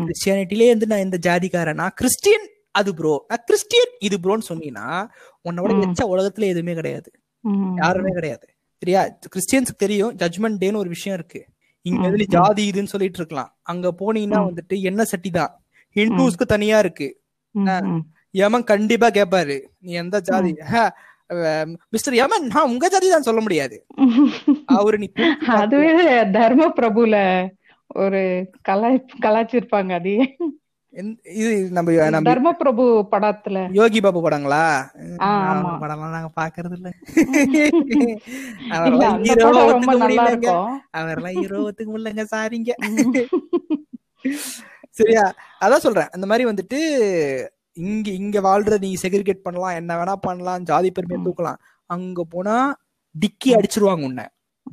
கிறிஸ்டியானிட்டிலே 0.02 0.66
இருந்து 0.70 0.86
நான் 0.86 1.00
இந்த 1.00 1.18
ஜாதிக்காரன் 1.22 1.82
கிறிஸ்டியன் 2.00 2.46
அது 2.70 2.90
ப்ரோ 2.94 3.14
நான் 3.28 3.44
கிறிஸ்டியன் 3.46 3.92
இது 4.00 4.16
ப்ரோன்னு 4.24 4.48
சொன்னீங்கன்னா 4.48 4.86
உன்னோட. 5.48 5.70
எச்ச 5.86 6.02
உலகத்துல 6.12 6.48
எதுவுமே 6.52 6.74
கிடையாது. 6.74 7.10
யாருமே 7.76 8.10
கிடையாது. 8.10 8.46
சரியா? 8.82 9.00
கிறிஸ்டியன்ஸுக்கு 9.32 9.82
தெரியும் 9.84 10.14
ஜட்மெண்ட் 10.16 10.60
டேன்னு 10.62 10.76
ஒரு 10.76 10.88
விஷயம் 10.88 11.16
இருக்கு. 11.18 11.40
இங்க 11.86 12.04
ம். 12.08 12.32
ஜாதி 12.36 12.70
இதுன்னு 12.70 12.92
சொல்லிட்டு 12.94 13.18
இருக்கலாம். 13.18 13.50
அங்க 13.62 13.88
போனீங்கன்னா. 14.00 14.40
வந்துட்டு 14.48 14.76
என்ன 14.82 15.04
சட்டி 15.04 15.30
தான்? 15.30 15.52
ஹிந்துஸ்க்கு 15.96 16.46
தனியா 16.54 16.78
இருக்கு. 16.78 17.08
யமன் 18.34 18.64
கண்டிப்பா 18.64 19.08
கேட்பாரு 19.10 19.56
நீ 19.80 19.92
எந்த 19.92 20.20
ஜாதி? 20.20 20.52
மிஸ்டர் 21.92 22.14
யமன் 22.14 22.46
உங்க 22.66 22.88
ஜாதி 22.88 23.08
தான் 23.08 23.28
சொல்ல 23.28 23.40
முடியாது. 23.40 23.76
அவரு 24.76 24.98
நீ 24.98 25.08
அதுவே 25.60 25.92
தர்ம 26.36 26.72
பிரபுல 26.78 27.16
ஒரு 27.96 28.20
கலாய் 28.68 28.96
கலாச்சிருப்பாங்க 29.24 29.92
அது. 29.94 30.14
இது 31.34 31.50
நம்ம 31.70 31.90
நம்ம 32.06 32.26
தர்ம 32.28 32.48
பிரபு 32.52 32.82
படத்துல. 33.12 33.58
யோகி 33.72 34.00
பாபு 34.00 34.20
படங்களா. 34.24 34.64
படம்லாம் 35.82 36.14
நாங்க 36.16 36.30
பாக்குறது 36.40 36.76
இல்ல 36.78 36.90
அவரெல்லாம் 38.74 39.16
ஹீரோ 39.24 39.46
ஒத்துக்க 39.60 39.94
நல்லா 39.94 40.02
முடியலங்க. 40.02 40.32
இருக்கும். 40.34 40.74
அவரெல்லாம் 40.92 41.38
ஹீரோ 41.38 41.60
ஒத்துக்க 41.68 41.88
முடியலங்க 41.90 42.24
சாரிங்க. 42.34 42.72
சரியா 44.94 45.24
அதான் 45.62 45.84
சொல்றேன். 45.84 46.10
அந்த 46.14 46.26
மாதிரி 46.26 46.44
வந்துட்டு 46.48 46.80
இங்க 47.72 48.10
இங்க 48.10 48.40
வாழ்ற 48.40 48.78
நீ 48.78 48.96
செக்ரிகேட் 49.02 49.42
பண்ணலாம் 49.42 49.74
என்ன 49.74 49.96
வேணா 49.96 50.12
பண்ணலாம் 50.12 50.62
ஜாதி 50.62 50.90
பெருமையை. 50.90 51.32
தூக்கலாம். 51.32 51.56
அங்க 51.86 52.24
போனா 52.24 52.80
டிக்கி 53.20 53.48
அடிச்சிருவாங்க 53.48 54.04
உன்னை. 54.04 54.24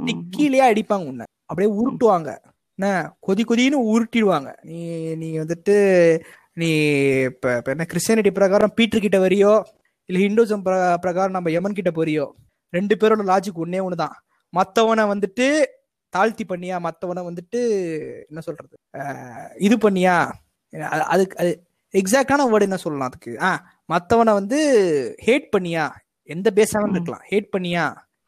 டிக்கிலேயே 0.06 0.72
அடிப்பாங்க 0.72 1.08
உன்னை. 1.08 1.26
அப்படியே 1.46 1.74
உருட்டுவாங்க. 1.74 2.38
என்ன? 2.76 3.18
கொதி 3.28 3.42
கொதின்னு 3.48 3.80
உருட்டிடுவாங்க. 3.94 4.54
நீ 4.62 5.00
நீ 5.16 5.40
வந்துட்டு 5.40 6.20
நீ 6.54 6.70
இப்ப 7.10 7.58
இப்ப 7.58 7.72
என்ன 7.72 7.86
கிறிஸ்டியானிட்டி 7.94 8.32
பிரகாரம் 8.32 8.74
பீட்டர் 8.76 9.02
கிட்ட 9.02 9.18
வரியோ 9.18 9.64
இல்ல 10.06 10.28
ஹிந்துசம் 10.28 10.60
பிர- 10.60 10.98
பிரகாரம் 10.98 11.32
நம்ம 11.32 11.52
யமன் 11.52 11.74
கிட்ட 11.74 11.92
போறியோ 11.92 12.32
ரெண்டு 12.70 12.96
பேரோட 12.96 13.28
லாஜிக் 13.28 13.66
ஒன்னே 13.66 13.88
ஒண்ணுதான். 13.90 14.16
மத்தவனை 14.50 15.04
வந்துட்டு 15.04 15.66
தாழ்த்தி 16.10 16.46
பண்ணியா 16.46 16.80
மத்தவனை 16.80 17.24
வந்துட்டு 17.24 17.62
என்ன 18.28 18.40
சொல்றது? 18.40 18.78
இது 19.58 19.78
பண்ணியா? 19.78 20.32
அதுக்கு 20.88 21.38
அது 21.38 21.69
எக்ஸாக்டான 21.94 22.46
வேர்டு 22.50 22.62
என்ன 22.62 22.78
சொல்லலாம் 22.78 23.10
அதுக்கு? 23.10 23.32
ஆ 23.42 23.50
மத்தவனை 23.90 24.34
வந்து 24.34 24.58
ஹேட் 25.26 25.48
பண்ணியா? 25.56 25.86
எந்த 26.30 26.48
ம். 26.92 26.96
இருக்கலாம். 26.96 27.24
ஹேட் 27.32 27.50
பண்ணியா? 27.56 27.86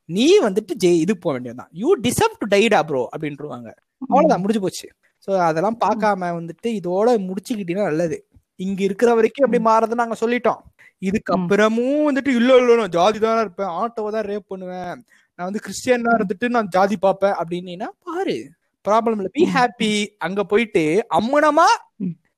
நீ 0.09 0.39
வந்துட்டு 0.39 0.73
ஜெய் 0.83 1.01
இது 1.01 1.17
போக 1.17 1.31
வேண்டியதுதான். 1.33 1.71
யூ 1.73 1.89
டிசர்வ் 2.01 2.39
டு 2.39 2.47
டைடா 2.49 2.79
ப்ரோ 2.83 3.09
அப்படின்ட்டுருவாங்க 3.13 3.69
அவ்வளவுதான் 4.01 4.41
முடிஞ்சு 4.41 4.61
போச்சு. 4.61 4.87
சோ 5.27 5.31
அதெல்லாம் 5.47 5.77
பார்க்காம 5.79 6.29
வந்துட்டு 6.39 6.69
இதோட 6.79 7.09
முடிச்சுக்கிட்டீங்கன்னா 7.27 7.89
நல்லது. 7.91 8.17
இங்க 8.59 8.83
இருக்கிற 8.83 9.09
வரைக்கும் 9.13 9.45
எப்படி 9.45 9.63
மாறதுன்னு 9.63 10.03
நாங்க 10.03 10.17
சொல்லிட்டோம். 10.19 10.61
இதுக்கப்புறமும் 11.01 12.01
வந்துட்டு 12.09 12.31
இல்ல 12.35 12.57
இல்ல 12.57 12.75
நான் 12.75 12.89
ஜாதி 12.89 13.19
தானே 13.19 13.39
இருப்பேன். 13.39 13.71
ஆட்டோவை 13.79 14.11
தான் 14.11 14.25
ரேப் 14.25 14.47
பண்ணுவேன். 14.47 14.91
நான் 15.39 15.47
வந்து 15.49 15.61
கிறிஸ்டியனா 15.65 16.11
இருந்துட்டு 16.17 16.49
நான் 16.49 16.67
ஜாதி 16.67 16.97
பார்ப்பேன். 16.97 17.35
அப்படின்னா 17.41 17.89
பாரு 18.03 18.35
ப்ராப்ளம் 18.85 19.19
இல்ல. 19.19 19.29
பி. 19.29 19.43
ஹாப்பி 19.55 19.91
அங்க 20.17 20.43
போயிட்டு 20.43 20.83
அம்மனமா. 21.19 21.67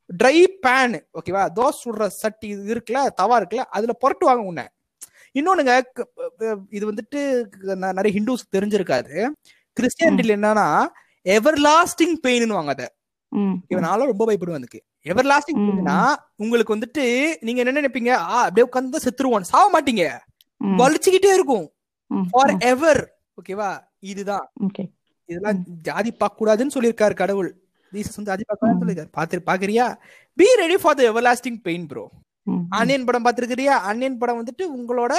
ட்ரை 0.10 0.36
பேன் 0.66 0.95
ஓகேவா 1.20 1.43
தோசை 1.58 1.78
சுடுற 1.82 2.06
சட்டி 2.22 2.47
இது 2.47 2.74
இருக்குல்ல 2.76 3.01
தவா 3.22 3.36
இருக்குல்ல 3.39 3.66
அதுல 3.78 3.93
புரட்டுவாங்க 4.04 4.43
உன்னை. 4.51 4.66
இன்னொன்னுங்க 5.36 5.76
இது 6.70 6.84
வந்துட்டு 6.91 7.20
நிறைய 7.97 8.12
ஹிந்துஸ் 8.18 8.51
தெரிஞ்சிருக்காது 8.56 9.14
கிறிஸ்டியானிட்டில 9.78 10.36
என்னன்னா 10.38 10.68
எவர் 11.26 11.58
லாஸ்டிங் 11.62 12.18
பெயின் 12.26 12.58
வாங்க 12.58 12.72
அதை. 12.76 12.88
ம், 13.32 13.56
இவன் 13.72 13.86
நாளும் 13.88 14.10
ரொம்ப 14.12 14.24
பயப்படுவேன் 14.30 14.62
அதுக்கு. 14.62 14.80
எவர் 15.06 15.28
லாஸ்டிங். 15.32 15.62
பெயின்னா 15.62 15.97
உங்களுக்கு 16.36 16.76
வந்துட்டு 16.76 17.06
நீங்க 17.39 17.60
என்ன 17.64 17.80
நினைப்பீங்க? 17.80 18.12
ஆ 18.32 18.36
அப்படியே 18.43 18.66
உட்காந்து 18.68 19.04
செத்துருவோம் 19.06 19.49
சாவ 19.51 19.66
மாட்டீங்க. 19.76 20.04
வலிச்சுக்கிட்டே 20.82 21.32
இருக்கும். 21.38 21.66
ஃபார். 22.12 22.54
எவர் 22.72 23.01
ஓகேவா 23.38 23.70
இதுதான். 24.12 24.45
இதெல்லாம் 25.30 25.60
ஜாதி 25.88 26.12
பார்க்க 26.12 26.39
கூடாதுன்னு 26.39 26.76
சொல்லியிருக்காரு 26.76 27.16
கடவுள். 27.22 27.49
ஜீசஸ் 27.93 28.17
வந்து 28.17 28.31
ஜாதி 28.31 28.43
பார்க்க 28.43 28.61
கூடாதுன்னு 28.61 28.75
ம். 28.75 28.81
சொல்லியிருக்காரு 28.81 29.15
பாத்து 29.17 29.41
பாக்குறியா 29.47 29.85
be 30.37 30.47
ready 30.61 30.77
for 30.81 30.97
the 30.99 31.09
everlasting 31.27 31.59
pain 31.65 31.87
bro. 31.89 32.03
Anniyan 32.77 33.05
படம் 33.07 33.25
பாத்துருக்கிறியா 33.25 33.73
அன்னியன் 33.89 34.19
படம் 34.21 34.39
வந்துட்டு 34.39 34.63
உங்களோட 34.75 35.13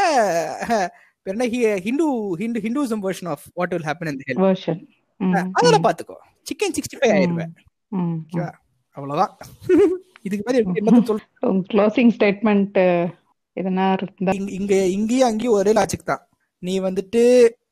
என்ன? 1.26 1.44
Hindu 1.84 2.06
Hindu 2.40 2.58
Hinduism 2.64 3.02
version 3.04 3.30
of 3.30 3.44
what 3.56 3.72
will 3.74 3.86
happen 3.88 4.10
இந்த 4.10 4.24
ஹெல். 4.28 4.82
ம், 5.20 5.34
அதெல்லாம் 5.56 5.86
பாத்துக்கோ 5.86 6.16
சிக்கன் 6.46 6.74
சிக்ஸ்டி 6.76 6.96
ஃபைவ் 6.98 7.14
ஆயிருவேன். 7.16 7.52
ஓகேவா 7.92 8.50
அவ்வளவுதான். 8.96 9.32
இதுக்கு 10.26 10.44
மாதிரி 10.46 10.60
சொல்றது? 11.02 11.24
உங்க 11.48 11.64
க்ளோசிங் 11.72 12.12
ஸ்டேட்மெண்ட் 12.14 12.78
எதனா 13.56 13.86
இருந்தா 13.96 14.32
இங்க 14.34 14.52
இங்க 14.58 14.74
இங்கேயும் 14.94 15.28
அங்கேயும் 15.28 15.56
ஒரே 15.56 15.72
லாஜிக் 15.78 16.10
தான். 16.10 16.22
நீ 16.62 16.74
வந்துட்டு 16.80 17.22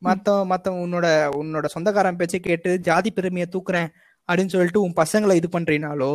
மத்த 0.02 0.30
மத்த 0.50 0.72
உன்னோட 0.82 1.06
உன்னோட 1.38 1.66
சொந்தக்காரன் 1.74 2.18
பேச்சை 2.18 2.40
கேட்டு 2.40 2.70
ஜாதி 2.88 3.10
பெருமையை 3.10 3.46
தூக்குறேன். 3.48 3.88
அப்படின்னு 4.28 4.52
சொல்லிட்டு 4.54 4.82
உன் 4.82 4.98
பசங்களை 5.00 5.34
இது 5.34 5.48
பண்றீனாலோ 5.52 6.10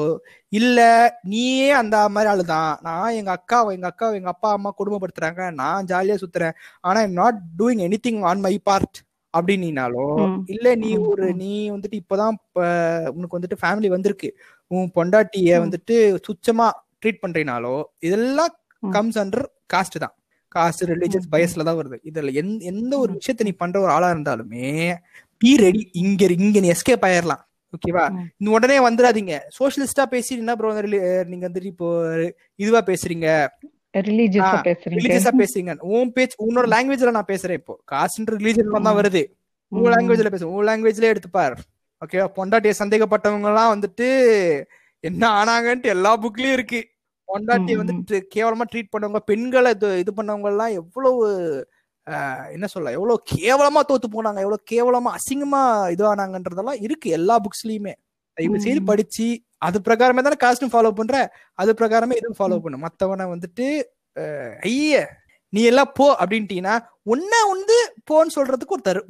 இல்ல 0.51 0.79
நீயே 1.23 1.71
அந்த 1.71 2.09
மாதிரி 2.09 2.31
ஆளுதான் 2.33 2.71
நான் 2.81 3.15
எங்க 3.15 3.31
அக்கா 3.31 3.59
எங்க 3.71 3.87
அக்கா 3.87 4.07
எங்க 4.11 4.29
அப்பா 4.29 4.51
அம்மா 4.51 4.71
குடும்பப்படுத்துறாங்க 4.79 5.51
நான் 5.53 5.85
ஜாலியா 5.85 6.17
சுத்துறேன் 6.23 6.55
ஆனா 6.81 6.99
I'm 6.99 7.19
not 7.23 7.39
doing 7.59 7.83
anything 8.07 8.21
on 8.23 8.39
my 8.39 8.55
part 8.69 8.99
அப்படின்னாலோ. 9.33 10.05
இல்ல 10.47 10.67
நீ 10.75 10.89
ஒரு. 11.07 11.25
நீ 11.33 11.51
வந்துட்டு 11.71 11.97
இப்பதான் 12.01 12.35
உனக்கு 13.15 13.37
வந்துட்டு 13.37 13.57
ஃபேமிலி 13.61 13.87
வந்திருக்கு 13.87 14.29
உன் 14.71 14.91
பொண்டாட்டிய. 14.95 15.49
வந்துட்டு 15.65 15.95
சுச்சமா 16.27 16.67
ட்ரீட் 17.01 17.21
பண்றீனாலோ 17.23 17.75
இதெல்லாம். 17.99 18.53
கம்ஸ் 18.83 19.19
அண்டர் 19.19 19.45
காஸ்ட் 19.73 19.97
தான் 19.97 20.15
காஸ்ட் 20.51 20.83
ரிலீஜியஸ். 20.91 21.27
பயஸ்ல 21.33 21.63
தான் 21.63 21.79
வருது 21.79 21.97
இதுல 22.09 22.33
எந்த 22.33 22.59
எந்த 22.65 22.93
ஒரு. 22.97 23.11
விஷயத்த 23.19 23.47
நீ 23.49 23.53
பண்ற 23.63 23.77
ஒரு 23.81 23.91
ஆளா 23.91 24.09
இருந்தாலுமே 24.15 24.65
பி 25.41 25.51
ரெடி 25.57 25.81
இங்க 25.93 26.25
இங்க 26.37 26.59
நீ 26.59 26.69
எஸ்கேப் 26.75 27.05
ஆயிரலாம் 27.07 27.43
ஓகேவா. 27.73 28.03
நீ 28.37 28.47
உடனே 28.51 28.79
வந்துடாதீங்க. 28.79 29.33
சோஷியலிஸ்டா 29.59 30.05
பேசி 30.05 30.35
என்ன 30.35 30.55
ப்ரோ 30.55 30.69
நீங்க 31.23 31.49
வந்துட்டு 31.49 31.65
இப்போ 31.65 31.89
இதுவா 32.55 32.81
பேசுறீங்க. 32.81 33.27
ரிலீஜியஸா 33.95 35.31
பேசுறீங்க. 35.39 35.79
உன் 35.89 36.11
பேச்சு 36.11 36.35
உன்னோட 36.45 36.65
லாங்குவேஜ்ல 36.65 37.11
நான் 37.11 37.31
பேசுறேன் 37.31 37.53
இப்போ. 37.53 37.75
காஸ்ட் 37.91 38.33
ரிலீஜன் 38.35 38.73
தான். 38.79 38.97
வருது. 38.97 39.23
உன். 39.71 39.87
லாங்குவேஜ்ல 39.93 40.29
பேசு 40.29 40.51
உன் 40.51 40.67
லாங்குவேஜ்ல 40.67 41.11
எடுத்துப்பார். 41.13 41.55
ஓகே 42.01 42.27
பொண்டாட்டிய 42.35 42.73
சந்தேகப்பட்டவங்க 42.79 43.47
எல்லாம் 43.47 43.73
வந்துட்டு 43.75 44.07
என்ன 45.03 45.29
ஆனாங்கன்ட்டு 45.39 45.85
எல்லா 45.85 46.17
புக்லயும் 46.17 46.53
இருக்கு. 46.53 46.81
பொண்டாட்டிய 47.29 47.75
ம். 47.75 47.79
வந்துட்டு 47.81 48.27
கேவலமா 48.35 48.65
ட்ரீட் 48.71 48.93
பண்ணவங்க 48.93 49.19
பெண்களை 49.25 49.71
இது 49.71 49.99
இது 49.99 50.13
பண்ணவங்க 50.15 50.47
எல்லாம் 50.47 50.73
எவ்வளவு 50.73 51.25
என்ன 52.51 52.65
சொல்ல 52.67 52.91
எவ்வளவு 52.91 53.23
கேவலமா 53.33 53.81
தோத்து 53.89 54.07
போனாங்க 54.07 54.39
எவ்வளவு 54.45 54.67
கேவலமா 54.71 55.11
அசிங்கமா 55.17 55.61
இது 55.91 56.03
ஆனாங்கன்றதெல்லாம் 56.11 56.81
இருக்கு 56.81 57.07
எல்லா 57.09 57.35
புக்ஸ்லயுமே 57.39 57.93
தயவு 58.37 58.57
செய்து. 58.59 58.81
படிச்சு 58.83 59.27
அது 59.57 59.77
பிரகாரமே 59.79 60.21
தானே 60.21 60.39
காஸ்டும் 60.43 60.73
ஃபாலோ 60.73 60.91
பண்ற 60.91 61.15
அது 61.59 61.71
பிரகாரமே 61.73 62.17
இதுவும் 62.19 62.39
ஃபாலோ. 62.39 62.57
பண்ணு 62.63 62.77
மத்தவனை 62.77 63.25
வந்துட்டு 63.25 63.67
ஐய 64.69 64.93
நீ 65.53 65.61
எல்லாம் 65.63 65.91
போ 65.95 66.05
அப்படின்ட்டீங்கன்னா 66.21 66.75
உன்ன 67.05 67.33
வந்து 67.51 67.75
போன்னு 68.09 68.35
சொல்றதுக்கு 68.35 68.75
ஒரு 68.77 68.85
தரு 68.87 69.01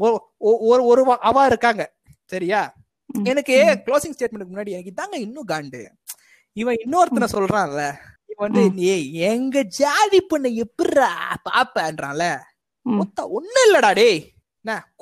ஒரு 0.67 0.83
ஒரு 0.91 1.01
அவா 1.29 1.43
இருக்காங்க 1.45 1.83
சரியா. 2.25 2.61
எனக்கு. 3.25 3.55
க்ளோசிங் 3.85 4.15
ஸ்டேட்மெண்ட்க்கு 4.15 4.53
முன்னாடி 4.53 4.75
எனக்கு 4.75 4.93
இதாங்க 4.93 5.17
இன்னும் 5.25 5.49
காண்டு 5.51 5.81
இவன் 6.57 6.79
இன்னொருத்தனை 6.83 7.27
சொல்றான்ல 7.35 7.81
இவன் 8.31 8.43
வந்து. 8.45 8.63
நீ 8.77 8.85
எங்க 9.31 9.57
ஜாதி 9.79 10.19
பொண்ணை 10.31 10.51
எப்படிரா 10.63 11.09
பாப்பன்றான்ல 11.47 12.25
ஒண்ணு 12.88 13.59
இல்லடா 13.68 13.93
டேய். 13.93 14.34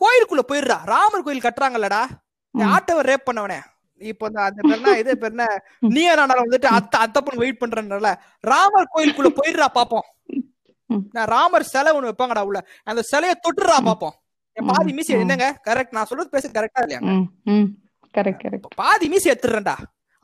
கோயிலுக்குள்ள 0.02 0.40
போயிடுறா. 0.48 0.86
ராமர் 0.86 1.24
கோயில் 1.24 1.42
கட்டுறாங்கல்லடா. 1.42 2.08
ம். 2.52 2.62
ஆட்டவை 2.62 3.02
ரேப் 3.02 3.28
பண்ணவனே. 3.32 3.60
இப்போ 3.98 4.26
அந்த 4.26 4.42
அந்த 4.42 4.62
பேர் 4.62 4.76
என்ன 4.76 4.98
இது 4.98 5.18
பேர் 5.18 5.30
என்ன? 5.30 5.64
நீ 5.80 6.10
நானால 6.10 6.42
வந்துட்டு 6.46 6.66
அத்த 6.66 6.98
அத்தப்பன் 6.98 7.38
வெயிட் 7.38 7.62
பண்றேன்ல 7.62 8.16
ராமர் 8.40 8.92
கோயிலுக்குள்ள 8.96 9.36
போயிடுறா 9.36 9.66
பாப்போம். 9.74 10.08
நான் 11.12 11.28
ராமர் 11.28 11.64
சிலை 11.64 12.00
ஒண்ணு 12.00 12.12
வைப்பாங்கடா 12.12 12.40
உள்ள. 12.40 12.68
அந்த 12.84 13.02
சிலையை 13.02 13.36
தொட்டுறா. 13.36 13.78
பாப்போம். 13.86 14.16
பாதி. 14.58 14.94
மீசி. 14.94 15.14
என்னங்க? 15.14 15.60
கரெக்ட் 15.64 15.92
நான் 15.92 16.06
சொல்றது 16.06 16.30
பேச 16.30 16.50
கரெக்டா 16.50 16.82
இல்லையா. 16.82 17.00
கரெக்ட் 18.14 18.44
கரெக்ட் 18.44 18.66
பாதி 18.76 19.08
மீசி 19.10 19.30
எடுத்துறேன்டா 19.30 19.76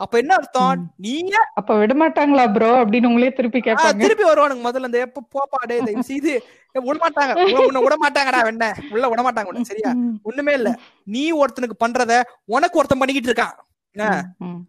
அப்ப 0.02 0.18
என்ன 0.18 0.34
அர்த்தம். 0.34 0.94
நீங்க 0.98 1.34
அப்ப 1.54 1.78
விட 1.78 1.94
மாட்டாங்களா 1.96 2.54
ப்ரோ 2.54 2.84
அப்படின்னு 2.84 3.06
உங்களே 3.06 3.32
திருப்பி 3.32 3.60
கேட்பாங்க. 3.60 3.98
திருப்பி 3.98 4.24
வருவானுங்க 4.24 4.66
முதல்ல 4.68 4.86
இந்த 4.86 5.00
எப்ப 5.00 5.22
போப்பா 5.34 5.68
டே 5.68 5.80
தயவு 5.80 6.04
செய்து 6.04 6.32
ஏ, 6.76 6.80
விட 6.82 6.98
மாட்டாங்க 6.98 7.32
உன்னை- 7.34 7.84
விட 7.84 7.96
மாட்டாங்கடா 7.98 8.40
வெண்ண. 8.44 8.66
உள்ள 8.90 9.10
விட 9.10 9.22
மாட்டாங்க 9.22 9.44
உன்னை, 9.44 9.64
சரியா. 9.64 9.92
ஒண்ணுமே 10.24 10.54
இல்ல. 10.54 10.70
நீ 11.04 11.32
ஒருத்தனுக்கு 11.34 11.76
பண்றத 11.86 12.22
உனக்கு 12.46 12.78
ஒருத்தன் 12.78 13.00
பண்ணிக்கிட்டு 13.00 13.32
இருக்கான். 13.32 13.58
என்ன? 13.96 14.10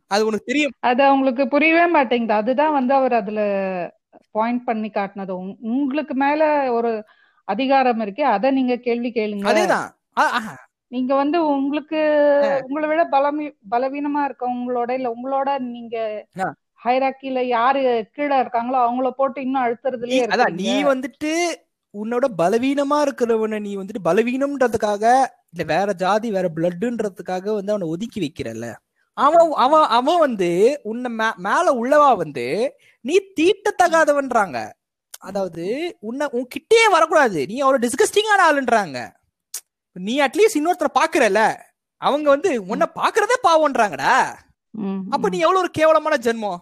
அது 0.07 0.27
உனக்கு 0.27 0.45
தெரியும். 0.45 0.73
அது 0.81 1.03
அவங்களுக்கு 1.03 1.49
புரியவே 1.49 1.87
மாட்டேங்குது. 1.87 2.33
அதுதான் 2.33 2.73
வந்து 2.73 2.95
அவர் 2.95 3.13
அதுல 3.13 3.41
பாயிண்ட் 4.31 4.65
பண்ணி 4.65 4.89
காட்டினது. 4.89 5.31
உங்க- 5.31 5.57
உங்களுக்கு 5.61 6.15
மேல 6.15 6.73
ஒரு 6.73 7.05
அதிகாரம் 7.49 8.01
இருக்கு 8.01 8.25
அத 8.27 8.51
நீங்க 8.51 8.77
கேள்வி 8.77 9.13
கேளுங்க. 9.15 9.49
அதேதான். 9.49 9.89
நீங்க 10.93 11.13
வந்து 11.15 11.39
உங்களுக்கு. 11.55 12.01
உங்களை 12.67 12.87
விட 12.89 13.03
பலமி 13.13 13.47
பலவீனமா 13.71 14.23
இருக்கவங்களோட 14.29 14.91
இல்ல 14.99 15.11
உங்களோட 15.17 15.49
நீங்க. 15.75 15.97
ஹைராக்கில 16.85 17.41
யாரு 17.49 17.81
கீழே 18.17 18.37
இருக்காங்களோ 18.43 18.79
அவங்கள 18.85 19.11
போட்டு 19.11 19.39
இன்னும் 19.45 19.65
அழுத்துறதுலயே 19.65 20.23
அதான் 20.35 20.57
நீ 20.63 20.73
வந்துட்டு 20.85 21.33
உன்னோட 21.95 22.27
பலவீனமா 22.39 22.99
இருக்கிறவனை 23.07 23.59
நீ 23.61 23.73
வந்துட்டு 23.77 24.07
பலவீனம்ன்றதுக்காக 24.09 25.05
இல்ல 25.53 25.65
வேற 25.73 25.93
ஜாதி 26.03 26.29
வேற 26.31 26.47
பிளட்ன்றதுக்காக 26.57 27.47
வந்து 27.57 27.73
அவனை 27.75 27.89
ஒதுக்கி 27.95 28.19
வைக்கிறல்ல. 28.21 28.67
அவன் 29.17 29.51
அவன் 29.65 29.87
அவன் 29.99 30.23
வந்து 30.27 30.51
உன்னை 30.91 31.11
மேல 31.47 31.67
உள்ளவா 31.81 32.11
வந்து 32.23 32.47
நீ 33.05 33.15
தீட்டத்தகாதவன்றாங்க. 33.39 34.59
அதாவது 35.21 35.65
உன்னை 36.01 36.27
உன் 36.37 36.53
கிட்டே 36.55 36.83
வரக்கூடாது. 36.89 37.41
நீ 37.51 37.57
அவ்வளவு 37.61 37.85
டிஸ்கஸ்டிங்கான 37.85 38.47
ஆளுன்றாங்க. 38.49 38.99
நீ 39.97 40.15
அட்லீஸ்ட் 40.21 40.59
இன்னொருத்தரை 40.59 40.93
பாக்குறல 40.95 41.41
அவங்க 42.01 42.29
வந்து 42.31 42.51
உன்னை 42.73 42.87
பாக்குறதே 42.95 43.37
பாவம்ன்றாங்கடா. 43.47 44.15
அப்ப 45.11 45.29
நீ 45.29 45.39
எவ்வளவு 45.39 45.63
ஒரு 45.65 45.71
கேவலமான 45.71 46.17
ஜென்மம். 46.17 46.61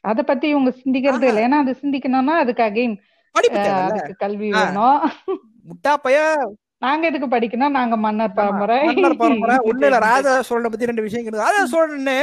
அத 0.00 0.22
பத்தி 0.22 0.46
இவங்க 0.48 0.70
சிந்திக்கிறது. 0.82 1.26
இல்ல. 1.30 1.44
ஏன்னா 1.46 1.58
அது 1.58 1.72
சிந்திக்கணும்னா 1.82 2.34
அதுக்கு 2.42 2.62
அகைன் 2.62 2.96
அதுக்கு 3.34 4.14
கல்வி. 4.16 4.48
வேணும். 4.54 5.00
முட்டா 5.68 5.92
பைய. 5.96 6.18
நாங்க 6.82 7.04
எதுக்கு 7.06 7.28
படிக்கணும்? 7.28 7.74
நாங்க 7.76 7.96
மன்னர் 7.96 8.34
பரம்பரை. 8.34 8.76
மன்னர் 8.84 9.16
பரம்பரை. 9.16 9.54
ஒண்ணு 9.70 9.86
இல்ல. 9.86 9.98
ராஜா 10.06 10.32
சோழனை 10.42 10.70
பத்தி 10.70 10.90
ரெண்டு 10.90 11.02
விஷயம் 11.02 11.40
ராஜா 11.44 11.62
சோழன்னு 11.72 12.16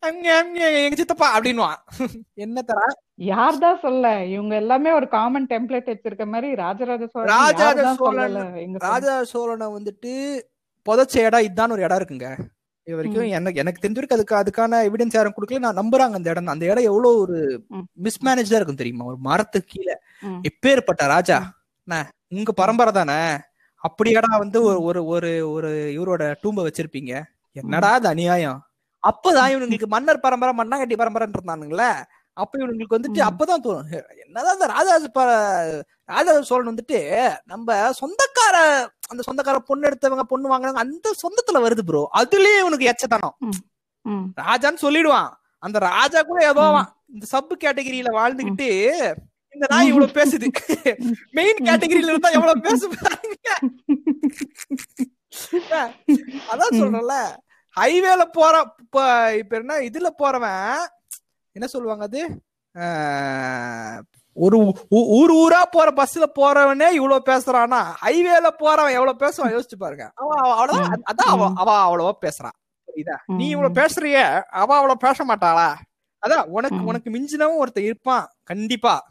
அங்க 0.00 0.26
அங்க 0.36 0.60
எங்க 0.84 0.96
சித்தப்பா 0.96 1.28
அப்படின்னுவான். 1.36 1.80
என்ன 2.44 2.62
தரா 2.62 2.86
யார்தான் 3.30 3.82
சொல்ல? 3.82 4.06
இவங்க 4.34 4.54
எல்லாமே 4.62 4.90
ஒரு 4.98 5.06
காமன் 5.08 5.46
டெம்ப்ளேட் 5.52 5.90
வச்சிருக்க 5.92 6.24
மாதிரி 6.32 6.48
ராஜராஜ 6.62 7.06
சோழன் 7.12 7.30
ராஜராஜ 7.34 7.62
யார்தான் 7.64 8.00
சோழன் 8.00 8.20
சொல்லல? 8.20 8.42
எங்க 8.64 8.76
friends. 8.76 8.88
ராஜா 8.90 9.14
சோழனை 9.32 9.66
வந்துட்டு 9.76 10.12
புதைச்ச 10.86 11.16
இடம் 11.26 11.46
இதான் 11.48 11.74
ஒரு 11.76 11.84
இடம் 11.86 12.00
இருக்குங்க. 12.00 12.28
இது 12.86 12.96
வரைக்கும் 12.98 13.28
எனக்கு 13.38 13.60
எனக்கு 13.62 13.82
தெரிஞ்ச 13.82 13.98
வரைக்கும் 14.00 14.18
அதுக்கு 14.18 14.40
அதுக்கான 14.40 14.80
எவிடன்ஸ் 14.88 15.16
யாரும் 15.18 15.36
கொடுக்கல. 15.36 15.64
நான் 15.66 15.80
நம்புறாங்க 15.80 16.18
அந்த 16.20 16.30
இடம் 16.30 16.52
அந்த 16.54 16.66
இடம் 16.70 16.88
எவ்வளவு 16.90 17.20
ஒரு. 17.24 17.38
மிஸ்மேனேஜா 18.06 18.58
இருக்கும் 18.58 18.80
தெரியுமா? 18.82 19.04
ஒரு 19.10 19.18
மரத்துக்கு 19.28 19.70
கீழே. 19.74 19.94
எப்பேற்பட்ட 20.48 21.06
ராஜா? 21.14 21.38
உங்க 22.38 22.52
பரம்பரை 22.62 22.92
தானே? 22.92 23.20
அப்படியாடா 23.84 24.32
வந்து 24.44 24.58
ஒரு 24.62 24.80
ஒரு 24.82 25.00
ஒரு 25.06 25.30
ஒரு 25.54 25.70
இவரோட 25.98 26.22
டூம்ப 26.42 26.60
வச்சிருப்பீங்க. 26.66 27.14
என்னடா 27.56 27.92
அது 27.98 28.08
அநியாயம்? 28.08 28.60
அப்பதான் 29.10 29.52
இவனுங்களுக்கு 29.52 29.88
மன்னர் 29.94 30.24
பரம்பரை 30.26 30.52
மண்ணாங்கட்டி 30.58 30.96
பரம்பரைன்னு 31.00 31.38
இருந்தானுங்களே. 31.38 31.92
அப்ப 32.36 32.58
இவனுங்களுக்கு 32.58 32.90
வந்துட்டு. 32.90 33.22
அப்பதான் 33.22 33.62
தோணும். 33.62 33.86
"ஹே, 33.86 34.02
என்னதான் 34.24 34.52
இந்த 34.52 34.66
ராஜா 34.66 34.98
ப- 35.12 35.84
ராஜா 36.04 36.42
சோழன் 36.42 36.70
வந்துட்டு 36.70 37.30
நம்ம 37.44 37.92
சொந்தக்கார 37.92 38.86
அந்த 39.08 39.22
சொந்தக்கார 39.26 39.58
பொண்ணு 39.58 39.88
எடுத்தவங்க 39.88 40.22
பொண்ணு 40.22 40.48
வாங்குறாங்க 40.48 40.84
அந்த 40.84 41.10
சொந்தத்துல 41.22 41.58
வருது 41.58 41.80
ப்ரோ 41.80 42.10
அதுலயே 42.14 42.58
இவனுக்கு 42.58 42.88
எச்சத்தனம். 42.88 43.34
ராஜான்னு 44.40 44.82
சொல்லிடுவான். 44.82 45.32
அந்த 45.58 45.78
ராஜா 45.78 46.22
கூட 46.22 46.48
ஏதோ 46.48 46.60
இந்த 47.06 47.26
சப் 47.26 47.60
கேட்டகரியில 47.60 48.12
வாழ்ந்துகிட்டு 48.12 48.68
இந்த 49.54 49.66
நாய் 49.68 49.86
இவ்வளவு 49.86 50.12
பேசுது. 50.12 50.46
மெயின் 51.30 51.60
கேட்டகரியில 51.60 52.06
இருந்தா 52.06 52.30
எவ்வளவு 52.30 52.60
பேசு. 52.60 52.88
அதான் 56.50 56.72
சொல்றேன்ல. 56.72 57.38
ஹைவேல 57.76 58.32
போற 58.32 58.74
இப்ப 58.78 59.36
இப்ப 59.36 59.56
என்ன 59.56 59.80
இதுல 59.80 60.06
போறவன் 60.18 60.88
என்ன 61.52 61.68
சொல்லுவாங்க 61.68 62.04
அது? 62.04 62.42
ஒரு 64.34 64.74
ஊர் 64.88 65.32
ஊரா 65.32 65.62
போற 65.70 65.90
பஸ்ல 65.90 66.22
போறவனே 66.38 66.90
இவ்வளவு 66.90 67.22
பேசுறானா 67.24 67.84
ஹைவேல 68.02 68.50
போறவன் 68.58 68.92
எவ்வளவு 68.92 69.14
பேசுவான்? 69.18 69.60
யோசிச்சு 69.60 69.76
பாருங்க. 69.78 70.12
அவன் 70.14 70.38
அவ- 70.38 70.54
அவ்வளவுதான். 70.54 71.02
அதான் 71.12 71.28
அவ 71.28 71.52
அவ 71.54 71.96
அவ்வளவா 71.96 72.24
பேசுறான். 72.24 72.70
புரியுதா? 72.86 73.16
நீ 73.26 73.48
இவ்வளவு 73.48 73.80
பேசுறிய 73.80 74.42
அவ 74.42 74.74
அவ்வளவு 74.74 74.96
பேச 74.96 75.24
மாட்டாளா? 75.24 75.74
அதான் 76.26 76.44
உனக்கு. 76.44 76.84
உனக்கு 76.84 77.10
மிஞ்சினவன் 77.10 77.56
ஒருத்தன் 77.56 77.84
இருப்பான். 77.84 78.28
கண்டிப்பா. 78.42 79.10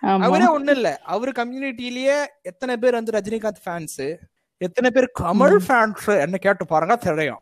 அவரே 0.00 0.44
ஒண்ணு 0.58 0.70
இல்ல. 0.70 1.00
அவரு 1.04 1.30
கம்யூனிட்டிலேயே 1.30 2.24
எத்தனை 2.42 2.76
பேர் 2.76 2.92
வந்து 2.92 3.12
ரஜினிகாந்த் 3.12 3.56
ஃபேன்ஸ் 3.64 4.16
எத்தனை 4.56 4.90
பேர் 4.90 5.10
கமல் 5.20 5.58
ஃபேன்ஸ் 5.68 6.20
என்ன 6.20 6.36
கேட்டு 6.36 6.66
பாருங்க 6.66 6.96
தெரியும். 6.96 7.40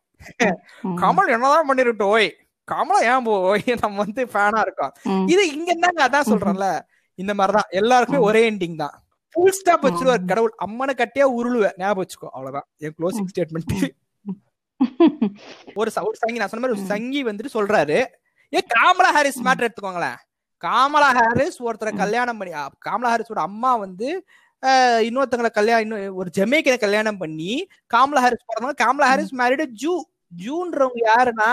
கமல் 0.85 1.27
என்னதான் 1.27 1.69
பண்ணிருட்டோம் 1.69 2.03
ஓய். 2.03 2.37
கமலை 2.73 3.17
ஏன் 3.17 3.23
போய் 3.23 3.63
நம்ம 3.81 3.97
வந்து 3.97 4.25
ஃபேனா 4.25 4.59
இருக்கோம். 4.59 4.93
இது 5.27 5.53
இங்க 5.53 5.73
என்னங்க? 5.73 6.09
அதான் 6.09 6.27
சொல்றேன்ல. 6.27 6.81
இந்த 7.15 7.35
மாதிரிதான். 7.35 7.69
எல்லாருக்குமே. 7.69 8.21
ஒரே 8.21 8.51
எண்டிங் 8.51 8.77
தான். 8.77 9.05
ஃபுல் 9.31 9.53
ஸ்டாப் 9.53 9.87
வச்சிருவார். 9.87 10.27
கடவுள். 10.27 10.53
அம்மனை 10.57 10.95
கட்டியா 10.95 11.23
உருளுவேன் 11.23 11.73
ஞாபகம் 11.77 12.05
வச்சுக்கோ 12.05 12.27
அவ்வளவுதான். 12.31 12.69
என் 12.77 12.95
க்ளோசிங் 12.99 13.27
ஸ்டேட்மெண்ட் 13.37 13.89
ஒரு 15.75 15.91
ச- 15.95 16.03
ஒரு 16.03 16.17
சங்கி 16.17 16.39
நான் 16.39 16.49
சொன்ன 16.49 16.67
மாதிரி. 16.67 16.85
சங்கி 16.87 17.25
வந்துட்டு 17.25 17.47
சொல்றாரு. 17.55 18.07
ஏ 18.55 18.67
காமலா 18.69 19.13
ஹாரிஸ் 19.13 19.43
மேட்டர் 19.43 19.69
எடுத்துக்கோங்களேன். 19.69 20.17
காமலா 20.63 21.09
ஹாரிஸ் 21.19 21.59
ஒருத்தரை. 21.67 21.93
கல்யாணம் 22.03 22.39
பண்ணி 22.41 22.53
காமலா 22.87 23.13
ஹாரிஸோட 23.13 23.43
அம்மா 23.49 23.73
வந்து 23.85 24.09
இன்னொருத்தங்களை 25.07 25.51
கல்யாணம் 25.57 25.85
இன்னும் 25.85 26.19
ஒரு 26.21 26.29
ஜமேக்கனை 26.37 26.79
கல்யாணம் 26.85 27.19
பண்ணி 27.23 27.51
காமலா 27.95 28.23
ஹாரிஸ் 28.25 28.47
பிறந்தவங்க. 28.51 28.79
காமலா 28.85 29.09
ஹாரிஸ் 29.13 29.35
மேரிடு 29.41 29.67
ஜூ 29.83 29.95
ஜூன்றவங்க 30.45 31.01
யாருன்னா 31.11 31.51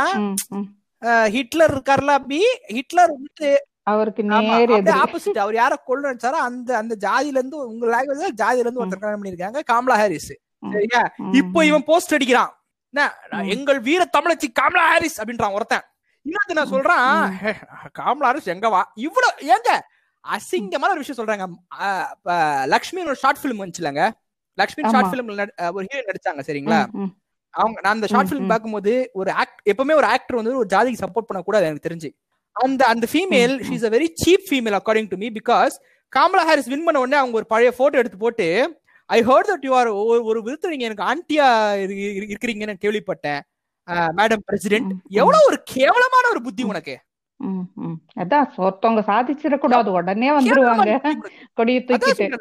ஹிட்லர் 1.36 1.74
இருக்கார்ல 1.76 2.16
அப்படி 2.20 2.40
ஹிட்லர் 2.78 3.14
வந்துட்டு 3.16 3.50
அவருக்கு 3.92 4.24
ஆப்போசிட் 5.04 5.44
அவர் 5.44 5.56
யார 5.60 5.74
கொள்ள 5.90 6.04
நினைச்சாரோ 6.10 6.40
அந்த 6.48 6.70
அந்த 6.82 6.94
ஜாதியில 7.06 7.40
இருந்து 7.40 7.58
உங்க 7.72 7.86
லாங்குவேஜ் 7.94 8.40
ஜாதியில 8.42 8.66
இருந்து 8.66 8.82
ஒருத்தர் 8.82 9.02
கல்யாணம் 9.04 9.22
பண்ணிருக்காங்க 9.22 9.62
காமலா 9.72 9.98
ஹாரிஸ். 10.02 10.32
சரியா? 10.74 11.02
இப்போ 11.40 11.60
இவன் 11.70 11.88
போஸ்ட் 11.90 12.14
அடிக்கிறான். 12.18 12.52
எங்கள் 13.56 13.80
வீர 13.88 14.02
தமிழச்சி 14.18 14.48
காமலா 14.60 14.86
ஹாரிஸ் 14.92 15.18
அப்படின்றான் 15.22 15.56
ஒருத்தன். 15.58 15.86
இன்னொருத்த 16.26 16.56
நான் 16.56 16.72
சொல்றான் 16.72 17.06
ம். 17.22 17.32
"ஹே, 17.40 17.52
காமலா 17.96 18.28
ஹாரிஸ் 18.28 18.52
எங்க 18.54 18.70
வா 18.70 18.82
இவ்வளவு 19.06 19.32
ஏங்க 19.50 19.70
அசிங்கமான 20.24 20.94
ஒரு 20.94 21.02
விஷயம் 21.02 21.20
சொல்றாங்க 21.20 21.46
அஹ், 21.82 22.08
இப்ப 22.16 22.32
லக்ஷ்மி 22.72 23.04
ஒரு 23.06 23.20
ஷார்ட் 23.22 23.42
பிலிம் 23.44 23.62
வந்துச்சுலங்க 23.62 24.04
லக்ஷ்மி. 24.58 24.82
ஷார்ட் 24.92 25.12
பிலிம் 25.12 25.30
ஒரு 25.76 25.86
ஹீரோ 25.88 26.04
நடிச்சாங்க 26.10 26.42
சரிங்களா. 26.48 26.80
அவங்க 27.54 27.78
நான் 27.80 27.96
அந்த 27.96 28.08
ஷார்ட் 28.08 28.28
ம், 28.28 28.32
பிலிம் 28.32 28.46
ம். 28.46 28.52
பார்க்கும்போது 28.52 28.92
ஒரு 29.16 29.32
ஆக்ட் 29.40 29.62
எப்பவுமே 29.72 29.96
ஒரு 29.96 30.08
ஆக்டர் 30.12 30.38
வந்து 30.38 30.60
ஒரு 30.60 30.70
ஜாதிக்கு 30.72 31.02
சப்போர்ட் 31.02 31.30
பண்ணக்கூடாது 31.30 31.68
எனக்கு 31.68 31.88
தெரிஞ்சு 31.88 32.10
அந்த 32.56 32.82
அந்த 32.92 33.06
female 33.12 33.54
she 33.66 33.74
is 33.76 33.86
a 33.86 33.94
very 33.94 34.08
cheap 34.22 34.46
female 34.48 34.78
according 34.78 35.10
to 35.12 35.20
me 35.20 35.30
because 35.36 35.74
Kamala 36.14 36.44
Harris 36.48 36.70
win 36.70 36.86
பண்ண 36.86 37.02
உடனே 37.02 37.18
அவங்க 37.20 37.36
ஒரு 37.38 37.48
பழைய 37.50 37.72
போட்டோ 37.76 38.00
எடுத்து 38.00 38.20
போட்டு 38.20 38.48
I 39.10 39.20
heard 39.24 39.50
that 39.50 39.66
you 39.68 39.74
are 39.76 39.90
ஒரு 40.30 40.40
விதத்துல 40.46 40.74
நீங்க 40.74 40.88
எனக்கு 40.90 41.06
ஆண்டியா 41.08 41.48
இருக்கிறீங்கன்னு 42.24 42.84
கேள்விப்பட்டேன் 42.84 43.42
மேடம் 43.92 44.42
பிரசிடென்ட். 44.46 44.92
எவ்வளவு 45.10 45.44
ஒரு 45.46 45.62
கேவலமான 45.64 46.30
ஒரு 46.30 46.42
புத்தி 46.42 46.64
உனக்கு. 46.64 47.00
அதான் 48.20 48.50
ஒருத்தவங்க 48.58 49.02
சாதிச்சிடக்கூடாது 49.10 49.88
உடனே 49.88 50.32
வந்துருவாங்க. 50.32 51.14
கொடியை 51.54 51.84
தூக்கிட்டு. 51.88 52.38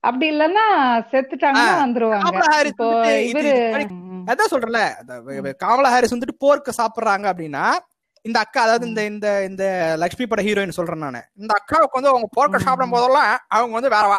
அப்படி 0.00 0.38
இல்லன்னா 0.38 0.64
செத்துட்டாங்கன்னா 1.10 1.54
ஆ, 1.54 1.86
வந்துருவாங்க. 1.86 2.64
இப்போ 2.64 3.06
இவரு 3.16 3.84
அதான் 4.26 4.48
வ- 5.26 5.52
காமலா 5.64 5.88
ஹாரிஸ் 5.88 6.14
வந்துட்டு 6.14 6.38
போர்க்க 6.44 6.70
சாப்பிடுறாங்க 6.76 7.32
அப்படின்னா 7.32 7.68
இந்த 8.22 8.38
அக்கா 8.38 8.62
அதாவது 8.62 8.88
இந்த 8.88 9.04
இந்த 9.04 9.44
இந்த 9.44 9.94
லக்ஷ்மி 9.98 10.26
பட 10.26 10.42
ஹீரோயின் 10.42 10.68
சொல்றேன் 10.68 10.98
நானு. 10.98 11.22
இந்த 11.34 11.54
அக்காவுக்கு 11.54 11.92
வந்து 11.92 12.08
அவங்க 12.08 12.28
போர்க்க. 12.36 12.58
சாப்பிடும் 12.58 12.90
போதெல்லாம் 12.90 13.38
அவங்க 13.48 13.80
வந்து 13.80 13.96
வேறவா 13.96 14.18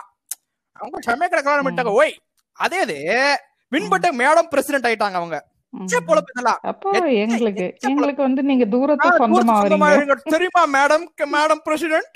அவங்க 0.71 1.27
கல்யாணம் 1.27 1.65
பண்ணிட்டாங்க 1.65 1.89
ஓய் 1.89 2.17
அதே 2.53 2.81
இது 2.81 3.37
வின் 3.69 3.87
பட்ட 3.87 4.11
மேடம் 4.11 4.47
பிரசிடென்ட் 4.49 4.85
ஆயிட்டாங்க 4.85 5.13
அவங்க. 5.13 5.50
அப்போ 6.69 6.89
எங்களுக்கு. 7.23 7.65
எங்களுக்கு 7.89 8.21
வந்து 8.27 8.41
நீங்க 8.49 8.65
தூரத்து 8.73 9.09
சொந்தமா. 9.21 9.55
தெரியுமா 10.35 10.63
மேடம்? 10.77 11.05
மேடம் 11.35 11.63
பிரசிடென்ட் 11.67 12.11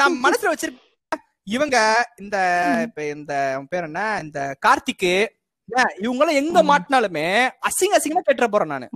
நான் 0.00 0.22
மனசுல 0.24 0.52
வச்சிருக்கேன் 0.52 0.88
இவங்க 1.54 1.76
இந்த 2.22 2.36
இப்ப 2.86 3.04
இந்த 3.16 3.32
பேர் 3.70 3.86
என்ன? 3.88 4.02
இந்த 4.24 4.40
கார்த்திக்கு 4.66 5.14
இவங்க 6.04 6.20
எல்லாம் 6.22 6.40
எங்க. 6.42 6.58
மாட்டினாலுமே 6.70 7.26
அசிங்க 7.68 7.98
அசிங்கமா 7.98 8.22
கேட்டுற 8.26 8.46
போறேன் 8.52 8.72
நானு. 8.74 8.88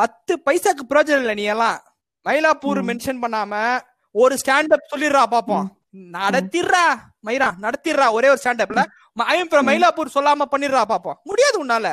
பத்து 0.00 0.32
பைசாக்கு 0.46 0.84
பிரயோஜனம் 0.90 1.24
இல்ல 1.24 1.34
நீ 1.40 1.44
எல்லாம். 1.54 1.78
மயிலாப்பூர். 2.26 2.80
மென்ஷன் 2.90 3.22
பண்ணாம 3.24 3.54
ஒரு 4.14 4.34
ஸ்டாண்ட் 4.42 4.74
அப் 4.76 4.90
சொல்லிடுறா 4.92 5.22
பாப்போம். 5.34 5.66
நடத்திடுறா 6.16 6.84
மயிரா 7.26 7.48
நடத்திடுறா 7.64 8.06
ஒரே 8.16 8.28
ஒரு 8.32 8.40
ஸ்டாண்ட் 8.42 8.64
அப்ல 8.64 8.82
ஐயம் 9.16 9.48
ம். 9.52 9.66
மயிலாப்பூர் 9.66 10.14
சொல்லாம 10.14 10.46
பண்ணிடுறா 10.52 10.82
பாப்போம் 10.84 11.18
முடியாது 11.22 11.58
உன்னால. 11.64 11.86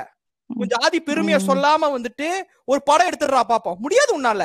கொஞ்சம் 0.50 0.82
ஆதி 0.84 1.00
பெருமைய. 1.00 1.38
சொல்லாம 1.40 1.90
வந்துட்டு 1.92 2.28
ஒரு 2.66 2.82
படம் 2.84 3.10
எடுத்துடுறா 3.10 3.42
பாப்போம் 3.50 3.80
முடியாது 3.80 4.12
உன்னால. 4.18 4.42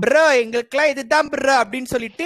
ப்ரோ 0.00 0.22
எங்களுக்குலாம் 0.34 0.86
இதுதான் 0.86 1.28
ப்ரோ 1.28 1.54
அப்படின்னு 1.62 1.84
சொல்லிட்டு 1.84 2.24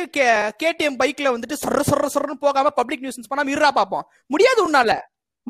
கேடிஎம் 0.60 0.98
பைக்ல 0.98 1.32
வந்துட்டு 1.34 1.54
சொர 1.54 1.80
சொர 1.82 2.08
சொரன்னு 2.14 2.36
போகாம 2.40 2.70
பப்ளிக் 2.70 3.00
நியூஸ் 3.00 3.30
பண்ணாம 3.30 3.52
இருறா 3.54 3.70
பாப்போம் 3.70 4.04
முடியாது 4.30 4.60
உன்னால. 4.68 4.90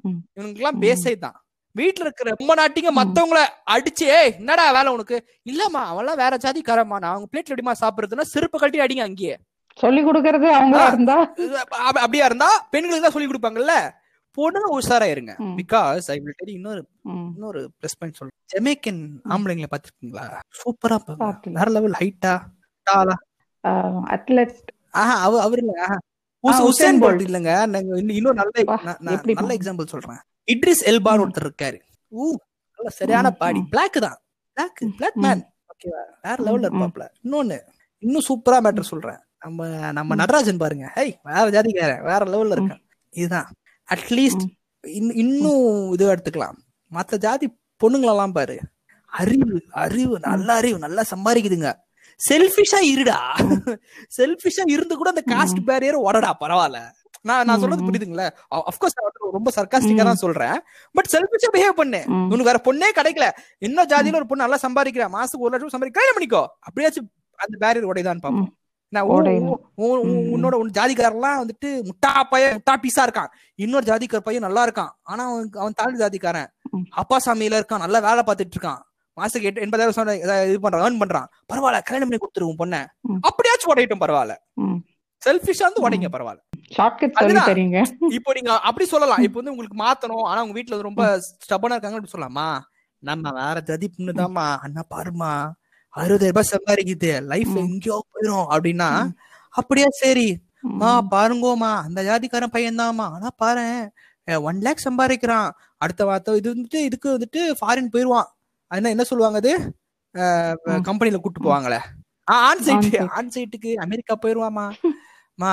ம். 0.04 0.18
இவனுக்கு 0.36 0.60
எல்லாம் 0.60 0.78
ம். 0.78 0.80
பேசே 0.80 1.16
தான் 1.16 1.36
வீட்டுல 1.76 2.04
இருக்கிற 2.04 2.30
ரொம்ப 2.30 2.54
நாட்டிங்க 2.54 2.90
மத்தவங்கள 2.90 3.40
அடிச்சு 3.66 4.06
ஏய் 4.16 4.32
என்னடா 4.38 4.70
வேலை 4.70 4.92
உனக்கு? 4.92 5.16
இல்லம்மா 5.46 5.82
அவன்லாம் 5.86 6.16
வேற 6.16 6.36
ஜாதிக்காரம்மா. 6.36 6.98
நான் 6.98 7.12
அவங்க 7.12 7.28
பிளேட்ல 7.30 7.54
எப்படிமா 7.54 7.74
சாப்பிடுறதுன்னா 7.80 8.26
செருப்பு 8.32 8.58
கட்டி 8.58 8.80
அடிங்க 8.80 9.02
அங்கேயே. 9.02 9.36
சொல்லி 9.80 10.00
கொடுக்கறது 10.04 10.48
அவங்களா 10.58 10.82
ஆ. 10.84 10.86
இருந்தா? 10.86 11.16
அப்ப- 11.60 11.76
அப்படியா 11.76 12.24
இருந்தா 12.24 12.48
பெண்களுக்கு 12.70 13.02
தான் 13.02 13.10
சொல்லி 13.10 13.28
கொடுப்பாங்கல்ல? 13.28 13.74
பொண்ணுங்க 14.36 14.66
உஷாரா 14.70 15.06
இருங்க. 15.10 15.32
பிகாஸ் 15.38 16.02
ஐ 16.06 16.18
வில் 16.18 16.34
டெல் 16.36 16.54
இன்னொரு 16.54 16.82
இன்னொரு 17.04 17.60
ப்ளஸ் 17.80 17.96
பாயிண்ட் 17.98 18.18
சொல்றேன். 18.20 18.38
ஜெமேக்கன் 18.52 19.00
ஆம்பளைங்களை 19.28 19.66
பாத்துருக்கீங்களா 19.70 20.38
சூப்பரா. 20.60 20.98
வேற 21.52 21.70
லெவல் 21.70 21.94
ஹைட்டா 22.00 22.34
டாலா 22.90 23.16
அத்லெட் 24.06 24.68
ஆஹா 24.90 25.14
அவ 25.22 25.40
அவர் 25.42 25.58
இல்ல 25.58 25.86
உசேன் 26.40 27.02
போல்ட். 27.02 27.24
இல்லங்க. 27.28 27.52
நாங்க 27.66 27.96
இன்னும் 28.12 28.34
நல்ல 28.34 28.50
நல்ல 28.98 29.54
எக்ஸாம்பிள் 29.56 29.86
சொல்றேன். 29.86 30.20
இட்ரிஸ் 30.52 30.84
எல்பான். 30.84 31.20
ஒருத்தர் 31.24 31.48
இருக்காரு. 31.48 31.78
ஊ 32.10 32.24
நல்ல 32.76 32.88
சரியான 32.88 33.30
பாடி. 33.30 33.60
பிளாக் 33.70 33.98
தான். 34.00 34.18
Black 34.52 34.82
black. 34.96 35.16
மேன் 35.16 35.42
ஓகேவா 35.72 36.02
வேற 36.22 36.38
லெவல்ல. 36.44 36.72
இருப்பாப்ல. 36.72 37.04
இன்னொன்னு 37.24 37.58
இன்னும் 37.98 38.22
சூப்பரா 38.28 38.58
மேட்டர் 38.64 38.90
சொல்றேன். 38.92 39.18
நம்ம 39.42 39.68
நம்ம. 39.92 40.14
நடராஜன் 40.14 40.62
பாருங்க. 40.62 40.86
ஹை 40.96 41.08
வேற 41.22 41.44
ஜாதிக்காரன் 41.56 42.02
வேற 42.10 42.20
லெவல்ல 42.32 42.56
இருக்கான். 42.56 42.82
இதுதான். 43.10 43.48
அட்லீஸ்ட் 43.94 44.44
இன்னும் 45.22 45.92
இது 45.92 46.04
எடுத்துக்கலாம். 46.14 46.58
மத்த 46.92 47.16
ஜாதி 47.16 47.46
பொண்ணுங்களெல்லாம் 47.84 48.36
பாரு. 48.38 48.56
அறிவு 49.20 49.62
அறிவு 49.84 50.16
நல்ல 50.20 50.48
அறிவு 50.52 50.78
நல்லா 50.78 51.02
சம்பாதிக்குதுங்க. 51.10 51.70
செல்ஃபிஷா 52.28 52.80
இருடா. 52.92 53.18
செல்ஃபிஷா 54.16 54.64
இருந்து 54.66 54.96
கூட 54.96 55.12
அந்த 55.14 55.22
காஸ்ட் 55.34 55.60
பேரியர் 55.70 56.04
உடடா 56.08 56.36
பரவாயில்ல. 56.40 56.80
நான் 57.28 57.46
நான் 57.48 57.60
சொல்றது. 57.62 57.86
புரியுதுங்களா? 57.86 58.26
அப்கோர்ஸ் 58.70 58.98
ரொம்ப 59.36 59.50
சர்க்காஸ்டிக்கா 59.56 60.04
தான் 60.10 60.22
சொல்றேன். 60.24 60.56
பட் 60.92 61.08
செல்ஃபிஷா 61.14 61.48
பிஹேவ் 61.56 61.80
பண்ணு. 61.80 62.00
உனக்கு 62.32 62.50
வேற 62.50 62.60
பொண்ணே 62.68 62.88
கிடைக்கல. 63.00 63.26
இன்னும் 63.58 63.88
ஜாதியில 63.88 64.20
ஒரு 64.20 64.28
பொண்ணு 64.30 64.44
நல்லா 64.44 64.60
சம்பாதிக்கிறா. 64.66 65.08
மாசத்துக்கு 65.16 65.46
ஒரு 65.46 65.54
லட்சம் 65.54 65.74
சம்பாதிக்க 65.74 65.98
கல்யாணம் 65.98 66.18
பண்ணிக்கோ. 66.18 66.42
அப்படியாச்சும் 66.68 67.10
அந்த 67.44 67.54
பேரியர் 67.62 67.90
உடையதான்னு 67.92 68.24
பாப்போம் 68.26 68.50
உன்னோட 70.34 70.54
உன் 70.60 70.76
ஜாதிக்காரெல்லாம் 70.78 71.40
வந்துட்டு 71.42 71.68
முட்டா 71.88 72.10
பையன் 72.30 72.54
முட்டா 72.56 72.74
பீஸா 72.84 73.02
இருக்கான். 73.06 73.30
இன்னொரு 73.64 73.84
ஜாதிக்கார 73.90 74.20
பையன் 74.28 74.46
நல்லா 74.46 74.62
இருக்கான். 74.66 74.92
ஆனா 75.10 75.22
அவன் 75.30 75.50
அவன் 75.62 75.76
தாழ்வு 75.80 76.02
ஜாதிக்காரன். 76.04 76.48
அப்பா 77.02 77.18
சாமியில 77.26 77.60
இருக்கான். 77.60 77.84
நல்லா 77.84 78.00
வேலை 78.08 78.22
பார்த்துட்டு 78.28 78.56
இருக்கான். 78.56 78.80
மாசத்துக்கு 79.18 79.48
எட்டு 79.48 79.64
எண்பதாயிரம் 79.66 80.48
இது 80.48 80.58
பண்றான் 80.64 80.84
ஏர்ன் 80.86 81.00
பண்றான். 81.02 81.28
பரவாயில்ல 81.50 81.80
கல்யாணம் 81.86 82.08
பண்ணி 82.08 82.20
கொடுத்துருவோம் 82.22 82.60
பொண்ண. 82.62 82.76
அப்படியாச்சும் 83.28 83.72
உடையட்டும் 83.74 84.02
பரவாயில்ல. 84.04 84.36
செல்ஃபிஷா 85.26 85.64
வந்து 85.68 85.84
உடைங்க 85.86 86.10
பரவாயில்ல. 86.16 86.42
இப்போ 88.18 88.30
நீங்க 88.36 88.52
அப்படி 88.68 88.84
சொல்லலாம். 88.94 89.22
இப்போ 89.26 89.38
வந்து 89.40 89.54
உங்களுக்கு 89.54 89.78
மாத்தணும். 89.84 90.26
ஆனா 90.30 90.42
உங்க 90.44 90.54
வந்து 90.74 90.88
ரொம்ப 90.90 91.04
ஸ்டபனா 91.44 91.76
இருக்காங்க 91.76 91.98
அப்படி 91.98 92.14
சொல்லலாமா? 92.16 92.48
நம்ம 93.08 93.30
வேற 93.40 93.60
ஜதி 93.70 93.86
பொண்ணுதாம்மா. 93.96 94.46
அண்ணா 94.64 94.82
பாருமா 94.94 95.32
அறுபதாயிரம் 95.94 96.32
ரூபாய் 96.32 96.50
சம்பாதிக்குது 96.50 97.10
லைஃப். 97.30 97.54
எங்கேயோ 97.62 97.96
போயிரும் 98.12 98.46
அப்படின்னா. 98.52 98.88
அப்படியா 99.54 99.88
சரி 100.00 100.28
ம். 100.64 100.80
பாருங்கோமா 101.12 101.70
அந்த 101.84 102.00
ஜாதிக்காரன் 102.08 102.54
பையன் 102.54 102.80
தான்மா 102.80 103.06
ஆனா 103.14 103.28
பாரு 103.42 103.64
ஒன் 104.44 104.58
லேக் 104.64 104.86
சம்பாதிக்கிறான் 104.86 105.48
அடுத்த 105.80 106.02
வார்த்தை 106.08 106.32
இது 106.40 106.48
வந்துட்டு 106.52 106.80
இதுக்கு 106.88 107.08
வந்துட்டு 107.14 107.40
ஃபாரின் 107.58 107.92
போயிருவான் 107.92 108.28
அதுனா 108.70 108.92
என்ன 108.94 109.04
சொல்லுவாங்க 109.10 109.38
அது. 109.42 109.52
கம்பெனில 110.86 111.18
கூட்டு 111.18 111.40
போவாங்களே 111.40 111.80
ஆன் 112.40 112.62
சைட். 112.66 112.88
ஆன் 113.16 113.32
சைட்டுக்கு 113.34 113.70
அமெரிக்கா 113.84 114.14
போயிருவாமா 114.18 114.66
மா 115.38 115.52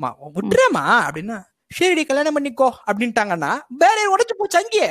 மா 0.00 0.08
விட்டுறேமா 0.36 0.84
அப்படின்னா 1.04 1.36
சரிடி 1.70 2.02
கல்யாணம் 2.04 2.36
பண்ணிக்கோ 2.36 2.68
அப்படின்ட்டாங்கன்னா 2.88 3.52
வேற 3.82 3.96
உடச்சு 4.12 4.34
போச்சு 4.36 4.58
அங்கேயே. 4.60 4.90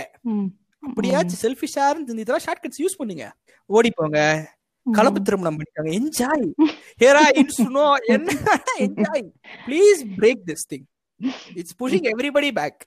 அப்படியாச்சும் 0.84 1.42
செல்ஃபிஷா 1.44 1.86
இருந்து 1.92 2.22
இதெல்லாம் 2.24 2.46
ஷார்ட் 2.46 2.64
கட்ஸ் 2.64 2.84
யூஸ் 2.84 3.00
பண்ணுங்க 3.00 3.26
ஓடி 3.70 3.90
போங்க. 3.94 4.20
கலப்பு 4.94 5.20
திருமணம் 5.22 5.58
பண்ணிக்கோங்க 5.58 5.92
என்ஜாய் 5.98 6.46
ஹேரா 7.02 7.24
இன்ஸ்னோ 7.42 7.86
என்ன? 8.16 8.30
Enjoy 8.80 9.26
please 9.66 10.02
break 10.20 10.44
this 10.46 10.68
thing 10.72 10.86
it's 11.56 11.78
pushing 11.80 12.08
everybody 12.12 12.52
back. 12.54 12.82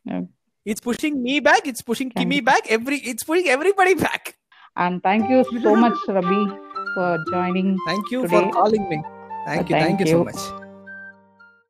It's 0.67 0.85
pushing 0.87 1.19
me 1.23 1.37
back 1.41 1.67
it's 1.67 1.87
pushing 1.89 2.13
gimme 2.17 2.41
back 2.49 2.69
every 2.77 2.99
it's 3.13 3.29
pushing 3.31 3.51
everybody 3.57 3.97
back 4.05 4.29
And 4.77 4.97
thank 5.03 5.25
you 5.29 5.39
so 5.63 5.71
much, 5.77 6.01
Rabi, 6.17 6.43
for 6.95 7.09
joining. 7.33 7.71
Thank you 7.89 8.21
for 8.25 8.45
Today. 8.45 8.57
Calling 8.59 8.87
me 8.87 8.99
thank you 9.47 9.75
Thank 9.75 9.85
thank you 9.85 10.09
so 10.09 10.19
you. 10.19 10.27
Much 10.29 10.45